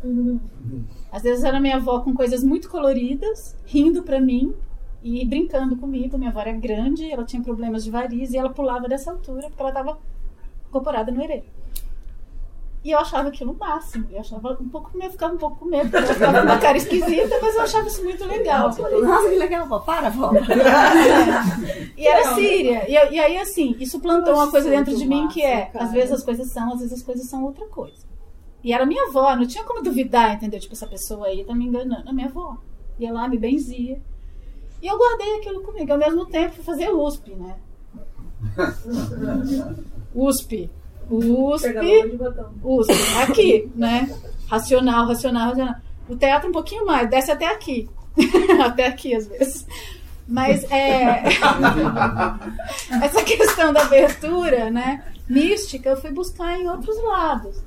Às 1.11 1.23
vezes 1.23 1.43
era 1.44 1.59
minha 1.61 1.77
avó 1.77 2.01
com 2.01 2.15
coisas 2.15 2.44
muito 2.44 2.70
coloridas, 2.70 3.57
rindo 3.66 4.03
pra 4.05 4.20
mim 4.20 4.55
e 5.03 5.24
brincando 5.27 5.77
comigo. 5.77 6.16
Minha 6.16 6.31
avó 6.31 6.40
era 6.40 6.53
grande, 6.53 7.11
ela 7.11 7.24
tinha 7.24 7.43
problemas 7.43 7.82
de 7.82 7.90
variz 7.90 8.32
e 8.32 8.39
ela 8.39 8.51
pulava 8.51 8.89
dessa 8.89 9.11
altura 9.11 9.49
porque 9.49 9.61
ela 9.61 9.70
estava 9.70 9.99
incorporada 10.69 11.11
no 11.11 11.20
herê. 11.23 11.43
E 12.84 12.90
eu 12.90 12.98
achava 12.98 13.28
aquilo 13.28 13.52
o 13.52 13.59
máximo. 13.59 14.09
Eu 14.10 14.20
achava 14.20 14.59
um 14.60 14.68
pouco 14.68 14.96
medo, 14.98 15.12
ficava 15.12 15.34
um 15.34 15.38
pouco 15.38 15.60
com 15.60 15.66
medo, 15.66 15.88
porque 15.88 16.04
ela 16.04 16.14
ficava 16.14 16.38
com 16.38 16.44
uma 16.46 16.59
cara 16.59 16.76
esquisita, 16.76 17.38
mas 17.40 17.54
eu 17.54 17.62
achava 17.62 17.86
isso 17.86 18.02
muito 18.02 18.24
legal. 18.24 18.66
Nossa, 18.66 19.28
que 19.28 19.36
legal, 19.36 19.68
vó. 19.68 19.78
Para, 19.78 20.10
vó. 20.10 20.32
E 21.96 22.06
era 22.06 22.34
síria. 22.34 22.84
E, 22.88 23.14
e 23.14 23.20
aí, 23.20 23.38
assim, 23.38 23.76
isso 23.78 24.00
plantou 24.00 24.34
uma 24.34 24.50
coisa 24.50 24.68
dentro 24.68 24.96
de 24.96 25.06
mim 25.06 25.28
que 25.28 25.42
é, 25.42 25.70
às 25.74 25.92
vezes 25.92 26.12
as 26.12 26.24
coisas 26.24 26.50
são, 26.50 26.72
às 26.72 26.80
vezes 26.80 26.94
as 26.94 27.02
coisas 27.02 27.28
são 27.28 27.44
outra 27.44 27.66
coisa. 27.66 28.02
E 28.64 28.72
era 28.72 28.86
minha 28.86 29.06
avó, 29.06 29.34
não 29.36 29.46
tinha 29.46 29.64
como 29.64 29.82
duvidar, 29.82 30.34
entendeu? 30.34 30.59
Tipo, 30.59 30.74
essa 30.74 30.86
pessoa 30.86 31.26
aí 31.26 31.44
tá 31.44 31.54
me 31.54 31.66
enganando. 31.66 32.09
A 32.09 32.12
minha 32.12 32.28
avó. 32.28 32.56
Ia 32.98 33.12
lá, 33.12 33.28
me 33.28 33.38
benzia. 33.38 34.00
E 34.80 34.86
eu 34.86 34.98
guardei 34.98 35.36
aquilo 35.36 35.62
comigo. 35.62 35.92
Ao 35.92 35.98
mesmo 35.98 36.26
tempo, 36.26 36.54
fui 36.54 36.64
fazer 36.64 36.90
USP, 36.90 37.34
né? 37.34 37.56
USP. 40.14 40.70
USP. 41.16 41.68
USP, 42.62 42.93
aqui, 43.22 43.70
né? 43.76 44.14
Racional, 44.48 45.06
racional, 45.06 45.48
racional. 45.48 45.74
O 46.09 46.16
teatro 46.16 46.48
um 46.48 46.52
pouquinho 46.52 46.86
mais, 46.86 47.09
desce 47.09 47.30
até 47.30 47.47
aqui. 47.47 47.89
até 48.64 48.86
aqui, 48.86 49.14
às 49.14 49.26
vezes. 49.26 49.66
Mas 50.26 50.64
é. 50.70 51.24
essa 53.02 53.22
questão 53.22 53.72
da 53.72 53.82
abertura, 53.82 54.70
né? 54.70 55.05
Mística, 55.28 55.90
eu 55.90 55.97
fui 55.97 56.10
buscar 56.10 56.59
em 56.59 56.68
outros 56.68 57.02
lados. 57.02 57.62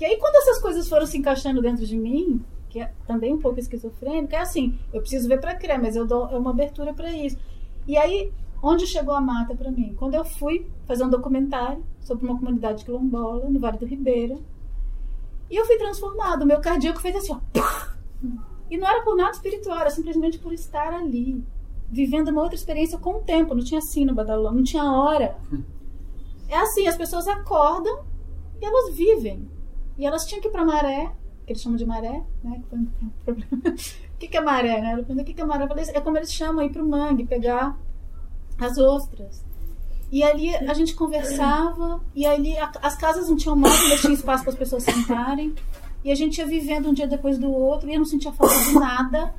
E 0.00 0.04
aí, 0.04 0.16
quando 0.18 0.36
essas 0.36 0.60
coisas 0.60 0.88
foram 0.88 1.06
se 1.06 1.18
encaixando 1.18 1.62
dentro 1.62 1.86
de 1.86 1.96
mim, 1.96 2.44
que 2.68 2.80
é 2.80 2.90
também 3.06 3.32
um 3.32 3.38
pouco 3.38 3.58
esquizofrênica, 3.58 4.36
é 4.36 4.40
assim: 4.40 4.78
eu 4.92 5.00
preciso 5.00 5.28
ver 5.28 5.40
para 5.40 5.54
crer, 5.54 5.80
mas 5.80 5.96
eu 5.96 6.06
dou 6.06 6.26
uma 6.26 6.50
abertura 6.50 6.92
para 6.92 7.10
isso. 7.12 7.36
E 7.86 7.96
aí, 7.96 8.32
onde 8.64 8.86
chegou 8.86 9.14
a 9.14 9.20
mata 9.20 9.54
para 9.54 9.70
mim? 9.70 9.94
Quando 9.94 10.14
eu 10.14 10.24
fui 10.24 10.66
fazer 10.86 11.04
um 11.04 11.10
documentário 11.10 11.84
sobre 12.00 12.24
uma 12.24 12.38
comunidade 12.38 12.84
quilombola 12.84 13.48
no 13.50 13.60
Vale 13.60 13.76
do 13.76 13.84
Ribeira. 13.84 14.38
E 15.50 15.56
eu 15.56 15.66
fui 15.66 15.76
transformado. 15.76 16.42
O 16.42 16.46
meu 16.46 16.60
cardíaco 16.60 17.00
fez 17.00 17.14
assim, 17.14 17.32
ó. 17.32 17.40
E 18.70 18.78
não 18.78 18.88
era 18.88 19.02
por 19.02 19.14
nada 19.14 19.32
espiritual, 19.32 19.78
era 19.78 19.90
simplesmente 19.90 20.38
por 20.38 20.52
estar 20.52 20.94
ali, 20.94 21.44
vivendo 21.90 22.28
uma 22.28 22.40
outra 22.40 22.56
experiência 22.56 22.98
com 22.98 23.18
o 23.18 23.22
tempo. 23.22 23.54
Não 23.54 23.62
tinha 23.62 23.82
sino, 23.82 24.14
badalão, 24.14 24.54
não 24.54 24.62
tinha 24.62 24.90
hora. 24.90 25.36
É 26.48 26.56
assim, 26.56 26.86
as 26.86 26.96
pessoas 26.96 27.28
acordam 27.28 28.04
e 28.60 28.64
elas 28.64 28.94
vivem. 28.94 29.46
E 29.98 30.06
elas 30.06 30.24
tinham 30.24 30.40
que 30.40 30.48
ir 30.48 30.50
pra 30.50 30.64
maré, 30.64 31.12
que 31.44 31.52
eles 31.52 31.60
chamam 31.60 31.76
de 31.76 31.84
maré, 31.84 32.22
né? 32.42 32.62
que 32.62 32.68
foi 32.68 32.78
um 32.78 32.88
problema. 33.24 33.48
O 34.14 34.16
que, 34.16 34.28
que 34.28 34.36
é 34.36 34.40
maré, 34.40 34.80
né? 34.80 34.94
Perguntou, 34.94 35.22
o 35.22 35.24
que, 35.24 35.34
que 35.34 35.40
é 35.40 35.44
maré? 35.44 35.64
Eu 35.64 35.68
falei, 35.68 35.84
é 35.92 36.00
como 36.00 36.16
eles 36.16 36.32
chamam, 36.32 36.64
ir 36.64 36.70
pro 36.70 36.88
mangue, 36.88 37.26
pegar 37.26 37.76
as 38.58 38.78
ostras. 38.78 39.42
E 40.12 40.22
ali 40.22 40.54
a 40.54 40.74
gente 40.74 40.94
conversava, 40.94 42.00
e 42.14 42.24
ali 42.24 42.56
a- 42.56 42.70
as 42.82 42.94
casas 42.96 43.28
não 43.28 43.36
tinham 43.36 43.56
móvel, 43.56 43.88
mas 43.88 44.00
tinha 44.00 44.12
espaço 44.12 44.44
para 44.44 44.52
as 44.52 44.58
pessoas 44.58 44.82
sentarem. 44.84 45.54
E 46.04 46.10
a 46.10 46.14
gente 46.14 46.38
ia 46.38 46.46
vivendo 46.46 46.88
um 46.88 46.92
dia 46.94 47.06
depois 47.08 47.38
do 47.38 47.50
outro, 47.50 47.88
e 47.88 47.94
eu 47.94 47.98
não 47.98 48.04
sentia 48.06 48.32
falta 48.32 48.54
de 48.64 48.74
nada. 48.74 49.34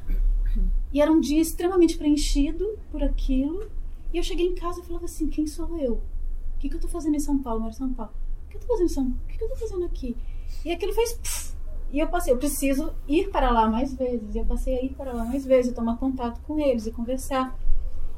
E 0.92 1.00
era 1.02 1.12
um 1.12 1.20
dia 1.20 1.42
extremamente 1.42 1.98
preenchido 1.98 2.78
por 2.92 3.04
aquilo. 3.04 3.70
E 4.14 4.18
eu 4.18 4.24
cheguei 4.24 4.48
em 4.48 4.56
casa 4.56 4.80
e 4.80 4.84
falava 4.84 5.06
assim: 5.06 5.28
quem 5.28 5.46
sou 5.46 5.78
eu? 5.78 5.94
O 5.94 6.60
que, 6.60 6.70
que 6.70 6.76
eu 6.76 6.80
tô 6.80 6.88
fazendo 6.88 7.16
em 7.16 7.20
São 7.20 7.38
Paulo? 7.38 7.62
Não 7.66 7.72
São 7.72 7.94
Paulo. 7.94 8.12
O 8.48 8.50
que 8.50 8.58
eu 8.58 8.62
tô 8.62 8.68
fazendo 8.68 8.86
em 8.86 8.90
São 8.90 9.04
Paulo? 9.04 9.20
O 9.24 9.28
que, 9.32 9.38
que 9.38 9.44
eu 9.44 9.50
tô 9.50 9.56
fazendo 9.58 9.86
aqui? 9.86 10.16
E 10.64 10.72
aquilo 10.72 10.94
fez. 10.94 11.14
pff, 11.14 11.54
e 11.92 12.00
eu 12.00 12.08
passei, 12.08 12.34
eu 12.34 12.38
preciso 12.38 12.92
ir 13.08 13.30
para 13.30 13.52
lá 13.52 13.70
mais 13.70 13.94
vezes. 13.94 14.34
E 14.34 14.40
eu 14.40 14.46
passei 14.46 14.78
a 14.78 14.82
ir 14.84 14.90
para 14.90 15.14
lá 15.14 15.24
mais 15.26 15.46
vezes, 15.46 15.72
e 15.72 15.76
tomar 15.76 15.98
contato 15.98 16.42
com 16.48 16.60
eles 16.60 16.86
e 16.88 16.92
conversar. 16.92 17.56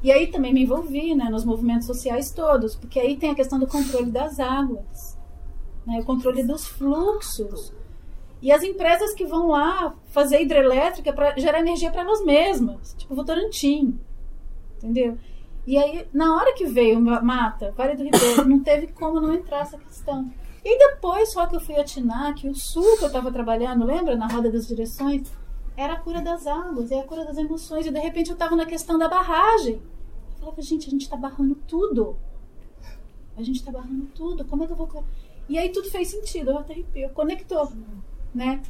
E 0.04 0.12
aí 0.12 0.28
também 0.28 0.54
me 0.54 0.64
envolvi 0.64 1.16
né, 1.16 1.26
nos 1.30 1.44
movimentos 1.44 1.88
sociais 1.88 2.32
todos, 2.32 2.76
porque 2.76 3.00
aí 3.00 3.18
tem 3.18 3.32
a 3.32 3.36
questão 3.36 3.60
do 3.60 3.66
controle 3.68 4.12
das 4.12 4.40
águas, 4.40 5.18
né, 5.86 6.00
o 6.00 6.06
controle 6.06 6.44
dos 6.44 6.68
fluxos. 6.68 7.74
E 8.42 8.52
as 8.52 8.62
empresas 8.62 9.14
que 9.16 9.26
vão 9.26 9.48
lá 9.48 9.96
fazer 10.10 10.42
hidrelétrica 10.42 11.12
para 11.12 11.38
gerar 11.40 11.60
energia 11.60 11.90
para 11.90 12.02
elas 12.02 12.24
mesmas, 12.24 12.94
tipo 12.96 13.16
Votorantim, 13.16 14.00
entendeu? 14.78 15.18
E 15.66 15.78
aí, 15.78 16.08
na 16.14 16.36
hora 16.36 16.54
que 16.54 16.66
veio 16.66 17.00
ma- 17.02 17.22
Mata, 17.22 17.74
Vale 17.76 17.96
do 17.96 18.04
Ribeiro, 18.04 18.48
não 18.48 18.60
teve 18.60 18.88
como 18.88 19.20
não 19.20 19.34
entrar 19.34 19.62
essa 19.62 19.78
questão. 19.78 20.32
E 20.64 20.78
depois 20.78 21.32
só 21.34 21.46
que 21.48 21.56
eu 21.56 21.60
fui 21.60 21.76
atinar 21.76 22.36
que 22.36 22.48
o 22.48 22.56
sul 22.56 22.98
que 22.98 23.04
eu 23.04 23.08
estava 23.08 23.32
trabalhando, 23.32 23.86
lembra, 23.86 24.16
na 24.16 24.28
roda 24.28 24.52
das 24.52 24.68
direções, 24.68 25.30
era 25.78 25.94
a 25.94 26.00
cura 26.00 26.22
das 26.22 26.46
águas, 26.48 26.92
é 26.92 27.00
a 27.00 27.04
cura 27.04 27.24
das 27.24 27.38
emoções. 27.38 27.86
E 27.86 27.92
de 27.92 28.00
repente 28.00 28.30
eu 28.30 28.34
estava 28.34 28.56
na 28.56 28.66
questão 28.66 28.98
da 28.98 29.08
barragem. 29.08 29.76
Eu 29.76 30.40
falava, 30.40 30.62
gente, 30.62 30.88
a 30.88 30.90
gente 30.92 31.04
está 31.04 31.16
barrando 31.16 31.56
tudo. 31.68 32.18
A 33.38 33.44
gente 33.44 33.58
está 33.60 33.72
barrando 33.72 34.08
tudo. 34.16 34.44
Como 34.44 34.64
é 34.64 34.68
que 34.68 34.74
eu 34.74 34.76
vou. 34.76 35.04
E 35.48 35.58
aí 35.58 35.70
tudo 35.70 35.90
fez 35.90 36.10
sentido, 36.10 36.50
eu 36.52 36.58
até 36.58 36.74
arrepio, 36.74 37.10
conectou, 37.12 37.72
né? 38.36 38.62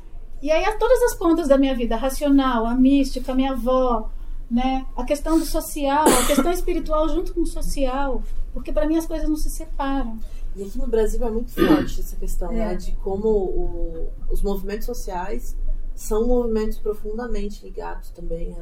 E 0.42 0.52
aí 0.52 0.64
a 0.66 0.78
todas 0.78 1.02
as 1.04 1.16
pontas 1.16 1.48
da 1.48 1.58
minha 1.58 1.74
vida, 1.74 1.96
a 1.96 1.98
racional, 1.98 2.66
a 2.68 2.76
mística, 2.76 3.32
a 3.32 3.36
minha 3.36 3.54
avó, 3.54 4.10
né? 4.52 4.86
A 4.96 5.04
questão 5.04 5.40
do 5.40 5.46
social, 5.46 6.06
a 6.06 6.28
questão 6.28 6.52
espiritual 6.52 7.10
junto 7.10 7.34
com 7.34 7.42
o 7.42 7.46
social, 7.48 8.22
porque 8.54 8.72
para 8.72 8.86
mim 8.86 8.98
as 8.98 9.08
coisas 9.08 9.28
não 9.28 9.36
se 9.36 9.50
separam. 9.50 10.20
E 10.56 10.62
aqui 10.64 10.78
no 10.78 10.86
Brasil 10.88 11.26
é 11.26 11.32
muito 11.32 11.52
forte 11.52 12.00
essa 12.02 12.16
questão, 12.16 12.52
É. 12.52 12.56
né? 12.56 12.76
De 12.76 12.92
como 12.98 13.28
o- 13.28 14.10
os 14.30 14.42
movimentos 14.44 14.86
sociais 14.86 15.56
são 15.98 16.28
movimentos 16.28 16.78
profundamente 16.78 17.64
ligados 17.66 18.12
também 18.12 18.56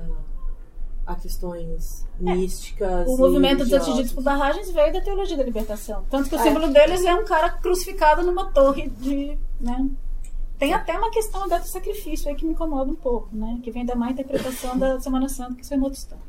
a, 1.05 1.11
a 1.11 1.15
questões 1.15 2.07
místicas. 2.19 3.07
É. 3.07 3.09
O 3.09 3.15
e 3.15 3.17
movimento 3.17 3.59
dos 3.63 3.73
atingidos 3.73 4.13
por 4.13 4.23
barragens 4.23 4.71
veio 4.71 4.93
da 4.93 5.01
teologia 5.01 5.35
da 5.37 5.43
libertação. 5.43 6.05
Tanto 6.09 6.29
que 6.29 6.35
o 6.35 6.39
É. 6.39 6.43
símbolo 6.43 6.69
deles 6.69 7.03
é 7.03 7.13
um 7.13 7.25
cara 7.25 7.49
crucificado 7.49 8.23
numa 8.23 8.51
torre 8.51 8.87
de. 8.89 9.37
Né? 9.59 9.89
Tem 10.57 10.73
até 10.73 10.97
uma 10.97 11.11
questão 11.11 11.47
da 11.49 11.57
do 11.57 11.67
sacrifício 11.67 12.29
aí 12.29 12.35
que 12.35 12.45
me 12.45 12.53
incomoda 12.53 12.89
um 12.89 12.95
pouco, 12.95 13.27
né? 13.35 13.59
Que 13.61 13.69
vem 13.69 13.85
da 13.85 13.93
má 13.93 14.09
interpretação 14.11 14.77
da 14.77 14.97
Semana 15.01 15.27
Santa, 15.27 15.55
que 15.55 15.63
isso 15.63 15.73
é 15.73 15.77
uma 15.77 15.87
outra 15.87 15.99
história. 15.99 16.23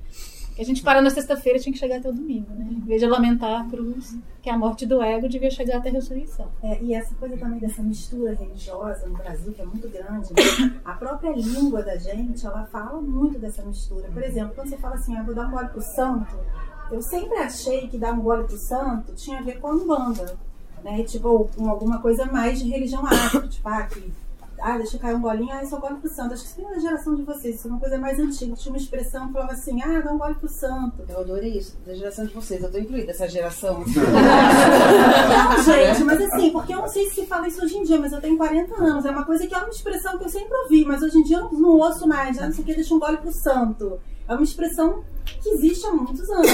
Que 0.56 0.62
a 0.62 0.64
gente 0.64 0.82
para 0.82 1.02
na 1.02 1.10
sexta-feira 1.10 1.58
tinha 1.58 1.70
que 1.70 1.78
chegar 1.78 1.98
até 1.98 2.08
o 2.08 2.14
domingo, 2.14 2.50
né? 2.54 2.66
Em 2.70 2.80
vez 2.80 2.98
de 3.02 3.06
lamentar 3.06 3.60
a 3.60 3.68
cruz, 3.68 4.16
que 4.40 4.48
é 4.48 4.54
a 4.54 4.56
morte 4.56 4.86
do 4.86 5.02
ego, 5.02 5.28
devia 5.28 5.50
chegar 5.50 5.76
até 5.76 5.90
a 5.90 5.92
ressurreição. 5.92 6.50
É, 6.62 6.82
e 6.82 6.94
essa 6.94 7.14
coisa 7.16 7.36
também 7.36 7.58
dessa 7.58 7.82
mistura 7.82 8.34
religiosa 8.34 9.06
no 9.06 9.18
Brasil, 9.18 9.52
que 9.52 9.60
é 9.60 9.66
muito 9.66 9.86
grande, 9.90 10.32
né? 10.32 10.80
a 10.82 10.94
própria 10.94 11.30
língua 11.32 11.82
da 11.82 11.98
gente, 11.98 12.46
ela 12.46 12.64
fala 12.72 13.02
muito 13.02 13.38
dessa 13.38 13.62
mistura. 13.62 14.08
Por 14.08 14.22
exemplo, 14.22 14.54
quando 14.54 14.70
você 14.70 14.78
fala 14.78 14.94
assim, 14.94 15.14
ah, 15.14 15.22
vou 15.22 15.34
dar 15.34 15.46
um 15.46 15.50
gole 15.50 15.68
pro 15.68 15.82
santo, 15.82 16.34
eu 16.90 17.02
sempre 17.02 17.36
achei 17.36 17.86
que 17.88 17.98
dar 17.98 18.14
um 18.14 18.22
gole 18.22 18.44
pro 18.44 18.56
santo 18.56 19.12
tinha 19.14 19.40
a 19.40 19.42
ver 19.42 19.60
com 19.60 19.66
a 19.66 19.74
Umbanda, 19.74 20.38
né? 20.82 21.02
Tipo, 21.02 21.50
com 21.54 21.68
alguma 21.68 22.00
coisa 22.00 22.24
mais 22.24 22.60
de 22.60 22.70
religião 22.70 23.04
afro, 23.04 23.46
tipo, 23.46 23.68
ah, 23.68 23.82
que, 23.82 24.10
ah, 24.60 24.76
deixa 24.78 24.96
eu 24.96 25.00
cair 25.00 25.14
um 25.14 25.20
golinho, 25.20 25.52
ah, 25.52 25.64
só 25.64 25.78
gole 25.78 25.96
pro 25.96 26.08
santo. 26.08 26.34
Acho 26.34 26.42
que 26.42 26.48
isso 26.48 26.56
vem 26.56 26.70
da 26.70 26.78
geração 26.78 27.14
de 27.14 27.22
vocês, 27.22 27.56
isso 27.56 27.68
é 27.68 27.70
uma 27.70 27.80
coisa 27.80 27.98
mais 27.98 28.18
antiga. 28.18 28.54
Tinha 28.54 28.72
uma 28.72 28.78
expressão 28.78 29.26
que 29.26 29.32
falava 29.32 29.52
assim, 29.52 29.82
ah, 29.82 30.00
dá 30.00 30.12
um 30.12 30.18
gole 30.18 30.34
pro 30.34 30.48
santo. 30.48 31.04
Eu 31.08 31.20
adorei 31.20 31.58
isso, 31.58 31.76
da 31.84 31.94
geração 31.94 32.26
de 32.26 32.32
vocês. 32.32 32.62
Eu 32.62 32.70
tô 32.70 32.78
incluída 32.78 33.10
essa 33.10 33.28
geração. 33.28 33.84
Não, 33.86 35.62
gente, 35.62 36.04
mas 36.04 36.20
assim, 36.20 36.50
porque 36.50 36.74
eu 36.74 36.78
não 36.78 36.88
sei 36.88 37.08
se 37.10 37.26
fala 37.26 37.48
isso 37.48 37.62
hoje 37.64 37.76
em 37.76 37.82
dia, 37.82 37.98
mas 37.98 38.12
eu 38.12 38.20
tenho 38.20 38.36
40 38.36 38.82
anos. 38.82 39.04
É 39.04 39.10
uma 39.10 39.24
coisa 39.24 39.46
que 39.46 39.54
é 39.54 39.58
uma 39.58 39.68
expressão 39.68 40.18
que 40.18 40.24
eu 40.24 40.28
sempre 40.28 40.54
ouvi, 40.56 40.84
mas 40.84 41.02
hoje 41.02 41.18
em 41.18 41.22
dia 41.22 41.38
eu 41.38 41.44
não, 41.44 41.52
não 41.52 41.70
ouço 41.78 42.06
mais. 42.06 42.38
Ah, 42.38 42.46
não 42.46 42.52
sei 42.52 42.62
o 42.62 42.66
que, 42.66 42.74
deixa 42.74 42.94
um 42.94 42.98
gole 42.98 43.16
pro 43.18 43.32
santo. 43.32 44.00
É 44.28 44.34
uma 44.34 44.42
expressão 44.42 45.04
que 45.24 45.48
existe 45.50 45.86
há 45.86 45.92
muitos 45.92 46.28
anos. 46.30 46.50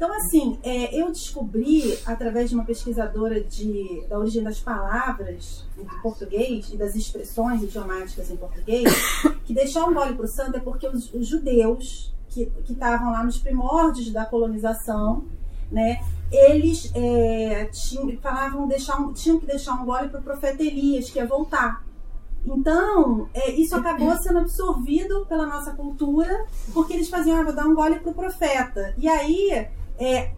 Então, 0.00 0.14
assim, 0.14 0.58
é, 0.62 0.98
eu 0.98 1.08
descobri, 1.08 1.94
através 2.06 2.48
de 2.48 2.54
uma 2.54 2.64
pesquisadora 2.64 3.38
de, 3.44 4.02
da 4.08 4.18
origem 4.18 4.42
das 4.42 4.58
palavras 4.58 5.66
em 5.76 5.84
português 6.00 6.70
e 6.72 6.76
das 6.78 6.94
expressões 6.94 7.62
idiomáticas 7.62 8.30
em 8.30 8.36
português, 8.38 8.90
que 9.44 9.52
deixar 9.52 9.84
um 9.84 9.92
gole 9.92 10.14
pro 10.14 10.26
santo 10.26 10.56
é 10.56 10.60
porque 10.60 10.88
os, 10.88 11.12
os 11.12 11.26
judeus 11.26 12.14
que 12.30 12.46
que 12.64 12.72
estavam 12.72 13.12
lá 13.12 13.22
nos 13.22 13.36
primórdios 13.36 14.10
da 14.10 14.24
colonização, 14.24 15.26
né, 15.70 16.02
eles 16.32 16.90
é, 16.94 17.66
tinham, 17.66 18.16
falavam 18.22 18.66
deixar 18.66 18.98
um, 18.98 19.12
tinham 19.12 19.38
que 19.38 19.44
deixar 19.44 19.74
um 19.74 19.84
gole 19.84 20.08
para 20.08 20.20
o 20.20 20.22
profeta 20.22 20.62
Elias, 20.62 21.10
que 21.10 21.18
ia 21.18 21.26
voltar. 21.26 21.84
Então, 22.46 23.28
é, 23.34 23.50
isso 23.50 23.76
acabou 23.76 24.16
sendo 24.16 24.38
absorvido 24.38 25.26
pela 25.26 25.44
nossa 25.44 25.72
cultura, 25.72 26.46
porque 26.72 26.94
eles 26.94 27.10
faziam, 27.10 27.38
ah, 27.38 27.44
vou 27.44 27.52
dar 27.52 27.66
um 27.66 27.74
gole 27.74 28.00
para 28.00 28.10
o 28.10 28.14
profeta. 28.14 28.94
E 28.96 29.06
aí, 29.06 29.68
é, 30.00 30.32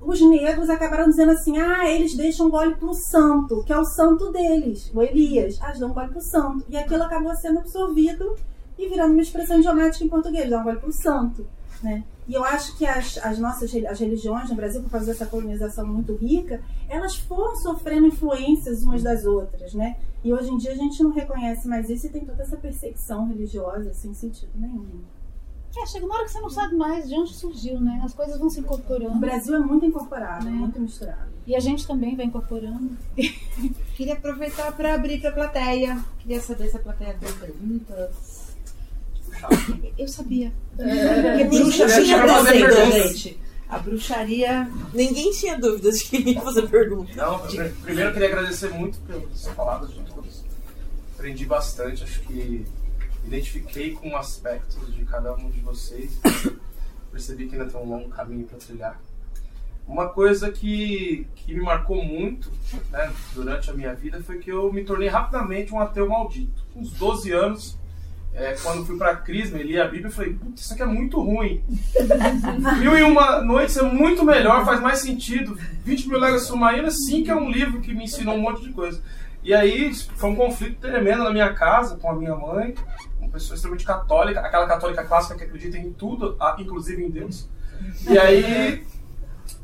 os 0.00 0.20
negros 0.20 0.70
acabaram 0.70 1.08
dizendo 1.08 1.32
assim, 1.32 1.58
ah, 1.58 1.90
eles 1.90 2.16
deixam 2.16 2.48
gole 2.48 2.76
para 2.76 2.88
o 2.88 2.94
santo, 2.94 3.64
que 3.64 3.72
é 3.72 3.78
o 3.78 3.84
santo 3.84 4.30
deles, 4.30 4.90
o 4.94 5.02
Elias. 5.02 5.58
Ah, 5.60 5.72
dão 5.72 5.92
gole 5.92 6.08
para 6.08 6.18
o 6.18 6.22
santo. 6.22 6.64
E 6.68 6.76
aquilo 6.76 7.02
acabou 7.02 7.34
sendo 7.34 7.58
absorvido 7.58 8.36
e 8.78 8.88
virando 8.88 9.12
uma 9.12 9.22
expressão 9.22 9.58
idiomática 9.58 10.04
em 10.04 10.08
português, 10.08 10.48
dá 10.48 10.60
um 10.60 10.64
gole 10.64 10.78
para 10.78 10.88
o 10.88 10.92
santo. 10.92 11.46
Né? 11.82 12.04
E 12.28 12.34
eu 12.34 12.44
acho 12.44 12.76
que 12.76 12.86
as, 12.86 13.18
as 13.18 13.38
nossas 13.38 13.72
as 13.84 14.00
religiões 14.00 14.48
no 14.48 14.56
Brasil, 14.56 14.82
por 14.82 14.90
causa 14.90 15.06
dessa 15.06 15.26
colonização 15.26 15.86
muito 15.86 16.14
rica, 16.14 16.60
elas 16.88 17.16
foram 17.16 17.54
sofrendo 17.56 18.06
influências 18.06 18.82
umas 18.82 19.02
das 19.02 19.24
outras, 19.24 19.74
né? 19.74 19.96
E 20.24 20.32
hoje 20.32 20.50
em 20.50 20.56
dia 20.56 20.72
a 20.72 20.76
gente 20.76 21.02
não 21.04 21.12
reconhece 21.12 21.68
mais 21.68 21.88
isso 21.88 22.06
e 22.06 22.10
tem 22.10 22.24
toda 22.24 22.42
essa 22.42 22.56
perseguição 22.56 23.28
religiosa 23.28 23.94
sem 23.94 24.12
sentido 24.12 24.50
nenhum. 24.56 25.04
É, 25.78 25.86
chega 25.86 26.06
uma 26.06 26.14
hora 26.14 26.24
que 26.24 26.32
você 26.32 26.40
não 26.40 26.48
sabe 26.48 26.74
mais 26.74 27.06
de 27.06 27.14
onde 27.14 27.34
surgiu, 27.34 27.78
né? 27.78 28.00
As 28.02 28.14
coisas 28.14 28.38
vão 28.38 28.48
se 28.48 28.60
incorporando. 28.60 29.14
O 29.14 29.20
Brasil 29.20 29.54
é 29.54 29.58
muito 29.58 29.84
incorporado, 29.84 30.48
é 30.48 30.50
muito 30.50 30.80
misturado. 30.80 31.30
E 31.46 31.54
a 31.54 31.60
gente 31.60 31.86
também 31.86 32.16
vai 32.16 32.24
incorporando. 32.24 32.96
Queria 33.94 34.14
aproveitar 34.14 34.72
para 34.72 34.94
abrir 34.94 35.20
para 35.20 35.30
a 35.30 35.32
plateia. 35.32 36.02
Queria 36.18 36.40
saber 36.40 36.68
se 36.68 36.76
a 36.76 36.80
plateia 36.80 37.16
tem 37.20 37.32
perguntas. 37.34 38.56
Eu 39.98 40.08
sabia. 40.08 40.52
É, 40.78 41.44
bruxa 41.44 41.86
tinha 41.86 42.22
presente, 42.22 43.16
gente. 43.16 43.40
A 43.68 43.78
bruxaria. 43.78 44.70
Ninguém 44.94 45.30
tinha 45.32 45.58
dúvidas 45.58 45.98
de 45.98 46.04
quem 46.04 46.30
ia 46.30 46.40
fazer 46.40 46.68
pergunta. 46.68 47.12
Não, 47.14 47.38
primeiro 47.82 48.10
eu 48.10 48.12
queria 48.12 48.28
agradecer 48.28 48.70
muito 48.70 48.98
pelas 49.00 49.48
palavras 49.54 49.92
de 49.92 50.00
todos. 50.04 50.44
Aprendi 51.14 51.44
bastante, 51.44 52.02
acho 52.02 52.20
que 52.20 52.64
identifiquei 53.26 53.92
com 53.92 54.16
aspectos 54.16 54.94
de 54.94 55.04
cada 55.04 55.34
um 55.34 55.50
de 55.50 55.60
vocês. 55.60 56.18
Percebi 57.10 57.48
que 57.48 57.56
ainda 57.56 57.70
tem 57.70 57.80
um 57.80 57.88
longo 57.88 58.08
caminho 58.08 58.46
para 58.46 58.58
trilhar. 58.58 59.00
Uma 59.86 60.08
coisa 60.08 60.50
que, 60.50 61.26
que 61.36 61.54
me 61.54 61.60
marcou 61.60 62.02
muito 62.02 62.50
né, 62.90 63.12
durante 63.34 63.70
a 63.70 63.72
minha 63.72 63.94
vida 63.94 64.20
foi 64.22 64.38
que 64.38 64.50
eu 64.50 64.72
me 64.72 64.84
tornei 64.84 65.08
rapidamente 65.08 65.72
um 65.72 65.80
ateu 65.80 66.08
maldito. 66.08 66.64
Com 66.74 66.80
uns 66.80 66.90
12 66.92 67.32
anos, 67.32 67.78
é, 68.34 68.54
quando 68.62 68.84
fui 68.84 68.98
para 68.98 69.16
Crisma 69.16 69.58
e 69.58 69.62
li 69.62 69.80
a 69.80 69.84
Bíblia, 69.84 70.08
eu 70.08 70.10
falei, 70.10 70.34
putz, 70.34 70.62
isso 70.62 70.74
aqui 70.74 70.82
é 70.82 70.86
muito 70.86 71.20
ruim. 71.20 71.64
Mil 72.80 72.98
e 72.98 73.02
Uma 73.02 73.40
Noites 73.40 73.76
é 73.76 73.82
muito 73.82 74.24
melhor, 74.24 74.64
faz 74.64 74.80
mais 74.80 74.98
sentido. 74.98 75.56
20 75.84 76.08
mil 76.08 76.18
léguas 76.18 76.42
submarinas, 76.42 76.96
sim, 77.06 77.22
que 77.22 77.30
é 77.30 77.36
um 77.36 77.48
livro 77.48 77.80
que 77.80 77.94
me 77.94 78.04
ensinou 78.04 78.34
um 78.34 78.40
monte 78.40 78.62
de 78.62 78.72
coisa. 78.72 79.00
E 79.46 79.54
aí 79.54 79.94
foi 79.94 80.30
um 80.30 80.34
conflito 80.34 80.80
tremendo 80.80 81.22
na 81.22 81.30
minha 81.30 81.54
casa 81.54 81.96
com 81.96 82.10
a 82.10 82.14
minha 82.16 82.34
mãe, 82.34 82.74
pessoa 83.36 83.54
extremamente 83.54 83.84
católica, 83.84 84.40
aquela 84.40 84.66
católica 84.66 85.04
clássica 85.04 85.36
que 85.36 85.44
acredita 85.44 85.76
em 85.76 85.92
tudo, 85.92 86.36
inclusive 86.58 87.04
em 87.04 87.10
Deus. 87.10 87.48
E 88.08 88.18
aí 88.18 88.86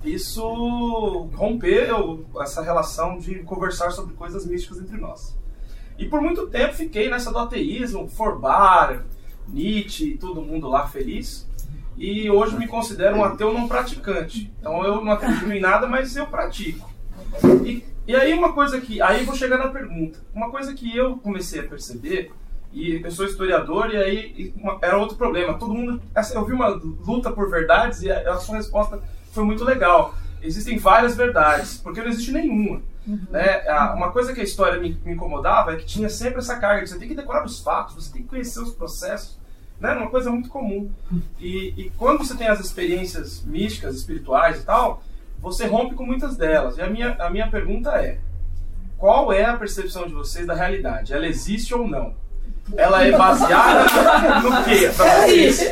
isso 0.05 1.31
rompeu 1.35 2.27
essa 2.40 2.62
relação 2.62 3.19
de 3.19 3.36
conversar 3.40 3.90
sobre 3.90 4.15
coisas 4.15 4.47
místicas 4.47 4.78
entre 4.78 4.99
nós. 4.99 5.36
E 5.99 6.07
por 6.07 6.20
muito 6.20 6.47
tempo 6.49 6.74
fiquei 6.74 7.09
nessa 7.09 7.32
do 7.32 7.39
ateísmo, 7.39 8.09
Forbar, 8.09 9.05
Nietzsche, 9.49 10.16
todo 10.19 10.43
mundo 10.43 10.69
lá 10.69 10.86
feliz. 10.86 11.49
E 11.97 12.31
hoje 12.31 12.59
me 12.59 12.66
considero 12.66 13.16
um 13.16 13.24
ateu 13.24 13.53
não 13.53 13.69
praticante. 13.69 14.53
Então 14.59 14.85
eu 14.85 15.05
não 15.05 15.12
acredito 15.12 15.51
em 15.51 15.61
nada, 15.61 15.86
mas 15.86 16.16
eu 16.16 16.27
pratico. 16.27 16.90
E, 17.65 17.85
e 18.07 18.16
aí 18.16 18.35
uma 18.35 18.53
coisa 18.53 18.81
que. 18.81 19.01
Aí 19.01 19.24
vou 19.24 19.35
chegar 19.35 19.59
na 19.59 19.69
pergunta. 19.69 20.19
Uma 20.35 20.51
coisa 20.51 20.74
que 20.74 20.97
eu 20.97 21.16
comecei 21.19 21.61
a 21.61 21.69
perceber, 21.69 22.32
e 22.73 23.03
eu 23.03 23.11
sou 23.11 23.27
historiador, 23.27 23.90
e 23.90 23.97
aí 23.97 24.35
e 24.36 24.55
uma, 24.61 24.78
era 24.81 24.97
outro 24.97 25.16
problema. 25.16 25.55
Todo 25.55 25.74
mundo. 25.74 26.01
Eu 26.35 26.44
vi 26.44 26.53
uma 26.53 26.69
luta 26.69 27.31
por 27.31 27.51
verdades 27.51 28.03
e 28.03 28.11
a, 28.11 28.32
a 28.32 28.39
sua 28.39 28.57
resposta 28.57 29.01
foi 29.32 29.44
muito 29.44 29.65
legal. 29.65 30.15
Existem 30.40 30.78
várias 30.78 31.15
verdades, 31.15 31.78
porque 31.78 32.01
não 32.01 32.09
existe 32.09 32.32
nenhuma. 32.32 32.82
Uhum. 33.07 33.27
Né? 33.31 33.62
Uma 33.94 34.11
coisa 34.11 34.32
que 34.32 34.40
a 34.40 34.44
história 34.44 34.81
me, 34.81 34.99
me, 35.05 35.12
incomodava 35.12 35.73
é 35.73 35.77
que 35.77 35.85
tinha 35.85 36.09
sempre 36.09 36.39
essa 36.39 36.59
carga 36.59 36.82
de 36.82 36.90
você 36.90 36.99
tem 36.99 37.09
que 37.09 37.15
decorar 37.15 37.44
os 37.44 37.61
fatos, 37.61 37.94
você 37.94 38.12
tem 38.12 38.23
que 38.23 38.28
conhecer 38.28 38.61
os 38.61 38.73
processos. 38.73 39.39
Né? 39.78 39.93
Uma 39.93 40.09
coisa 40.09 40.31
muito 40.31 40.49
comum. 40.49 40.90
E, 41.39 41.74
e 41.77 41.90
quando 41.99 42.19
você 42.19 42.36
tem 42.36 42.49
as 42.49 42.61
experiências 42.61 43.43
místicas, 43.44 43.97
espirituais 43.97 44.61
e 44.61 44.65
tal, 44.65 45.03
você 45.39 45.66
rompe 45.66 45.94
com 45.94 46.07
muitas 46.07 46.36
delas. 46.36 46.78
E 46.78 46.82
a 46.82 46.89
minha, 46.89 47.15
a 47.19 47.28
minha 47.28 47.51
pergunta 47.51 47.90
é: 47.90 48.19
qual 48.97 49.32
é 49.32 49.44
a 49.44 49.57
percepção 49.57 50.07
de 50.07 50.15
vocês 50.15 50.47
da 50.47 50.55
realidade? 50.55 51.12
Ela 51.12 51.27
existe 51.27 51.74
ou 51.74 51.86
não? 51.86 52.15
Ela 52.76 53.05
é 53.05 53.12
baseada 53.12 53.84
no 54.43 54.64
quê? 54.64 54.90
É 55.02 55.34
isso. 55.34 55.64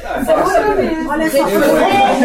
Olha 1.09 1.31
só. 1.31 1.39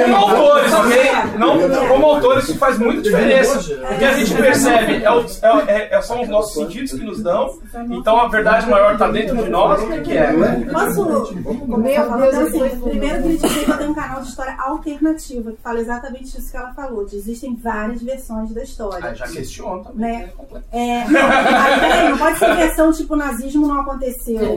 Como 0.04 0.16
autores, 0.16 0.74
ok? 0.74 1.12
Não, 1.38 1.88
como 1.88 2.06
autores 2.06 2.44
isso 2.46 2.58
faz 2.58 2.78
muita 2.78 3.02
diferença. 3.02 3.60
O 3.60 3.98
que 3.98 4.06
a 4.06 4.14
gente 4.14 4.34
percebe 4.36 5.04
é, 5.04 5.12
o, 5.12 5.26
é, 5.68 5.96
é, 5.96 6.02
são 6.02 6.22
os 6.22 6.30
nossos 6.30 6.54
sentidos 6.54 6.92
que 6.92 7.04
nos 7.04 7.22
dão. 7.22 7.58
Então 7.90 8.20
a 8.20 8.28
verdade 8.28 8.70
maior 8.70 8.94
está 8.94 9.10
dentro 9.10 9.38
de 9.38 9.50
nós. 9.50 9.82
O 9.82 9.88
que, 9.88 10.02
que 10.02 10.18
é? 10.18 10.34
Posso? 10.72 11.34
Meu 11.36 12.18
Deus, 12.18 12.36
assim, 12.36 12.80
primeiro 12.82 13.16
queria 13.26 13.38
dizer 13.38 13.66
que 13.66 13.72
eu 13.72 13.78
tenho 13.78 13.92
um 13.92 13.96
canal 13.96 14.22
de 14.22 14.30
história 14.30 14.56
alternativa 14.60 15.52
que 15.52 15.62
fala 15.62 15.80
exatamente 15.80 16.38
isso 16.38 16.52
que 16.52 16.58
ela 16.58 16.74
falou. 16.74 17.06
De 17.06 17.16
existem 17.16 17.56
várias 17.56 18.02
versões 18.02 18.52
da 18.52 18.64
história. 18.64 19.10
Ah, 19.10 19.14
já 19.14 19.28
questiono 19.28 19.84
também. 19.84 20.20
Né? 20.20 20.30
É, 20.72 21.06
não, 21.10 22.10
não 22.12 22.18
pode 22.18 22.40
ser 22.40 22.56
versão 22.56 22.92
tipo 22.92 23.16
nazismo 23.16 23.68
não 23.68 23.82
aconteceu. 23.82 24.55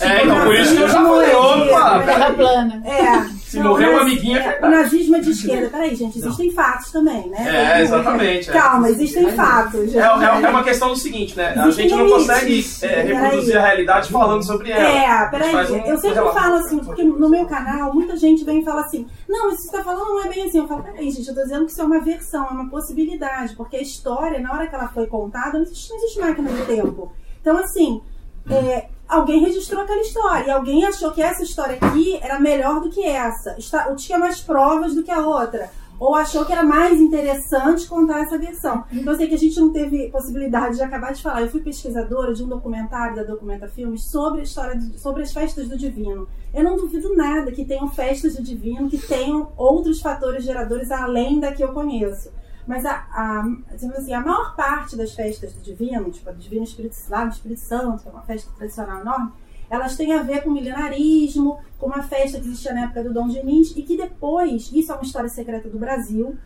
É, 0.00 0.24
então 0.24 0.44
por 0.44 0.54
isso 0.54 0.76
que 0.76 0.82
eu 0.82 0.88
já 0.88 1.02
falei, 1.02 1.34
opa! 1.34 2.02
Terra 2.04 2.32
plana. 2.32 2.82
É. 2.86 3.40
Se 3.50 3.58
morrer 3.58 3.88
uma 3.88 4.02
amiguinha, 4.02 4.38
é, 4.38 4.64
O 4.64 4.70
nazismo 4.70 5.16
é 5.16 5.18
de 5.18 5.30
esquerda. 5.30 5.68
Peraí, 5.70 5.96
gente, 5.96 6.18
existem 6.18 6.46
não. 6.46 6.54
fatos 6.54 6.92
também, 6.92 7.28
né? 7.28 7.78
É, 7.78 7.82
exatamente. 7.82 8.48
É. 8.48 8.52
Calma, 8.52 8.88
existem 8.88 9.32
fatos. 9.32 9.92
É, 9.92 9.98
é, 9.98 10.02
é, 10.44 10.48
uma 10.48 10.62
questão 10.62 10.90
do 10.90 10.96
seguinte, 10.96 11.36
né? 11.36 11.54
A 11.56 11.68
gente 11.70 11.92
não 11.92 12.08
consegue 12.08 12.64
é, 12.82 13.02
reproduzir 13.02 13.56
a 13.56 13.66
realidade 13.66 14.08
falando 14.08 14.44
sobre 14.44 14.70
ela. 14.70 14.88
É, 14.88 15.30
peraí. 15.30 15.72
Um, 15.72 15.84
eu 15.84 15.98
sempre 15.98 16.20
um 16.20 16.32
falo 16.32 16.54
assim, 16.54 16.78
porque 16.78 17.02
no 17.02 17.28
meu 17.28 17.44
canal, 17.46 17.92
muita 17.92 18.16
gente 18.16 18.44
vem 18.44 18.60
e 18.60 18.64
fala 18.64 18.82
assim, 18.82 19.04
não, 19.28 19.48
isso 19.48 19.56
que 19.56 19.62
você 19.62 19.76
está 19.76 19.82
falando 19.82 20.10
não 20.10 20.24
é 20.24 20.28
bem 20.28 20.44
assim. 20.44 20.58
Eu 20.58 20.68
falo, 20.68 20.84
peraí, 20.84 21.10
gente, 21.10 21.28
eu 21.28 21.34
tô 21.34 21.42
dizendo 21.42 21.66
que 21.66 21.72
isso 21.72 21.80
é 21.80 21.84
uma 21.84 22.00
versão, 22.00 22.46
é 22.46 22.50
uma 22.52 22.70
possibilidade, 22.70 23.56
porque 23.56 23.78
a 23.78 23.82
história, 23.82 24.38
na 24.38 24.52
hora 24.52 24.68
que 24.68 24.74
ela 24.76 24.86
foi 24.88 25.08
contada, 25.08 25.54
não 25.54 25.62
existe, 25.62 25.90
não 25.90 25.96
existe 25.96 26.20
máquina 26.20 26.50
do 26.50 26.66
tempo. 26.66 27.12
Então, 27.40 27.56
assim, 27.58 28.00
é, 28.48 28.86
alguém 29.10 29.40
registrou 29.40 29.82
aquela 29.82 30.00
história 30.00 30.46
e 30.46 30.50
alguém 30.50 30.84
achou 30.84 31.10
que 31.10 31.20
essa 31.20 31.42
história 31.42 31.78
aqui 31.80 32.18
era 32.22 32.38
melhor 32.38 32.80
do 32.80 32.88
que 32.88 33.02
essa, 33.02 33.56
ou 33.88 33.96
tinha 33.96 34.18
mais 34.18 34.40
provas 34.40 34.94
do 34.94 35.02
que 35.02 35.10
a 35.10 35.26
outra, 35.26 35.70
ou 35.98 36.14
achou 36.14 36.46
que 36.46 36.52
era 36.52 36.62
mais 36.62 36.98
interessante 36.98 37.86
contar 37.86 38.20
essa 38.20 38.38
versão. 38.38 38.84
Então 38.90 39.12
eu 39.12 39.18
sei 39.18 39.28
que 39.28 39.34
a 39.34 39.38
gente 39.38 39.60
não 39.60 39.70
teve 39.70 40.08
possibilidade 40.08 40.76
de 40.76 40.82
acabar 40.82 41.12
de 41.12 41.22
falar. 41.22 41.42
Eu 41.42 41.50
fui 41.50 41.60
pesquisadora 41.60 42.32
de 42.32 42.42
um 42.42 42.48
documentário 42.48 43.16
da 43.16 43.22
Documenta 43.22 43.68
Filmes 43.68 44.04
sobre 44.04 44.40
a 44.40 44.44
história 44.44 44.76
de, 44.76 44.98
sobre 44.98 45.22
as 45.22 45.30
festas 45.30 45.68
do 45.68 45.76
divino. 45.76 46.26
Eu 46.54 46.64
não 46.64 46.76
duvido 46.76 47.14
nada 47.14 47.52
que 47.52 47.66
tenham 47.66 47.90
festas 47.90 48.34
do 48.34 48.42
divino, 48.42 48.88
que 48.88 48.96
tenham 48.96 49.52
outros 49.58 50.00
fatores 50.00 50.42
geradores 50.42 50.90
além 50.90 51.38
da 51.38 51.52
que 51.52 51.62
eu 51.62 51.72
conheço. 51.72 52.30
Mas 52.66 52.84
a, 52.84 53.06
a, 53.10 53.44
assim, 53.74 54.12
a 54.12 54.20
maior 54.20 54.54
parte 54.54 54.96
das 54.96 55.12
festas 55.12 55.52
do 55.52 55.60
Divino, 55.60 56.10
tipo 56.10 56.28
a 56.28 56.32
do 56.32 56.38
Divino 56.38 56.64
Espírito, 56.64 56.96
no 57.08 57.28
Espírito 57.28 57.60
Santo, 57.60 58.02
que 58.02 58.08
é 58.08 58.12
uma 58.12 58.22
festa 58.22 58.50
tradicional 58.56 59.00
enorme, 59.00 59.32
elas 59.68 59.96
têm 59.96 60.12
a 60.12 60.22
ver 60.22 60.42
com 60.42 60.50
milenarismo, 60.50 61.58
com 61.78 61.86
uma 61.86 62.02
festa 62.02 62.40
que 62.40 62.46
existia 62.46 62.74
na 62.74 62.84
época 62.84 63.04
do 63.04 63.12
Dom 63.12 63.28
Diniz, 63.28 63.72
e 63.76 63.82
que 63.82 63.96
depois, 63.96 64.70
isso 64.72 64.92
é 64.92 64.94
uma 64.94 65.04
história 65.04 65.28
secreta 65.28 65.68
do 65.68 65.78
Brasil, 65.78 66.36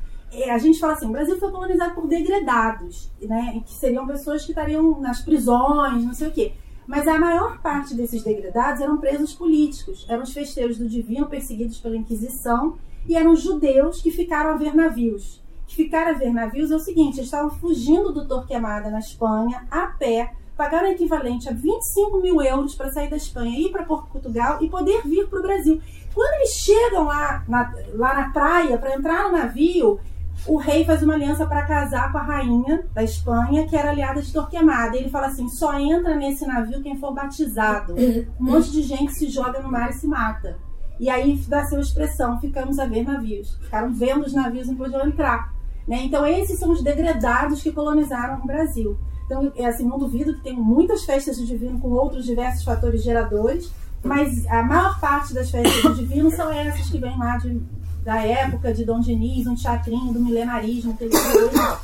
a 0.50 0.58
gente 0.58 0.80
fala 0.80 0.94
assim, 0.94 1.06
o 1.06 1.12
Brasil 1.12 1.38
foi 1.38 1.50
colonizado 1.50 1.94
por 1.94 2.06
degredados, 2.08 3.10
né, 3.22 3.62
que 3.64 3.72
seriam 3.72 4.06
pessoas 4.06 4.44
que 4.44 4.50
estariam 4.50 5.00
nas 5.00 5.20
prisões, 5.20 6.04
não 6.04 6.12
sei 6.12 6.28
o 6.28 6.32
quê. 6.32 6.52
Mas 6.86 7.06
a 7.08 7.18
maior 7.18 7.62
parte 7.62 7.94
desses 7.94 8.22
degredados 8.22 8.80
eram 8.80 8.98
presos 8.98 9.32
políticos, 9.32 10.04
eram 10.08 10.22
os 10.22 10.32
festeiros 10.32 10.76
do 10.76 10.88
divino 10.88 11.26
perseguidos 11.26 11.78
pela 11.78 11.96
Inquisição 11.96 12.76
e 13.08 13.16
eram 13.16 13.34
judeus 13.36 14.02
que 14.02 14.10
ficaram 14.10 14.50
a 14.50 14.56
ver 14.56 14.74
navios 14.74 15.43
que 15.66 15.76
ficaram 15.76 16.12
a 16.12 16.18
ver 16.18 16.32
navios 16.32 16.70
é 16.70 16.76
o 16.76 16.80
seguinte: 16.80 17.16
eles 17.16 17.26
estavam 17.26 17.50
fugindo 17.50 18.12
do 18.12 18.26
Torquemada 18.26 18.90
na 18.90 18.98
Espanha 18.98 19.66
a 19.70 19.86
pé, 19.86 20.32
pagaram 20.56 20.88
equivalente 20.88 21.48
a 21.48 21.52
25 21.52 22.20
mil 22.20 22.40
euros 22.42 22.74
para 22.74 22.90
sair 22.90 23.10
da 23.10 23.16
Espanha, 23.16 23.58
ir 23.58 23.70
para 23.70 23.84
Portugal 23.84 24.58
e 24.60 24.68
poder 24.68 25.02
vir 25.02 25.26
para 25.28 25.38
o 25.38 25.42
Brasil. 25.42 25.80
Quando 26.14 26.34
eles 26.34 26.50
chegam 26.50 27.04
lá 27.04 27.44
na, 27.48 27.74
lá 27.94 28.14
na 28.14 28.30
praia 28.30 28.78
para 28.78 28.94
entrar 28.94 29.24
no 29.24 29.32
navio, 29.36 29.98
o 30.46 30.56
rei 30.56 30.84
faz 30.84 31.02
uma 31.02 31.14
aliança 31.14 31.46
para 31.46 31.66
casar 31.66 32.12
com 32.12 32.18
a 32.18 32.22
rainha 32.22 32.84
da 32.92 33.02
Espanha, 33.02 33.66
que 33.66 33.76
era 33.76 33.90
aliada 33.90 34.20
de 34.20 34.32
Torquemada. 34.32 34.96
Ele 34.96 35.08
fala 35.08 35.28
assim: 35.28 35.48
só 35.48 35.78
entra 35.78 36.14
nesse 36.14 36.46
navio 36.46 36.82
quem 36.82 36.98
for 36.98 37.12
batizado. 37.12 37.94
Um 38.38 38.44
monte 38.44 38.70
de 38.70 38.82
gente 38.82 39.14
se 39.14 39.28
joga 39.28 39.60
no 39.60 39.70
mar 39.70 39.90
e 39.90 39.94
se 39.94 40.06
mata. 40.06 40.58
E 40.98 41.10
aí 41.10 41.36
dá 41.48 41.62
a 41.62 41.80
expressão: 41.80 42.40
ficamos 42.40 42.78
a 42.78 42.86
ver 42.86 43.04
navios. 43.04 43.56
Ficaram 43.62 43.92
vendo 43.92 44.24
os 44.24 44.32
navios 44.32 44.66
e 44.66 44.70
não 44.70 44.76
podiam 44.76 45.06
entrar. 45.06 45.52
Né? 45.86 46.02
Então, 46.04 46.26
esses 46.26 46.58
são 46.58 46.70
os 46.70 46.82
degredados 46.82 47.62
que 47.62 47.72
colonizaram 47.72 48.40
o 48.42 48.46
Brasil. 48.46 48.96
Então, 49.26 49.52
é 49.56 49.66
assim, 49.66 49.86
não 49.86 49.98
duvido 49.98 50.34
que 50.34 50.42
tem 50.42 50.54
muitas 50.54 51.04
festas 51.04 51.38
do 51.38 51.46
divino 51.46 51.78
com 51.78 51.88
outros 51.90 52.24
diversos 52.24 52.62
fatores 52.62 53.02
geradores, 53.02 53.70
mas 54.02 54.46
a 54.46 54.62
maior 54.62 55.00
parte 55.00 55.32
das 55.32 55.50
festas 55.50 55.82
do 55.82 55.94
divino 55.94 56.30
são 56.30 56.52
essas 56.52 56.90
que 56.90 56.98
vêm 56.98 57.18
lá 57.18 57.38
de, 57.38 57.60
da 58.02 58.22
época 58.22 58.72
de 58.72 58.84
Dom 58.84 59.00
Diniz, 59.00 59.46
um 59.46 59.54
teatrinho, 59.54 60.12
do 60.12 60.20
milenarismo 60.20 60.96
que 60.96 61.04
ele 61.04 61.16
hoje. 61.16 61.78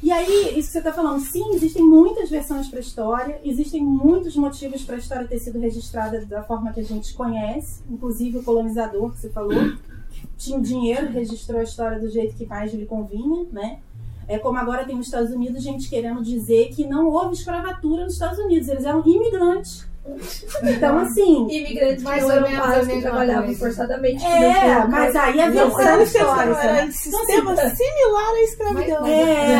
E 0.00 0.12
aí, 0.12 0.58
isso 0.58 0.68
que 0.68 0.72
você 0.72 0.78
está 0.78 0.92
falando, 0.92 1.20
sim, 1.20 1.54
existem 1.54 1.82
muitas 1.82 2.30
versões 2.30 2.68
para 2.68 2.78
a 2.78 2.80
história, 2.80 3.40
existem 3.44 3.84
muitos 3.84 4.36
motivos 4.36 4.84
para 4.84 4.94
a 4.94 4.98
história 4.98 5.26
ter 5.26 5.40
sido 5.40 5.58
registrada 5.58 6.24
da 6.24 6.42
forma 6.42 6.72
que 6.72 6.78
a 6.78 6.84
gente 6.84 7.12
conhece, 7.14 7.82
inclusive 7.90 8.38
o 8.38 8.42
colonizador 8.44 9.10
que 9.10 9.18
você 9.18 9.28
falou, 9.28 9.76
tinha 10.36 10.60
dinheiro, 10.60 11.08
registrou 11.08 11.60
a 11.60 11.64
história 11.64 11.98
do 11.98 12.08
jeito 12.08 12.36
que 12.36 12.46
mais 12.46 12.72
lhe 12.72 12.86
convinha, 12.86 13.44
né? 13.52 13.80
É 14.28 14.38
como 14.38 14.58
agora 14.58 14.84
tem 14.84 14.94
nos 14.94 15.06
Estados 15.06 15.30
Unidos 15.30 15.62
gente 15.62 15.88
querendo 15.88 16.22
dizer 16.22 16.68
que 16.68 16.86
não 16.86 17.08
houve 17.08 17.34
escravatura 17.34 18.04
nos 18.04 18.12
Estados 18.12 18.38
Unidos, 18.38 18.68
eles 18.68 18.84
eram 18.84 19.02
imigrantes. 19.04 19.88
Então, 20.62 20.98
assim. 20.98 21.46
Imigrantes 21.50 22.04
ou 22.04 22.12
não 22.12 22.30
eram 22.30 22.60
pais 22.60 22.86
que 22.88 23.00
trabalhavam 23.00 23.44
coisa. 23.44 23.58
forçadamente. 23.58 24.22
não 24.24 24.30
É, 24.32 24.86
mas 24.88 25.16
aí 25.16 25.40
a 25.40 25.46
Não, 25.50 25.52
versão 25.52 25.80
era 25.80 26.02
histórica. 26.02 26.60
Era 26.62 26.86
um 26.86 26.92
sistema 26.92 27.56
similar 27.56 28.34
à 28.34 28.42
escravidão. 28.42 29.06
É. 29.06 29.56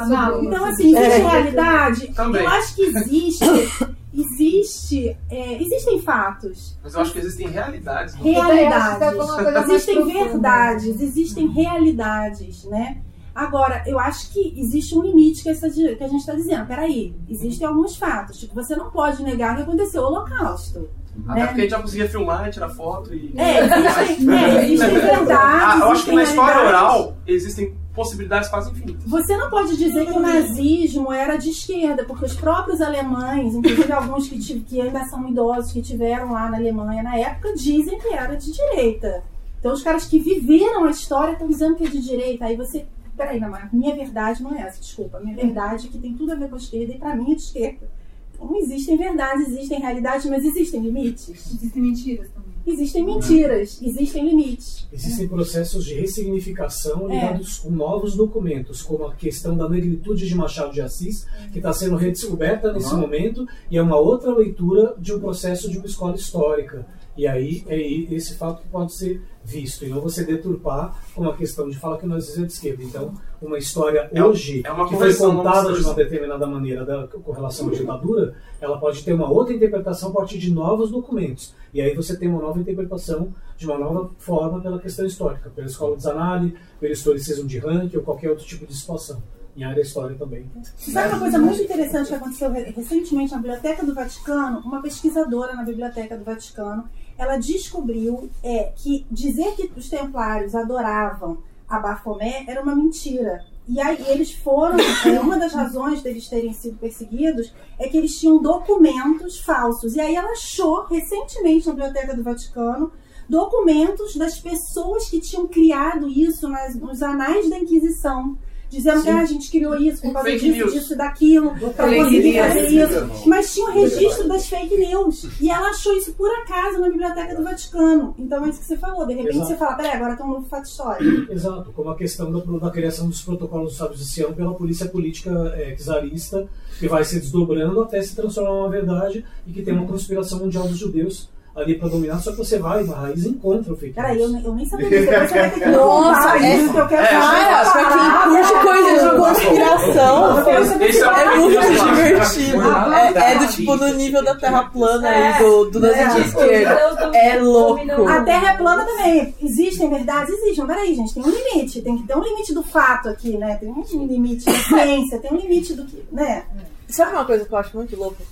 Análogo. 0.00 0.46
Então, 0.46 0.64
assim, 0.64 0.96
existe 0.96 1.20
É. 1.20 1.28
realidade? 1.28 2.06
Também. 2.14 2.42
Eu 2.42 2.48
acho 2.50 2.74
que 2.74 2.82
existe. 2.82 3.44
Existe. 4.14 5.16
é, 5.30 5.54
existem 5.62 5.98
fatos. 6.02 6.76
Mas 6.84 6.92
eu 6.92 7.00
acho 7.00 7.12
que 7.14 7.18
existem 7.18 7.48
realidades. 7.48 8.14
Realidades. 8.16 8.96
Então, 8.96 9.40
é 9.40 9.50
mais 9.52 9.68
Existem 9.70 10.04
verdades, 10.04 11.00
existem 11.00 11.48
realidades, 11.48 12.64
né? 12.64 12.98
Agora, 13.34 13.82
eu 13.86 13.98
acho 13.98 14.30
que 14.30 14.54
existe 14.58 14.96
um 14.96 15.02
limite 15.02 15.42
que, 15.42 15.48
essa, 15.48 15.70
que 15.70 16.02
a 16.02 16.08
gente 16.08 16.20
está 16.20 16.34
dizendo. 16.34 16.66
Peraí, 16.66 17.14
existem 17.28 17.66
alguns 17.66 17.96
fatos. 17.96 18.38
Tipo, 18.38 18.54
você 18.54 18.76
não 18.76 18.90
pode 18.90 19.22
negar 19.22 19.56
que 19.56 19.62
aconteceu 19.62 20.02
o 20.02 20.06
Holocausto. 20.06 20.88
Até 21.28 21.40
né? 21.40 21.46
porque 21.46 21.60
a 21.60 21.64
gente 21.64 21.70
já 21.70 21.82
conseguia 21.82 22.08
filmar, 22.08 22.50
tirar 22.50 22.70
foto 22.70 23.14
e. 23.14 23.32
É, 23.36 23.64
existem, 23.64 24.32
é, 24.34 24.64
existem 24.64 24.94
verdades. 24.94 25.30
Ah, 25.30 25.78
eu 25.80 25.90
acho 25.90 26.04
que 26.04 26.12
na 26.12 26.22
existem 26.22 26.42
história 26.42 26.66
oral 26.66 27.16
existem 27.26 27.74
possibilidades 27.94 28.48
quase 28.48 28.70
infinitas. 28.70 29.04
Você 29.04 29.36
não 29.36 29.50
pode 29.50 29.76
dizer 29.76 30.06
que 30.06 30.12
o 30.12 30.20
nazismo 30.20 31.12
era 31.12 31.36
de 31.36 31.50
esquerda, 31.50 32.04
porque 32.04 32.24
os 32.24 32.34
próprios 32.34 32.80
alemães, 32.80 33.54
inclusive 33.54 33.92
alguns 33.92 34.28
que, 34.28 34.60
que 34.60 34.80
ainda 34.80 35.04
são 35.04 35.28
idosos, 35.28 35.72
que 35.72 35.82
tiveram 35.82 36.32
lá 36.32 36.48
na 36.48 36.56
Alemanha 36.56 37.02
na 37.02 37.16
época, 37.16 37.54
dizem 37.54 37.98
que 37.98 38.08
era 38.08 38.34
de 38.34 38.50
direita. 38.50 39.22
Então 39.60 39.72
os 39.72 39.82
caras 39.82 40.06
que 40.06 40.18
viveram 40.18 40.84
a 40.84 40.90
história 40.90 41.32
estão 41.32 41.46
dizendo 41.46 41.76
que 41.76 41.84
é 41.84 41.88
de 41.88 42.00
direita. 42.00 42.46
Aí 42.46 42.56
você. 42.56 42.86
Peraí, 43.16 43.38
Namar, 43.38 43.68
minha 43.74 43.94
verdade 43.94 44.42
não 44.42 44.54
é 44.54 44.62
essa, 44.62 44.80
desculpa. 44.80 45.20
Minha 45.20 45.36
verdade 45.36 45.86
é 45.86 45.90
que 45.90 45.98
tem 45.98 46.14
tudo 46.14 46.32
a 46.32 46.34
ver 46.34 46.48
com 46.48 46.54
a 46.54 46.58
esquerda 46.58 46.94
e 46.94 46.98
pra 46.98 47.14
mim 47.14 47.32
é 47.32 47.34
de 47.34 47.42
esquerda. 47.42 47.90
Então 48.34 48.56
existem 48.56 48.96
verdades, 48.96 49.48
existem 49.48 49.78
realidades, 49.78 50.26
mas 50.26 50.44
existem 50.44 50.80
limites. 50.80 51.28
Existem 51.28 51.82
mentiras 51.82 52.28
também. 52.30 52.52
Existem 52.64 53.04
mentiras, 53.04 53.82
existem 53.82 54.28
limites. 54.28 54.88
Existem 54.92 55.28
processos 55.28 55.84
de 55.84 55.94
ressignificação 55.94 57.10
É. 57.10 57.14
ligados 57.14 57.58
com 57.58 57.70
novos 57.70 58.14
documentos, 58.16 58.82
como 58.82 59.04
a 59.06 59.14
questão 59.14 59.56
da 59.56 59.68
negritude 59.68 60.26
de 60.26 60.34
Machado 60.34 60.72
de 60.72 60.80
Assis, 60.80 61.26
que 61.52 61.58
está 61.58 61.72
sendo 61.72 61.96
redescoberta 61.96 62.72
nesse 62.72 62.94
momento, 62.94 63.46
e 63.70 63.76
é 63.76 63.82
uma 63.82 63.96
outra 63.96 64.32
leitura 64.32 64.94
de 64.98 65.12
um 65.12 65.20
processo 65.20 65.70
de 65.70 65.76
uma 65.78 65.86
escola 65.86 66.14
histórica. 66.14 66.86
E 67.16 67.26
aí 67.26 67.62
é 67.68 67.78
esse 68.14 68.34
fato 68.34 68.62
que 68.62 68.68
pode 68.68 68.92
ser 68.94 69.20
visto, 69.44 69.84
e 69.84 69.88
não 69.88 70.00
você 70.00 70.24
deturpar 70.24 70.96
com 71.14 71.22
uma 71.22 71.34
questão 71.36 71.68
de 71.68 71.76
falar 71.76 71.98
que 71.98 72.06
nós 72.06 72.38
é 72.38 72.42
de 72.46 72.52
esquerda. 72.52 72.82
Então, 72.82 73.12
uma 73.40 73.58
história 73.58 74.08
É- 74.12 74.22
hoje 74.24 74.62
é 74.64 74.70
uma 74.70 74.88
que 74.88 74.96
foi 74.96 75.12
contada 75.14 75.72
de 75.72 75.80
uma 75.84 75.94
determinada 75.94 76.46
maneira 76.46 76.84
da, 76.86 77.06
com 77.08 77.32
relação 77.32 77.68
à 77.68 77.72
ditadura, 77.72 78.34
ela 78.60 78.78
pode 78.78 79.02
ter 79.04 79.12
uma 79.12 79.28
outra 79.28 79.52
interpretação 79.52 80.10
a 80.10 80.12
partir 80.12 80.38
de 80.38 80.50
novos 80.52 80.90
documentos. 80.90 81.52
E 81.74 81.80
aí 81.80 81.94
você 81.94 82.16
tem 82.16 82.28
uma 82.28 82.40
nova 82.40 82.58
interpretação 82.60 83.34
de 83.58 83.66
uma 83.66 83.76
nova 83.78 84.10
forma 84.18 84.60
pela 84.60 84.78
questão 84.78 85.04
histórica, 85.04 85.50
pela 85.50 85.66
escola 85.66 85.96
de 85.96 86.02
Zanardi, 86.04 86.54
pelo 86.80 86.92
historicismo 86.92 87.46
de 87.46 87.58
Rank 87.58 87.92
ou 87.94 88.02
qualquer 88.02 88.30
outro 88.30 88.46
tipo 88.46 88.64
de 88.66 88.74
situação. 88.74 89.22
Em 89.54 89.64
área 89.64 89.82
história 89.82 90.16
também. 90.16 90.50
Sabe 90.78 91.08
uma 91.10 91.18
coisa 91.20 91.38
muito 91.38 91.60
interessante 91.62 92.08
que 92.08 92.14
aconteceu 92.14 92.50
re- 92.50 92.70
recentemente 92.74 93.32
na 93.32 93.38
Biblioteca 93.38 93.84
do 93.84 93.94
Vaticano? 93.94 94.60
Uma 94.60 94.80
pesquisadora 94.80 95.52
na 95.54 95.62
Biblioteca 95.62 96.16
do 96.16 96.24
Vaticano, 96.24 96.84
ela 97.18 97.36
descobriu 97.36 98.28
é, 98.42 98.72
que 98.76 99.06
dizer 99.10 99.54
que 99.54 99.70
os 99.76 99.88
templários 99.88 100.54
adoravam 100.54 101.38
a 101.68 101.78
Baphomet 101.78 102.44
era 102.48 102.62
uma 102.62 102.74
mentira. 102.74 103.44
E 103.68 103.80
aí 103.80 104.04
eles 104.08 104.32
foram, 104.32 104.76
é, 105.06 105.20
uma 105.20 105.38
das 105.38 105.52
razões 105.52 106.02
deles 106.02 106.28
terem 106.28 106.52
sido 106.52 106.76
perseguidos 106.78 107.52
é 107.78 107.88
que 107.88 107.96
eles 107.96 108.18
tinham 108.18 108.42
documentos 108.42 109.38
falsos. 109.40 109.94
E 109.94 110.00
aí 110.00 110.14
ela 110.14 110.32
achou 110.32 110.84
recentemente 110.86 111.66
na 111.66 111.72
Biblioteca 111.72 112.14
do 112.14 112.22
Vaticano 112.22 112.92
documentos 113.28 114.16
das 114.16 114.38
pessoas 114.38 115.08
que 115.08 115.20
tinham 115.20 115.46
criado 115.46 116.08
isso 116.08 116.48
nas, 116.48 116.74
nos 116.74 117.02
anais 117.02 117.48
da 117.48 117.58
Inquisição. 117.58 118.36
Dizendo 118.72 119.02
que 119.02 119.10
ah, 119.10 119.20
a 119.20 119.24
gente 119.26 119.50
criou 119.50 119.76
isso 119.76 120.00
por 120.00 120.14
causa 120.14 120.30
Fake 120.30 120.44
disso, 120.46 120.56
news. 120.56 120.72
disso, 120.72 120.96
daquilo, 120.96 121.50
pra 121.76 121.88
Fake 121.88 122.04
conseguir 122.04 122.38
fazer 122.38 122.68
isso. 122.68 123.28
Mas 123.28 123.52
tinha 123.52 123.66
o 123.68 123.72
registro 123.72 124.26
das 124.28 124.48
fake 124.48 124.76
news. 124.78 125.28
E 125.38 125.50
ela 125.50 125.68
achou 125.68 125.94
isso 125.94 126.14
por 126.14 126.30
acaso 126.40 126.80
na 126.80 126.88
Biblioteca 126.88 127.36
do 127.36 127.42
Vaticano. 127.42 128.14
Então 128.18 128.46
é 128.46 128.48
isso 128.48 128.60
que 128.60 128.64
você 128.64 128.78
falou. 128.78 129.06
De 129.06 129.12
repente 129.12 129.36
Exato. 129.36 129.48
você 129.48 129.56
fala, 129.56 129.74
peraí, 129.74 129.92
agora 129.92 130.16
tem 130.16 130.24
um 130.24 130.30
novo 130.30 130.48
fato 130.48 130.64
histórico. 130.64 131.30
Exato, 131.30 131.70
como 131.72 131.90
a 131.90 131.96
questão 131.96 132.32
da, 132.32 132.58
da 132.58 132.70
criação 132.70 133.10
dos 133.10 133.20
protocolos 133.20 133.72
do 133.72 133.76
Sábio 133.76 133.98
de 133.98 134.06
Sião 134.06 134.32
pela 134.32 134.54
polícia 134.54 134.88
política 134.88 135.30
é, 135.54 135.76
czarista, 135.76 136.48
que 136.78 136.88
vai 136.88 137.04
se 137.04 137.20
desdobrando 137.20 137.82
até 137.82 138.00
se 138.00 138.16
transformar 138.16 138.52
numa 138.54 138.70
verdade 138.70 139.22
e 139.46 139.52
que 139.52 139.60
tem 139.60 139.74
uma 139.74 139.86
conspiração 139.86 140.38
mundial 140.38 140.66
dos 140.66 140.78
judeus 140.78 141.28
ali 141.54 141.74
para 141.78 141.88
dominar, 141.88 142.18
só 142.18 142.30
que 142.30 142.38
você 142.38 142.58
vai 142.58 142.82
na 142.84 142.94
raiz 142.94 143.24
e 143.24 143.28
encontra 143.28 143.72
o 143.72 143.76
fake 143.76 143.92
Peraí, 143.94 144.16
news. 144.16 144.28
eu, 144.28 144.32
nem- 144.32 144.44
eu 144.46 144.54
nem 144.54 144.64
sabia 144.66 144.88
disso. 144.88 145.04
Depois 145.10 145.30
você 145.30 145.38
vai 145.38 145.50
ter 145.50 145.60
que 145.60 145.68
Nossa, 145.68 146.36
é- 146.38 146.56
isso 146.56 146.72
que 146.72 146.78
eu 146.78 146.88
quero 146.88 147.02
é, 147.02 147.06
Cara, 147.08 147.70
pra 147.72 147.84
quem 147.92 148.32
curte 148.32 148.66
coisa 148.66 149.10
de 149.10 149.16
conspiração, 149.16 150.50
Esse 150.82 151.02
é 151.02 151.06
é 151.06 151.36
muito 151.36 151.60
divertido. 151.60 152.16
clássico. 152.62 153.18
É, 153.18 153.32
é 153.32 153.38
do 153.38 153.46
tipo 153.48 153.76
no 153.76 153.88
nível 153.94 154.24
da 154.24 154.34
Terra 154.34 154.64
plana 154.64 155.08
aí 155.08 155.38
do, 155.42 155.70
do 155.70 155.80
nazismo 155.80 156.14
de 156.14 156.28
esquerda. 156.28 156.80
É 157.14 157.38
louco. 157.38 158.08
A 158.08 158.22
Terra 158.22 158.52
é 158.52 158.56
plana 158.56 158.84
também. 158.84 159.34
Existem 159.42 159.90
verdades? 159.90 160.34
Existem. 160.34 160.66
Peraí, 160.66 160.94
gente, 160.94 161.14
tem 161.14 161.22
um 161.22 161.30
limite. 161.30 161.82
Tem 161.82 161.96
que 161.98 162.06
ter 162.06 162.16
um 162.16 162.22
limite 162.22 162.54
do 162.54 162.62
fato 162.62 163.08
aqui, 163.08 163.36
né? 163.36 163.56
Tem 163.56 163.68
um 163.70 164.06
limite 164.06 164.46
da 164.46 164.52
ciência, 164.54 165.18
tem 165.18 165.32
um 165.32 165.36
limite 165.36 165.74
do 165.74 165.84
que, 165.84 166.02
né? 166.10 166.44
Sabe 166.88 167.12
uma 167.12 167.24
coisa 167.24 167.44
que 167.44 167.52
eu 167.52 167.58
acho 167.58 167.76
muito 167.76 167.96
louca? 167.96 168.22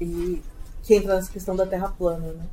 E 0.00 0.40
que 0.88 0.94
entra 0.94 1.16
nessa 1.16 1.30
questão 1.30 1.54
da 1.54 1.66
Terra 1.66 1.92
plana, 1.98 2.32
né? 2.32 2.46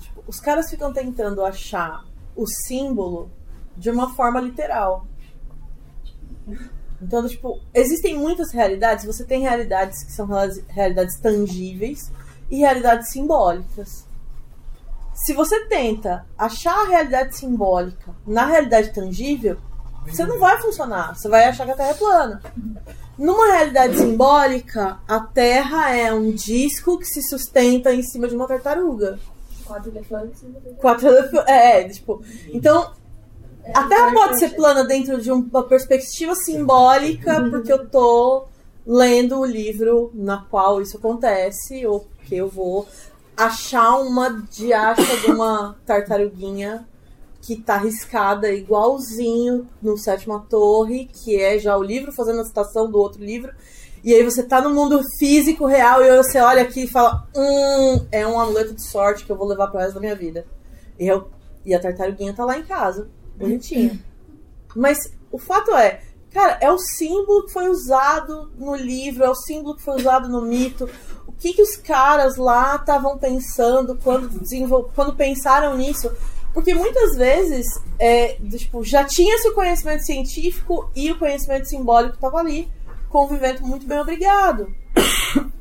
Tipo, 0.00 0.24
os 0.26 0.40
caras 0.40 0.70
ficam 0.70 0.90
tentando 0.90 1.44
achar 1.44 2.02
o 2.34 2.46
símbolo 2.46 3.30
de 3.76 3.90
uma 3.90 4.14
forma 4.14 4.40
literal. 4.40 5.06
Então, 7.02 7.28
tipo, 7.28 7.60
existem 7.74 8.16
muitas 8.16 8.52
realidades. 8.52 9.04
Você 9.04 9.22
tem 9.22 9.42
realidades 9.42 10.02
que 10.02 10.12
são 10.12 10.24
reali- 10.26 10.64
realidades 10.66 11.18
tangíveis 11.18 12.10
e 12.50 12.60
realidades 12.60 13.10
simbólicas. 13.10 14.06
Se 15.12 15.34
você 15.34 15.66
tenta 15.66 16.24
achar 16.38 16.86
a 16.86 16.88
realidade 16.88 17.36
simbólica 17.36 18.14
na 18.26 18.46
realidade 18.46 18.94
tangível, 18.94 19.58
você 20.06 20.24
não 20.24 20.38
vai 20.38 20.58
funcionar. 20.58 21.14
Você 21.14 21.28
vai 21.28 21.44
achar 21.44 21.66
que 21.66 21.72
a 21.72 21.76
Terra 21.76 21.90
é 21.90 21.94
plana. 21.94 22.42
Numa 23.22 23.46
realidade 23.52 23.96
simbólica, 23.98 24.98
a 25.06 25.20
Terra 25.20 25.94
é 25.94 26.12
um 26.12 26.32
disco 26.32 26.98
que 26.98 27.04
se 27.06 27.22
sustenta 27.22 27.94
em 27.94 28.02
cima 28.02 28.26
de 28.26 28.34
uma 28.34 28.48
tartaruga. 28.48 29.18
Quatro 29.64 29.90
elefantes. 29.90 30.42
Quatro 30.78 31.06
elef- 31.08 31.44
É, 31.46 31.88
tipo. 31.88 32.20
Então, 32.52 32.90
a 33.72 33.84
Terra 33.84 34.12
pode 34.12 34.38
ser 34.40 34.50
plana 34.56 34.84
dentro 34.84 35.20
de 35.20 35.30
uma 35.30 35.62
perspectiva 35.62 36.34
simbólica, 36.34 37.48
porque 37.48 37.72
eu 37.72 37.86
tô 37.88 38.46
lendo 38.84 39.38
o 39.38 39.44
livro 39.46 40.10
na 40.14 40.38
qual 40.50 40.82
isso 40.82 40.96
acontece, 40.96 41.86
ou 41.86 42.00
porque 42.00 42.34
eu 42.34 42.48
vou 42.48 42.88
achar 43.36 43.98
uma 43.98 44.42
diacha 44.50 45.16
de 45.18 45.30
uma 45.30 45.76
tartaruguinha 45.86 46.84
que 47.42 47.56
tá 47.60 47.76
riscada 47.76 48.52
igualzinho 48.52 49.68
no 49.82 49.98
Sétima 49.98 50.46
Torre, 50.48 51.06
que 51.12 51.38
é 51.38 51.58
já 51.58 51.76
o 51.76 51.82
livro 51.82 52.12
fazendo 52.12 52.40
a 52.40 52.44
citação 52.44 52.88
do 52.88 52.96
outro 52.98 53.22
livro. 53.22 53.52
E 54.04 54.14
aí 54.14 54.22
você 54.22 54.44
tá 54.44 54.60
no 54.60 54.70
mundo 54.70 55.00
físico 55.18 55.66
real 55.66 56.02
e 56.02 56.16
você 56.16 56.38
olha 56.38 56.62
aqui 56.62 56.84
e 56.84 56.88
fala: 56.88 57.26
Hum, 57.36 58.06
é 58.12 58.24
um 58.24 58.38
amuleto 58.38 58.74
de 58.74 58.82
sorte 58.82 59.24
que 59.24 59.32
eu 59.32 59.36
vou 59.36 59.48
levar 59.48 59.66
pro 59.66 59.80
resto 59.80 59.94
da 59.94 60.00
minha 60.00 60.14
vida. 60.14 60.46
E, 60.98 61.06
eu, 61.06 61.30
e 61.66 61.74
a 61.74 61.80
tartaruguinha 61.80 62.32
tá 62.32 62.44
lá 62.44 62.56
em 62.56 62.62
casa, 62.62 63.10
bonitinha. 63.36 63.98
Mas 64.74 64.98
o 65.32 65.38
fato 65.38 65.74
é, 65.74 66.00
cara, 66.32 66.58
é 66.60 66.70
o 66.70 66.78
símbolo 66.78 67.46
que 67.46 67.52
foi 67.52 67.68
usado 67.68 68.52
no 68.56 68.76
livro, 68.76 69.24
é 69.24 69.30
o 69.30 69.34
símbolo 69.34 69.74
que 69.74 69.82
foi 69.82 69.96
usado 69.96 70.28
no 70.28 70.42
mito. 70.42 70.88
O 71.26 71.32
que, 71.32 71.52
que 71.52 71.62
os 71.62 71.76
caras 71.76 72.36
lá 72.36 72.76
estavam 72.76 73.18
pensando 73.18 73.98
quando, 74.00 74.30
quando 74.94 75.16
pensaram 75.16 75.76
nisso? 75.76 76.08
Porque 76.52 76.74
muitas 76.74 77.16
vezes 77.16 77.66
é, 77.98 78.34
tipo, 78.50 78.84
já 78.84 79.04
tinha-se 79.04 79.48
o 79.48 79.54
conhecimento 79.54 80.04
científico 80.04 80.90
e 80.94 81.10
o 81.10 81.18
conhecimento 81.18 81.66
simbólico 81.66 82.14
estava 82.14 82.38
ali, 82.38 82.68
convivendo 83.08 83.62
muito 83.66 83.86
bem 83.86 83.98
obrigado. 84.00 84.68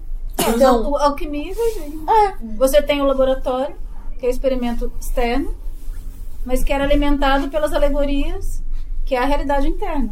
Então, 0.56 0.90
o 0.90 0.98
alquimia 0.98 1.54
vai 1.54 1.72
vir. 1.72 2.00
É. 2.10 2.36
Você 2.58 2.82
tem 2.82 3.00
o 3.00 3.04
laboratório, 3.06 3.76
que 4.18 4.26
é 4.26 4.30
o 4.30 4.32
experimento 4.32 4.92
externo, 5.00 5.54
mas 6.44 6.64
que 6.64 6.74
era 6.74 6.84
alimentado 6.84 7.48
pelas 7.50 7.72
alegorias, 7.74 8.64
que 9.06 9.14
é 9.14 9.20
a 9.20 9.26
realidade 9.26 9.68
interna. 9.68 10.10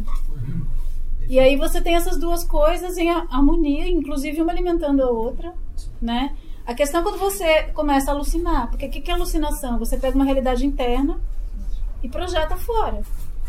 E 1.28 1.40
aí 1.40 1.56
você 1.56 1.80
tem 1.80 1.96
essas 1.96 2.16
duas 2.16 2.44
coisas 2.44 2.96
em 2.96 3.10
ha- 3.10 3.26
harmonia, 3.28 3.88
inclusive 3.88 4.40
uma 4.40 4.52
alimentando 4.52 5.02
a 5.02 5.10
outra, 5.10 5.52
né? 6.00 6.32
A 6.70 6.74
questão 6.74 7.00
é 7.00 7.02
quando 7.02 7.18
você 7.18 7.64
começa 7.74 8.12
a 8.12 8.14
alucinar, 8.14 8.68
porque 8.70 8.86
o 8.86 8.90
que 8.90 9.00
que 9.00 9.10
é 9.10 9.14
alucinação? 9.14 9.76
Você 9.80 9.96
pega 9.96 10.14
uma 10.14 10.24
realidade 10.24 10.64
interna 10.64 11.18
e 12.00 12.08
projeta 12.08 12.56
fora. 12.56 13.00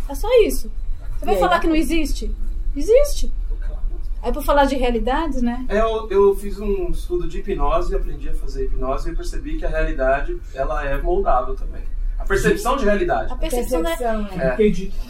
É 0.10 0.16
só 0.16 0.28
isso. 0.42 0.72
Você 1.20 1.26
vai 1.28 1.38
falar 1.38 1.60
que 1.60 1.68
não 1.68 1.76
existe? 1.76 2.34
Existe. 2.76 3.32
Aí 4.24 4.34
por 4.34 4.44
falar 4.44 4.66
de 4.66 4.76
realidades, 4.76 5.40
né? 5.40 5.64
É, 5.70 5.82
eu, 5.82 6.10
eu 6.10 6.36
fiz 6.36 6.60
um 6.60 6.90
estudo 6.90 7.28
de 7.28 7.38
hipnose, 7.38 7.96
aprendi 7.96 8.28
a 8.28 8.34
fazer 8.34 8.66
hipnose 8.66 9.12
e 9.12 9.16
percebi 9.16 9.60
que 9.60 9.66
a 9.66 9.70
realidade 9.70 10.42
ela 10.56 10.84
é 10.84 11.00
moldável 11.00 11.54
também. 11.54 11.84
A 12.18 12.26
percepção 12.26 12.76
de 12.76 12.86
realidade. 12.86 13.32
A 13.32 13.36
percepção 13.36 13.84
da. 13.84 13.92
É. 13.92 14.58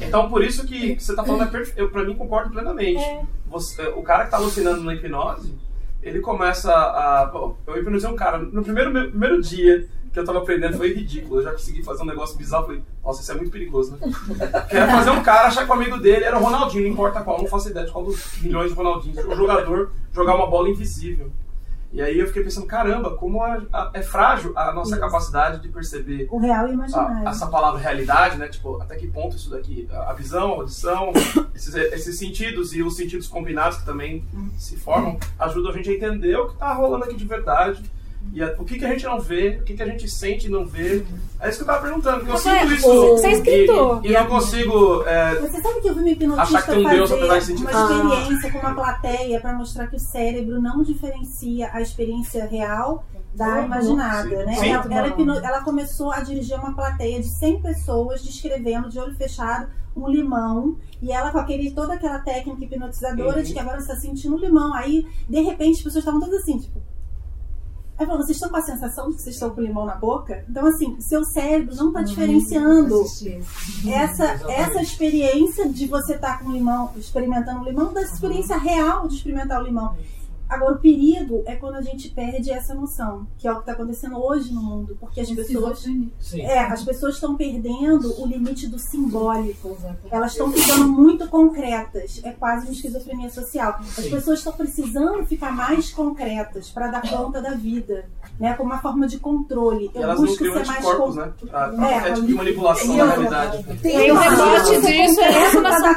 Então, 0.01 0.29
por 0.29 0.43
isso 0.43 0.67
que 0.67 0.99
você 0.99 1.13
está 1.13 1.23
falando, 1.23 1.43
é 1.43 1.47
perfe... 1.47 1.71
eu 1.77 1.89
para 1.89 2.03
mim 2.03 2.17
concordo 2.17 2.51
plenamente. 2.51 3.01
É. 3.01 3.23
Você- 3.47 3.88
o 3.88 4.03
cara 4.03 4.23
que 4.23 4.27
está 4.27 4.38
alucinando 4.38 4.83
na 4.83 4.95
hipnose, 4.95 5.55
ele 6.02 6.19
começa 6.19 6.73
a. 6.73 7.28
pô, 7.32 7.56
Eu 7.68 7.78
hipnotizei 7.78 8.10
um 8.10 8.15
cara, 8.15 8.38
no 8.40 8.64
primeiro, 8.64 8.91
meu- 8.91 9.10
primeiro 9.10 9.41
dia 9.41 9.88
que 10.14 10.19
eu 10.19 10.26
tava 10.26 10.40
aprendendo 10.40 10.76
foi 10.78 10.94
ridículo. 10.94 11.40
Eu 11.40 11.44
já 11.45 11.52
consegui 11.53 11.82
fazer 11.84 12.03
um 12.03 12.07
negócio 12.07 12.38
bizarro. 12.38 12.65
Falei, 12.65 12.82
nossa, 13.03 13.22
isso 13.22 13.32
é 13.32 13.36
muito 13.36 13.52
perigoso, 13.52 13.94
né? 13.94 13.99
Queria 14.69 14.88
fazer 14.88 15.10
um 15.11 15.23
cara 15.23 15.48
achar 15.48 15.64
que 15.65 15.72
o 15.72 15.73
amigo 15.73 15.98
dele 15.98 16.26
era 16.26 16.38
o 16.38 16.44
Ronaldinho, 16.44 16.84
não 16.84 16.91
importa 16.91 17.22
qual, 17.22 17.38
não 17.40 17.48
faço 17.48 17.69
ideia 17.69 17.86
de 17.86 17.91
qual 17.91 18.03
dos 18.03 18.41
milhões 18.41 18.72
de 18.72 18.76
Ronaldinhos. 18.78 19.26
O 19.26 19.36
jogador 19.36 19.91
jogar 20.14 20.36
uma 20.36 20.48
bola 20.48 20.69
invisível. 20.69 21.32
E 21.93 22.01
aí 22.01 22.18
eu 22.18 22.27
fiquei 22.27 22.41
pensando, 22.43 22.65
caramba, 22.68 23.15
como 23.18 23.43
a- 23.43 23.61
a- 23.73 23.91
é 23.93 24.01
frágil 24.01 24.53
a 24.55 24.72
nossa 24.72 24.91
Isso. 24.91 24.99
capacidade 25.01 25.61
de 25.61 25.68
perceber 25.68 26.26
O 26.31 26.38
real 26.39 26.65
e 26.65 26.69
o 26.69 26.72
a- 26.72 26.73
imaginário. 26.73 27.27
essa 27.27 27.47
palavra 27.47 27.80
realidade, 27.81 28.38
né? 28.38 28.47
Tipo, 28.47 28.81
até 28.81 28.95
que 28.95 29.07
ponto 29.07 29.35
isso 29.35 29.49
daqui, 29.49 29.89
a 29.91 30.13
visão, 30.13 30.53
a 30.53 30.55
audição, 30.55 31.11
esses, 31.53 31.76
esses 31.76 32.18
sentidos 32.18 32.73
e 32.73 32.81
os 32.81 32.95
sentidos 32.95 33.27
combinados 33.27 33.77
que 33.80 33.85
também 33.85 34.26
se 34.57 34.77
formam, 34.77 35.19
ajudam 35.38 35.72
a 35.72 35.76
gente 35.76 35.89
a 35.89 35.93
entender 35.93 36.35
o 36.38 36.47
que 36.47 36.55
tá 36.57 36.72
rolando 36.73 37.03
aqui 37.03 37.15
de 37.15 37.26
verdade. 37.26 37.84
E 38.34 38.41
a- 38.41 38.56
o 38.57 38.64
que, 38.64 38.80
que 38.80 38.85
a 38.85 38.88
gente 38.89 39.03
não 39.03 39.19
vê, 39.19 39.57
o 39.61 39.64
que, 39.65 39.73
que 39.73 39.84
a 39.84 39.85
gente 39.85 40.07
sente 40.10 40.48
e 40.48 40.49
não 40.49 40.65
vê. 40.65 41.03
É 41.39 41.49
isso 41.49 41.57
que 41.57 41.64
eu 41.64 41.68
tava 41.68 41.81
perguntando, 41.81 42.19
porque 42.19 42.31
eu 42.31 42.38
sinto 42.38 42.73
isso. 42.73 42.88
você 42.88 43.27
é 43.27 43.31
escritor. 43.34 44.06
E, 44.06 44.10
e 44.10 44.14
não 44.14 44.26
consigo. 44.27 45.03
é, 45.06 45.35
Você 45.35 45.61
sabe 45.61 45.81
que 45.81 45.89
eu 45.89 45.93
vi 45.95 45.99
uma 46.02 46.10
hipnotista 46.10 46.41
Achar 46.57 46.61
que 46.65 46.72
tem 46.72 46.85
um 46.85 46.89
Deus, 46.89 47.10
fazer 47.10 47.22
apesar 47.23 47.39
de 47.39 47.45
sentir- 47.45 47.61
uma 47.64 47.72
Ah. 47.72 47.91
experiência 48.22 48.52
com 48.52 48.57
uma 48.60 48.73
plateia 48.76 49.41
para 49.41 49.53
mostrar 49.53 49.88
que 49.88 49.95
o 49.98 49.99
cérebro 49.99 50.61
não 50.61 50.81
diferencia 50.81 51.69
a 51.73 51.81
experiência 51.81 52.45
real 52.45 53.03
da 53.35 53.60
Uhum. 53.60 53.65
imaginada, 53.65 54.30
Sim. 54.30 54.45
né? 54.45 54.53
Sim. 54.56 54.69
Ela, 54.72 54.85
ela 54.93 55.07
hipno- 55.10 55.38
ela 55.39 55.61
começou 55.61 56.11
a 56.11 56.22
dirigir 56.22 56.57
uma 56.57 56.73
plateia 56.73 57.19
de 57.19 57.27
100 57.27 57.61
pessoas 57.61 58.22
descrevendo 58.23 58.88
de 58.89 58.98
olho 58.99 59.15
fechado 59.15 59.68
um 59.95 60.07
limão 60.10 60.77
e 61.02 61.11
ela 61.11 61.31
com 61.31 61.38
aquele 61.38 61.72
toda 61.72 61.95
aquela 61.95 62.19
técnica 62.19 62.64
hipnotizadora 62.64 63.38
Uhum. 63.38 63.43
de 63.43 63.52
que 63.53 63.60
agora 63.60 63.77
você 63.81 63.91
está 63.91 63.95
sentindo 64.02 64.35
um 64.35 64.39
limão. 64.39 64.73
Aí, 64.73 65.06
de 65.30 65.41
repente, 65.41 65.77
as 65.80 65.84
pessoas 65.84 65.95
estavam 66.03 66.19
todas 66.22 66.41
assim, 66.41 66.57
tipo, 66.60 66.80
Aí 68.02 68.07
falou, 68.07 68.23
vocês 68.23 68.38
estão 68.38 68.49
com 68.49 68.57
a 68.57 68.61
sensação 68.64 69.10
de 69.11 69.15
que 69.15 69.22
vocês 69.22 69.36
estão 69.36 69.52
com 69.52 69.61
limão 69.61 69.86
na 69.86 69.94
boca? 69.94 70.44
Então, 70.49 70.65
assim, 70.65 70.99
seu 70.99 71.23
cérebro 71.23 71.76
não 71.76 71.90
está 71.90 72.02
diferenciando 72.02 73.06
essa, 73.88 74.23
essa 74.49 74.82
experiência 74.82 75.69
de 75.69 75.86
você 75.86 76.15
estar 76.15 76.40
com 76.40 76.52
limão, 76.52 76.91
experimentando 76.98 77.61
o 77.61 77.64
limão, 77.64 77.94
da 77.94 78.02
experiência 78.02 78.57
real 78.57 79.07
de 79.07 79.18
experimentar 79.18 79.61
o 79.61 79.64
limão. 79.64 79.95
Agora, 80.52 80.76
o 80.76 80.80
perigo 80.80 81.44
é 81.45 81.56
quando 81.56 81.76
a 81.76 81.82
gente 81.82 82.10
perde 82.10 82.52
essa 82.52 82.76
noção, 82.76 83.26
que 83.38 83.48
é 83.48 83.52
o 83.52 83.56
que 83.56 83.61
está 83.61 83.72
acontecendo 83.72 84.18
hoje 84.22 84.53
no 84.53 84.61
mundo, 84.61 84.98
porque 84.99 85.22
as 85.22 85.32
pessoas, 85.32 85.80
Sim. 86.19 86.41
é, 86.41 86.60
as 86.60 86.84
pessoas 86.84 87.15
estão 87.15 87.36
perdendo 87.36 88.22
o 88.22 88.26
limite 88.26 88.68
do 88.68 88.78
simbólico. 88.78 89.78
Elas 90.11 90.32
estão 90.34 90.52
ficando 90.52 90.88
muito 90.90 91.28
concretas. 91.30 92.19
É 92.23 92.32
quase 92.32 92.65
uma 92.65 92.73
esquizofrenia 92.73 93.30
social. 93.30 93.78
As 93.80 93.88
Sim. 93.95 94.10
pessoas 94.10 94.40
estão 94.40 94.53
precisando 94.53 95.26
ficar 95.26 95.52
mais 95.52 95.90
concretas 95.91 96.69
para 96.69 96.88
dar 96.88 97.02
conta 97.10 97.41
da 97.41 97.52
vida, 97.52 98.06
né? 98.40 98.53
Como 98.56 98.69
uma 98.72 98.82
forma 98.82 99.07
de 99.07 99.19
controle. 99.19 99.90
e 99.94 99.98
Eu 99.98 100.03
elas 100.03 100.19
não 100.19 100.26
busco 100.26 100.40
criam 100.44 100.57
ser 100.57 100.65
mais 100.68 100.86
con- 100.86 101.11
né? 101.14 101.32
A- 101.53 101.88
É, 101.91 102.10
É, 102.10 102.14
tipo 102.14 102.28
de 102.28 102.34
manipulação 102.34 102.98
da 102.98 103.06
realidade. 103.06 103.64
Tem 103.82 104.11
um 104.11 104.15
rebote 104.18 104.82
disso, 104.82 105.22
é 105.22 105.44
essa 105.48 105.61
dar 105.61 105.95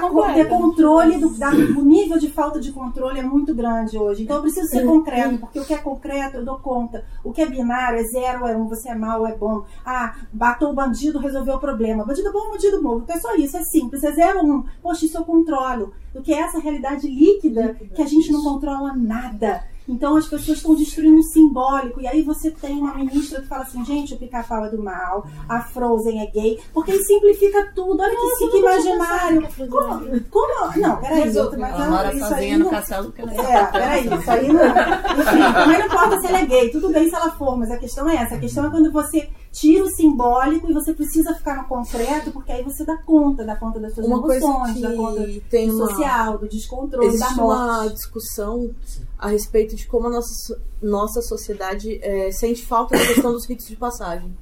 controle 0.49 1.19
do, 1.19 1.31
da- 1.31 1.51
o 1.51 1.83
nível 1.85 2.19
de 2.19 2.29
falta 2.31 2.61
de 2.61 2.71
controle 2.73 3.19
é 3.19 3.23
muito 3.23 3.55
grande 3.55 3.97
hoje. 3.99 4.23
Então 4.23 4.44
preciso 4.45 4.69
ser 4.69 4.87
concreto, 4.87 5.39
porque 5.39 5.59
o 5.59 5.65
que 5.65 5.75
é 5.75 5.79
concreto 5.79 6.37
eu 6.37 6.45
dou 6.45 6.59
conta. 6.59 7.05
O 7.25 7.33
que 7.33 7.43
é 7.43 7.47
binário 7.47 7.99
é 7.99 8.05
zero 8.05 8.47
é 8.47 8.57
um, 8.57 8.69
você 8.69 8.91
é 8.91 8.95
mal 8.95 9.27
é 9.27 9.35
bom. 9.35 9.65
Ah, 9.85 10.15
matou 10.33 10.71
o 10.71 10.75
bandido, 10.75 11.19
resolveu 11.19 11.57
o 11.57 11.61
problema. 11.61 12.05
Bandido 12.05 12.33
bom, 12.33 12.51
bandido 12.51 12.83
morto. 12.83 13.05
Então 13.05 13.16
é 13.16 13.21
só 13.21 13.35
isso, 13.35 13.57
é 13.57 13.62
simples, 13.62 14.05
é 14.05 14.12
zero 14.12 14.45
um. 14.45 14.65
Poxa, 14.83 15.07
isso 15.07 15.19
eu 15.19 15.25
controlo. 15.25 15.93
Do 16.12 16.23
que 16.23 16.33
é 16.33 16.39
essa 16.39 16.59
realidade 16.59 17.09
líquida 17.09 17.75
que 17.95 18.03
a 18.03 18.07
gente 18.07 18.31
não 18.31 18.43
controla 18.43 18.95
nada. 18.95 19.65
Então 19.86 20.16
as 20.16 20.24
pessoas 20.27 20.59
estão 20.59 20.74
destruindo 20.74 21.19
o 21.19 21.23
simbólico. 21.23 22.01
E 22.01 22.06
aí 22.06 22.23
você 22.23 22.51
tem 22.51 22.78
uma 22.78 22.94
ministra 22.94 23.40
que 23.43 23.47
fala 23.48 23.62
assim, 23.62 23.85
gente, 23.85 24.15
o 24.15 24.19
pica-pau 24.19 24.65
é 24.65 24.70
do 24.70 24.82
mal, 24.82 25.27
a 25.48 25.61
Frozen 25.61 26.23
é 26.23 26.27
gay, 26.27 26.59
porque 26.73 26.93
aí 26.93 27.05
simplifica 27.05 27.70
tudo. 27.74 28.01
Olha 28.01 28.11
que, 28.11 28.16
Nossa, 28.23 28.36
que 28.39 28.44
eu 28.44 28.48
nunca 28.61 28.81
tinha 28.81 28.94
imaginário. 28.94 29.48
Como, 29.70 30.20
como? 30.31 30.78
Não, 30.81 30.97
peraí. 30.97 31.23
Resolve. 31.24 31.56
mas 31.59 31.74
Ela 31.74 31.90
mora 31.90 32.15
isso 32.15 32.19
sozinha 32.28 32.40
aí 32.40 32.56
no 32.56 32.65
não- 32.65 32.70
castelo 32.70 33.12
que 33.12 33.20
ela 33.20 33.32
É, 33.32 33.65
peraí, 33.66 34.06
isso 34.06 34.31
aí 34.31 34.52
não. 34.52 34.65
Enfim, 34.65 35.52
também 35.52 35.78
não 35.78 35.86
importa 35.86 36.20
se 36.20 36.27
ela 36.27 36.39
é 36.40 36.47
gay, 36.47 36.70
tudo 36.70 36.89
bem 36.90 37.09
se 37.09 37.15
ela 37.15 37.31
for, 37.32 37.56
mas 37.56 37.70
a 37.70 37.77
questão 37.77 38.09
é 38.09 38.16
essa. 38.16 38.36
A 38.36 38.39
questão 38.40 38.66
é 38.66 38.70
quando 38.70 38.90
você 38.90 39.28
tira 39.55 39.85
o 39.85 39.89
simbólico 39.89 40.69
e 40.69 40.75
você 40.75 40.93
precisa 40.93 41.33
ficar 41.33 41.57
no 41.57 41.65
concreto, 41.69 42.33
porque 42.33 42.51
aí 42.51 42.65
você 42.65 42.85
dá 42.85 42.97
conta, 42.99 43.45
dá 43.45 43.55
conta 43.55 43.79
das 43.79 43.95
suas 43.95 44.05
Uma 44.07 44.21
coisa 44.21 44.45
emoções, 44.45 44.75
que 44.75 44.81
dá 44.83 44.93
conta 44.95 45.29
tem 45.49 45.69
do 45.69 45.77
uma- 45.77 45.87
social, 45.89 46.39
do 46.39 46.49
descontrole, 46.49 47.07
Existe 47.07 47.37
da 47.37 47.45
uma 47.45 47.77
morte. 47.83 47.95
discussão 47.95 48.71
a 49.17 49.29
respeito 49.29 49.77
de 49.77 49.87
como 49.87 50.09
a 50.09 50.11
nossa, 50.11 50.61
nossa 50.83 51.23
sociedade 51.23 52.01
eh, 52.03 52.33
sente 52.33 52.67
falta 52.67 52.99
da 52.99 53.07
questão 53.07 53.33
dos 53.33 53.47
ritos 53.47 53.67
de 53.69 53.77
passagem. 53.77 54.37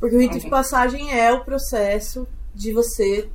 Porque 0.00 0.16
o 0.16 0.18
rito 0.18 0.38
de 0.38 0.48
passagem 0.48 1.12
é 1.12 1.30
o 1.32 1.44
processo 1.44 2.26
de 2.54 2.72
você 2.72 3.28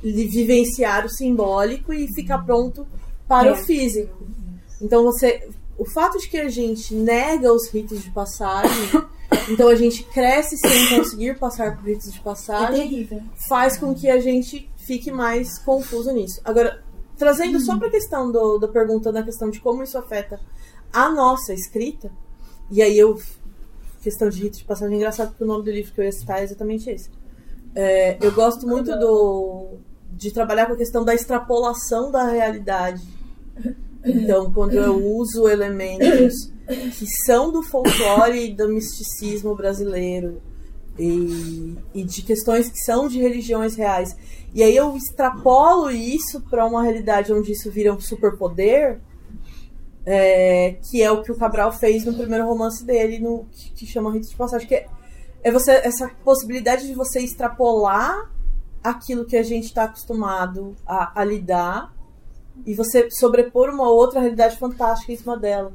vivenciar 0.00 1.04
o 1.04 1.08
simbólico 1.08 1.92
e 1.92 2.06
ficar 2.14 2.38
pronto 2.38 2.86
para 3.26 3.48
É. 3.48 3.52
o 3.52 3.56
físico. 3.56 4.16
Então 4.80 5.02
você. 5.02 5.48
O 5.76 5.84
fato 5.84 6.18
de 6.18 6.28
que 6.28 6.36
a 6.38 6.48
gente 6.48 6.94
nega 6.94 7.52
os 7.52 7.68
ritos 7.68 8.02
de 8.02 8.10
passagem, 8.10 8.70
então 9.50 9.68
a 9.68 9.74
gente 9.74 10.02
cresce 10.04 10.56
sem 10.56 10.96
conseguir 10.96 11.38
passar 11.38 11.76
por 11.76 11.84
ritos 11.86 12.12
de 12.12 12.18
É 12.18 12.22
passagem, 12.22 12.88
terrível. 12.88 13.22
faz 13.48 13.76
com 13.76 13.94
que 13.94 14.08
a 14.08 14.18
gente 14.20 14.70
fique 14.76 15.10
mais 15.10 15.58
confuso 15.58 16.10
nisso. 16.12 16.40
Agora, 16.44 16.82
trazendo 17.16 17.60
só 17.60 17.76
para 17.78 17.88
a 17.88 17.90
questão 17.90 18.30
do, 18.30 18.58
da 18.58 18.68
pergunta, 18.68 19.12
da 19.12 19.22
questão 19.22 19.50
de 19.50 19.60
como 19.60 19.82
isso 19.82 19.98
afeta 19.98 20.40
a 20.92 21.10
nossa 21.10 21.52
escrita, 21.52 22.10
e 22.70 22.82
aí 22.82 22.98
eu. 22.98 23.20
Questão 24.02 24.28
de 24.28 24.40
rito 24.42 24.58
de 24.58 24.64
passagem 24.64 24.94
é 24.94 24.96
engraçado 24.96 25.30
porque 25.30 25.42
o 25.42 25.46
nome 25.46 25.64
do 25.64 25.70
livro 25.72 25.92
que 25.92 26.00
eu 26.00 26.04
ia 26.04 26.12
citar 26.12 26.38
é 26.40 26.44
exatamente 26.44 26.88
esse. 26.88 27.10
É, 27.74 28.16
eu 28.24 28.32
gosto 28.32 28.66
muito 28.66 28.96
do, 28.98 29.78
de 30.12 30.30
trabalhar 30.30 30.66
com 30.66 30.72
a 30.74 30.76
questão 30.76 31.04
da 31.04 31.14
extrapolação 31.14 32.10
da 32.10 32.24
realidade. 32.24 33.02
Então, 34.08 34.52
quando 34.52 34.74
eu 34.74 34.96
uso 34.96 35.48
elementos 35.48 36.52
que 36.66 37.06
são 37.26 37.52
do 37.52 37.62
folclore 37.62 38.46
e 38.46 38.54
do 38.54 38.68
misticismo 38.68 39.54
brasileiro 39.54 40.40
e, 40.98 41.76
e 41.94 42.04
de 42.04 42.22
questões 42.22 42.68
que 42.68 42.78
são 42.78 43.08
de 43.08 43.20
religiões 43.20 43.76
reais, 43.76 44.16
e 44.54 44.62
aí 44.62 44.74
eu 44.74 44.96
extrapolo 44.96 45.90
isso 45.90 46.40
para 46.40 46.66
uma 46.66 46.82
realidade 46.82 47.32
onde 47.32 47.52
isso 47.52 47.70
vira 47.70 47.92
um 47.92 48.00
superpoder, 48.00 49.00
é, 50.06 50.76
que 50.90 51.02
é 51.02 51.10
o 51.10 51.22
que 51.22 51.30
o 51.30 51.36
Cabral 51.36 51.70
fez 51.70 52.04
no 52.04 52.14
primeiro 52.14 52.46
romance 52.46 52.84
dele, 52.84 53.18
no, 53.18 53.46
que, 53.52 53.70
que 53.72 53.86
chama 53.86 54.12
Rito 54.12 54.28
de 54.28 54.36
Passagem, 54.36 54.66
que 54.66 54.74
é, 54.74 54.86
é 55.42 55.52
você, 55.52 55.72
essa 55.72 56.10
possibilidade 56.24 56.86
de 56.86 56.94
você 56.94 57.20
extrapolar 57.20 58.30
aquilo 58.82 59.26
que 59.26 59.36
a 59.36 59.42
gente 59.42 59.64
está 59.64 59.84
acostumado 59.84 60.74
a, 60.86 61.20
a 61.20 61.24
lidar 61.24 61.97
e 62.66 62.74
você 62.74 63.10
sobrepor 63.10 63.70
uma 63.70 63.88
outra 63.88 64.20
realidade 64.20 64.56
fantástica 64.56 65.12
em 65.12 65.16
cima 65.16 65.36
dela. 65.36 65.72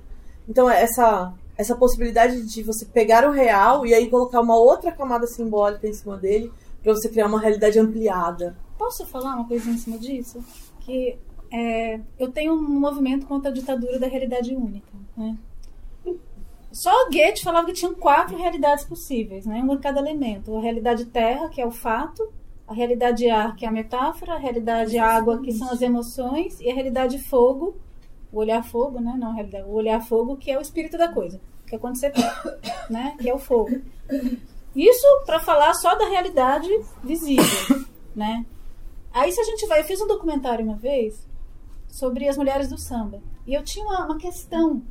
Então, 0.47 0.69
é 0.69 0.81
essa, 0.81 1.33
essa 1.57 1.75
possibilidade 1.75 2.45
de 2.45 2.63
você 2.63 2.85
pegar 2.85 3.27
o 3.27 3.31
real 3.31 3.85
e 3.85 3.93
aí 3.93 4.09
colocar 4.09 4.41
uma 4.41 4.57
outra 4.57 4.91
camada 4.91 5.27
simbólica 5.27 5.87
em 5.87 5.93
cima 5.93 6.17
dele 6.17 6.51
para 6.81 6.93
você 6.93 7.09
criar 7.09 7.27
uma 7.27 7.39
realidade 7.39 7.79
ampliada. 7.79 8.55
Posso 8.77 9.05
falar 9.05 9.35
uma 9.35 9.47
coisa 9.47 9.69
em 9.69 9.77
cima 9.77 9.97
disso? 9.97 10.43
Que 10.81 11.17
é, 11.51 11.99
eu 12.19 12.31
tenho 12.31 12.53
um 12.53 12.79
movimento 12.79 13.25
contra 13.25 13.49
a 13.49 13.53
ditadura 13.53 13.99
da 13.99 14.07
realidade 14.07 14.53
única. 14.53 14.91
Né? 15.15 15.37
Só 16.71 16.91
Goethe 17.05 17.43
falava 17.43 17.67
que 17.67 17.73
tinham 17.73 17.93
quatro 17.93 18.35
realidades 18.35 18.83
possíveis, 18.83 19.45
né? 19.45 19.61
uma 19.61 19.75
em 19.75 19.79
cada 19.79 19.99
elemento. 19.99 20.57
A 20.57 20.61
realidade 20.61 21.05
terra, 21.05 21.47
que 21.49 21.61
é 21.61 21.65
o 21.65 21.71
fato, 21.71 22.27
a 22.67 22.73
realidade 22.73 23.29
ar, 23.29 23.55
que 23.55 23.65
é 23.65 23.67
a 23.67 23.71
metáfora, 23.71 24.33
a 24.33 24.37
realidade 24.37 24.97
água, 24.97 25.41
que 25.41 25.51
são 25.51 25.69
as 25.71 25.81
emoções, 25.81 26.59
e 26.61 26.69
a 26.69 26.73
realidade 26.73 27.19
fogo, 27.19 27.75
o 28.31 28.39
olhar 28.39 28.63
fogo, 28.63 28.99
né? 28.99 29.15
Não 29.17 29.31
a 29.31 29.33
realidade, 29.33 29.65
o 29.67 29.73
olhar 29.73 29.99
fogo, 30.01 30.37
que 30.37 30.49
é 30.51 30.57
o 30.57 30.61
espírito 30.61 30.97
da 30.97 31.07
coisa, 31.09 31.39
que 31.67 31.75
é 31.75 31.77
quando 31.77 31.97
você 31.97 32.11
né? 32.89 33.15
Que 33.19 33.29
é 33.29 33.33
o 33.33 33.37
fogo. 33.39 33.81
Isso 34.75 35.05
para 35.25 35.39
falar 35.39 35.73
só 35.75 35.95
da 35.95 36.07
realidade 36.07 36.67
visível, 37.03 37.85
né? 38.15 38.45
Aí 39.13 39.31
se 39.31 39.39
a 39.39 39.43
gente 39.43 39.67
vai, 39.67 39.81
eu 39.81 39.83
fiz 39.85 40.01
um 40.01 40.07
documentário 40.07 40.65
uma 40.65 40.75
vez 40.75 41.27
sobre 41.87 42.27
as 42.27 42.37
mulheres 42.37 42.67
do 42.69 42.77
samba. 42.79 43.21
E 43.45 43.53
eu 43.53 43.61
tinha 43.63 43.85
uma, 43.85 44.05
uma 44.05 44.17
questão 44.17 44.81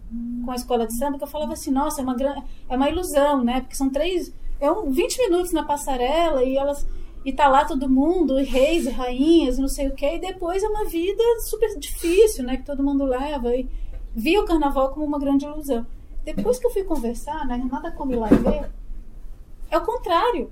com 0.45 0.51
a 0.51 0.55
escola 0.55 0.87
de 0.87 0.97
samba 0.97 1.19
que 1.19 1.25
eu 1.25 1.29
falava 1.29 1.55
assim, 1.55 1.73
nossa, 1.73 2.01
é 2.01 2.05
uma 2.05 2.15
gran- 2.15 2.43
é 2.69 2.77
uma 2.77 2.89
ilusão, 2.89 3.43
né? 3.43 3.61
Porque 3.63 3.75
são 3.75 3.91
três, 3.91 4.33
é 4.61 4.71
um 4.71 4.91
20 4.93 5.19
minutos 5.19 5.53
na 5.53 5.65
passarela 5.65 6.45
e 6.45 6.57
elas 6.57 6.87
e 7.25 7.33
tá 7.33 7.49
lá 7.49 7.65
todo 7.65 7.89
mundo, 7.89 8.39
e 8.41 8.45
reis 8.45 8.87
e 8.87 8.91
rainhas, 8.91 9.59
não 9.59 9.69
sei 9.69 9.89
o 9.89 9.95
quê, 9.95 10.17
e 10.17 10.21
depois 10.21 10.63
é 10.63 10.69
uma 10.69 10.85
vida 10.85 11.23
super 11.41 11.79
difícil, 11.79 12.45
né, 12.45 12.57
que 12.57 12.65
todo 12.65 12.83
mundo 12.83 13.05
leva, 13.05 13.55
e 13.55 13.69
via 14.15 14.41
o 14.41 14.45
carnaval 14.45 14.91
como 14.91 15.07
uma 15.07 15.19
grande 15.19 15.45
ilusão. 15.45 15.87
Depois 16.25 16.59
que 16.59 16.67
eu 16.67 16.71
fui 16.71 16.85
conversar, 16.85 17.47
né, 17.47 17.61
como 17.97 18.13
ir 18.13 18.17
lá 18.17 18.29
e 18.31 18.37
ver, 18.37 18.71
é 19.71 19.79
o 19.79 19.85
contrário. 19.85 20.51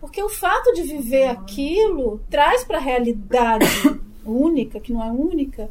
Porque 0.00 0.22
o 0.22 0.28
fato 0.28 0.72
de 0.72 0.82
viver 0.82 1.28
aquilo 1.28 2.20
traz 2.30 2.64
para 2.64 2.78
a 2.78 2.80
realidade 2.80 3.66
única, 4.24 4.80
que 4.80 4.92
não 4.92 5.04
é 5.04 5.10
única, 5.10 5.70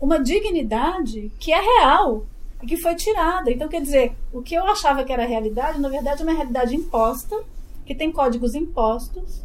uma 0.00 0.20
dignidade 0.20 1.32
que 1.38 1.52
é 1.52 1.60
real 1.60 2.26
e 2.62 2.66
que 2.66 2.76
foi 2.76 2.94
tirada. 2.94 3.50
Então, 3.50 3.68
quer 3.68 3.80
dizer, 3.80 4.14
o 4.32 4.42
que 4.42 4.54
eu 4.54 4.66
achava 4.66 5.04
que 5.04 5.12
era 5.12 5.24
realidade, 5.24 5.80
na 5.80 5.88
verdade 5.88 6.20
é 6.20 6.24
uma 6.24 6.34
realidade 6.34 6.76
imposta, 6.76 7.42
que 7.84 7.94
tem 7.94 8.12
códigos 8.12 8.54
impostos. 8.54 9.44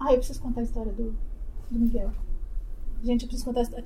Ah, 0.00 0.12
eu 0.12 0.18
preciso 0.18 0.40
contar 0.40 0.60
a 0.60 0.64
história 0.64 0.92
do, 0.92 1.14
do 1.70 1.78
Miguel. 1.78 2.10
Gente, 3.02 3.22
eu 3.22 3.28
preciso 3.28 3.44
contar 3.44 3.60
a 3.60 3.62
história. 3.62 3.84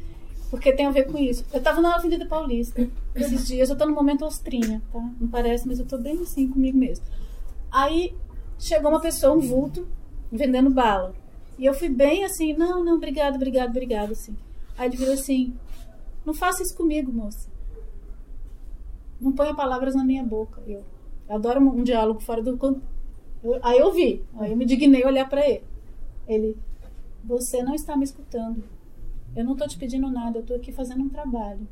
Porque 0.50 0.72
tem 0.72 0.86
a 0.86 0.90
ver 0.90 1.10
com 1.10 1.18
isso. 1.18 1.44
Eu 1.52 1.58
estava 1.58 1.80
na 1.80 1.94
Avenida 1.94 2.26
Paulista 2.26 2.86
esses 3.14 3.46
dias, 3.46 3.70
eu 3.70 3.72
estou 3.72 3.88
no 3.88 3.94
momento 3.94 4.24
austrinha, 4.24 4.82
tá? 4.92 5.00
Não 5.18 5.28
parece, 5.28 5.66
mas 5.66 5.78
eu 5.78 5.84
estou 5.84 5.98
bem 5.98 6.20
assim 6.20 6.48
comigo 6.48 6.76
mesmo. 6.76 7.04
Aí 7.70 8.14
chegou 8.58 8.90
uma 8.90 9.00
pessoa, 9.00 9.34
um 9.34 9.40
vulto, 9.40 9.88
vendendo 10.30 10.68
bala. 10.68 11.14
E 11.58 11.64
eu 11.64 11.74
fui 11.74 11.88
bem 11.88 12.24
assim, 12.24 12.52
não, 12.52 12.84
não, 12.84 12.96
obrigado, 12.96 13.36
obrigado, 13.36 13.70
obrigado, 13.70 14.12
assim. 14.12 14.36
Aí 14.76 14.88
ele 14.88 14.96
virou 14.96 15.14
assim, 15.14 15.54
não 16.24 16.34
faça 16.34 16.62
isso 16.62 16.76
comigo, 16.76 17.12
moça. 17.12 17.48
Não 19.20 19.32
ponha 19.32 19.54
palavras 19.54 19.94
na 19.94 20.04
minha 20.04 20.24
boca. 20.24 20.60
Eu, 20.66 20.84
adoro 21.28 21.60
um, 21.60 21.82
diálogo 21.82 22.20
fora 22.20 22.42
do... 22.42 22.58
Eu, 23.42 23.58
aí 23.62 23.78
eu 23.78 23.92
vi, 23.92 24.24
aí 24.38 24.52
eu 24.52 24.56
me 24.56 24.64
dignei 24.64 25.04
olhar 25.04 25.28
para 25.28 25.46
ele. 25.48 25.64
Ele, 26.28 26.56
você 27.24 27.62
não 27.62 27.74
está 27.74 27.96
me 27.96 28.04
escutando. 28.04 28.62
Eu 29.34 29.44
não 29.44 29.52
estou 29.52 29.66
te 29.66 29.78
pedindo 29.78 30.10
nada, 30.10 30.38
eu 30.38 30.42
estou 30.42 30.56
aqui 30.56 30.70
fazendo 30.72 31.02
um 31.02 31.08
trabalho. 31.08 31.66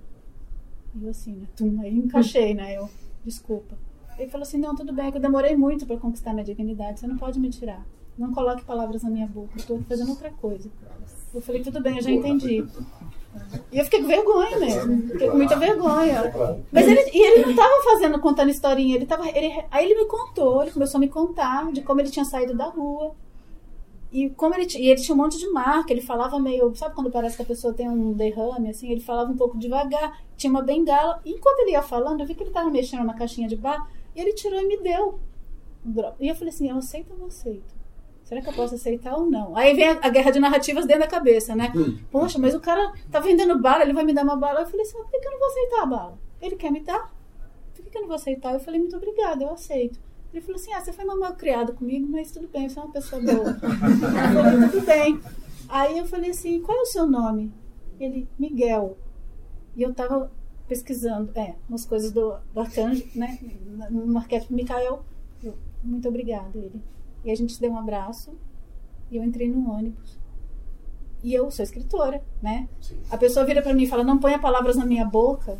E 0.95 1.05
eu 1.05 1.11
assim, 1.11 1.33
né? 1.33 1.47
Tum, 1.57 1.81
aí 1.81 1.97
encaixei, 1.97 2.55
né? 2.55 2.77
Eu, 2.77 2.89
desculpa. 3.25 3.77
Ele 4.19 4.31
falou 4.31 4.43
assim: 4.43 4.59
não, 4.59 4.75
tudo 4.75 4.93
bem, 4.93 5.07
é 5.07 5.11
que 5.11 5.19
eu 5.19 5.23
demorei 5.23 5.57
muito 5.57 5.87
para 5.87 5.97
conquistar 5.97 6.33
minha 6.33 6.45
dignidade, 6.45 7.01
você 7.01 7.07
não 7.07 7.17
pode 7.17 7.39
me 7.39 7.51
tirar. 7.51 7.87
Não 8.19 8.33
coloque 8.33 8.65
palavras 8.65 9.03
na 9.03 9.11
minha 9.11 9.27
boca, 9.27 9.53
eu 9.55 9.61
estou 9.61 9.83
fazendo 9.83 10.11
outra 10.11 10.31
coisa. 10.31 10.71
Eu 11.33 11.41
falei: 11.41 11.63
tudo 11.63 11.81
bem, 11.81 11.97
eu 11.97 12.03
já 12.03 12.11
entendi. 12.11 12.65
E 13.73 13.78
eu 13.78 13.85
fiquei 13.85 14.01
com 14.01 14.09
vergonha 14.09 14.59
mesmo, 14.59 15.09
fiquei 15.09 15.28
com 15.28 15.36
muita 15.36 15.57
vergonha. 15.57 16.32
Mas 16.73 16.86
ele, 16.86 17.11
e 17.12 17.27
ele 17.27 17.43
não 17.43 17.51
estava 17.51 17.82
fazendo, 17.85 18.19
contando 18.19 18.51
historinha, 18.51 18.97
ele 18.97 19.07
tava, 19.07 19.28
ele, 19.28 19.65
aí 19.70 19.85
ele 19.85 20.02
me 20.02 20.07
contou, 20.07 20.62
ele 20.62 20.73
começou 20.73 20.98
a 20.98 21.01
me 21.01 21.09
contar 21.09 21.70
de 21.73 21.81
como 21.82 22.01
ele 22.01 22.11
tinha 22.11 22.24
saído 22.24 22.55
da 22.55 22.66
rua. 22.66 23.15
E 24.12 24.28
como 24.31 24.55
ele, 24.57 24.66
e 24.77 24.89
ele 24.89 25.01
tinha 25.01 25.15
um 25.15 25.19
monte 25.19 25.39
de 25.39 25.48
marca, 25.51 25.93
ele 25.93 26.01
falava 26.01 26.39
meio. 26.40 26.74
Sabe 26.74 26.97
quando 26.97 27.12
parece 27.12 27.36
que 27.36 27.43
a 27.43 27.47
pessoa 27.47 27.73
tem 27.73 27.89
um 27.89 28.12
derrame, 28.12 28.69
assim? 28.69 28.90
Ele 28.90 29.01
falava 29.01 29.31
um 29.31 29.36
pouco 29.36 29.57
devagar, 29.57 30.20
tinha 30.36 30.51
uma 30.51 30.62
bengala. 30.62 31.20
E 31.24 31.31
enquanto 31.31 31.61
ele 31.61 31.73
ia 31.73 31.82
falando, 31.82 32.20
eu 32.20 32.27
vi 32.27 32.35
que 32.35 32.43
ele 32.43 32.51
estava 32.51 32.69
mexendo 32.69 33.05
na 33.05 33.15
caixinha 33.15 33.47
de 33.47 33.55
bar. 33.55 33.89
E 34.16 34.20
ele 34.20 34.32
tirou 34.32 34.61
e 34.61 34.66
me 34.66 34.78
deu. 34.78 35.20
E 36.19 36.28
eu 36.28 36.35
falei 36.35 36.52
assim, 36.52 36.69
eu 36.69 36.77
aceito 36.77 37.15
não 37.16 37.27
aceito? 37.27 37.80
Será 38.31 38.40
que 38.40 38.48
eu 38.48 38.52
posso 38.52 38.77
aceitar 38.77 39.16
ou 39.16 39.28
não? 39.28 39.57
Aí 39.57 39.74
vem 39.74 39.89
a, 39.89 39.98
a 40.02 40.09
guerra 40.09 40.31
de 40.31 40.39
narrativas 40.39 40.86
dentro 40.86 41.02
da 41.02 41.09
cabeça, 41.09 41.57
né? 41.57 41.73
Poxa, 42.12 42.39
mas 42.39 42.55
o 42.55 42.61
cara 42.61 42.93
tá 43.11 43.19
vendendo 43.19 43.59
bala, 43.59 43.82
ele 43.82 43.93
vai 43.93 44.05
me 44.05 44.15
dar 44.15 44.23
uma 44.23 44.36
bala. 44.36 44.61
Eu 44.61 44.66
falei 44.69 44.86
assim, 44.86 44.97
por 44.98 45.11
que 45.11 45.16
eu 45.16 45.32
não 45.32 45.39
vou 45.40 45.48
aceitar 45.48 45.82
a 45.82 45.86
bala? 45.86 46.19
Ele 46.40 46.55
quer 46.55 46.70
me 46.70 46.78
dar? 46.78 47.12
Por 47.74 47.85
que 47.85 47.98
eu 47.98 48.02
não 48.02 48.07
vou 48.07 48.15
aceitar? 48.15 48.55
Eu 48.55 48.61
falei, 48.61 48.78
muito 48.78 48.94
obrigada, 48.94 49.43
eu 49.43 49.51
aceito. 49.51 49.98
Ele 50.32 50.40
falou 50.40 50.61
assim, 50.61 50.73
ah, 50.73 50.81
você 50.81 50.93
foi 50.93 51.05
mal 51.05 51.35
criado 51.35 51.73
comigo, 51.73 52.07
mas 52.09 52.31
tudo 52.31 52.47
bem, 52.47 52.69
você 52.69 52.78
é 52.78 52.82
uma 52.82 52.93
pessoa 52.93 53.20
boa. 53.20 53.48
eu 53.51 53.59
falei, 53.59 54.69
tudo 54.70 54.86
bem. 54.86 55.20
Aí 55.69 55.98
eu 55.98 56.07
falei 56.07 56.31
assim, 56.31 56.62
qual 56.62 56.78
é 56.78 56.82
o 56.82 56.86
seu 56.86 57.09
nome? 57.09 57.52
Ele, 57.98 58.28
Miguel. 58.39 58.97
E 59.74 59.82
eu 59.82 59.93
tava 59.93 60.31
pesquisando, 60.69 61.32
é, 61.35 61.57
umas 61.69 61.85
coisas 61.85 62.12
do, 62.12 62.36
do 62.55 62.61
arcanjo, 62.61 63.05
né, 63.12 63.40
no 63.90 64.16
arquétipo 64.16 64.55
Micael. 64.55 65.05
Eu, 65.43 65.57
muito 65.82 66.09
obrigada, 66.09 66.57
ele. 66.57 66.81
E 67.25 67.31
a 67.31 67.35
gente 67.35 67.53
se 67.53 67.61
deu 67.61 67.73
um 67.73 67.79
abraço 67.79 68.33
e 69.11 69.17
eu 69.17 69.25
entrei 69.25 69.49
no 69.49 69.71
ônibus. 69.71 70.19
E 71.23 71.35
eu 71.35 71.51
sou 71.51 71.63
escritora, 71.63 72.23
né? 72.43 72.69
Sim. 72.81 72.97
A 73.11 73.17
pessoa 73.19 73.45
vira 73.45 73.61
para 73.61 73.75
mim 73.75 73.83
e 73.83 73.89
fala: 73.89 74.03
"Não 74.03 74.19
ponha 74.19 74.39
palavras 74.39 74.77
na 74.77 74.87
minha 74.87 75.05
boca". 75.05 75.59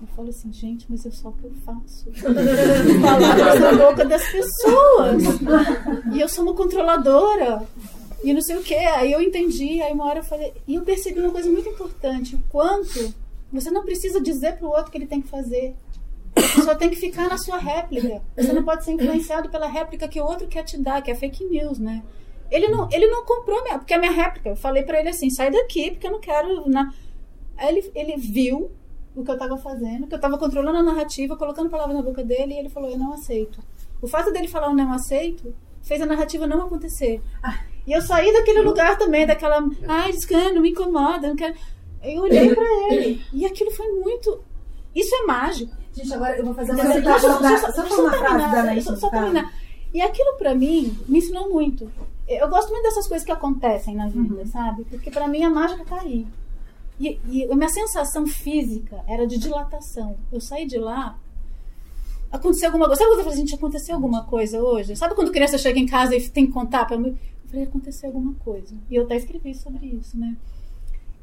Eu 0.00 0.06
falo 0.08 0.28
assim, 0.28 0.52
gente, 0.52 0.84
mas 0.90 1.06
é 1.06 1.10
só 1.10 1.30
o 1.30 1.32
que 1.32 1.44
eu 1.44 1.52
faço. 1.64 2.06
palavras 3.02 3.60
na 3.60 3.72
boca 3.72 4.04
das 4.04 4.22
pessoas. 4.30 5.22
E 6.12 6.20
eu 6.20 6.28
sou 6.28 6.44
uma 6.44 6.54
controladora. 6.54 7.66
E 8.22 8.34
não 8.34 8.42
sei 8.42 8.56
o 8.56 8.62
que. 8.62 8.74
Aí 8.74 9.12
eu 9.12 9.22
entendi, 9.22 9.80
aí 9.80 9.92
uma 9.92 10.04
hora 10.04 10.18
eu 10.18 10.24
falei. 10.24 10.52
E 10.66 10.74
eu 10.74 10.82
percebi 10.82 11.20
uma 11.20 11.32
coisa 11.32 11.50
muito 11.50 11.68
importante: 11.68 12.36
o 12.36 12.42
quanto 12.50 13.14
você 13.52 13.70
não 13.70 13.84
precisa 13.84 14.20
dizer 14.20 14.58
para 14.58 14.66
o 14.66 14.70
outro 14.70 14.90
que 14.90 14.98
ele 14.98 15.06
tem 15.06 15.22
que 15.22 15.28
fazer. 15.28 15.74
Você 16.36 16.62
só 16.62 16.74
tem 16.74 16.90
que 16.90 16.96
ficar 16.96 17.28
na 17.28 17.38
sua 17.38 17.58
réplica. 17.58 18.22
Você 18.36 18.52
não 18.52 18.64
pode 18.64 18.84
ser 18.84 18.92
influenciado 18.92 19.48
pela 19.48 19.66
réplica 19.66 20.06
que 20.06 20.20
o 20.20 20.24
outro 20.24 20.46
quer 20.46 20.62
te 20.62 20.78
dar, 20.78 21.02
que 21.02 21.10
é 21.10 21.14
fake 21.14 21.44
news, 21.44 21.78
né? 21.78 22.02
Ele 22.50 22.68
não, 22.68 22.88
ele 22.92 23.06
não 23.08 23.24
comprou 23.24 23.62
minha, 23.62 23.78
porque 23.78 23.94
a 23.94 23.98
minha 23.98 24.12
réplica. 24.12 24.50
Eu 24.50 24.56
falei 24.56 24.82
para 24.82 25.00
ele 25.00 25.08
assim: 25.08 25.30
sai 25.30 25.50
daqui, 25.50 25.90
porque 25.90 26.06
eu 26.06 26.12
não 26.12 26.20
quero. 26.20 26.68
Na... 26.68 26.92
Aí 27.56 27.68
ele, 27.68 27.90
ele 27.94 28.16
viu 28.16 28.70
o 29.14 29.24
que 29.24 29.30
eu 29.30 29.34
estava 29.34 29.56
fazendo, 29.56 30.06
que 30.06 30.14
eu 30.14 30.16
estava 30.16 30.38
controlando 30.38 30.78
a 30.78 30.82
narrativa, 30.82 31.36
colocando 31.36 31.70
palavras 31.70 31.96
na 31.96 32.02
boca 32.02 32.22
dele, 32.22 32.54
e 32.54 32.58
ele 32.58 32.68
falou: 32.68 32.90
eu 32.90 32.98
não 32.98 33.12
aceito. 33.12 33.58
O 34.00 34.06
fato 34.06 34.30
dele 34.30 34.46
falar 34.46 34.68
eu 34.68 34.74
não 34.74 34.92
aceito 34.92 35.54
fez 35.86 36.02
a 36.02 36.06
narrativa 36.06 36.46
não 36.46 36.66
acontecer. 36.66 37.22
E 37.86 37.92
eu 37.92 38.02
saí 38.02 38.32
daquele 38.32 38.60
lugar 38.60 38.98
também, 38.98 39.24
daquela. 39.24 39.64
Ai, 39.86 40.12
não 40.52 40.60
me 40.60 40.70
incomoda, 40.70 41.28
não 41.28 41.36
quero. 41.36 41.54
Eu 42.02 42.22
olhei 42.22 42.54
para 42.54 42.92
ele 42.92 43.22
e 43.32 43.46
aquilo 43.46 43.70
foi 43.70 43.88
muito. 43.92 44.44
Isso 44.94 45.14
é 45.14 45.22
mágico. 45.26 45.72
Gente, 45.96 46.12
agora 46.12 46.36
eu 46.36 46.44
vou 46.44 46.52
fazer 46.52 46.72
uma 46.72 46.92
citação 46.92 47.40
só, 47.40 47.72
só, 47.72 47.88
só, 47.88 48.02
uma 48.02 48.12
frase 48.12 48.52
da 48.52 48.60
Anaís. 48.60 48.84
Só, 48.84 48.96
só 48.96 49.08
terminar. 49.08 49.50
E 49.94 50.02
aquilo 50.02 50.36
para 50.36 50.54
mim 50.54 50.94
me 51.08 51.18
ensinou 51.18 51.48
muito. 51.48 51.90
Eu 52.28 52.48
gosto 52.50 52.70
muito 52.70 52.82
dessas 52.82 53.08
coisas 53.08 53.24
que 53.24 53.32
acontecem 53.32 53.94
na 53.94 54.06
vida, 54.06 54.34
uhum. 54.34 54.46
sabe? 54.46 54.84
Porque 54.84 55.10
para 55.10 55.26
mim 55.26 55.42
a 55.42 55.48
mágica 55.48 55.84
tá 55.86 56.00
aí. 56.02 56.26
E, 57.00 57.18
e 57.28 57.50
a 57.50 57.56
minha 57.56 57.68
sensação 57.70 58.26
física 58.26 59.02
era 59.08 59.26
de 59.26 59.38
dilatação. 59.38 60.18
Eu 60.30 60.40
saí 60.40 60.66
de 60.66 60.76
lá 60.76 61.16
aconteceu 62.30 62.68
alguma 62.68 62.86
coisa. 62.86 63.00
Sabe 63.00 63.10
quando 63.10 63.18
eu 63.20 63.24
falei, 63.24 63.38
gente, 63.38 63.54
aconteceu 63.54 63.94
alguma 63.94 64.24
coisa 64.24 64.62
hoje? 64.62 64.96
Sabe 64.96 65.14
quando 65.14 65.32
criança 65.32 65.56
chega 65.56 65.78
em 65.78 65.86
casa 65.86 66.14
e 66.14 66.28
tem 66.28 66.46
que 66.46 66.52
contar 66.52 66.84
para 66.84 66.98
mim? 66.98 67.18
Eu 67.44 67.50
falei, 67.50 67.64
aconteceu 67.64 68.08
alguma 68.08 68.34
coisa. 68.34 68.74
E 68.90 68.96
eu 68.96 69.04
até 69.04 69.16
escrevi 69.16 69.54
sobre 69.54 69.86
isso, 69.86 70.18
né? 70.18 70.36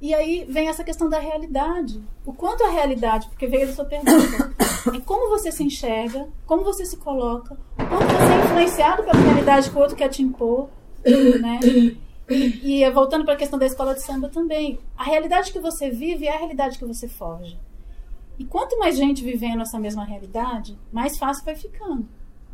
E 0.03 0.13
aí 0.13 0.45
vem 0.49 0.67
essa 0.67 0.83
questão 0.83 1.07
da 1.07 1.17
realidade. 1.17 2.03
O 2.25 2.33
quanto 2.33 2.61
a 2.61 2.69
realidade, 2.69 3.29
porque 3.29 3.47
veio 3.47 3.67
da 3.67 3.73
sua 3.73 3.85
pergunta, 3.85 4.53
é 4.93 4.99
como 4.99 5.29
você 5.29 5.49
se 5.49 5.63
enxerga, 5.63 6.27
como 6.45 6.61
você 6.61 6.85
se 6.85 6.97
coloca, 6.97 7.57
como 7.77 8.01
você 8.01 8.33
é 8.33 8.43
influenciado 8.43 9.03
pela 9.03 9.17
realidade 9.17 9.69
que 9.69 9.77
o 9.77 9.79
outro 9.79 9.95
quer 9.95 10.09
te 10.09 10.21
impor, 10.21 10.67
né? 11.39 11.57
E, 12.29 12.81
e 12.81 12.89
voltando 12.91 13.23
para 13.23 13.35
a 13.35 13.37
questão 13.37 13.57
da 13.57 13.65
escola 13.65 13.93
de 13.93 14.01
samba 14.01 14.27
também, 14.27 14.77
a 14.97 15.05
realidade 15.05 15.53
que 15.53 15.59
você 15.59 15.89
vive 15.89 16.27
é 16.27 16.35
a 16.35 16.37
realidade 16.37 16.77
que 16.77 16.85
você 16.85 17.07
foge. 17.07 17.57
E 18.37 18.43
quanto 18.43 18.77
mais 18.77 18.97
gente 18.97 19.23
vivendo 19.23 19.61
essa 19.61 19.79
mesma 19.79 20.03
realidade, 20.03 20.77
mais 20.91 21.17
fácil 21.17 21.45
vai 21.45 21.55
ficando. 21.55 22.05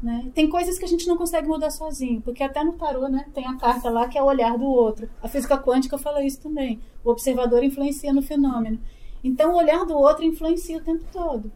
Né? 0.01 0.31
Tem 0.33 0.49
coisas 0.49 0.79
que 0.79 0.85
a 0.85 0.87
gente 0.87 1.07
não 1.07 1.17
consegue 1.17 1.47
mudar 1.47 1.69
sozinho, 1.71 2.21
porque 2.21 2.41
até 2.41 2.63
no 2.63 2.73
tarô 2.73 3.09
né, 3.09 3.25
tem 3.33 3.45
a 3.45 3.57
carta 3.57 3.89
lá 3.89 4.07
que 4.07 4.17
é 4.17 4.23
o 4.23 4.27
olhar 4.27 4.57
do 4.57 4.65
outro. 4.65 5.09
A 5.21 5.27
física 5.27 5.57
quântica 5.57 5.97
fala 5.97 6.23
isso 6.23 6.39
também. 6.41 6.79
O 7.03 7.11
observador 7.11 7.63
influencia 7.63 8.13
no 8.13 8.21
fenômeno. 8.21 8.79
Então 9.23 9.51
o 9.51 9.57
olhar 9.57 9.85
do 9.85 9.97
outro 9.97 10.23
influencia 10.23 10.77
o 10.77 10.83
tempo 10.83 11.03
todo. 11.11 11.51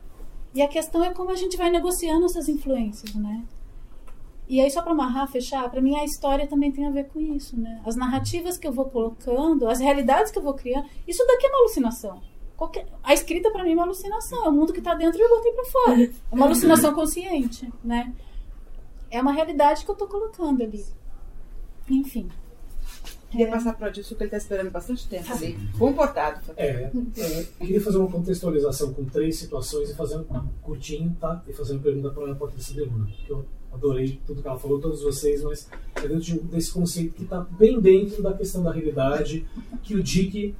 E 0.53 0.61
a 0.61 0.67
questão 0.67 1.03
é 1.03 1.13
como 1.13 1.31
a 1.31 1.35
gente 1.35 1.57
vai 1.57 1.69
negociando 1.69 2.25
essas 2.25 2.49
influências, 2.49 3.15
né? 3.15 3.43
E 4.47 4.59
aí, 4.59 4.69
só 4.69 4.81
para 4.81 4.91
amarrar, 4.91 5.27
fechar, 5.27 5.69
para 5.69 5.81
mim 5.81 5.95
a 5.95 6.03
história 6.03 6.45
também 6.45 6.71
tem 6.71 6.85
a 6.85 6.91
ver 6.91 7.05
com 7.05 7.19
isso, 7.19 7.57
né? 7.57 7.81
As 7.85 7.95
narrativas 7.95 8.57
que 8.57 8.67
eu 8.67 8.73
vou 8.73 8.85
colocando, 8.85 9.67
as 9.67 9.79
realidades 9.79 10.31
que 10.31 10.37
eu 10.37 10.43
vou 10.43 10.53
criando, 10.53 10.85
isso 11.07 11.25
daqui 11.25 11.47
é 11.47 11.49
uma 11.49 11.59
alucinação. 11.59 12.21
Qualquer... 12.57 12.85
A 13.01 13.13
escrita 13.13 13.49
para 13.49 13.63
mim 13.63 13.71
é 13.71 13.73
uma 13.73 13.83
alucinação, 13.83 14.45
é 14.45 14.49
o 14.49 14.51
mundo 14.51 14.73
que 14.73 14.79
está 14.79 14.93
dentro 14.93 15.17
e 15.17 15.23
eu 15.23 15.29
botei 15.29 15.51
para 15.53 15.65
fora. 15.65 16.03
É 16.03 16.35
uma 16.35 16.45
alucinação 16.45 16.93
consciente, 16.93 17.71
né? 17.83 18.13
É 19.13 19.21
uma 19.21 19.31
realidade 19.31 19.85
que 19.85 19.91
eu 19.91 19.93
estou 19.93 20.07
colocando 20.07 20.63
ali. 20.63 20.83
Enfim. 21.87 22.27
Queria 23.29 23.47
é. 23.47 23.51
passar 23.51 23.73
para 23.73 23.85
o 23.85 23.89
Adilson, 23.89 24.15
que 24.15 24.23
ele 24.23 24.27
está 24.27 24.37
esperando 24.37 24.71
bastante 24.71 25.07
tempo 25.07 25.31
ali, 25.31 25.57
comportado. 25.77 26.41
É, 26.57 26.91
é, 27.17 27.47
queria 27.59 27.81
fazer 27.81 27.97
uma 27.97 28.09
contextualização 28.09 28.91
com 28.93 29.05
três 29.05 29.37
situações 29.37 29.89
e 29.89 29.95
fazer 29.95 30.17
um 30.17 30.25
curtinho, 30.61 31.15
tá? 31.19 31.43
E 31.47 31.53
fazer 31.53 31.73
uma 31.73 31.81
pergunta 31.81 32.09
para 32.09 32.31
a 32.31 32.35
Patrícia 32.35 32.75
Deluna, 32.75 33.05
que 33.05 33.29
eu 33.29 33.45
adorei 33.71 34.19
tudo 34.25 34.41
que 34.41 34.47
ela 34.47 34.57
falou, 34.57 34.79
todos 34.79 35.01
vocês, 35.01 35.43
mas 35.43 35.67
é 35.95 36.07
dentro 36.07 36.39
desse 36.43 36.71
conceito 36.71 37.13
que 37.13 37.23
está 37.23 37.41
bem 37.41 37.79
dentro 37.79 38.21
da 38.21 38.33
questão 38.33 38.63
da 38.63 38.71
realidade, 38.71 39.45
que 39.83 39.95
o 39.95 40.03
Dick 40.03 40.55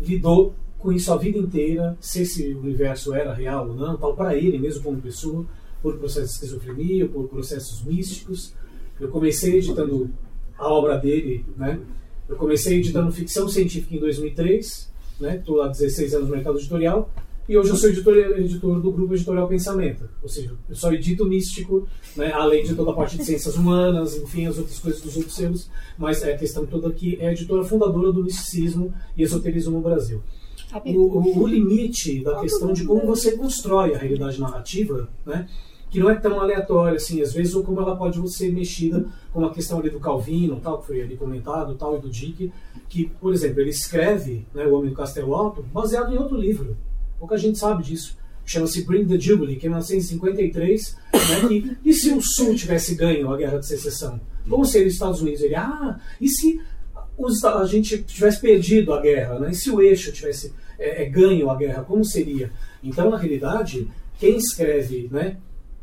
lidou 0.00 0.54
com 0.78 0.92
isso 0.92 1.12
a 1.12 1.16
vida 1.16 1.38
inteira, 1.38 1.96
se 2.00 2.22
esse 2.22 2.54
universo 2.54 3.14
era 3.14 3.32
real 3.32 3.68
ou 3.68 3.74
não, 3.74 3.96
tal, 3.96 4.14
para 4.14 4.34
ele 4.36 4.58
mesmo 4.58 4.82
como 4.82 5.00
pessoa 5.00 5.46
por 5.82 5.98
processos 5.98 6.30
de 6.30 6.34
esquizofrenia, 6.36 7.08
por 7.08 7.28
processos 7.28 7.82
místicos. 7.84 8.54
Eu 9.00 9.08
comecei 9.08 9.56
editando 9.56 10.10
a 10.56 10.68
obra 10.68 10.96
dele, 10.96 11.44
né? 11.56 11.80
Eu 12.28 12.36
comecei 12.36 12.78
editando 12.78 13.10
ficção 13.10 13.48
científica 13.48 13.96
em 13.96 13.98
2003, 13.98 14.90
né? 15.20 15.36
Estou 15.36 15.60
há 15.60 15.68
16 15.68 16.14
anos 16.14 16.28
no 16.28 16.34
mercado 16.34 16.58
editorial 16.58 17.10
e 17.48 17.58
hoje 17.58 17.70
eu 17.70 17.76
sou 17.76 17.90
editor, 17.90 18.16
editor 18.16 18.80
do 18.80 18.92
grupo 18.92 19.14
editorial 19.14 19.48
Pensamento, 19.48 20.08
ou 20.22 20.28
seja, 20.28 20.52
eu 20.68 20.76
só 20.76 20.92
edito 20.92 21.26
místico, 21.26 21.88
né? 22.16 22.30
além 22.32 22.62
de 22.62 22.72
toda 22.74 22.92
a 22.92 22.94
parte 22.94 23.16
de 23.16 23.24
ciências 23.24 23.56
humanas, 23.56 24.16
enfim, 24.16 24.46
as 24.46 24.58
outras 24.58 24.78
coisas 24.78 25.00
dos 25.02 25.16
outros 25.16 25.34
selos, 25.34 25.68
mas 25.98 26.22
a 26.22 26.36
questão 26.36 26.64
toda 26.64 26.88
aqui 26.88 27.18
é 27.20 27.28
a 27.28 27.32
editora 27.32 27.64
fundadora 27.64 28.12
do 28.12 28.22
misticismo 28.22 28.94
e 29.16 29.22
esoterismo 29.24 29.72
no 29.72 29.80
Brasil. 29.80 30.22
O, 30.84 31.00
o, 31.00 31.42
o 31.42 31.46
limite 31.46 32.22
da 32.22 32.40
questão 32.40 32.72
de 32.72 32.84
como 32.84 33.04
você 33.04 33.36
constrói 33.36 33.94
a 33.94 33.98
realidade 33.98 34.40
narrativa, 34.40 35.08
né? 35.26 35.46
Que 35.92 36.00
não 36.00 36.08
é 36.08 36.14
tão 36.14 36.40
aleatória 36.40 36.96
assim, 36.96 37.20
às 37.20 37.34
vezes, 37.34 37.54
ou 37.54 37.62
como 37.62 37.78
ela 37.78 37.94
pode 37.94 38.18
ser 38.32 38.50
mexida 38.50 39.04
com 39.30 39.44
a 39.44 39.52
questão 39.52 39.78
ali 39.78 39.90
do 39.90 40.00
Calvino, 40.00 40.58
tal, 40.58 40.80
que 40.80 40.86
foi 40.86 41.02
ali 41.02 41.18
comentado, 41.18 41.74
tal, 41.74 41.98
e 41.98 42.00
do 42.00 42.08
Dick, 42.08 42.50
que, 42.88 43.10
por 43.20 43.34
exemplo, 43.34 43.60
ele 43.60 43.68
escreve 43.68 44.46
né, 44.54 44.64
O 44.66 44.74
Homem 44.74 44.88
do 44.88 44.96
Castelo 44.96 45.34
Alto 45.34 45.62
baseado 45.62 46.10
em 46.10 46.16
outro 46.16 46.34
livro. 46.34 46.78
Pouca 47.18 47.36
gente 47.36 47.58
sabe 47.58 47.82
disso. 47.82 48.16
Chama-se 48.42 48.86
Bring 48.86 49.06
the 49.06 49.20
Jubilee, 49.20 49.56
que 49.56 49.66
é 49.66 49.68
1953. 49.68 50.96
Né, 51.12 51.48
que, 51.48 51.76
e 51.84 51.92
se 51.92 52.10
o 52.10 52.22
Sul 52.22 52.54
tivesse 52.54 52.94
ganho 52.94 53.30
a 53.30 53.36
Guerra 53.36 53.58
de 53.58 53.66
Secessão? 53.66 54.18
Como 54.48 54.64
seria 54.64 54.88
os 54.88 54.94
Estados 54.94 55.20
Unidos? 55.20 55.42
Ele, 55.42 55.54
ah, 55.54 56.00
e 56.18 56.26
se 56.26 56.58
os, 57.18 57.44
a 57.44 57.66
gente 57.66 58.02
tivesse 58.02 58.40
perdido 58.40 58.94
a 58.94 59.00
guerra? 59.02 59.38
Né? 59.40 59.50
E 59.50 59.54
se 59.54 59.70
o 59.70 59.82
eixo 59.82 60.10
tivesse 60.10 60.54
é, 60.78 61.02
é, 61.02 61.04
ganho 61.10 61.50
a 61.50 61.54
guerra? 61.54 61.84
Como 61.84 62.02
seria? 62.02 62.50
Então, 62.82 63.10
na 63.10 63.18
realidade, 63.18 63.86
quem 64.18 64.38
escreve 64.38 65.10
né, 65.12 65.36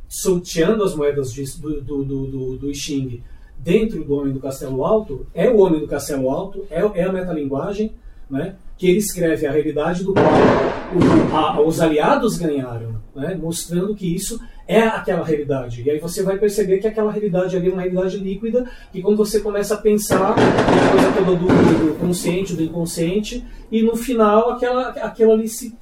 solteando 0.09 0.83
as 0.83 0.95
moedas 0.95 1.31
de, 1.31 1.43
do, 1.59 1.81
do, 1.81 2.03
do, 2.03 2.57
do 2.57 2.73
Xing 2.73 3.21
dentro 3.55 4.03
do 4.03 4.15
Homem 4.15 4.33
do 4.33 4.39
Castelo 4.39 4.83
Alto, 4.83 5.27
é 5.35 5.49
o 5.49 5.59
Homem 5.59 5.79
do 5.79 5.87
Castelo 5.87 6.29
Alto, 6.29 6.65
é, 6.71 6.79
é 6.95 7.03
a 7.03 7.11
metalinguagem, 7.11 7.93
né, 8.29 8.55
que 8.77 8.87
ele 8.87 8.97
escreve 8.97 9.45
a 9.45 9.51
realidade 9.51 10.03
do 10.03 10.13
qual 10.13 10.25
o, 10.25 11.35
a, 11.35 11.61
os 11.61 11.79
aliados 11.79 12.37
ganharam, 12.37 12.95
né, 13.15 13.37
mostrando 13.39 13.95
que 13.95 14.15
isso 14.15 14.39
é 14.67 14.81
aquela 14.81 15.25
realidade. 15.25 15.81
E 15.83 15.89
aí 15.89 15.99
você 15.99 16.23
vai 16.23 16.37
perceber 16.37 16.77
que 16.77 16.87
aquela 16.87 17.11
realidade 17.11 17.57
ali 17.57 17.69
é 17.69 17.71
uma 17.71 17.81
realidade 17.81 18.17
líquida, 18.17 18.69
que 18.91 19.01
quando 19.01 19.17
você 19.17 19.39
começa 19.39 19.73
a 19.73 19.77
pensar, 19.77 20.31
a 20.31 20.91
coisa 20.91 21.11
toda 21.11 21.35
do, 21.35 21.47
do 21.47 21.99
consciente, 21.99 22.55
do 22.55 22.63
inconsciente, 22.63 23.43
e 23.71 23.81
no 23.81 23.95
final 23.95 24.51
aquela, 24.51 24.89
aquela 24.89 25.33
ali 25.33 25.47
se 25.47 25.75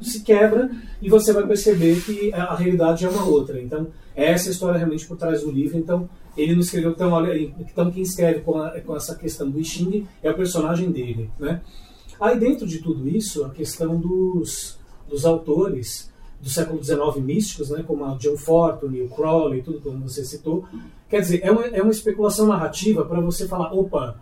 se 0.00 0.20
quebra 0.20 0.70
e 1.00 1.08
você 1.08 1.32
vai 1.32 1.46
perceber 1.46 2.00
que 2.00 2.32
a, 2.32 2.54
realidade 2.54 3.04
é 3.04 3.08
uma 3.08 3.24
outra. 3.24 3.60
Então, 3.60 3.88
essa 4.14 4.46
é 4.46 4.48
a 4.48 4.52
história 4.52 4.78
realmente 4.78 5.06
por 5.06 5.16
trás 5.16 5.42
do 5.42 5.50
livro. 5.50 5.78
Então, 5.78 6.08
ele 6.36 6.54
não 6.54 6.60
escreveu 6.60 6.94
tão. 6.94 7.12
Então, 7.60 7.90
quem 7.90 8.02
escreve 8.02 8.40
com, 8.40 8.58
a, 8.58 8.80
com 8.80 8.96
essa 8.96 9.14
questão 9.14 9.50
do 9.50 9.62
Xing 9.62 10.06
é 10.22 10.30
o 10.30 10.34
personagem 10.34 10.90
dele. 10.90 11.30
Né? 11.38 11.60
Aí, 12.20 12.38
dentro 12.38 12.66
de 12.66 12.78
tudo 12.78 13.08
isso, 13.08 13.44
a 13.44 13.50
questão 13.50 13.98
dos, 13.98 14.78
dos 15.08 15.24
autores 15.24 16.10
do 16.40 16.50
século 16.50 16.82
XIX 16.82 17.16
místicos, 17.24 17.70
né, 17.70 17.82
como 17.86 18.04
a 18.04 18.14
John 18.14 18.36
Fortune, 18.36 19.02
o 19.02 19.08
Crowley, 19.08 19.62
tudo 19.62 19.80
como 19.80 20.08
você 20.08 20.24
citou, 20.24 20.64
quer 21.08 21.20
dizer, 21.20 21.40
é 21.42 21.50
uma, 21.50 21.64
é 21.66 21.82
uma 21.82 21.90
especulação 21.90 22.46
narrativa 22.46 23.04
para 23.04 23.20
você 23.20 23.48
falar: 23.48 23.72
opa 23.72 24.20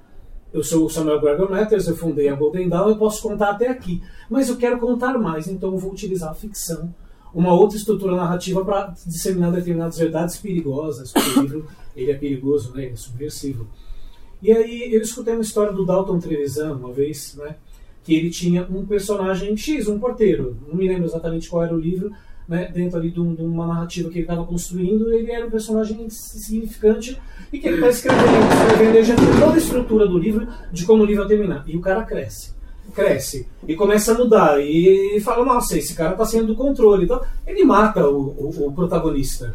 eu 0.54 0.62
sou 0.62 0.86
o 0.86 0.88
Samuel 0.88 1.20
Gregor 1.20 1.50
Matters, 1.50 1.88
eu 1.88 1.96
fundei 1.96 2.28
a 2.28 2.36
Golden 2.36 2.68
Dawn, 2.68 2.90
eu 2.90 2.96
posso 2.96 3.20
contar 3.20 3.50
até 3.50 3.66
aqui. 3.66 4.00
Mas 4.30 4.48
eu 4.48 4.56
quero 4.56 4.78
contar 4.78 5.18
mais, 5.18 5.48
então 5.48 5.72
eu 5.72 5.78
vou 5.78 5.90
utilizar 5.90 6.30
a 6.30 6.34
ficção, 6.34 6.94
uma 7.34 7.52
outra 7.52 7.76
estrutura 7.76 8.14
narrativa 8.14 8.64
para 8.64 8.94
disseminar 9.04 9.50
determinadas 9.50 9.98
verdades 9.98 10.36
perigosas, 10.36 11.12
porque 11.12 11.40
o 11.40 11.42
livro 11.42 11.66
ele 11.96 12.12
é 12.12 12.14
perigoso, 12.14 12.72
né? 12.72 12.84
ele 12.84 12.92
é 12.92 12.96
subversivo. 12.96 13.66
E 14.40 14.52
aí 14.52 14.94
eu 14.94 15.02
escutei 15.02 15.34
uma 15.34 15.42
história 15.42 15.72
do 15.72 15.84
Dalton 15.84 16.20
Trevisan 16.20 16.74
uma 16.74 16.92
vez, 16.92 17.34
né? 17.34 17.56
que 18.04 18.14
ele 18.14 18.30
tinha 18.30 18.64
um 18.70 18.86
personagem 18.86 19.56
X, 19.56 19.88
um 19.88 19.98
porteiro, 19.98 20.56
não 20.68 20.76
me 20.76 20.86
lembro 20.86 21.06
exatamente 21.06 21.48
qual 21.48 21.64
era 21.64 21.74
o 21.74 21.80
livro, 21.80 22.12
né, 22.48 22.70
dentro 22.72 22.98
ali 22.98 23.10
de, 23.10 23.20
um, 23.20 23.34
uma 23.34 23.66
narrativa 23.66 24.08
que 24.08 24.16
ele 24.16 24.24
estava 24.24 24.44
construindo, 24.44 25.12
ele 25.12 25.30
era 25.30 25.46
um 25.46 25.50
personagem 25.50 26.08
significante 26.10 27.20
e 27.52 27.58
que 27.58 27.66
ele 27.66 27.76
está 27.76 27.88
escrevendo, 27.88 28.52
escrevendo, 28.52 29.04
já 29.04 29.16
tem 29.16 29.40
toda 29.40 29.54
a 29.54 29.58
estrutura 29.58 30.06
do 30.06 30.18
livro 30.18 30.46
de 30.72 30.84
como 30.84 31.02
o 31.02 31.06
livro 31.06 31.22
vai 31.22 31.36
terminar. 31.36 31.64
E 31.66 31.76
o 31.76 31.80
cara 31.80 32.02
cresce, 32.02 32.54
cresce 32.94 33.48
e 33.66 33.74
começa 33.74 34.12
a 34.12 34.18
mudar 34.18 34.60
e 34.60 35.20
fala, 35.20 35.44
nossa, 35.44 35.78
esse 35.78 35.94
cara 35.94 36.12
está 36.12 36.24
saindo 36.24 36.48
do 36.48 36.56
controle. 36.56 37.04
Então, 37.04 37.20
ele 37.46 37.64
mata 37.64 38.06
o, 38.08 38.20
o, 38.20 38.68
o 38.68 38.72
protagonista. 38.72 39.54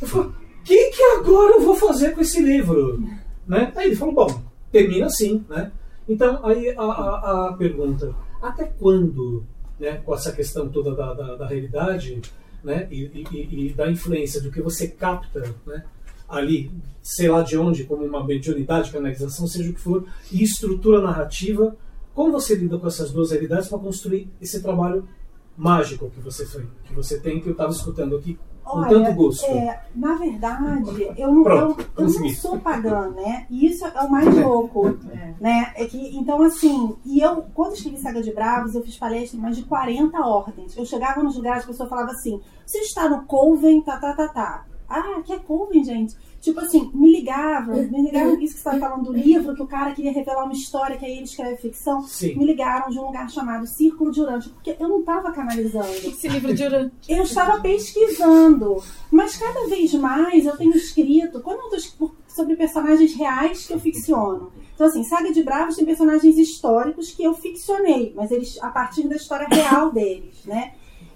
Eu 0.00 0.06
falo, 0.06 0.34
o 0.60 0.62
que, 0.62 0.90
que 0.90 1.02
agora 1.02 1.54
eu 1.54 1.62
vou 1.62 1.74
fazer 1.74 2.14
com 2.14 2.20
esse 2.20 2.40
livro? 2.40 3.02
Né? 3.46 3.72
Aí 3.74 3.88
ele 3.88 3.96
falou, 3.96 4.14
bom, 4.14 4.40
termina 4.70 5.06
assim, 5.06 5.44
né? 5.48 5.72
Então, 6.08 6.40
aí 6.44 6.70
a, 6.76 6.82
a, 6.82 7.48
a 7.48 7.52
pergunta, 7.54 8.14
até 8.42 8.64
quando 8.64 9.44
né, 9.80 10.00
com 10.04 10.14
essa 10.14 10.30
questão 10.30 10.68
toda 10.68 10.94
da, 10.94 11.14
da, 11.14 11.36
da 11.36 11.46
realidade 11.46 12.20
né, 12.62 12.86
e, 12.90 13.26
e, 13.32 13.68
e, 13.68 13.72
da 13.72 13.90
influência 13.90 14.40
do 14.40 14.50
que 14.50 14.60
você 14.60 14.86
capta 14.86 15.42
né, 15.66 15.82
ali, 16.28 16.70
sei 17.02 17.28
lá 17.28 17.42
de 17.42 17.56
onde, 17.56 17.84
como 17.84 18.04
uma 18.04 18.22
mediunidade, 18.22 18.92
canalização, 18.92 19.46
seja 19.46 19.70
o 19.70 19.72
que 19.72 19.80
for, 19.80 20.06
e 20.30 20.44
estrutura 20.44 21.00
narrativa, 21.00 21.74
como 22.14 22.32
você 22.32 22.54
lida 22.54 22.78
com 22.78 22.86
essas 22.86 23.10
duas 23.10 23.30
realidades 23.30 23.68
para 23.68 23.78
construir 23.78 24.30
esse 24.40 24.62
trabalho 24.62 25.08
mágico 25.56 26.10
que 26.10 26.20
você, 26.20 26.44
foi, 26.44 26.66
que 26.84 26.94
você 26.94 27.18
tem, 27.18 27.40
que 27.40 27.48
eu 27.48 27.52
estava 27.52 27.72
escutando 27.72 28.16
aqui 28.16 28.38
com 28.70 28.88
tanto 28.88 29.12
gosto? 29.14 29.46
É, 29.46 29.82
na 29.94 30.14
verdade, 30.14 31.08
eu 31.16 31.32
não, 31.32 31.42
Pronto, 31.42 31.86
eu, 31.96 32.06
eu 32.06 32.20
não 32.20 32.28
sou 32.30 32.58
pagã, 32.58 33.10
né? 33.10 33.46
E 33.50 33.66
isso 33.66 33.86
é 33.86 34.00
o 34.00 34.10
mais 34.10 34.34
louco, 34.36 34.88
é. 35.10 35.34
né? 35.40 35.72
É 35.76 35.84
que, 35.86 36.16
então, 36.16 36.42
assim, 36.42 36.96
e 37.04 37.20
eu, 37.20 37.44
quando 37.54 37.74
escrevi 37.74 37.98
Saga 37.98 38.22
de 38.22 38.32
Bravos, 38.32 38.74
eu 38.74 38.82
fiz 38.82 38.96
palestra 38.96 39.38
em 39.38 39.42
mais 39.42 39.56
de 39.56 39.64
40 39.64 40.18
ordens. 40.18 40.76
Eu 40.76 40.84
chegava 40.84 41.22
nos 41.22 41.36
lugares, 41.36 41.64
a 41.64 41.66
pessoa 41.66 41.88
falava 41.88 42.12
assim, 42.12 42.40
você 42.64 42.78
está 42.78 43.08
no 43.08 43.24
Coven, 43.24 43.82
tá, 43.82 43.98
tá, 43.98 44.14
tá, 44.14 44.28
tá. 44.28 44.66
Ah, 44.88 45.22
que 45.24 45.32
é 45.32 45.38
Coven, 45.38 45.84
gente? 45.84 46.16
Tipo 46.40 46.60
assim, 46.60 46.90
me 46.94 47.12
ligavam, 47.12 47.76
me 47.76 48.02
ligaram 48.02 48.32
isso 48.40 48.54
que 48.54 48.60
você 48.60 48.68
estava 48.68 48.78
falando 48.78 49.04
do 49.04 49.12
livro, 49.12 49.54
que 49.54 49.62
o 49.62 49.66
cara 49.66 49.92
queria 49.92 50.10
revelar 50.10 50.44
uma 50.44 50.54
história, 50.54 50.96
que 50.96 51.04
aí 51.04 51.12
ele 51.12 51.24
escreve 51.24 51.56
ficção. 51.58 52.02
Sim. 52.02 52.34
Me 52.36 52.46
ligaram 52.46 52.88
de 52.90 52.98
um 52.98 53.06
lugar 53.06 53.28
chamado 53.28 53.66
Círculo 53.66 54.10
de 54.10 54.22
Urântia, 54.22 54.50
porque 54.52 54.74
eu 54.80 54.88
não 54.88 55.00
estava 55.00 55.30
canalizando. 55.32 55.88
Esse 55.88 56.28
livro 56.28 56.54
de 56.54 56.64
Urântia. 56.64 56.92
Eu 57.14 57.24
estava 57.24 57.60
pesquisando. 57.60 58.82
Mas 59.10 59.36
cada 59.36 59.66
vez 59.66 59.92
mais 59.94 60.46
eu 60.46 60.56
tenho 60.56 60.74
escrito, 60.74 61.40
quando 61.40 61.72
eu 61.72 61.78
estou 61.78 62.14
sobre 62.26 62.56
personagens 62.56 63.14
reais 63.14 63.66
que 63.66 63.74
eu 63.74 63.78
ficciono. 63.78 64.50
Então, 64.74 64.86
assim, 64.86 65.04
Saga 65.04 65.30
de 65.30 65.42
Bravos 65.42 65.76
tem 65.76 65.84
personagens 65.84 66.38
históricos 66.38 67.10
que 67.10 67.22
eu 67.22 67.34
ficcionei, 67.34 68.14
mas 68.16 68.30
eles 68.30 68.58
a 68.62 68.68
partir 68.68 69.06
da 69.06 69.16
história 69.16 69.46
real 69.46 69.92
deles, 69.92 70.42
né? 70.46 70.72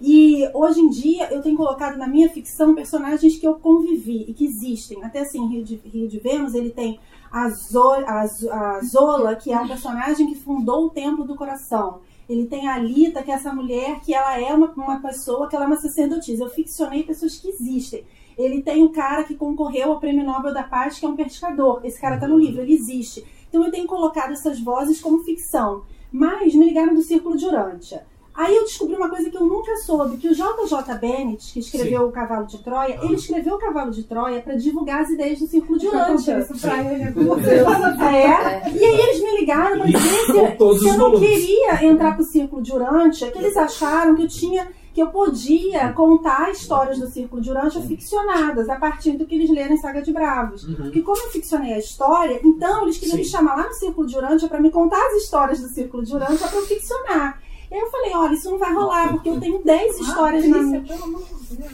E 0.06 0.46
hoje 0.52 0.80
em 0.80 0.90
dia 0.90 1.32
eu 1.32 1.40
tenho 1.40 1.56
colocado 1.56 1.96
na 1.96 2.06
minha 2.06 2.28
ficção 2.28 2.74
personagens 2.74 3.38
que 3.38 3.46
eu 3.48 3.54
convivi 3.54 4.26
e 4.28 4.34
que 4.34 4.44
existem. 4.44 5.02
Até 5.02 5.20
assim, 5.20 5.48
Rio 5.48 5.64
de, 5.64 5.76
Rio 5.76 6.06
de 6.06 6.18
Vênus, 6.18 6.52
ele 6.52 6.68
tem 6.68 7.00
a, 7.32 7.48
Zola, 7.48 8.04
a, 8.06 8.80
Zola, 8.84 9.34
que 9.34 9.50
é 9.50 9.58
um 9.58 9.66
personagem 9.66 10.26
que 10.26 10.34
fundou 10.34 10.84
o 10.84 10.90
Templo 10.90 11.24
do 11.24 11.34
Coração. 11.34 12.00
Ele 12.28 12.44
tem 12.44 12.68
a 12.68 12.76
Lita, 12.76 13.22
que 13.22 13.30
é 13.30 13.34
essa 13.34 13.50
mulher 13.54 14.00
que 14.00 14.12
ela 14.12 14.38
é 14.38 14.52
uma, 14.52 14.70
uma 14.72 15.00
pessoa, 15.00 15.48
que 15.48 15.56
ela 15.56 15.64
é 15.64 15.68
uma 15.68 15.80
sacerdotisa. 15.80 16.44
Eu 16.44 16.50
ficcionei 16.50 17.02
pessoas 17.02 17.36
que 17.36 17.48
existem. 17.48 18.04
Ele 18.36 18.60
tem 18.60 18.82
um 18.82 18.92
cara 18.92 19.24
que 19.24 19.34
concorreu 19.34 19.92
ao 19.92 20.00
Prêmio 20.00 20.22
Nobel 20.22 20.52
da 20.52 20.64
Paz, 20.64 20.98
que 20.98 21.06
é 21.06 21.08
um 21.08 21.16
pescador. 21.16 21.80
Esse 21.82 21.98
cara 21.98 22.16
está 22.16 22.28
no 22.28 22.36
livro, 22.36 22.60
ele 22.60 22.74
existe. 22.74 23.24
Então 23.48 23.64
eu 23.64 23.70
tenho 23.70 23.86
colocado 23.86 24.32
essas 24.32 24.60
vozes 24.60 25.00
como 25.00 25.24
ficção. 25.24 25.84
Mas 26.12 26.54
me 26.54 26.66
ligaram 26.66 26.94
do 26.94 27.00
Círculo 27.00 27.38
de 27.38 27.46
Urântia. 27.46 28.04
Aí 28.34 28.56
eu 28.56 28.64
descobri 28.64 28.96
uma 28.96 29.08
coisa 29.08 29.30
que 29.30 29.36
eu 29.36 29.44
nunca 29.44 29.76
soube, 29.76 30.16
que 30.16 30.28
o 30.28 30.34
JJ 30.34 30.98
Bennett, 31.00 31.52
que 31.52 31.60
escreveu 31.60 32.00
Sim. 32.00 32.06
o 32.06 32.10
Cavalo 32.12 32.46
de 32.46 32.58
Troia, 32.58 32.98
ele 33.02 33.14
escreveu 33.14 33.54
o 33.54 33.58
Cavalo 33.58 33.92
de 33.92 34.02
Troia 34.02 34.40
para 34.40 34.56
divulgar 34.56 35.02
as 35.02 35.10
ideias 35.10 35.38
do 35.38 35.46
Círculo 35.46 35.78
de 35.78 35.86
Urântia. 35.86 36.34
É. 38.64 38.72
E 38.72 38.84
aí 38.84 39.00
eles 39.00 39.22
me 39.22 39.38
ligaram 39.38 39.78
para 39.78 39.86
dizer 39.86 40.26
se 40.26 40.88
eu 40.88 40.98
não 40.98 41.18
queria 41.18 41.84
entrar 41.84 42.16
pro 42.16 42.24
Círculo 42.24 42.60
de 42.60 42.72
Urântia, 42.72 43.30
que 43.30 43.38
eles 43.38 43.56
acharam 43.56 44.16
que 44.16 44.22
eu 44.22 44.28
tinha 44.28 44.66
que 44.94 45.02
eu 45.02 45.08
podia 45.08 45.92
contar 45.92 46.52
histórias 46.52 47.00
do 47.00 47.08
Círculo 47.08 47.42
de 47.42 47.50
Urântia 47.50 47.80
ficcionadas, 47.80 48.68
a 48.68 48.76
partir 48.76 49.18
do 49.18 49.26
que 49.26 49.34
eles 49.34 49.50
leram 49.50 49.74
em 49.74 49.76
Saga 49.76 50.00
de 50.00 50.12
Bravos. 50.12 50.62
Uhum. 50.62 50.76
Porque 50.76 51.02
como 51.02 51.20
eu 51.20 51.30
ficcionei 51.30 51.74
a 51.74 51.78
história, 51.78 52.40
então 52.44 52.84
eles 52.84 52.96
queriam 52.96 53.16
Sim. 53.16 53.22
me 53.22 53.28
chamar 53.28 53.56
lá 53.56 53.66
no 53.66 53.74
Círculo 53.74 54.06
de 54.06 54.16
Urântia 54.16 54.48
para 54.48 54.60
me 54.60 54.70
contar 54.70 55.04
as 55.08 55.24
histórias 55.24 55.60
do 55.60 55.68
Círculo 55.68 56.04
de 56.04 56.14
Urântia 56.14 56.46
para 56.46 56.58
eu 56.58 56.66
ficcionar. 56.66 57.42
Aí 57.74 57.80
eu 57.80 57.90
falei, 57.90 58.12
olha, 58.14 58.34
isso 58.34 58.48
não 58.52 58.58
vai 58.58 58.72
rolar, 58.72 59.08
porque 59.08 59.28
eu 59.28 59.40
tenho 59.40 59.60
10 59.64 59.98
histórias 59.98 60.48
na 60.48 60.58
minha. 60.62 60.84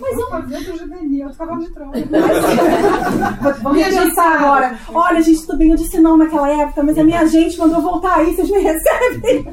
Mas 0.01 0.19
eu 0.19 0.31
fazer 0.31 0.65
do 0.65 0.79
juvenil, 0.79 1.29
eu 1.29 1.35
tava 1.35 1.59
de 1.59 1.69
troca. 1.69 1.99
Vamos 3.63 3.83
pensar 3.83 4.33
agora. 4.39 4.79
Olha, 4.95 5.21
gente, 5.21 5.43
tudo 5.43 5.59
bem, 5.59 5.69
eu 5.69 5.77
disse 5.77 6.01
não 6.01 6.17
naquela 6.17 6.49
época, 6.49 6.83
mas 6.83 6.97
a 6.97 7.05
minha 7.05 7.27
gente 7.27 7.59
mandou 7.59 7.83
voltar 7.83 8.17
aí, 8.17 8.35
vocês 8.35 8.49
me 8.49 8.61
recebem. 8.65 9.45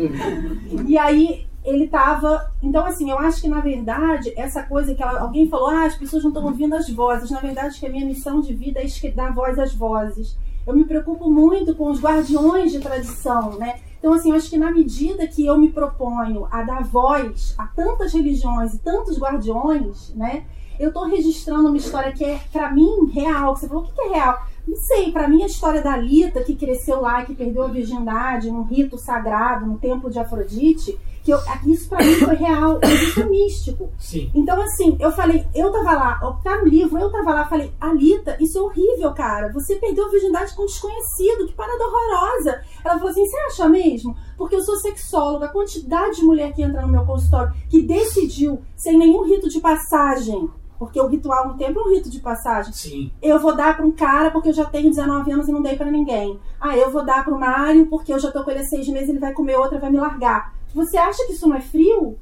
e 0.87 0.97
aí 0.97 1.45
ele 1.65 1.85
tava. 1.89 2.49
Então, 2.63 2.85
assim, 2.85 3.11
eu 3.11 3.19
acho 3.19 3.41
que 3.41 3.49
na 3.49 3.59
verdade, 3.59 4.31
essa 4.37 4.63
coisa 4.63 4.95
que 4.95 5.03
ela, 5.03 5.19
alguém 5.19 5.49
falou, 5.49 5.67
ah, 5.67 5.83
as 5.83 5.97
pessoas 5.97 6.23
não 6.23 6.29
estão 6.29 6.45
ouvindo 6.45 6.77
as 6.77 6.89
vozes. 6.89 7.29
Na 7.29 7.41
verdade, 7.41 7.77
que 7.77 7.85
a 7.85 7.89
minha 7.89 8.05
missão 8.05 8.39
de 8.39 8.53
vida 8.53 8.79
é 8.79 9.11
dar 9.11 9.33
voz 9.33 9.59
às 9.59 9.73
vozes. 9.73 10.37
Eu 10.65 10.73
me 10.73 10.85
preocupo 10.85 11.29
muito 11.29 11.75
com 11.75 11.91
os 11.91 11.99
guardiões 11.99 12.71
de 12.71 12.79
tradição, 12.79 13.57
né? 13.57 13.79
Então, 13.99 14.13
assim, 14.13 14.29
eu 14.29 14.35
acho 14.35 14.49
que 14.49 14.57
na 14.57 14.71
medida 14.71 15.27
que 15.27 15.45
eu 15.45 15.57
me 15.57 15.69
proponho 15.69 16.47
a 16.51 16.61
dar 16.61 16.83
voz 16.83 17.55
a 17.57 17.67
tantas 17.67 18.13
religiões 18.13 18.73
e 18.73 18.79
tantos 18.79 19.19
guardiões, 19.19 20.13
né? 20.15 20.45
Eu 20.79 20.89
estou 20.89 21.05
registrando 21.05 21.67
uma 21.67 21.77
história 21.77 22.11
que 22.11 22.23
é, 22.23 22.39
para 22.51 22.71
mim, 22.71 23.09
real. 23.11 23.55
Você 23.55 23.67
falou, 23.67 23.83
o 23.83 23.87
que 23.87 24.01
é 24.01 24.09
real? 24.09 24.47
Não 24.67 24.75
sei, 24.75 25.11
para 25.11 25.29
mim 25.29 25.43
a 25.43 25.47
história 25.47 25.81
da 25.81 25.95
Lita, 25.95 26.43
que 26.43 26.53
cresceu 26.53 26.99
lá, 26.99 27.23
que 27.23 27.33
perdeu 27.33 27.63
a 27.63 27.67
virgindade 27.67 28.51
num 28.51 28.63
rito 28.63 28.97
sagrado, 28.97 29.65
no 29.65 29.77
templo 29.77 30.09
de 30.09 30.19
Afrodite, 30.19 30.99
que 31.27 31.33
eu, 31.33 31.39
isso 31.65 31.89
para 31.89 32.05
mim 32.05 32.13
foi 32.15 32.35
real, 32.35 32.79
isso 32.83 33.19
é 33.19 33.25
místico. 33.25 33.89
Sim. 33.97 34.31
Então, 34.33 34.61
assim, 34.61 34.95
eu 34.97 35.11
falei, 35.11 35.45
eu 35.53 35.69
tava 35.73 35.91
lá, 35.91 36.39
tá 36.41 36.57
no 36.57 36.65
livro, 36.65 36.97
eu 36.97 37.11
tava 37.11 37.33
lá, 37.33 37.45
falei, 37.45 37.69
Alita, 37.81 38.37
isso 38.39 38.57
é 38.57 38.61
horrível, 38.61 39.13
cara. 39.13 39.51
Você 39.51 39.75
perdeu 39.75 40.05
a 40.05 40.09
virgindade 40.09 40.55
com 40.55 40.63
um 40.63 40.65
desconhecido, 40.67 41.45
que 41.45 41.53
parada 41.53 41.83
horrorosa. 41.85 42.61
Ela 42.83 42.97
falou 42.97 43.09
assim: 43.09 43.25
você 43.25 43.37
acha 43.39 43.67
mesmo? 43.67 44.15
Porque 44.37 44.55
eu 44.55 44.61
sou 44.61 44.77
sexóloga, 44.77 45.47
a 45.47 45.49
quantidade 45.49 46.17
de 46.17 46.23
mulher 46.23 46.53
que 46.53 46.61
entra 46.61 46.81
no 46.81 46.87
meu 46.87 47.05
consultório 47.05 47.53
que 47.69 47.81
decidiu, 47.81 48.61
sem 48.77 48.97
nenhum 48.97 49.25
rito 49.25 49.49
de 49.49 49.59
passagem, 49.59 50.49
porque 50.79 50.99
o 50.99 51.07
ritual 51.07 51.47
no 51.47 51.57
templo 51.57 51.81
é 51.81 51.85
um 51.85 51.93
rito 51.95 52.09
de 52.09 52.19
passagem. 52.19 52.71
Sim. 52.73 53.11
Eu 53.21 53.39
vou 53.39 53.55
dar 53.55 53.75
para 53.75 53.85
um 53.85 53.91
cara 53.91 54.31
porque 54.31 54.49
eu 54.49 54.53
já 54.53 54.65
tenho 54.65 54.89
19 54.89 55.31
anos 55.31 55.47
e 55.47 55.51
não 55.51 55.61
dei 55.61 55.75
para 55.75 55.89
ninguém. 55.91 56.39
Ah, 56.59 56.77
eu 56.77 56.91
vou 56.91 57.03
dar 57.05 57.23
para 57.23 57.33
o 57.33 57.39
Mário 57.39 57.85
porque 57.87 58.13
eu 58.13 58.19
já 58.19 58.31
tô 58.31 58.43
com 58.43 58.51
ele 58.51 58.59
há 58.61 58.63
seis 58.65 58.87
meses, 58.87 59.09
ele 59.09 59.19
vai 59.19 59.33
comer 59.33 59.57
outra, 59.57 59.79
vai 59.79 59.91
me 59.91 59.97
largar. 59.99 60.53
Você 60.75 60.97
acha 60.97 61.25
que 61.25 61.33
isso 61.33 61.47
não 61.47 61.55
é 61.55 61.61
frio? 61.61 62.17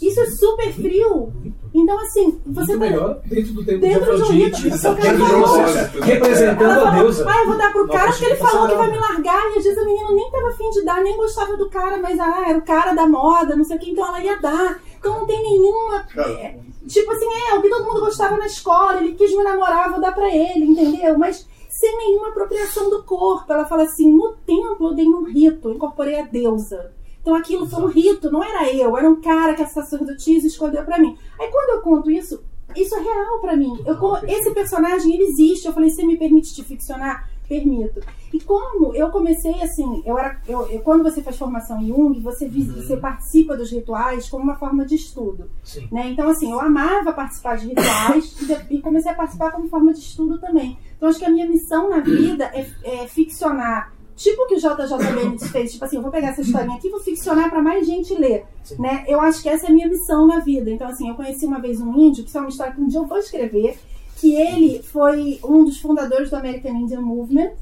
Isso 0.00 0.20
é 0.20 0.26
super 0.26 0.72
frio. 0.72 1.32
Então, 1.74 1.98
assim, 2.00 2.40
você 2.46 2.76
Muito 2.76 2.84
tá- 2.84 2.90
melhor 2.96 3.20
dentro 3.26 3.52
do 3.52 3.64
tempo 3.64 3.80
Dentro 3.80 4.16
de 4.16 4.22
um 4.22 4.26
rito, 4.26 4.56
um 4.58 6.00
representando 6.00 6.62
Ela 6.62 6.76
a 6.76 6.80
falou, 6.92 7.02
deusa. 7.02 7.26
Ah, 7.28 7.38
eu 7.40 7.46
vou 7.46 7.58
dar 7.58 7.72
pro 7.72 7.82
Uma 7.84 7.92
cara 7.92 8.10
porque 8.10 8.24
ele 8.24 8.36
falou 8.36 8.68
que 8.68 8.74
vai 8.74 8.90
me 8.90 8.98
largar. 8.98 9.42
E 9.54 9.58
às 9.58 9.64
vezes 9.64 9.78
a 9.78 9.84
menina 9.84 10.10
nem 10.12 10.30
tava 10.30 10.48
afim 10.48 10.70
de 10.70 10.84
dar, 10.84 11.02
nem 11.02 11.16
gostava 11.16 11.56
do 11.56 11.68
cara, 11.68 11.98
mas 11.98 12.18
ah, 12.18 12.44
era 12.48 12.58
o 12.58 12.62
cara 12.62 12.92
da 12.94 13.08
moda, 13.08 13.56
não 13.56 13.64
sei 13.64 13.76
o 13.76 13.80
que, 13.80 13.90
então 13.90 14.06
ela 14.06 14.22
ia 14.22 14.36
dar. 14.40 14.80
Então 14.98 15.18
não 15.18 15.26
tem 15.26 15.42
nenhuma. 15.42 16.04
é, 16.16 16.56
tipo 16.88 17.12
assim, 17.12 17.26
é, 17.26 17.54
o 17.54 17.62
que 17.62 17.68
todo 17.68 17.86
mundo 17.86 18.00
gostava 18.00 18.36
na 18.36 18.46
escola, 18.46 18.98
ele 18.98 19.14
quis 19.14 19.30
me 19.30 19.44
namorar, 19.44 19.90
vou 19.90 20.00
dar 20.00 20.12
pra 20.12 20.28
ele, 20.34 20.64
entendeu? 20.64 21.18
Mas 21.18 21.46
sem 21.68 21.96
nenhuma 21.96 22.28
apropriação 22.28 22.90
do 22.90 23.04
corpo. 23.04 23.52
Ela 23.52 23.66
fala 23.66 23.84
assim: 23.84 24.12
no 24.12 24.34
templo 24.44 24.88
eu 24.88 24.94
dei 24.94 25.06
um 25.06 25.24
rito, 25.24 25.70
incorporei 25.70 26.18
a 26.18 26.24
deusa. 26.24 26.92
Então 27.20 27.34
aquilo 27.34 27.68
foi 27.68 27.82
um 27.82 27.88
rito, 27.88 28.30
não 28.30 28.42
era 28.42 28.72
eu, 28.72 28.96
era 28.96 29.08
um 29.08 29.20
cara 29.20 29.54
que 29.54 29.62
a 29.62 29.66
sacerdotisa 29.66 30.46
escolheu 30.46 30.84
pra 30.84 30.98
mim. 30.98 31.16
Aí 31.38 31.48
quando 31.50 31.76
eu 31.76 31.82
conto 31.82 32.10
isso, 32.10 32.42
isso 32.74 32.94
é 32.94 33.00
real 33.00 33.38
pra 33.40 33.56
mim. 33.56 33.72
Eu, 33.84 33.96
esse 34.26 34.50
personagem, 34.52 35.14
ele 35.14 35.24
existe. 35.24 35.66
Eu 35.66 35.72
falei, 35.72 35.90
você 35.90 36.04
me 36.04 36.16
permite 36.16 36.54
te 36.54 36.64
ficcionar? 36.64 37.28
Permito. 37.48 38.00
E 38.32 38.38
como 38.40 38.94
eu 38.94 39.08
comecei 39.10 39.62
assim, 39.62 40.02
eu 40.04 40.18
era, 40.18 40.38
eu, 40.46 40.66
eu- 40.68 40.80
quando 40.80 41.02
você 41.02 41.22
faz 41.22 41.38
formação 41.38 41.80
em 41.80 41.88
Jung, 41.88 42.20
você, 42.20 42.46
vis- 42.46 42.66
você 42.70 42.96
participa 42.96 43.56
dos 43.56 43.70
rituais 43.72 44.28
como 44.28 44.44
uma 44.44 44.56
forma 44.56 44.84
de 44.84 44.96
estudo. 44.96 45.50
Sim. 45.64 45.88
Né? 45.90 46.10
Então, 46.10 46.28
assim, 46.28 46.52
eu 46.52 46.60
amava 46.60 47.12
participar 47.12 47.56
de 47.56 47.68
rituais 47.68 48.36
e, 48.70 48.74
e 48.76 48.82
comecei 48.82 49.10
a 49.10 49.14
participar 49.14 49.50
como 49.52 49.68
forma 49.68 49.94
de 49.94 50.00
estudo 50.00 50.38
também. 50.38 50.78
Então, 50.96 51.08
acho 51.08 51.18
que 51.18 51.24
a 51.24 51.30
minha 51.30 51.48
missão 51.48 51.88
na 51.88 52.00
vida 52.00 52.44
é, 52.54 52.66
é 52.84 53.08
ficcionar. 53.08 53.94
Tipo 54.14 54.42
o 54.42 54.46
que 54.48 54.56
o 54.56 54.58
JJ 54.58 55.48
fez, 55.52 55.72
tipo 55.72 55.84
assim, 55.84 55.94
eu 55.96 56.02
vou 56.02 56.10
pegar 56.10 56.30
essa 56.30 56.40
historinha 56.40 56.76
aqui 56.76 56.88
e 56.88 56.90
vou 56.90 56.98
ficcionar 57.00 57.48
para 57.48 57.62
mais 57.62 57.86
gente 57.86 58.12
ler, 58.16 58.44
né? 58.76 59.04
Eu 59.06 59.20
acho 59.20 59.40
que 59.40 59.48
essa 59.48 59.66
é 59.66 59.70
a 59.70 59.72
minha 59.72 59.86
missão 59.86 60.26
na 60.26 60.40
vida. 60.40 60.68
Então, 60.70 60.88
assim, 60.88 61.08
eu 61.08 61.14
conheci 61.14 61.46
uma 61.46 61.60
vez 61.60 61.80
um 61.80 61.96
índio, 61.96 62.24
que 62.24 62.28
isso 62.28 62.36
é 62.36 62.40
uma 62.40 62.50
história 62.50 62.72
que 62.72 62.80
um 62.80 62.88
dia 62.88 62.98
eu 62.98 63.06
vou 63.06 63.16
escrever, 63.18 63.78
que 64.20 64.34
ele 64.34 64.82
foi 64.82 65.38
um 65.44 65.64
dos 65.64 65.80
fundadores 65.80 66.30
do 66.30 66.36
American 66.36 66.72
Indian 66.72 67.00
Movement. 67.00 67.52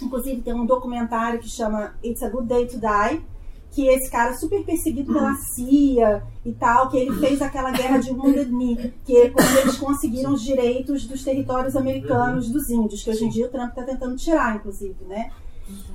Inclusive, 0.00 0.40
tem 0.40 0.54
um 0.54 0.66
documentário 0.66 1.38
que 1.40 1.48
chama 1.48 1.94
It's 2.04 2.22
a 2.22 2.28
Good 2.28 2.46
Day 2.46 2.66
to 2.66 2.78
Die, 2.78 3.22
que 3.70 3.86
esse 3.86 4.10
cara 4.10 4.34
super 4.34 4.62
perseguido 4.64 5.12
pela 5.12 5.34
CIA 5.34 6.22
e 6.44 6.52
tal, 6.52 6.90
que 6.90 6.96
ele 6.98 7.16
fez 7.18 7.40
aquela 7.40 7.70
guerra 7.70 7.98
de 7.98 8.10
Wounded 8.10 8.50
Knee, 8.50 8.92
que 9.04 9.16
é 9.16 9.30
quando 9.30 9.58
eles 9.58 9.78
conseguiram 9.78 10.34
os 10.34 10.42
direitos 10.42 11.06
dos 11.06 11.24
territórios 11.24 11.74
americanos 11.74 12.50
dos 12.50 12.68
índios, 12.68 13.02
que 13.02 13.10
hoje 13.10 13.24
em 13.24 13.28
dia 13.28 13.46
o 13.46 13.48
Trump 13.48 13.70
está 13.70 13.82
tentando 13.82 14.16
tirar, 14.16 14.56
inclusive, 14.56 14.96
né? 15.08 15.30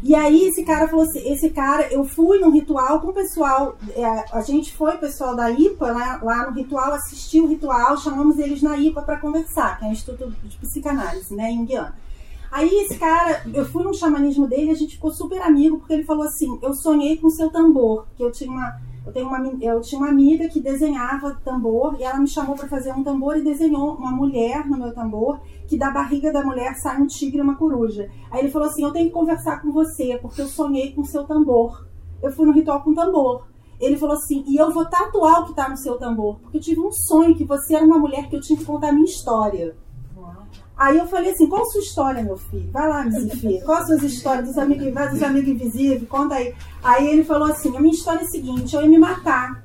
E 0.02 0.16
aí 0.16 0.48
esse 0.48 0.64
cara 0.64 0.88
falou 0.88 1.06
assim, 1.06 1.28
esse 1.30 1.50
cara, 1.50 1.92
eu 1.92 2.04
fui 2.04 2.40
num 2.40 2.52
ritual 2.52 3.02
com 3.02 3.08
o 3.08 3.14
pessoal, 3.14 3.78
é, 3.96 4.26
a 4.32 4.42
gente 4.42 4.74
foi, 4.74 4.96
o 4.96 5.00
pessoal 5.00 5.36
da 5.36 5.50
IPA, 5.52 5.92
lá, 5.92 6.20
lá 6.24 6.50
no 6.50 6.56
ritual, 6.56 6.94
assistiu 6.94 7.46
o 7.46 7.48
ritual, 7.48 7.98
chamamos 7.98 8.38
eles 8.40 8.62
na 8.62 8.78
IPA 8.78 9.02
para 9.02 9.18
conversar, 9.18 9.80
que 9.80 9.86
é 9.86 9.90
o 9.90 9.92
Instituto 9.92 10.36
de 10.44 10.58
Psicanálise, 10.58 11.34
né, 11.36 11.52
Jungiana. 11.52 11.96
Aí 12.52 12.70
esse 12.86 12.98
cara, 12.98 13.44
eu 13.54 13.66
fui 13.66 13.84
num 13.84 13.94
xamanismo 13.94 14.48
dele, 14.48 14.72
a 14.72 14.76
gente 14.76 14.96
ficou 14.96 15.12
super 15.12 15.42
amigo, 15.42 15.80
porque 15.80 15.94
ele 15.94 16.04
falou 16.04 16.24
assim, 16.24 16.58
eu 16.62 16.74
sonhei 16.74 17.18
com 17.18 17.30
seu 17.30 17.50
tambor, 17.50 18.06
que 18.16 18.24
eu 18.24 18.32
tinha 18.32 18.50
uma, 18.50 18.80
eu 19.08 19.14
tenho 19.14 19.28
uma, 19.28 19.40
eu 19.62 19.80
tinha 19.80 20.00
uma 20.00 20.10
amiga 20.10 20.50
que 20.50 20.60
desenhava 20.60 21.40
tambor, 21.44 21.96
e 21.98 22.04
ela 22.04 22.20
me 22.20 22.28
chamou 22.28 22.56
para 22.56 22.68
fazer 22.68 22.92
um 22.92 23.04
tambor 23.04 23.38
e 23.38 23.42
desenhou 23.42 23.96
uma 23.96 24.12
mulher 24.12 24.68
no 24.68 24.78
meu 24.78 24.94
tambor, 24.94 25.40
que 25.66 25.78
da 25.78 25.90
barriga 25.90 26.32
da 26.32 26.44
mulher 26.44 26.76
sai 26.76 27.02
um 27.02 27.08
tigre 27.08 27.38
e 27.38 27.42
uma 27.42 27.56
coruja. 27.56 28.10
Aí 28.30 28.42
ele 28.42 28.52
falou 28.52 28.68
assim, 28.68 28.84
eu 28.84 28.92
tenho 28.92 29.08
que 29.08 29.14
conversar 29.14 29.62
com 29.62 29.72
você, 29.72 30.18
porque 30.22 30.42
eu 30.42 30.48
sonhei 30.48 30.92
com 30.92 31.06
seu 31.06 31.24
tambor. 31.24 31.88
Eu 32.22 32.32
fui 32.34 32.46
no 32.46 32.52
ritual 32.52 32.82
com 32.82 32.94
tambor. 32.94 33.48
Ele 33.80 33.96
falou 33.96 34.16
assim, 34.16 34.44
e 34.46 34.58
eu 34.58 34.72
vou 34.72 34.86
tatuar 34.86 35.42
o 35.42 35.46
que 35.46 35.56
tá 35.56 35.70
no 35.70 35.78
seu 35.78 35.98
tambor, 35.98 36.40
porque 36.42 36.58
eu 36.58 36.62
tive 36.62 36.82
um 36.82 36.92
sonho 36.92 37.34
que 37.34 37.46
você 37.46 37.76
era 37.76 37.86
uma 37.86 38.00
mulher 38.00 38.28
que 38.30 38.36
eu 38.36 38.42
tinha 38.42 38.60
que 38.60 38.66
contar 38.66 38.90
a 38.90 38.92
minha 38.92 39.06
história. 39.06 39.78
Aí 40.78 40.98
eu 40.98 41.08
falei 41.08 41.32
assim, 41.32 41.48
qual 41.48 41.64
a 41.64 41.66
sua 41.66 41.82
história, 41.82 42.22
meu 42.24 42.38
filho? 42.38 42.70
Vai 42.72 42.88
lá, 42.88 43.04
meu 43.04 43.12
filho. 43.32 43.66
Qual 43.66 43.78
as 43.80 43.88
suas 43.88 44.04
histórias 44.04 44.46
dos 44.48 44.58
amigos, 44.58 44.94
dos 45.12 45.24
amigos 45.24 45.50
invisíveis? 45.50 46.08
Conta 46.08 46.36
aí. 46.36 46.54
Aí 46.84 47.08
ele 47.08 47.24
falou 47.24 47.48
assim, 47.50 47.76
a 47.76 47.80
minha 47.80 47.94
história 47.94 48.20
é 48.20 48.24
a 48.24 48.28
seguinte, 48.28 48.76
eu 48.76 48.82
ia 48.84 48.88
me 48.88 48.98
matar 49.00 49.64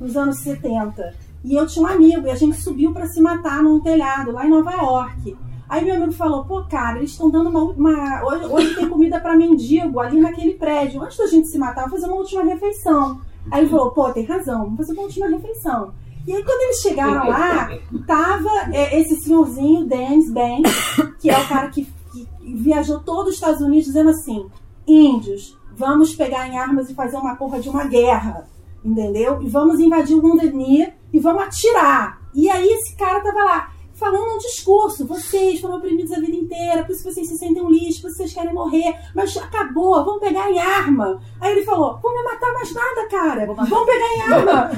nos 0.00 0.16
anos 0.16 0.38
70. 0.38 1.14
E 1.44 1.54
eu 1.54 1.66
tinha 1.66 1.84
um 1.84 1.88
amigo, 1.88 2.26
e 2.26 2.30
a 2.30 2.34
gente 2.34 2.56
subiu 2.62 2.92
pra 2.94 3.06
se 3.06 3.20
matar 3.20 3.62
num 3.62 3.78
telhado 3.80 4.32
lá 4.32 4.46
em 4.46 4.50
Nova 4.50 4.72
York. 4.72 5.36
Aí 5.68 5.84
meu 5.84 5.96
amigo 5.96 6.12
falou, 6.12 6.44
pô, 6.44 6.62
cara, 6.64 6.96
eles 6.98 7.10
estão 7.10 7.30
dando 7.30 7.50
uma, 7.50 7.62
uma- 7.64 8.24
Hoje, 8.24 8.44
hoje 8.46 8.74
tem 8.74 8.88
comida 8.88 9.20
pra 9.20 9.36
mendigo 9.36 10.00
ali 10.00 10.18
naquele 10.20 10.54
prédio. 10.54 11.02
Antes 11.02 11.18
da 11.18 11.26
gente 11.26 11.48
se 11.48 11.58
matar, 11.58 11.82
vamos 11.82 12.00
fazer 12.00 12.06
uma 12.06 12.16
última 12.20 12.42
refeição. 12.42 13.20
Aí 13.50 13.60
ele 13.62 13.70
falou, 13.70 13.90
pô, 13.90 14.10
tem 14.10 14.24
razão, 14.24 14.60
vamos 14.64 14.76
fazer 14.78 14.92
uma 14.94 15.02
última 15.02 15.28
refeição. 15.28 15.92
E 16.26 16.34
aí 16.34 16.42
quando 16.42 16.62
eles 16.62 16.80
chegaram 16.80 17.28
lá, 17.28 17.70
tava 18.06 18.50
é, 18.72 18.98
esse 18.98 19.16
senhorzinho, 19.16 19.86
Dennis 19.86 20.30
Banks, 20.30 20.72
que 21.20 21.28
é 21.28 21.38
o 21.38 21.48
cara 21.48 21.68
que, 21.68 21.86
que 22.12 22.28
viajou 22.42 23.00
todos 23.00 23.28
os 23.28 23.34
Estados 23.34 23.60
Unidos 23.60 23.86
dizendo 23.86 24.10
assim, 24.10 24.46
índios, 24.86 25.58
vamos 25.76 26.14
pegar 26.14 26.48
em 26.48 26.58
armas 26.58 26.88
e 26.88 26.94
fazer 26.94 27.16
uma 27.16 27.36
porra 27.36 27.60
de 27.60 27.68
uma 27.68 27.84
guerra, 27.84 28.48
entendeu? 28.84 29.42
E 29.42 29.48
vamos 29.48 29.80
invadir 29.80 30.16
o 30.16 30.22
Wounded 30.22 30.52
Knee 30.52 30.92
e 31.12 31.18
vamos 31.18 31.42
atirar. 31.42 32.22
E 32.34 32.48
aí 32.48 32.66
esse 32.66 32.96
cara 32.96 33.20
tava 33.20 33.44
lá, 33.44 33.73
falando 34.04 34.34
um 34.34 34.38
discurso, 34.38 35.06
vocês 35.06 35.60
foram 35.60 35.78
oprimidos 35.78 36.12
a 36.12 36.20
vida 36.20 36.36
inteira, 36.36 36.84
por 36.84 36.92
isso 36.92 37.10
vocês 37.10 37.26
se 37.26 37.38
sentem 37.38 37.62
um 37.62 37.70
lixo, 37.70 38.02
por 38.02 38.08
isso 38.08 38.18
vocês 38.18 38.34
querem 38.34 38.52
morrer, 38.52 38.94
mas 39.14 39.34
acabou, 39.36 40.04
vamos 40.04 40.20
pegar 40.20 40.50
em 40.50 40.58
arma. 40.58 41.20
Aí 41.40 41.52
ele 41.52 41.64
falou, 41.64 41.98
vão 42.02 42.14
me 42.14 42.22
matar 42.22 42.52
mais 42.52 42.74
nada, 42.74 43.08
cara, 43.08 43.46
vamos 43.46 43.86
pegar 43.86 44.14
em 44.14 44.20
arma. 44.20 44.70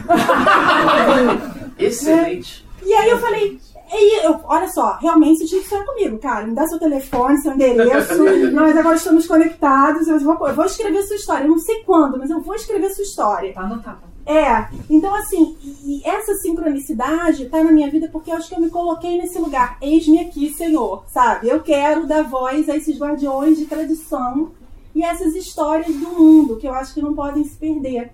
Excelente. 1.77 2.65
E 2.85 2.95
aí 2.95 3.11
eu 3.11 3.19
falei, 3.19 3.59
e 3.93 4.27
eu, 4.27 4.41
olha 4.45 4.69
só, 4.69 4.97
realmente 5.01 5.39
você 5.39 5.47
tinha 5.47 5.61
que 5.61 5.69
falar 5.69 5.85
comigo, 5.85 6.19
cara. 6.19 6.47
Me 6.47 6.55
dá 6.55 6.67
seu 6.67 6.79
telefone, 6.79 7.39
seu 7.39 7.53
endereço. 7.53 8.23
Nós 8.53 8.77
agora 8.77 8.97
estamos 8.97 9.27
conectados. 9.27 10.07
Eu 10.07 10.21
vou, 10.21 10.47
eu 10.47 10.55
vou 10.55 10.65
escrever 10.65 11.03
sua 11.03 11.17
história. 11.17 11.45
Eu 11.45 11.51
não 11.51 11.59
sei 11.59 11.83
quando, 11.85 12.19
mas 12.19 12.31
eu 12.31 12.41
vou 12.41 12.55
escrever 12.55 12.91
sua 12.91 13.05
história. 13.05 13.53
Tá 13.53 13.63
anotado. 13.63 14.06
É, 14.27 14.69
então 14.91 15.15
assim, 15.15 15.57
e, 15.63 16.03
essa 16.05 16.35
sincronicidade 16.35 17.47
tá 17.47 17.63
na 17.63 17.71
minha 17.71 17.89
vida 17.89 18.09
porque 18.09 18.31
eu 18.31 18.35
acho 18.35 18.49
que 18.49 18.57
eu 18.57 18.61
me 18.61 18.71
coloquei 18.71 19.17
nesse 19.17 19.39
lugar. 19.39 19.79
Eis-me 19.81 20.19
aqui, 20.19 20.53
Senhor, 20.53 21.05
sabe? 21.07 21.49
Eu 21.49 21.61
quero 21.61 22.07
dar 22.09 22.23
voz 22.23 22.69
a 22.69 22.77
esses 22.77 22.99
guardiões 22.99 23.57
de 23.57 23.67
tradição 23.67 24.51
e 24.93 25.03
essas 25.05 25.37
histórias 25.37 25.95
do 25.95 26.09
mundo 26.09 26.57
que 26.57 26.67
eu 26.67 26.75
acho 26.75 26.93
que 26.93 27.01
não 27.01 27.15
podem 27.15 27.45
se 27.45 27.55
perder. 27.55 28.11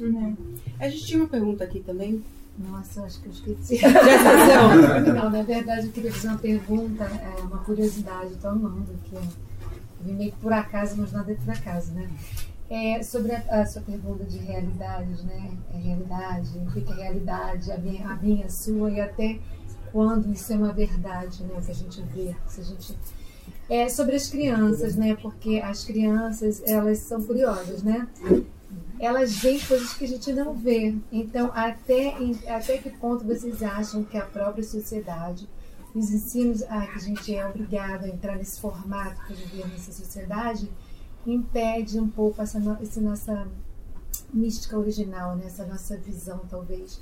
né? 0.00 0.36
A 0.80 0.88
gente 0.88 1.06
tinha 1.06 1.20
uma 1.20 1.28
pergunta 1.28 1.62
aqui 1.62 1.78
também. 1.80 2.20
Nossa, 2.58 3.02
acho 3.02 3.20
que 3.20 3.26
eu 3.26 3.32
esqueci. 3.32 3.80
Não, 5.12 5.28
na 5.28 5.42
verdade 5.42 5.86
eu 5.86 5.92
queria 5.92 6.12
fazer 6.12 6.28
uma 6.28 6.38
pergunta, 6.38 7.04
é, 7.04 7.42
uma 7.42 7.58
curiosidade, 7.58 8.36
tô 8.40 8.48
amando, 8.48 8.86
que 9.04 9.14
eu 9.14 9.22
vim 10.02 10.12
meio 10.12 10.32
que 10.32 10.38
por 10.38 10.52
acaso, 10.52 10.94
mas 10.96 11.10
nada 11.10 11.32
é 11.32 11.34
por 11.34 11.50
acaso, 11.50 11.92
né? 11.92 12.08
É, 12.70 13.02
sobre 13.02 13.32
a, 13.32 13.40
a 13.60 13.66
sua 13.66 13.82
pergunta 13.82 14.24
de 14.24 14.38
realidades, 14.38 15.22
né? 15.22 15.50
É 15.72 15.76
realidade, 15.76 16.48
o 16.58 16.70
que 16.70 16.92
é 16.92 16.94
realidade, 16.94 17.70
a 17.70 17.78
minha, 17.78 18.08
a 18.08 18.16
minha, 18.16 18.46
a 18.46 18.48
sua, 18.48 18.90
e 18.90 19.00
até 19.00 19.38
quando 19.92 20.32
isso 20.32 20.52
é 20.52 20.56
uma 20.56 20.72
verdade, 20.72 21.44
né? 21.44 21.60
Que 21.64 21.70
a 21.70 21.74
gente 21.74 22.02
vê, 22.02 22.34
se 22.48 22.60
a 22.60 22.64
gente 22.64 22.98
é 23.68 23.88
sobre 23.88 24.16
as 24.16 24.28
crianças, 24.28 24.96
né? 24.96 25.14
Porque 25.14 25.60
as 25.60 25.84
crianças, 25.84 26.62
elas 26.66 26.98
são 26.98 27.22
curiosas, 27.22 27.82
né? 27.82 28.08
Elas 28.98 29.36
veem 29.36 29.60
coisas 29.60 29.92
que 29.92 30.04
a 30.04 30.08
gente 30.08 30.32
não 30.32 30.54
vê. 30.54 30.94
Então, 31.12 31.50
até, 31.54 32.18
em- 32.20 32.38
até 32.48 32.78
que 32.78 32.90
ponto 32.90 33.24
vocês 33.24 33.62
acham 33.62 34.02
que 34.04 34.16
a 34.16 34.24
própria 34.24 34.64
sociedade 34.64 35.48
os 35.94 36.10
ensinos 36.10 36.62
ah, 36.68 36.84
que 36.86 36.96
a 36.96 37.00
gente 37.00 37.34
é 37.36 37.46
obrigado 37.46 38.04
a 38.04 38.08
entrar 38.08 38.34
nesse 38.36 38.60
formato 38.60 39.14
para 39.26 39.36
viver 39.36 39.68
nessa 39.68 39.92
sociedade 39.92 40.68
impede 41.26 41.98
um 41.98 42.08
pouco 42.08 42.40
essa, 42.42 42.58
essa 42.82 43.00
nossa 43.00 43.46
mística 44.32 44.78
original, 44.78 45.36
né? 45.36 45.44
essa 45.46 45.64
nossa 45.64 45.96
visão, 45.96 46.40
talvez, 46.50 47.00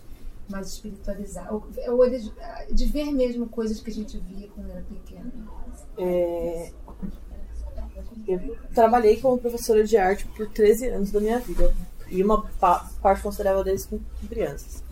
mais 0.49 0.69
espiritualizada. 0.69 1.53
Ou, 1.53 2.09
de, 2.11 2.33
de 2.73 2.85
ver 2.87 3.11
mesmo 3.13 3.47
coisas 3.49 3.81
que 3.81 3.91
a 3.91 3.95
gente 3.95 4.19
via 4.19 4.49
quando 4.55 4.71
era 4.71 4.83
pequena. 4.83 5.31
É, 5.99 6.71
Eu 8.27 8.57
trabalhei 8.75 9.21
como 9.21 9.39
professora 9.39 9.85
de 9.85 9.97
arte 9.97 10.27
por 10.37 10.49
13 10.49 10.89
anos 10.89 11.11
da 11.11 11.21
minha 11.21 11.39
vida. 11.39 11.75
E 12.09 12.23
uma 12.23 12.43
pa- 12.61 12.91
parte 13.01 13.23
considerável 13.23 13.65
deles 13.65 13.87
com 13.87 13.99
crianças. 14.29 14.83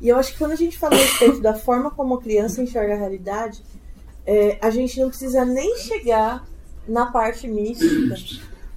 E 0.00 0.08
eu 0.08 0.16
acho 0.16 0.32
que 0.32 0.38
quando 0.38 0.52
a 0.52 0.56
gente 0.56 0.78
fala 0.78 0.94
a 0.94 0.98
respeito 0.98 1.40
da 1.40 1.54
forma 1.54 1.90
como 1.90 2.14
a 2.14 2.20
criança 2.22 2.62
enxerga 2.62 2.94
a 2.94 2.96
realidade, 2.98 3.62
é, 4.26 4.58
a 4.60 4.70
gente 4.70 4.98
não 4.98 5.08
precisa 5.10 5.44
nem 5.44 5.76
chegar 5.76 6.46
na 6.88 7.06
parte 7.12 7.46
mística. 7.46 8.18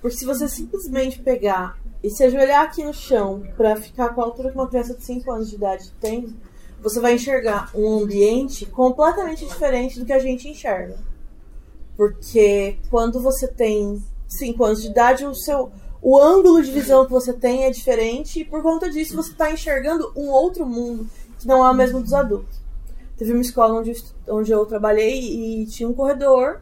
Porque 0.06 0.18
se 0.18 0.26
você 0.26 0.48
simplesmente 0.48 1.20
pegar 1.20 1.80
e 2.04 2.12
se 2.12 2.24
ajoelhar 2.24 2.62
aqui 2.62 2.84
no 2.84 2.94
chão 2.94 3.42
para 3.58 3.76
ficar 3.76 4.10
com 4.10 4.22
a 4.22 4.26
altura 4.26 4.52
que 4.52 4.56
uma 4.56 4.68
criança 4.68 4.94
de 4.94 5.04
5 5.04 5.32
anos 5.32 5.50
de 5.50 5.56
idade 5.56 5.92
tem, 6.00 6.32
você 6.80 7.00
vai 7.00 7.16
enxergar 7.16 7.72
um 7.74 8.04
ambiente 8.04 8.68
completamente 8.68 9.44
diferente 9.48 10.00
do 10.00 10.06
que 10.06 10.14
a 10.14 10.20
gente 10.20 10.48
enxerga. 10.48 10.96
Porque 11.98 12.78
quando 12.92 13.20
você 13.20 13.48
tem 13.48 14.00
5 14.28 14.64
anos 14.64 14.84
de 14.84 14.90
idade, 14.90 15.26
o 15.26 15.34
seu 15.34 15.72
o 16.00 16.20
ângulo 16.22 16.62
de 16.62 16.70
visão 16.70 17.04
que 17.04 17.12
você 17.12 17.34
tem 17.34 17.64
é 17.64 17.72
diferente 17.72 18.42
e 18.42 18.46
por 18.46 18.62
conta 18.62 18.92
disso 18.92 19.16
você 19.16 19.32
está 19.32 19.52
enxergando 19.52 20.14
um 20.16 20.30
outro 20.30 20.68
mundo 20.68 21.10
que 21.40 21.48
não 21.48 21.66
é 21.66 21.72
o 21.72 21.74
mesmo 21.74 22.00
dos 22.00 22.14
adultos. 22.14 22.62
Teve 23.18 23.32
uma 23.32 23.42
escola 23.42 23.80
onde, 23.80 23.92
onde 24.30 24.52
eu 24.52 24.64
trabalhei 24.68 25.64
e 25.64 25.66
tinha 25.66 25.90
um 25.90 25.94
corredor 25.94 26.62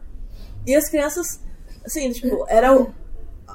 e 0.66 0.74
as 0.74 0.88
crianças, 0.88 1.42
assim, 1.86 2.10
tipo, 2.10 2.46
era 2.48 2.72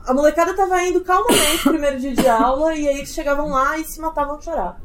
a 0.07 0.15
molecada 0.15 0.55
tava 0.55 0.83
indo 0.83 1.01
calmamente 1.03 1.67
no 1.67 1.73
primeiro 1.73 1.99
dia 1.99 2.15
de 2.15 2.29
aula 2.29 2.75
e 2.75 2.89
aí 2.89 2.99
eles 2.99 3.13
chegavam 3.13 3.49
lá 3.49 3.79
e 3.79 3.85
se 3.85 4.01
matavam 4.01 4.39
de 4.39 4.45
chorar. 4.45 4.81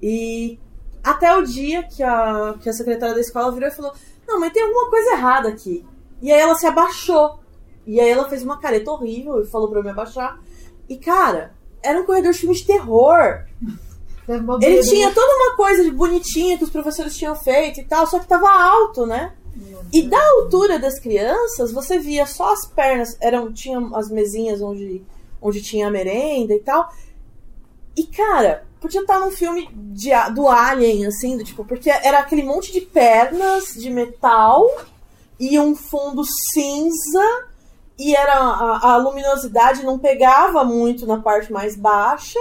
E 0.00 0.58
até 1.02 1.36
o 1.36 1.42
dia 1.42 1.82
que 1.82 2.02
a, 2.02 2.54
que 2.60 2.68
a 2.68 2.72
secretária 2.72 3.14
da 3.14 3.20
escola 3.20 3.52
virou 3.52 3.68
e 3.68 3.72
falou: 3.72 3.92
Não, 4.26 4.40
mas 4.40 4.52
tem 4.52 4.62
alguma 4.62 4.90
coisa 4.90 5.12
errada 5.12 5.48
aqui. 5.48 5.86
E 6.20 6.32
aí 6.32 6.40
ela 6.40 6.54
se 6.54 6.66
abaixou. 6.66 7.40
E 7.86 8.00
aí 8.00 8.08
ela 8.08 8.28
fez 8.28 8.42
uma 8.42 8.60
careta 8.60 8.90
horrível 8.90 9.42
e 9.42 9.46
falou 9.46 9.68
pra 9.68 9.80
eu 9.80 9.84
me 9.84 9.90
abaixar. 9.90 10.40
E 10.88 10.96
cara, 10.96 11.54
era 11.82 12.00
um 12.00 12.06
corredor 12.06 12.32
de 12.32 12.38
filme 12.38 12.54
de 12.54 12.66
terror. 12.66 13.44
Ele 14.60 14.82
tinha 14.82 15.12
toda 15.12 15.34
uma 15.34 15.56
coisa 15.56 15.82
de 15.82 15.90
bonitinha 15.90 16.56
que 16.56 16.64
os 16.64 16.70
professores 16.70 17.16
tinham 17.16 17.34
feito 17.34 17.80
e 17.80 17.84
tal, 17.84 18.06
só 18.06 18.20
que 18.20 18.26
tava 18.26 18.48
alto, 18.48 19.04
né? 19.04 19.34
E 19.92 20.02
da 20.02 20.22
altura 20.38 20.78
das 20.78 20.98
crianças, 20.98 21.72
você 21.72 21.98
via 21.98 22.26
só 22.26 22.52
as 22.52 22.66
pernas, 22.66 23.16
eram 23.20 23.52
tinha 23.52 23.78
as 23.94 24.08
mesinhas 24.08 24.62
onde, 24.62 25.02
onde 25.40 25.62
tinha 25.62 25.88
a 25.88 25.90
merenda 25.90 26.54
e 26.54 26.60
tal. 26.60 26.90
E 27.96 28.04
cara, 28.04 28.64
podia 28.80 29.02
estar 29.02 29.20
num 29.20 29.30
filme 29.30 29.68
de, 29.74 30.10
do 30.34 30.48
Alien, 30.48 31.06
assim, 31.06 31.36
do 31.36 31.44
tipo, 31.44 31.64
porque 31.64 31.90
era 31.90 32.20
aquele 32.20 32.42
monte 32.42 32.72
de 32.72 32.80
pernas 32.80 33.74
de 33.74 33.90
metal 33.90 34.66
e 35.38 35.58
um 35.58 35.74
fundo 35.74 36.24
cinza 36.24 37.46
e 37.98 38.16
era 38.16 38.34
a, 38.34 38.92
a 38.92 38.96
luminosidade 38.96 39.84
não 39.84 39.98
pegava 39.98 40.64
muito 40.64 41.06
na 41.06 41.18
parte 41.18 41.52
mais 41.52 41.76
baixa. 41.76 42.38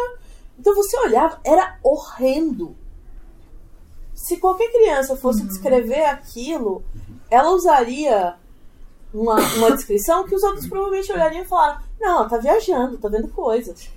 Então 0.58 0.74
você 0.74 0.98
olhava, 0.98 1.40
era 1.44 1.78
horrendo. 1.84 2.76
Se 4.22 4.38
qualquer 4.38 4.72
criança 4.72 5.16
fosse 5.16 5.42
descrever 5.44 6.06
aquilo, 6.06 6.84
ela 7.30 7.52
usaria 7.52 8.36
uma, 9.14 9.36
uma 9.58 9.72
descrição 9.72 10.26
que 10.26 10.36
os 10.36 10.44
outros 10.44 10.68
provavelmente 10.68 11.12
olhariam 11.12 11.42
e 11.44 11.48
falaram: 11.48 11.82
Não, 12.00 12.18
ela 12.20 12.30
tá 12.30 12.38
viajando, 12.38 12.98
tá 12.98 13.10
vendo 13.10 13.28
coisas. 13.30 13.90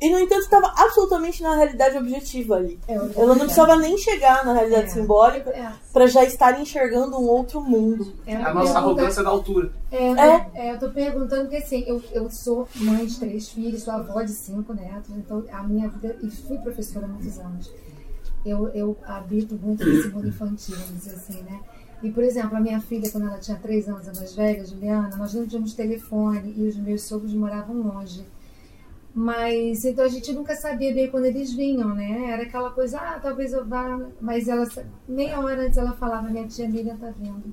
E 0.00 0.10
no 0.10 0.18
entanto, 0.20 0.42
estava 0.42 0.72
absolutamente 0.76 1.42
na 1.42 1.56
realidade 1.56 1.96
objetiva 1.98 2.54
ali. 2.56 2.78
Ela 3.16 3.26
não 3.34 3.38
precisava 3.38 3.74
nem 3.76 3.98
chegar 3.98 4.44
na 4.44 4.52
realidade 4.52 4.92
simbólica 4.92 5.50
para 5.92 6.06
já 6.06 6.22
estar 6.24 6.60
enxergando 6.60 7.16
um 7.18 7.26
outro 7.28 7.60
mundo. 7.60 8.12
É 8.24 8.36
a 8.36 8.54
nossa 8.54 8.78
arrogância 8.78 9.22
da 9.24 9.30
altura. 9.30 9.72
É, 9.90 10.10
eu 10.10 10.14
tô- 10.14 10.20
É. 10.22 10.50
é, 10.54 10.72
eu 10.74 10.78
tô 10.78 10.90
perguntando 10.90 11.42
porque 11.42 11.56
assim, 11.56 11.82
eu, 11.86 12.00
eu 12.12 12.30
sou 12.30 12.68
mãe 12.76 13.06
de 13.06 13.18
três 13.18 13.48
filhos, 13.48 13.82
sou 13.82 13.92
avó 13.94 14.22
de 14.22 14.32
cinco 14.32 14.72
netos, 14.72 15.10
então 15.16 15.42
a 15.52 15.62
minha 15.64 15.88
vida, 15.88 16.16
e 16.22 16.30
fui 16.30 16.58
professora 16.58 17.06
há 17.06 17.08
muitos 17.08 17.36
anos. 17.40 17.68
Eu, 18.44 18.68
eu 18.68 18.96
habito 19.04 19.54
muito 19.56 19.84
nesse 19.84 20.08
mundo 20.08 20.28
infantil, 20.28 20.76
assim, 20.76 21.42
né? 21.42 21.60
E, 22.02 22.10
por 22.10 22.22
exemplo, 22.22 22.56
a 22.56 22.60
minha 22.60 22.80
filha, 22.80 23.10
quando 23.10 23.26
ela 23.26 23.38
tinha 23.38 23.56
três 23.58 23.88
anos, 23.88 24.08
a 24.08 24.12
mais 24.14 24.34
velha, 24.34 24.64
Juliana, 24.64 25.16
nós 25.16 25.34
não 25.34 25.46
tínhamos 25.46 25.74
telefone 25.74 26.54
e 26.56 26.68
os 26.68 26.76
meus 26.76 27.02
sogros 27.02 27.34
moravam 27.34 27.76
longe. 27.76 28.24
Mas, 29.12 29.84
então 29.84 30.04
a 30.04 30.08
gente 30.08 30.32
nunca 30.32 30.54
sabia 30.54 30.94
bem 30.94 31.10
quando 31.10 31.24
eles 31.24 31.52
vinham, 31.52 31.92
né? 31.94 32.30
Era 32.30 32.44
aquela 32.44 32.70
coisa, 32.70 32.98
ah, 33.00 33.18
talvez 33.20 33.52
eu 33.52 33.64
vá. 33.66 33.98
Mas 34.20 34.46
ela, 34.46 34.64
meia 35.08 35.40
hora 35.40 35.62
antes 35.66 35.76
ela 35.76 35.92
falava, 35.92 36.28
minha 36.28 36.46
tia 36.46 36.68
Miriam 36.68 36.96
tá 36.96 37.10
vindo. 37.10 37.52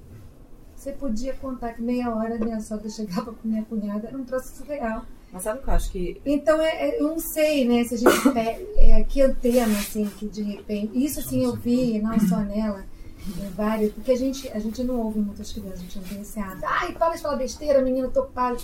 Você 0.75 0.91
podia 0.91 1.33
contar 1.33 1.73
que 1.73 1.81
meia 1.81 2.13
hora 2.13 2.37
minha 2.37 2.59
sogra 2.59 2.87
chegava 2.89 3.33
com 3.33 3.47
minha 3.47 3.65
cunhada, 3.65 4.07
era 4.09 4.17
um 4.17 4.23
troço 4.23 4.57
surreal. 4.57 5.05
Mas 5.35 5.43
sabe 5.43 5.59
o 5.59 5.63
que 5.63 5.67
eu 5.69 5.73
acho 5.73 5.91
que. 5.91 6.21
Então, 6.25 6.61
é, 6.61 6.89
é- 6.91 6.99
eu 7.01 7.09
não 7.09 7.19
sei, 7.19 7.67
né, 7.67 7.83
se 7.83 7.95
a 7.95 7.97
gente 7.97 8.21
pega, 8.33 8.65
é, 8.77 9.03
que 9.03 9.21
antena, 9.21 9.77
assim, 9.77 10.05
que 10.17 10.27
de 10.27 10.41
repente. 10.41 10.91
Isso, 11.03 11.19
assim, 11.19 11.43
eu 11.43 11.53
vi, 11.57 11.99
não 11.99 12.17
só 12.21 12.37
nela, 12.39 12.85
em 13.27 13.49
vários, 13.49 13.91
porque 13.91 14.11
a 14.13 14.17
gente, 14.17 14.47
a 14.49 14.59
gente 14.59 14.81
não 14.81 14.97
ouve 15.01 15.19
muitas 15.19 15.51
crianças, 15.51 15.79
a 15.79 15.83
gente 15.83 15.99
não 15.99 16.05
tem 16.07 16.21
esse 16.21 16.39
hábito. 16.39 16.65
Ai, 16.65 16.93
para 16.93 17.15
de 17.15 17.21
falar 17.21 17.35
besteira, 17.35 17.81
menina, 17.81 18.07
tô 18.07 18.21
ocupada. 18.21 18.57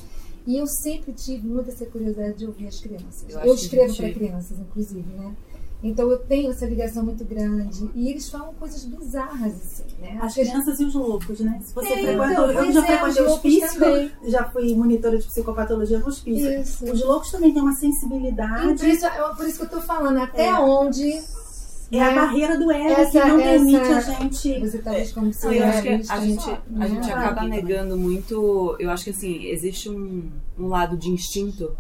E 0.48 0.58
eu 0.58 0.66
sempre 0.66 1.12
tive 1.12 1.46
muita 1.46 1.72
essa 1.72 1.86
curiosidade 1.86 2.38
de 2.38 2.46
ouvir 2.46 2.68
as 2.68 2.80
crianças. 2.80 3.26
Eu 3.30 3.40
Eu, 3.42 3.54
escrevo 3.54 3.90
gente- 3.94 4.02
para 4.02 4.14
crianças, 4.14 4.58
inclusive, 4.58 5.14
né? 5.14 5.36
Então 5.84 6.10
eu 6.12 6.20
tenho 6.20 6.52
essa 6.52 6.66
ligação 6.66 7.04
muito 7.04 7.26
grande. 7.26 7.90
E 7.96 8.10
eles 8.10 8.30
falam 8.30 8.54
coisas 8.54 8.86
bizarras, 8.86 9.54
assim, 9.56 9.84
né? 10.00 10.20
As 10.22 10.34
crianças 10.36 10.80
e 10.80 10.86
os 10.86 10.94
loucos, 10.94 11.40
né? 11.40 11.60
Se 11.64 11.74
você 11.74 11.88
É, 11.90 11.98
frequentou, 12.04 12.52
então, 12.52 12.66
eu 12.66 12.72
já 12.72 12.84
é, 12.84 12.86
frequentei 12.86 13.24
os 13.26 13.32
hospício, 13.32 13.80
também. 13.80 14.12
já 14.28 14.44
fui 14.46 14.76
monitora 14.76 15.18
de 15.18 15.26
psicopatologia 15.26 15.98
no 16.00 16.08
hospício. 16.08 16.62
Isso. 16.62 16.86
Os 16.86 17.04
loucos 17.04 17.32
também 17.32 17.52
têm 17.52 17.62
uma 17.64 17.72
E 17.72 17.76
sensibilidade. 17.76 18.76
por 18.80 18.88
isso, 18.88 19.06
é 19.08 19.34
por 19.36 19.48
isso 19.48 19.58
que 19.58 19.66
eu 19.66 19.70
tô 19.70 19.82
falando, 19.82 20.18
até 20.20 20.48
É. 20.50 20.54
onde. 20.60 21.20
É 21.94 22.00
a 22.02 22.14
barreira 22.16 22.58
do 22.58 22.72
ego 22.72 22.96
que 23.12 23.18
Essa- 23.18 23.26
não 23.28 23.38
permite 23.38 23.76
essa- 23.76 24.12
a 24.12 24.16
gente. 24.22 24.60
Você 24.62 24.78
talvez 24.78 25.12
como 25.12 25.30
Não, 25.44 25.52
eu 25.52 25.66
acho 25.66 25.82
que 25.82 25.90
a 25.90 26.20
gente, 26.22 26.48
né? 26.48 26.58
a 26.80 26.88
gente 26.88 27.12
acaba 27.12 27.42
Ah, 27.42 27.48
negando 27.48 27.98
muito. 27.98 28.78
Eu 28.80 28.90
acho 28.92 29.04
que 29.04 29.10
assim, 29.10 29.44
existe 29.48 29.90
um, 29.90 30.30
um 30.58 30.68
lado 30.68 30.96
de 30.96 31.10
instinto 31.10 31.76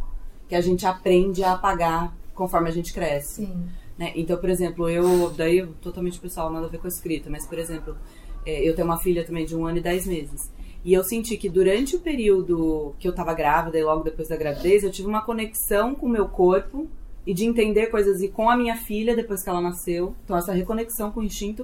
que 0.49 0.55
a 0.55 0.59
gente 0.59 0.85
aprende 0.85 1.45
a 1.45 1.53
apagar 1.53 2.13
conforme 2.35 2.67
a 2.67 2.73
gente 2.73 2.91
cresce. 2.91 3.45
Sim. 3.45 3.63
Né? 4.01 4.11
Então, 4.15 4.35
por 4.35 4.49
exemplo, 4.49 4.89
eu, 4.89 5.29
daí 5.29 5.63
totalmente 5.79 6.19
pessoal, 6.19 6.51
nada 6.51 6.65
a 6.65 6.69
ver 6.69 6.79
com 6.79 6.87
a 6.87 6.89
escrita, 6.89 7.29
mas 7.29 7.45
por 7.45 7.59
exemplo, 7.59 7.95
é, 8.43 8.67
eu 8.67 8.73
tenho 8.73 8.87
uma 8.87 8.97
filha 8.97 9.23
também 9.23 9.45
de 9.45 9.55
um 9.55 9.67
ano 9.67 9.77
e 9.77 9.81
dez 9.81 10.07
meses. 10.07 10.51
E 10.83 10.91
eu 10.91 11.03
senti 11.03 11.37
que 11.37 11.47
durante 11.47 11.95
o 11.95 11.99
período 11.99 12.95
que 12.97 13.07
eu 13.07 13.13
tava 13.13 13.31
grávida 13.35 13.77
e 13.77 13.83
logo 13.83 14.03
depois 14.03 14.27
da 14.27 14.35
gravidez, 14.35 14.83
eu 14.83 14.89
tive 14.89 15.07
uma 15.07 15.21
conexão 15.21 15.93
com 15.93 16.07
o 16.07 16.09
meu 16.09 16.27
corpo 16.27 16.89
e 17.27 17.35
de 17.35 17.45
entender 17.45 17.91
coisas 17.91 18.23
e 18.23 18.29
com 18.29 18.49
a 18.49 18.57
minha 18.57 18.75
filha 18.75 19.15
depois 19.15 19.43
que 19.43 19.49
ela 19.51 19.61
nasceu. 19.61 20.15
Então, 20.23 20.35
essa 20.35 20.51
reconexão 20.51 21.11
com 21.11 21.19
o 21.19 21.23
instinto 21.23 21.63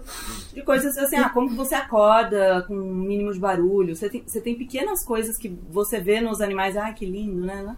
de 0.53 0.61
coisas 0.61 0.95
assim, 0.95 1.15
ah, 1.15 1.29
como 1.29 1.49
que 1.49 1.55
você 1.55 1.73
acorda 1.73 2.63
com 2.67 2.75
um 2.75 2.93
mínimo 2.93 3.33
de 3.33 3.39
barulho. 3.39 3.95
Você 3.95 4.07
tem, 4.07 4.21
você 4.23 4.39
tem 4.39 4.53
pequenas 4.53 5.03
coisas 5.03 5.35
que 5.39 5.49
você 5.71 5.99
vê 5.99 6.21
nos 6.21 6.39
animais, 6.39 6.77
ah, 6.77 6.93
que 6.93 7.07
lindo, 7.07 7.43
né? 7.43 7.75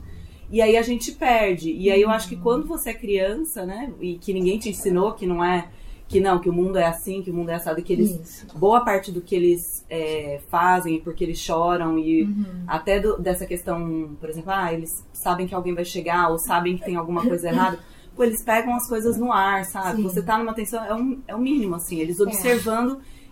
E 0.51 0.61
aí 0.61 0.75
a 0.77 0.81
gente 0.81 1.11
perde. 1.11 1.71
E 1.71 1.91
aí 1.91 2.01
eu 2.01 2.09
acho 2.09 2.27
que 2.27 2.35
quando 2.35 2.65
você 2.65 2.89
é 2.89 2.93
criança, 2.93 3.65
né, 3.65 3.91
e 4.01 4.17
que 4.17 4.33
ninguém 4.33 4.57
te 4.57 4.69
ensinou 4.69 5.13
que 5.13 5.25
não 5.27 5.43
é 5.43 5.67
que 6.07 6.19
não, 6.19 6.39
que 6.39 6.49
o 6.49 6.53
mundo 6.53 6.79
é 6.79 6.87
assim, 6.87 7.21
que 7.21 7.29
o 7.29 7.33
mundo 7.33 7.49
é 7.49 7.53
assado, 7.53 7.83
que 7.83 7.93
eles 7.93 8.09
Isso. 8.09 8.57
boa 8.57 8.83
parte 8.83 9.11
do 9.11 9.21
que 9.21 9.35
eles 9.35 9.85
é, 9.87 10.41
fazem 10.49 10.99
porque 11.01 11.23
eles 11.23 11.37
choram 11.37 11.99
e 11.99 12.23
até 12.65 12.99
do- 12.99 13.19
dessa 13.19 13.45
questão, 13.45 14.17
por 14.19 14.27
exemplo, 14.27 14.49
ah, 14.51 14.73
eles 14.73 15.05
sabem 15.13 15.45
que 15.47 15.53
alguém 15.53 15.75
vai 15.75 15.85
chegar 15.85 16.29
ou 16.29 16.39
sabem 16.39 16.77
que 16.77 16.83
tem 16.83 16.95
alguma 16.95 17.21
coisa 17.21 17.47
errada. 17.49 17.79
Pô, 18.15 18.23
eles 18.23 18.43
pegam 18.43 18.75
as 18.75 18.89
coisas 18.89 19.17
no 19.17 19.31
ar, 19.31 19.63
sabe? 19.65 19.97
Sim. 19.97 20.03
Você 20.03 20.21
tá 20.23 20.37
numa 20.37 20.53
tensão, 20.53 20.83
é, 20.83 20.93
um, 20.95 21.21
é 21.27 21.35
o 21.35 21.39
mínimo, 21.39 21.75
assim. 21.75 21.99
Eles 21.99 22.19
É. 22.19 22.25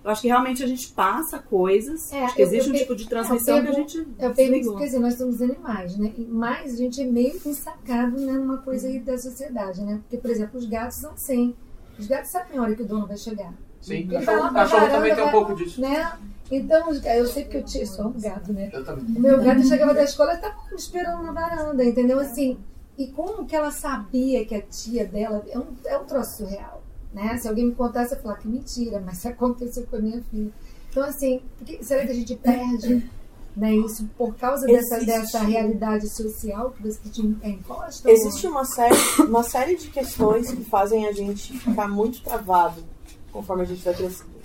Eu 0.04 0.12
acho 0.12 0.22
que 0.22 0.28
realmente 0.28 0.64
a 0.64 0.68
gente 0.68 0.88
passa 0.94 1.40
coisas. 1.40 2.12
É, 2.14 2.24
acho 2.26 2.36
que 2.36 2.42
eu- 2.42 2.48
existe 2.48 2.70
eu 2.70 2.74
um 2.76 2.78
tipo 2.78 2.96
de 2.96 3.08
transmissão 3.10 3.58
eu 3.58 3.64
que 3.64 3.70
a 3.70 3.74
gente. 3.74 3.98
Eu 4.20 4.34
desligou. 4.34 4.78
quer 4.78 4.86
dizer, 4.86 5.00
nós 5.00 5.16
somos 5.16 5.42
animais, 5.42 5.98
né? 5.98 6.14
Mas 6.30 6.74
a 6.74 6.78
gente 6.78 7.02
é 7.02 7.06
meio 7.06 7.40
que 7.40 7.50
ensacado 7.50 8.18
né, 8.20 8.34
numa 8.34 8.58
coisa 8.60 8.88
aí 8.88 9.00
da 9.00 9.18
sociedade, 9.18 9.82
né? 9.82 10.00
Porque, 10.04 10.18
por 10.18 10.32
exemplo, 10.32 10.58
os 10.60 10.66
gatos 10.66 10.98
são 10.98 11.12
assim. 11.12 11.54
Os 12.00 12.08
gatos 12.08 12.30
sabem 12.30 12.58
a 12.58 12.62
hora 12.62 12.76
que 12.76 12.84
o 12.84 12.86
dono 12.86 13.06
vai 13.08 13.18
chegar. 13.18 13.54
Sim, 13.82 13.96
Ele 13.96 14.26
cachorro- 14.26 14.54
cachorro 14.54 14.88
também 14.90 15.16
tem 15.16 15.24
um 15.24 15.32
pouco 15.32 15.56
disso. 15.56 15.82
Né? 15.82 16.18
Então, 16.50 16.94
eu 16.94 17.28
sei 17.28 17.44
que 17.46 17.58
eu 17.58 17.64
tinha 17.64 17.86
só 17.86 18.08
um 18.08 18.14
gato, 18.20 18.54
né? 18.54 18.70
Eu 18.72 18.84
também. 18.84 19.16
O 19.18 19.20
meu 19.20 19.42
gato 19.44 19.64
chegava 19.68 19.94
da 19.94 20.04
escola 20.04 20.32
e 20.34 20.36
estava 20.36 20.56
me 20.70 20.76
esperando 20.78 21.24
na 21.24 21.32
varanda, 21.32 21.84
entendeu? 21.84 22.20
Assim, 22.20 22.58
e 22.98 23.08
como 23.08 23.46
que 23.46 23.56
ela 23.56 23.70
sabia 23.72 24.46
que 24.46 24.56
a 24.56 24.62
tia 24.62 25.06
dela 25.06 25.44
é 25.50 25.58
um, 25.60 25.66
é 25.86 25.98
um 25.98 26.06
troço 26.06 26.38
surreal. 26.46 26.82
Né? 27.18 27.36
Se 27.38 27.48
alguém 27.48 27.66
me 27.66 27.74
contasse, 27.76 28.12
eu 28.14 28.18
ia 28.18 28.22
falar 28.24 28.36
que 28.38 28.48
mentira, 28.48 29.02
mas 29.04 29.26
aconteceu 29.26 29.88
com 29.88 29.96
a 29.96 30.00
minha 30.00 30.22
filha. 30.30 30.52
Então, 30.92 31.04
assim, 31.04 31.42
será 31.82 32.06
que 32.06 32.12
a 32.12 32.16
gente 32.16 32.36
perde 32.36 33.10
né, 33.56 33.74
isso 33.76 34.08
por 34.16 34.36
causa 34.36 34.68
dessa, 34.68 34.98
Existe. 34.98 35.06
dessa 35.12 35.40
realidade 35.40 36.08
social 36.10 36.70
que 36.72 36.84
você 36.84 37.10
te 37.10 37.22
imposta? 37.44 38.10
Existe 38.12 38.46
uma 38.46 38.64
série, 38.64 38.96
uma 39.28 39.42
série 39.44 39.76
de 39.76 39.88
questões 39.90 40.52
que 40.52 40.64
fazem 40.64 41.08
a 41.08 41.12
gente 41.12 41.58
ficar 41.58 41.88
muito 41.88 42.22
travado 42.22 42.84
conforme 43.32 43.64
a 43.64 43.66
gente 43.66 43.84
vai 43.84 43.96
crescendo. 43.96 44.38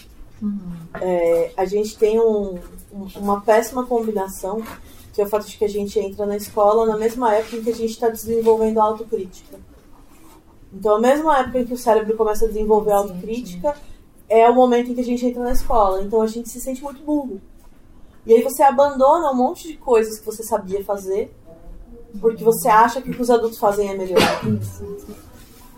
É, 1.00 1.52
a 1.56 1.64
gente 1.66 1.96
tem 1.98 2.18
um- 2.20 2.58
um- 2.92 3.06
uma 3.16 3.40
péssima 3.42 3.86
combinação, 3.86 4.62
que 5.12 5.20
é 5.20 5.24
o 5.24 5.28
fato 5.28 5.46
de 5.46 5.56
que 5.56 5.64
a 5.64 5.68
gente 5.68 5.98
entra 5.98 6.24
na 6.26 6.36
escola 6.36 6.86
na 6.86 6.96
mesma 6.96 7.34
época 7.34 7.56
em 7.56 7.62
que 7.62 7.70
a 7.70 7.74
gente 7.74 7.90
está 7.90 8.08
desenvolvendo 8.08 8.80
a 8.80 8.84
autocrítica. 8.84 9.58
Então, 10.72 10.96
a 10.96 11.00
mesma 11.00 11.38
época 11.38 11.58
em 11.58 11.64
que 11.66 11.74
o 11.74 11.78
cérebro 11.78 12.16
começa 12.16 12.44
a 12.44 12.48
desenvolver 12.48 12.92
a 12.92 12.96
autocrítica 12.96 13.74
é 14.28 14.48
o 14.48 14.54
momento 14.54 14.90
em 14.90 14.94
que 14.94 15.00
a 15.00 15.04
gente 15.04 15.26
entra 15.26 15.42
na 15.42 15.52
escola. 15.52 16.02
Então, 16.02 16.22
a 16.22 16.26
gente 16.26 16.48
se 16.48 16.60
sente 16.60 16.82
muito 16.82 17.02
burro. 17.02 17.40
E 18.24 18.32
aí 18.32 18.42
você 18.42 18.62
abandona 18.62 19.30
um 19.30 19.36
monte 19.36 19.68
de 19.68 19.76
coisas 19.76 20.18
que 20.18 20.24
você 20.24 20.42
sabia 20.42 20.82
fazer, 20.84 21.34
porque 22.20 22.44
você 22.44 22.68
acha 22.68 23.02
que 23.02 23.10
o 23.10 23.14
que 23.14 23.22
os 23.22 23.30
adultos 23.30 23.58
fazem 23.58 23.90
é 23.90 23.96
melhor. 23.96 24.20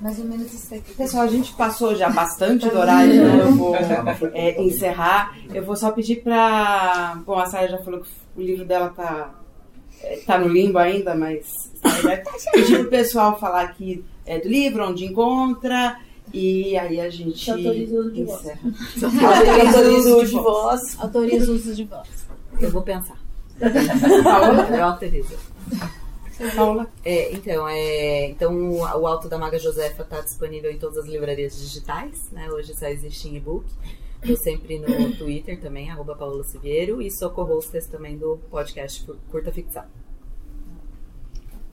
Mais 0.01 0.19
ou 0.19 0.25
menos 0.27 0.53
isso 0.53 0.75
aqui. 0.75 0.93
Pessoal, 0.93 1.23
a 1.23 1.29
gente 1.29 1.55
passou 1.55 1.95
já 1.95 2.11
bastante 2.11 2.69
do 2.69 2.79
horário, 2.79 3.15
então 3.15 3.39
eu 3.39 3.53
vou 3.53 3.75
é, 4.35 4.62
encerrar. 4.62 5.35
Eu 5.53 5.65
vou 5.65 5.77
só 5.77 5.91
pedir 5.93 6.23
pra. 6.23 7.23
Bom, 7.25 7.39
a 7.39 7.47
Sarah 7.47 7.69
já 7.69 7.79
falou 7.79 8.01
que 8.01 8.11
o 8.37 8.43
livro 8.43 8.66
dela 8.66 8.91
tá, 8.91 9.35
é, 10.05 10.16
tá 10.26 10.39
no 10.39 10.48
limbo 10.48 10.78
ainda, 10.78 11.14
mas 11.14 11.70
pedir 12.52 12.81
pro 12.81 12.90
pessoal 12.90 13.39
falar 13.39 13.62
aqui 13.62 14.05
é, 14.26 14.39
do 14.39 14.48
livro, 14.48 14.89
onde 14.89 15.05
encontra. 15.05 15.98
E 16.32 16.76
aí 16.76 17.01
a 17.01 17.10
gente 17.10 17.48
autoriza 17.51 17.94
o 17.94 17.98
uso 18.01 18.12
de 18.12 18.24
voz. 18.24 18.40
encerra. 18.40 18.60
Autoriza 19.36 19.78
o 19.78 20.18
uso 20.20 20.26
de 20.26 20.32
voz. 20.32 21.01
Autoriza 21.01 21.52
o 21.52 21.55
uso 21.55 21.74
de 21.74 21.85
voz. 21.85 22.09
Eu 22.60 22.70
vou 22.70 22.82
pensar. 22.82 23.18
Paola? 24.24 24.68
Eu 24.76 24.85
autorizo. 24.85 25.36
Paula? 26.56 26.90
É, 27.05 27.32
então, 27.32 27.68
é, 27.68 28.26
então, 28.26 28.72
o 28.72 29.06
Alto 29.06 29.28
da 29.28 29.39
Maga 29.39 29.59
Josefa 29.59 30.02
está 30.02 30.20
disponível 30.20 30.70
em 30.70 30.78
todas 30.78 30.98
as 30.98 31.06
livrarias 31.06 31.56
digitais, 31.56 32.31
né? 32.32 32.51
Hoje 32.51 32.74
só 32.74 32.86
existe 32.86 33.28
em 33.28 33.36
e-book. 33.36 33.66
Sempre 34.43 34.79
no 34.79 35.13
Twitter 35.17 35.61
também, 35.61 35.91
arroba 35.91 36.15
Paola 36.17 36.43
Siviero, 36.45 37.03
e 37.03 37.11
sou 37.11 37.31
co-hostess 37.31 37.87
também 37.87 38.17
do 38.17 38.39
podcast 38.51 39.07
Curta 39.31 39.53
Ficção. 39.53 39.85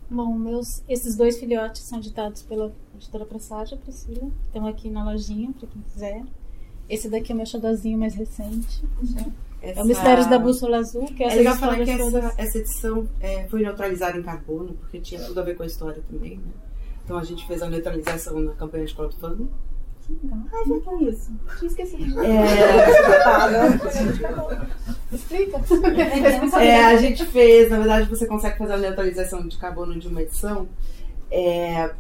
Bom, 0.09 0.33
meus, 0.37 0.83
esses 0.89 1.15
dois 1.15 1.39
filhotes 1.39 1.83
são 1.83 1.99
ditados 1.99 2.41
pela 2.43 2.73
editora 2.95 3.25
Presságio, 3.25 3.77
Priscila. 3.77 4.29
Estão 4.47 4.67
aqui 4.67 4.89
na 4.89 5.05
lojinha, 5.05 5.53
para 5.57 5.67
quem 5.69 5.81
quiser. 5.83 6.23
Esse 6.89 7.09
daqui 7.09 7.31
é 7.31 7.35
o 7.35 7.37
meu 7.37 7.45
xodózinho 7.45 7.97
mais 7.97 8.13
recente. 8.15 8.83
É 9.61 9.71
Essa- 9.71 9.83
o 9.83 9.85
Mistérios 9.85 10.27
da 10.27 10.37
Bússola 10.37 10.77
Azul, 10.79 11.05
que 11.05 11.23
é 11.23 11.27
É 11.27 11.29
essa 11.29 11.37
legal 11.37 11.55
falar 11.55 11.75
que 11.85 11.89
essa, 11.91 12.33
essa 12.37 12.57
edição 12.57 13.07
é, 13.21 13.47
foi 13.47 13.61
neutralizada 13.61 14.17
em 14.17 14.23
carbono, 14.23 14.73
porque 14.73 14.99
tinha 14.99 15.23
tudo 15.23 15.39
a 15.39 15.43
ver 15.43 15.55
com 15.55 15.63
a 15.63 15.65
história 15.67 16.03
também, 16.11 16.37
né? 16.37 16.51
Então 17.05 17.17
a 17.17 17.23
gente 17.23 17.47
fez 17.47 17.61
a 17.61 17.69
neutralização 17.69 18.37
na 18.41 18.51
campanha 18.53 18.85
de 18.85 18.93
crowdfunding. 18.93 19.49
Ai, 20.53 20.63
o 20.65 20.81
que 20.81 20.89
é 20.89 21.09
isso? 21.09 21.31
Tinha 21.59 21.69
esquecido. 21.69 22.21
Explica. 25.11 25.61
É, 26.59 26.85
a 26.85 26.97
gente 26.97 27.25
fez, 27.25 27.69
na 27.69 27.77
verdade, 27.77 28.09
você 28.09 28.25
consegue 28.25 28.57
fazer 28.57 28.73
a 28.73 28.77
neutralização 28.77 29.47
de 29.47 29.57
carbono 29.57 29.99
de 29.99 30.07
uma 30.07 30.21
edição 30.21 30.67
é, 31.29 31.91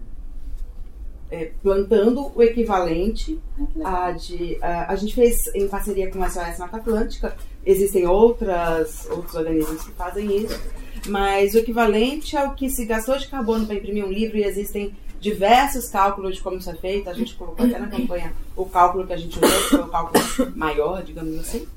é, 1.31 1.51
plantando 1.63 2.31
o 2.35 2.43
equivalente 2.43 3.39
a 3.83 4.11
de. 4.11 4.57
A, 4.61 4.91
a 4.91 4.95
gente 4.95 5.15
fez 5.15 5.47
em 5.55 5.67
parceria 5.67 6.11
com 6.11 6.21
a 6.21 6.29
SOS 6.29 6.59
Mata 6.59 6.77
Atlântica, 6.77 7.35
existem 7.65 8.05
outras, 8.05 9.07
outros 9.09 9.33
organismos 9.35 9.83
que 9.83 9.91
fazem 9.91 10.43
isso, 10.43 10.59
mas 11.07 11.53
o 11.53 11.59
equivalente 11.59 12.35
ao 12.35 12.53
que 12.53 12.69
se 12.69 12.85
gastou 12.85 13.17
de 13.17 13.27
carbono 13.27 13.65
para 13.65 13.75
imprimir 13.75 14.05
um 14.05 14.11
livro, 14.11 14.37
e 14.37 14.43
existem 14.43 14.93
diversos 15.21 15.87
cálculos 15.87 16.35
de 16.35 16.41
como 16.41 16.57
isso 16.57 16.69
é 16.69 16.73
feito, 16.73 17.07
a 17.09 17.13
gente 17.13 17.35
colocou 17.35 17.63
até 17.63 17.77
na 17.77 17.87
campanha 17.87 18.33
o 18.55 18.65
cálculo 18.65 19.05
que 19.05 19.13
a 19.13 19.17
gente 19.17 19.37
usou, 19.37 19.61
que 19.61 19.69
foi 19.69 19.81
o 19.81 19.87
cálculo 19.87 20.23
maior, 20.57 21.03
digamos 21.03 21.39
assim. 21.39 21.67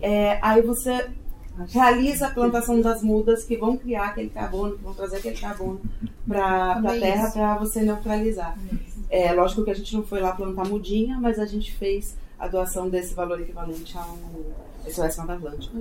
É, 0.00 0.38
aí 0.40 0.62
você 0.62 1.10
realiza 1.68 2.28
a 2.28 2.30
plantação 2.30 2.80
das 2.80 3.02
mudas 3.02 3.42
que 3.42 3.56
vão 3.56 3.76
criar 3.76 4.08
aquele 4.08 4.30
carbono, 4.30 4.76
que 4.76 4.84
vão 4.84 4.94
trazer 4.94 5.16
aquele 5.16 5.36
carbono 5.36 5.80
para 6.28 6.72
a 6.74 7.00
terra 7.00 7.30
para 7.32 7.54
você 7.56 7.82
neutralizar. 7.82 8.56
É 9.10 9.32
lógico 9.32 9.64
que 9.64 9.70
a 9.70 9.74
gente 9.74 9.92
não 9.94 10.04
foi 10.04 10.20
lá 10.20 10.32
plantar 10.32 10.68
mudinha, 10.68 11.18
mas 11.20 11.40
a 11.40 11.46
gente 11.46 11.72
fez 11.72 12.16
a 12.38 12.46
doação 12.46 12.88
desse 12.88 13.14
valor 13.14 13.40
equivalente 13.40 13.96
ao 13.98 14.16
SOS 14.88 15.16
Mata 15.16 15.32
Atlântica. 15.34 15.76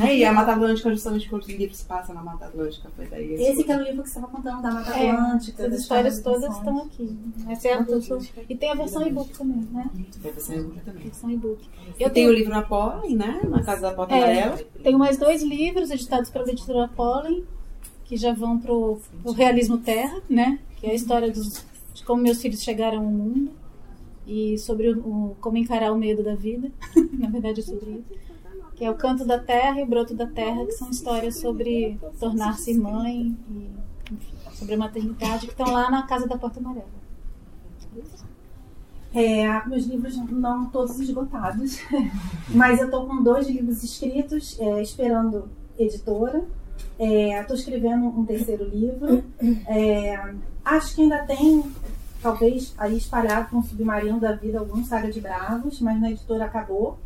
É, 0.00 0.16
e 0.16 0.24
a 0.24 0.32
Mata 0.32 0.52
Atlântica, 0.52 0.90
justamente 0.90 1.28
porque 1.28 1.52
o 1.52 1.56
livro 1.56 1.74
se 1.74 1.84
passa 1.84 2.14
na 2.14 2.22
Mata 2.22 2.46
Atlântica, 2.46 2.88
foi 2.96 3.06
daí. 3.06 3.34
Esse 3.34 3.62
que 3.64 3.70
era 3.70 3.82
o 3.82 3.84
livro 3.84 4.02
que 4.02 4.08
você 4.08 4.18
estava 4.18 4.32
contando 4.34 4.62
da 4.62 4.70
Mata 4.70 4.90
É, 4.98 5.10
Atlântica. 5.10 5.64
As 5.64 5.70
das 5.70 5.80
histórias 5.80 6.20
todas 6.20 6.56
estão 6.56 6.78
aqui. 6.84 7.16
Essa 7.48 7.68
é 7.68 7.72
a 7.74 7.80
dupla. 7.80 8.18
E 8.48 8.56
tem 8.56 8.70
a 8.70 8.74
versão 8.74 9.06
e-book 9.06 9.30
também, 9.36 9.68
né? 9.72 9.90
Deve 10.22 10.40
ser 10.40 10.58
em 10.60 10.70
também. 10.80 11.02
Versão 11.04 11.30
e-book. 11.30 11.60
Eu 12.00 12.10
tenho 12.10 12.30
o 12.30 12.32
livro 12.32 12.50
na 12.52 12.62
Pollen, 12.62 13.16
né? 13.16 13.40
Na 13.48 13.62
Casa 13.62 13.82
da 13.82 13.92
Porta 13.92 14.14
Amarela. 14.14 14.54
É, 14.58 14.64
tenho 14.82 14.98
mais 14.98 15.16
dois 15.18 15.42
livros 15.42 15.90
editados 15.90 16.30
pela 16.30 16.48
editora 16.50 16.88
Pollen, 16.88 17.44
que 18.04 18.16
já 18.16 18.32
vão 18.32 18.58
pro, 18.58 18.98
pro 19.22 19.32
realismo 19.32 19.76
terra, 19.78 20.20
né? 20.28 20.58
Que 20.76 20.86
é 20.86 20.90
a 20.90 20.94
história 20.94 21.30
dos, 21.30 21.64
de 21.92 22.02
como 22.04 22.22
meus 22.22 22.40
filhos 22.40 22.62
chegaram 22.62 22.98
ao 22.98 23.04
mundo 23.04 23.50
e 24.26 24.56
sobre 24.58 24.88
o, 24.90 24.98
o- 25.00 25.36
como 25.40 25.56
encarar 25.58 25.92
o 25.92 25.98
medo 25.98 26.22
da 26.22 26.34
vida. 26.34 26.70
Na 27.18 27.28
verdade 27.28 27.60
é 27.60 27.62
sobre 27.62 27.90
isso. 27.90 28.21
Que 28.82 28.86
é 28.86 28.90
o 28.90 28.96
canto 28.96 29.24
da 29.24 29.38
terra 29.38 29.78
e 29.78 29.84
o 29.84 29.86
broto 29.86 30.12
da 30.12 30.26
terra, 30.26 30.66
que 30.66 30.72
são 30.72 30.90
histórias 30.90 31.38
sobre 31.38 32.00
tornar-se 32.18 32.74
mãe 32.74 33.38
e 33.48 33.70
sobre 34.56 34.74
a 34.74 34.76
maternidade, 34.76 35.46
que 35.46 35.52
estão 35.52 35.72
lá 35.72 35.88
na 35.88 36.02
Casa 36.02 36.26
da 36.26 36.36
Porta 36.36 36.58
Amarela. 36.58 36.88
É, 39.14 39.68
meus 39.68 39.86
livros 39.86 40.16
não 40.32 40.68
todos 40.68 40.98
esgotados, 40.98 41.78
mas 42.50 42.80
eu 42.80 42.86
estou 42.86 43.06
com 43.06 43.22
dois 43.22 43.46
livros 43.46 43.84
escritos, 43.84 44.58
é, 44.58 44.82
esperando 44.82 45.48
editora. 45.78 46.44
Estou 46.98 47.54
escrevendo 47.54 48.06
um 48.06 48.26
terceiro 48.26 48.64
livro. 48.64 49.22
É, 49.68 50.34
acho 50.64 50.96
que 50.96 51.02
ainda 51.02 51.24
tem, 51.24 51.62
talvez, 52.20 52.74
aí 52.76 52.96
espalhado 52.96 53.48
com 53.48 53.58
o 53.58 53.62
Submarino 53.62 54.18
da 54.18 54.32
Vida, 54.32 54.58
algum 54.58 54.84
Saga 54.84 55.08
de 55.08 55.20
Bravos, 55.20 55.80
mas 55.80 56.00
na 56.00 56.10
editora 56.10 56.46
acabou. 56.46 56.98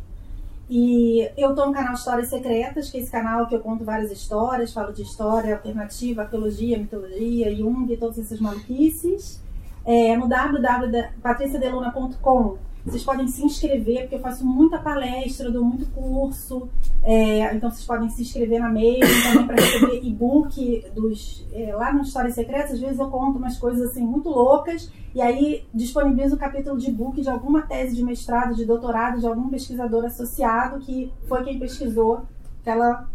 E 0.69 1.29
eu 1.37 1.51
estou 1.51 1.67
no 1.67 1.73
canal 1.73 1.93
Histórias 1.93 2.27
Secretas, 2.27 2.89
que 2.89 2.97
é 2.97 2.99
esse 2.99 3.09
canal 3.09 3.47
que 3.47 3.55
eu 3.55 3.61
conto 3.61 3.85
várias 3.85 4.11
histórias, 4.11 4.73
falo 4.73 4.91
de 4.91 5.01
história 5.01 5.55
alternativa, 5.55 6.23
arqueologia, 6.23 6.77
mitologia, 6.77 7.55
Jung, 7.55 7.95
todas 7.95 8.19
essas 8.19 8.37
maluquices. 8.39 9.41
É, 9.85 10.17
no 10.17 10.27
www.patriciadeluna.com 10.27 12.57
vocês 12.87 13.03
podem 13.03 13.27
se 13.27 13.43
inscrever, 13.43 14.03
porque 14.03 14.15
eu 14.15 14.21
faço 14.21 14.45
muita 14.45 14.79
palestra, 14.79 15.51
dou 15.51 15.63
muito 15.63 15.85
curso. 15.87 16.69
é, 17.03 17.53
então 17.53 17.69
vocês 17.69 17.85
podem 17.85 18.09
se 18.09 18.21
inscrever 18.21 18.61
na 18.61 18.69
mailing 18.69 19.01
também 19.23 19.45
para 19.45 19.55
receber 19.55 19.99
e-book 20.03 20.85
dos. 20.95 21.45
é, 21.51 21.75
lá 21.75 21.91
no 21.91 22.01
Histórias 22.01 22.33
Secretas, 22.33 22.71
às 22.71 22.79
vezes 22.79 22.97
eu 22.97 23.09
conto 23.09 23.37
umas 23.37 23.57
coisas 23.57 23.91
assim 23.91 24.01
muito 24.01 24.29
loucas, 24.29 24.89
e 25.13 25.21
aí 25.21 25.65
disponibilizo 25.73 26.35
o 26.35 26.39
capítulo 26.39 26.77
de 26.77 26.89
e-book 26.89 27.21
de 27.21 27.29
alguma 27.29 27.63
tese 27.63 27.93
de 27.93 28.03
mestrado, 28.03 28.55
de 28.55 28.63
doutorado, 28.63 29.19
de 29.19 29.27
algum 29.27 29.49
pesquisador 29.49 30.05
associado 30.05 30.79
que 30.79 31.11
foi 31.27 31.43
quem 31.43 31.59
pesquisou 31.59 32.21
aquela 32.61 33.09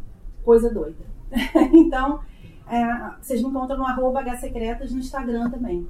coisa 0.45 0.69
doida. 0.69 1.05
então, 1.73 2.21
é, 2.69 2.85
vocês 3.23 3.41
me 3.41 3.49
encontram 3.49 3.79
no 3.79 3.87
arroba 3.87 4.21
hsecretas 4.21 4.93
no 4.93 4.99
Instagram 4.99 5.49
também. 5.51 5.87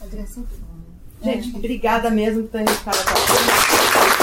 A 0.00 0.06
Graça 0.06 0.40
Gente, 1.22 1.54
obrigada 1.54 2.10
mesmo 2.10 2.44
por 2.44 2.50
ter 2.52 2.70
estado 2.70 2.96
aqui. 2.98 4.19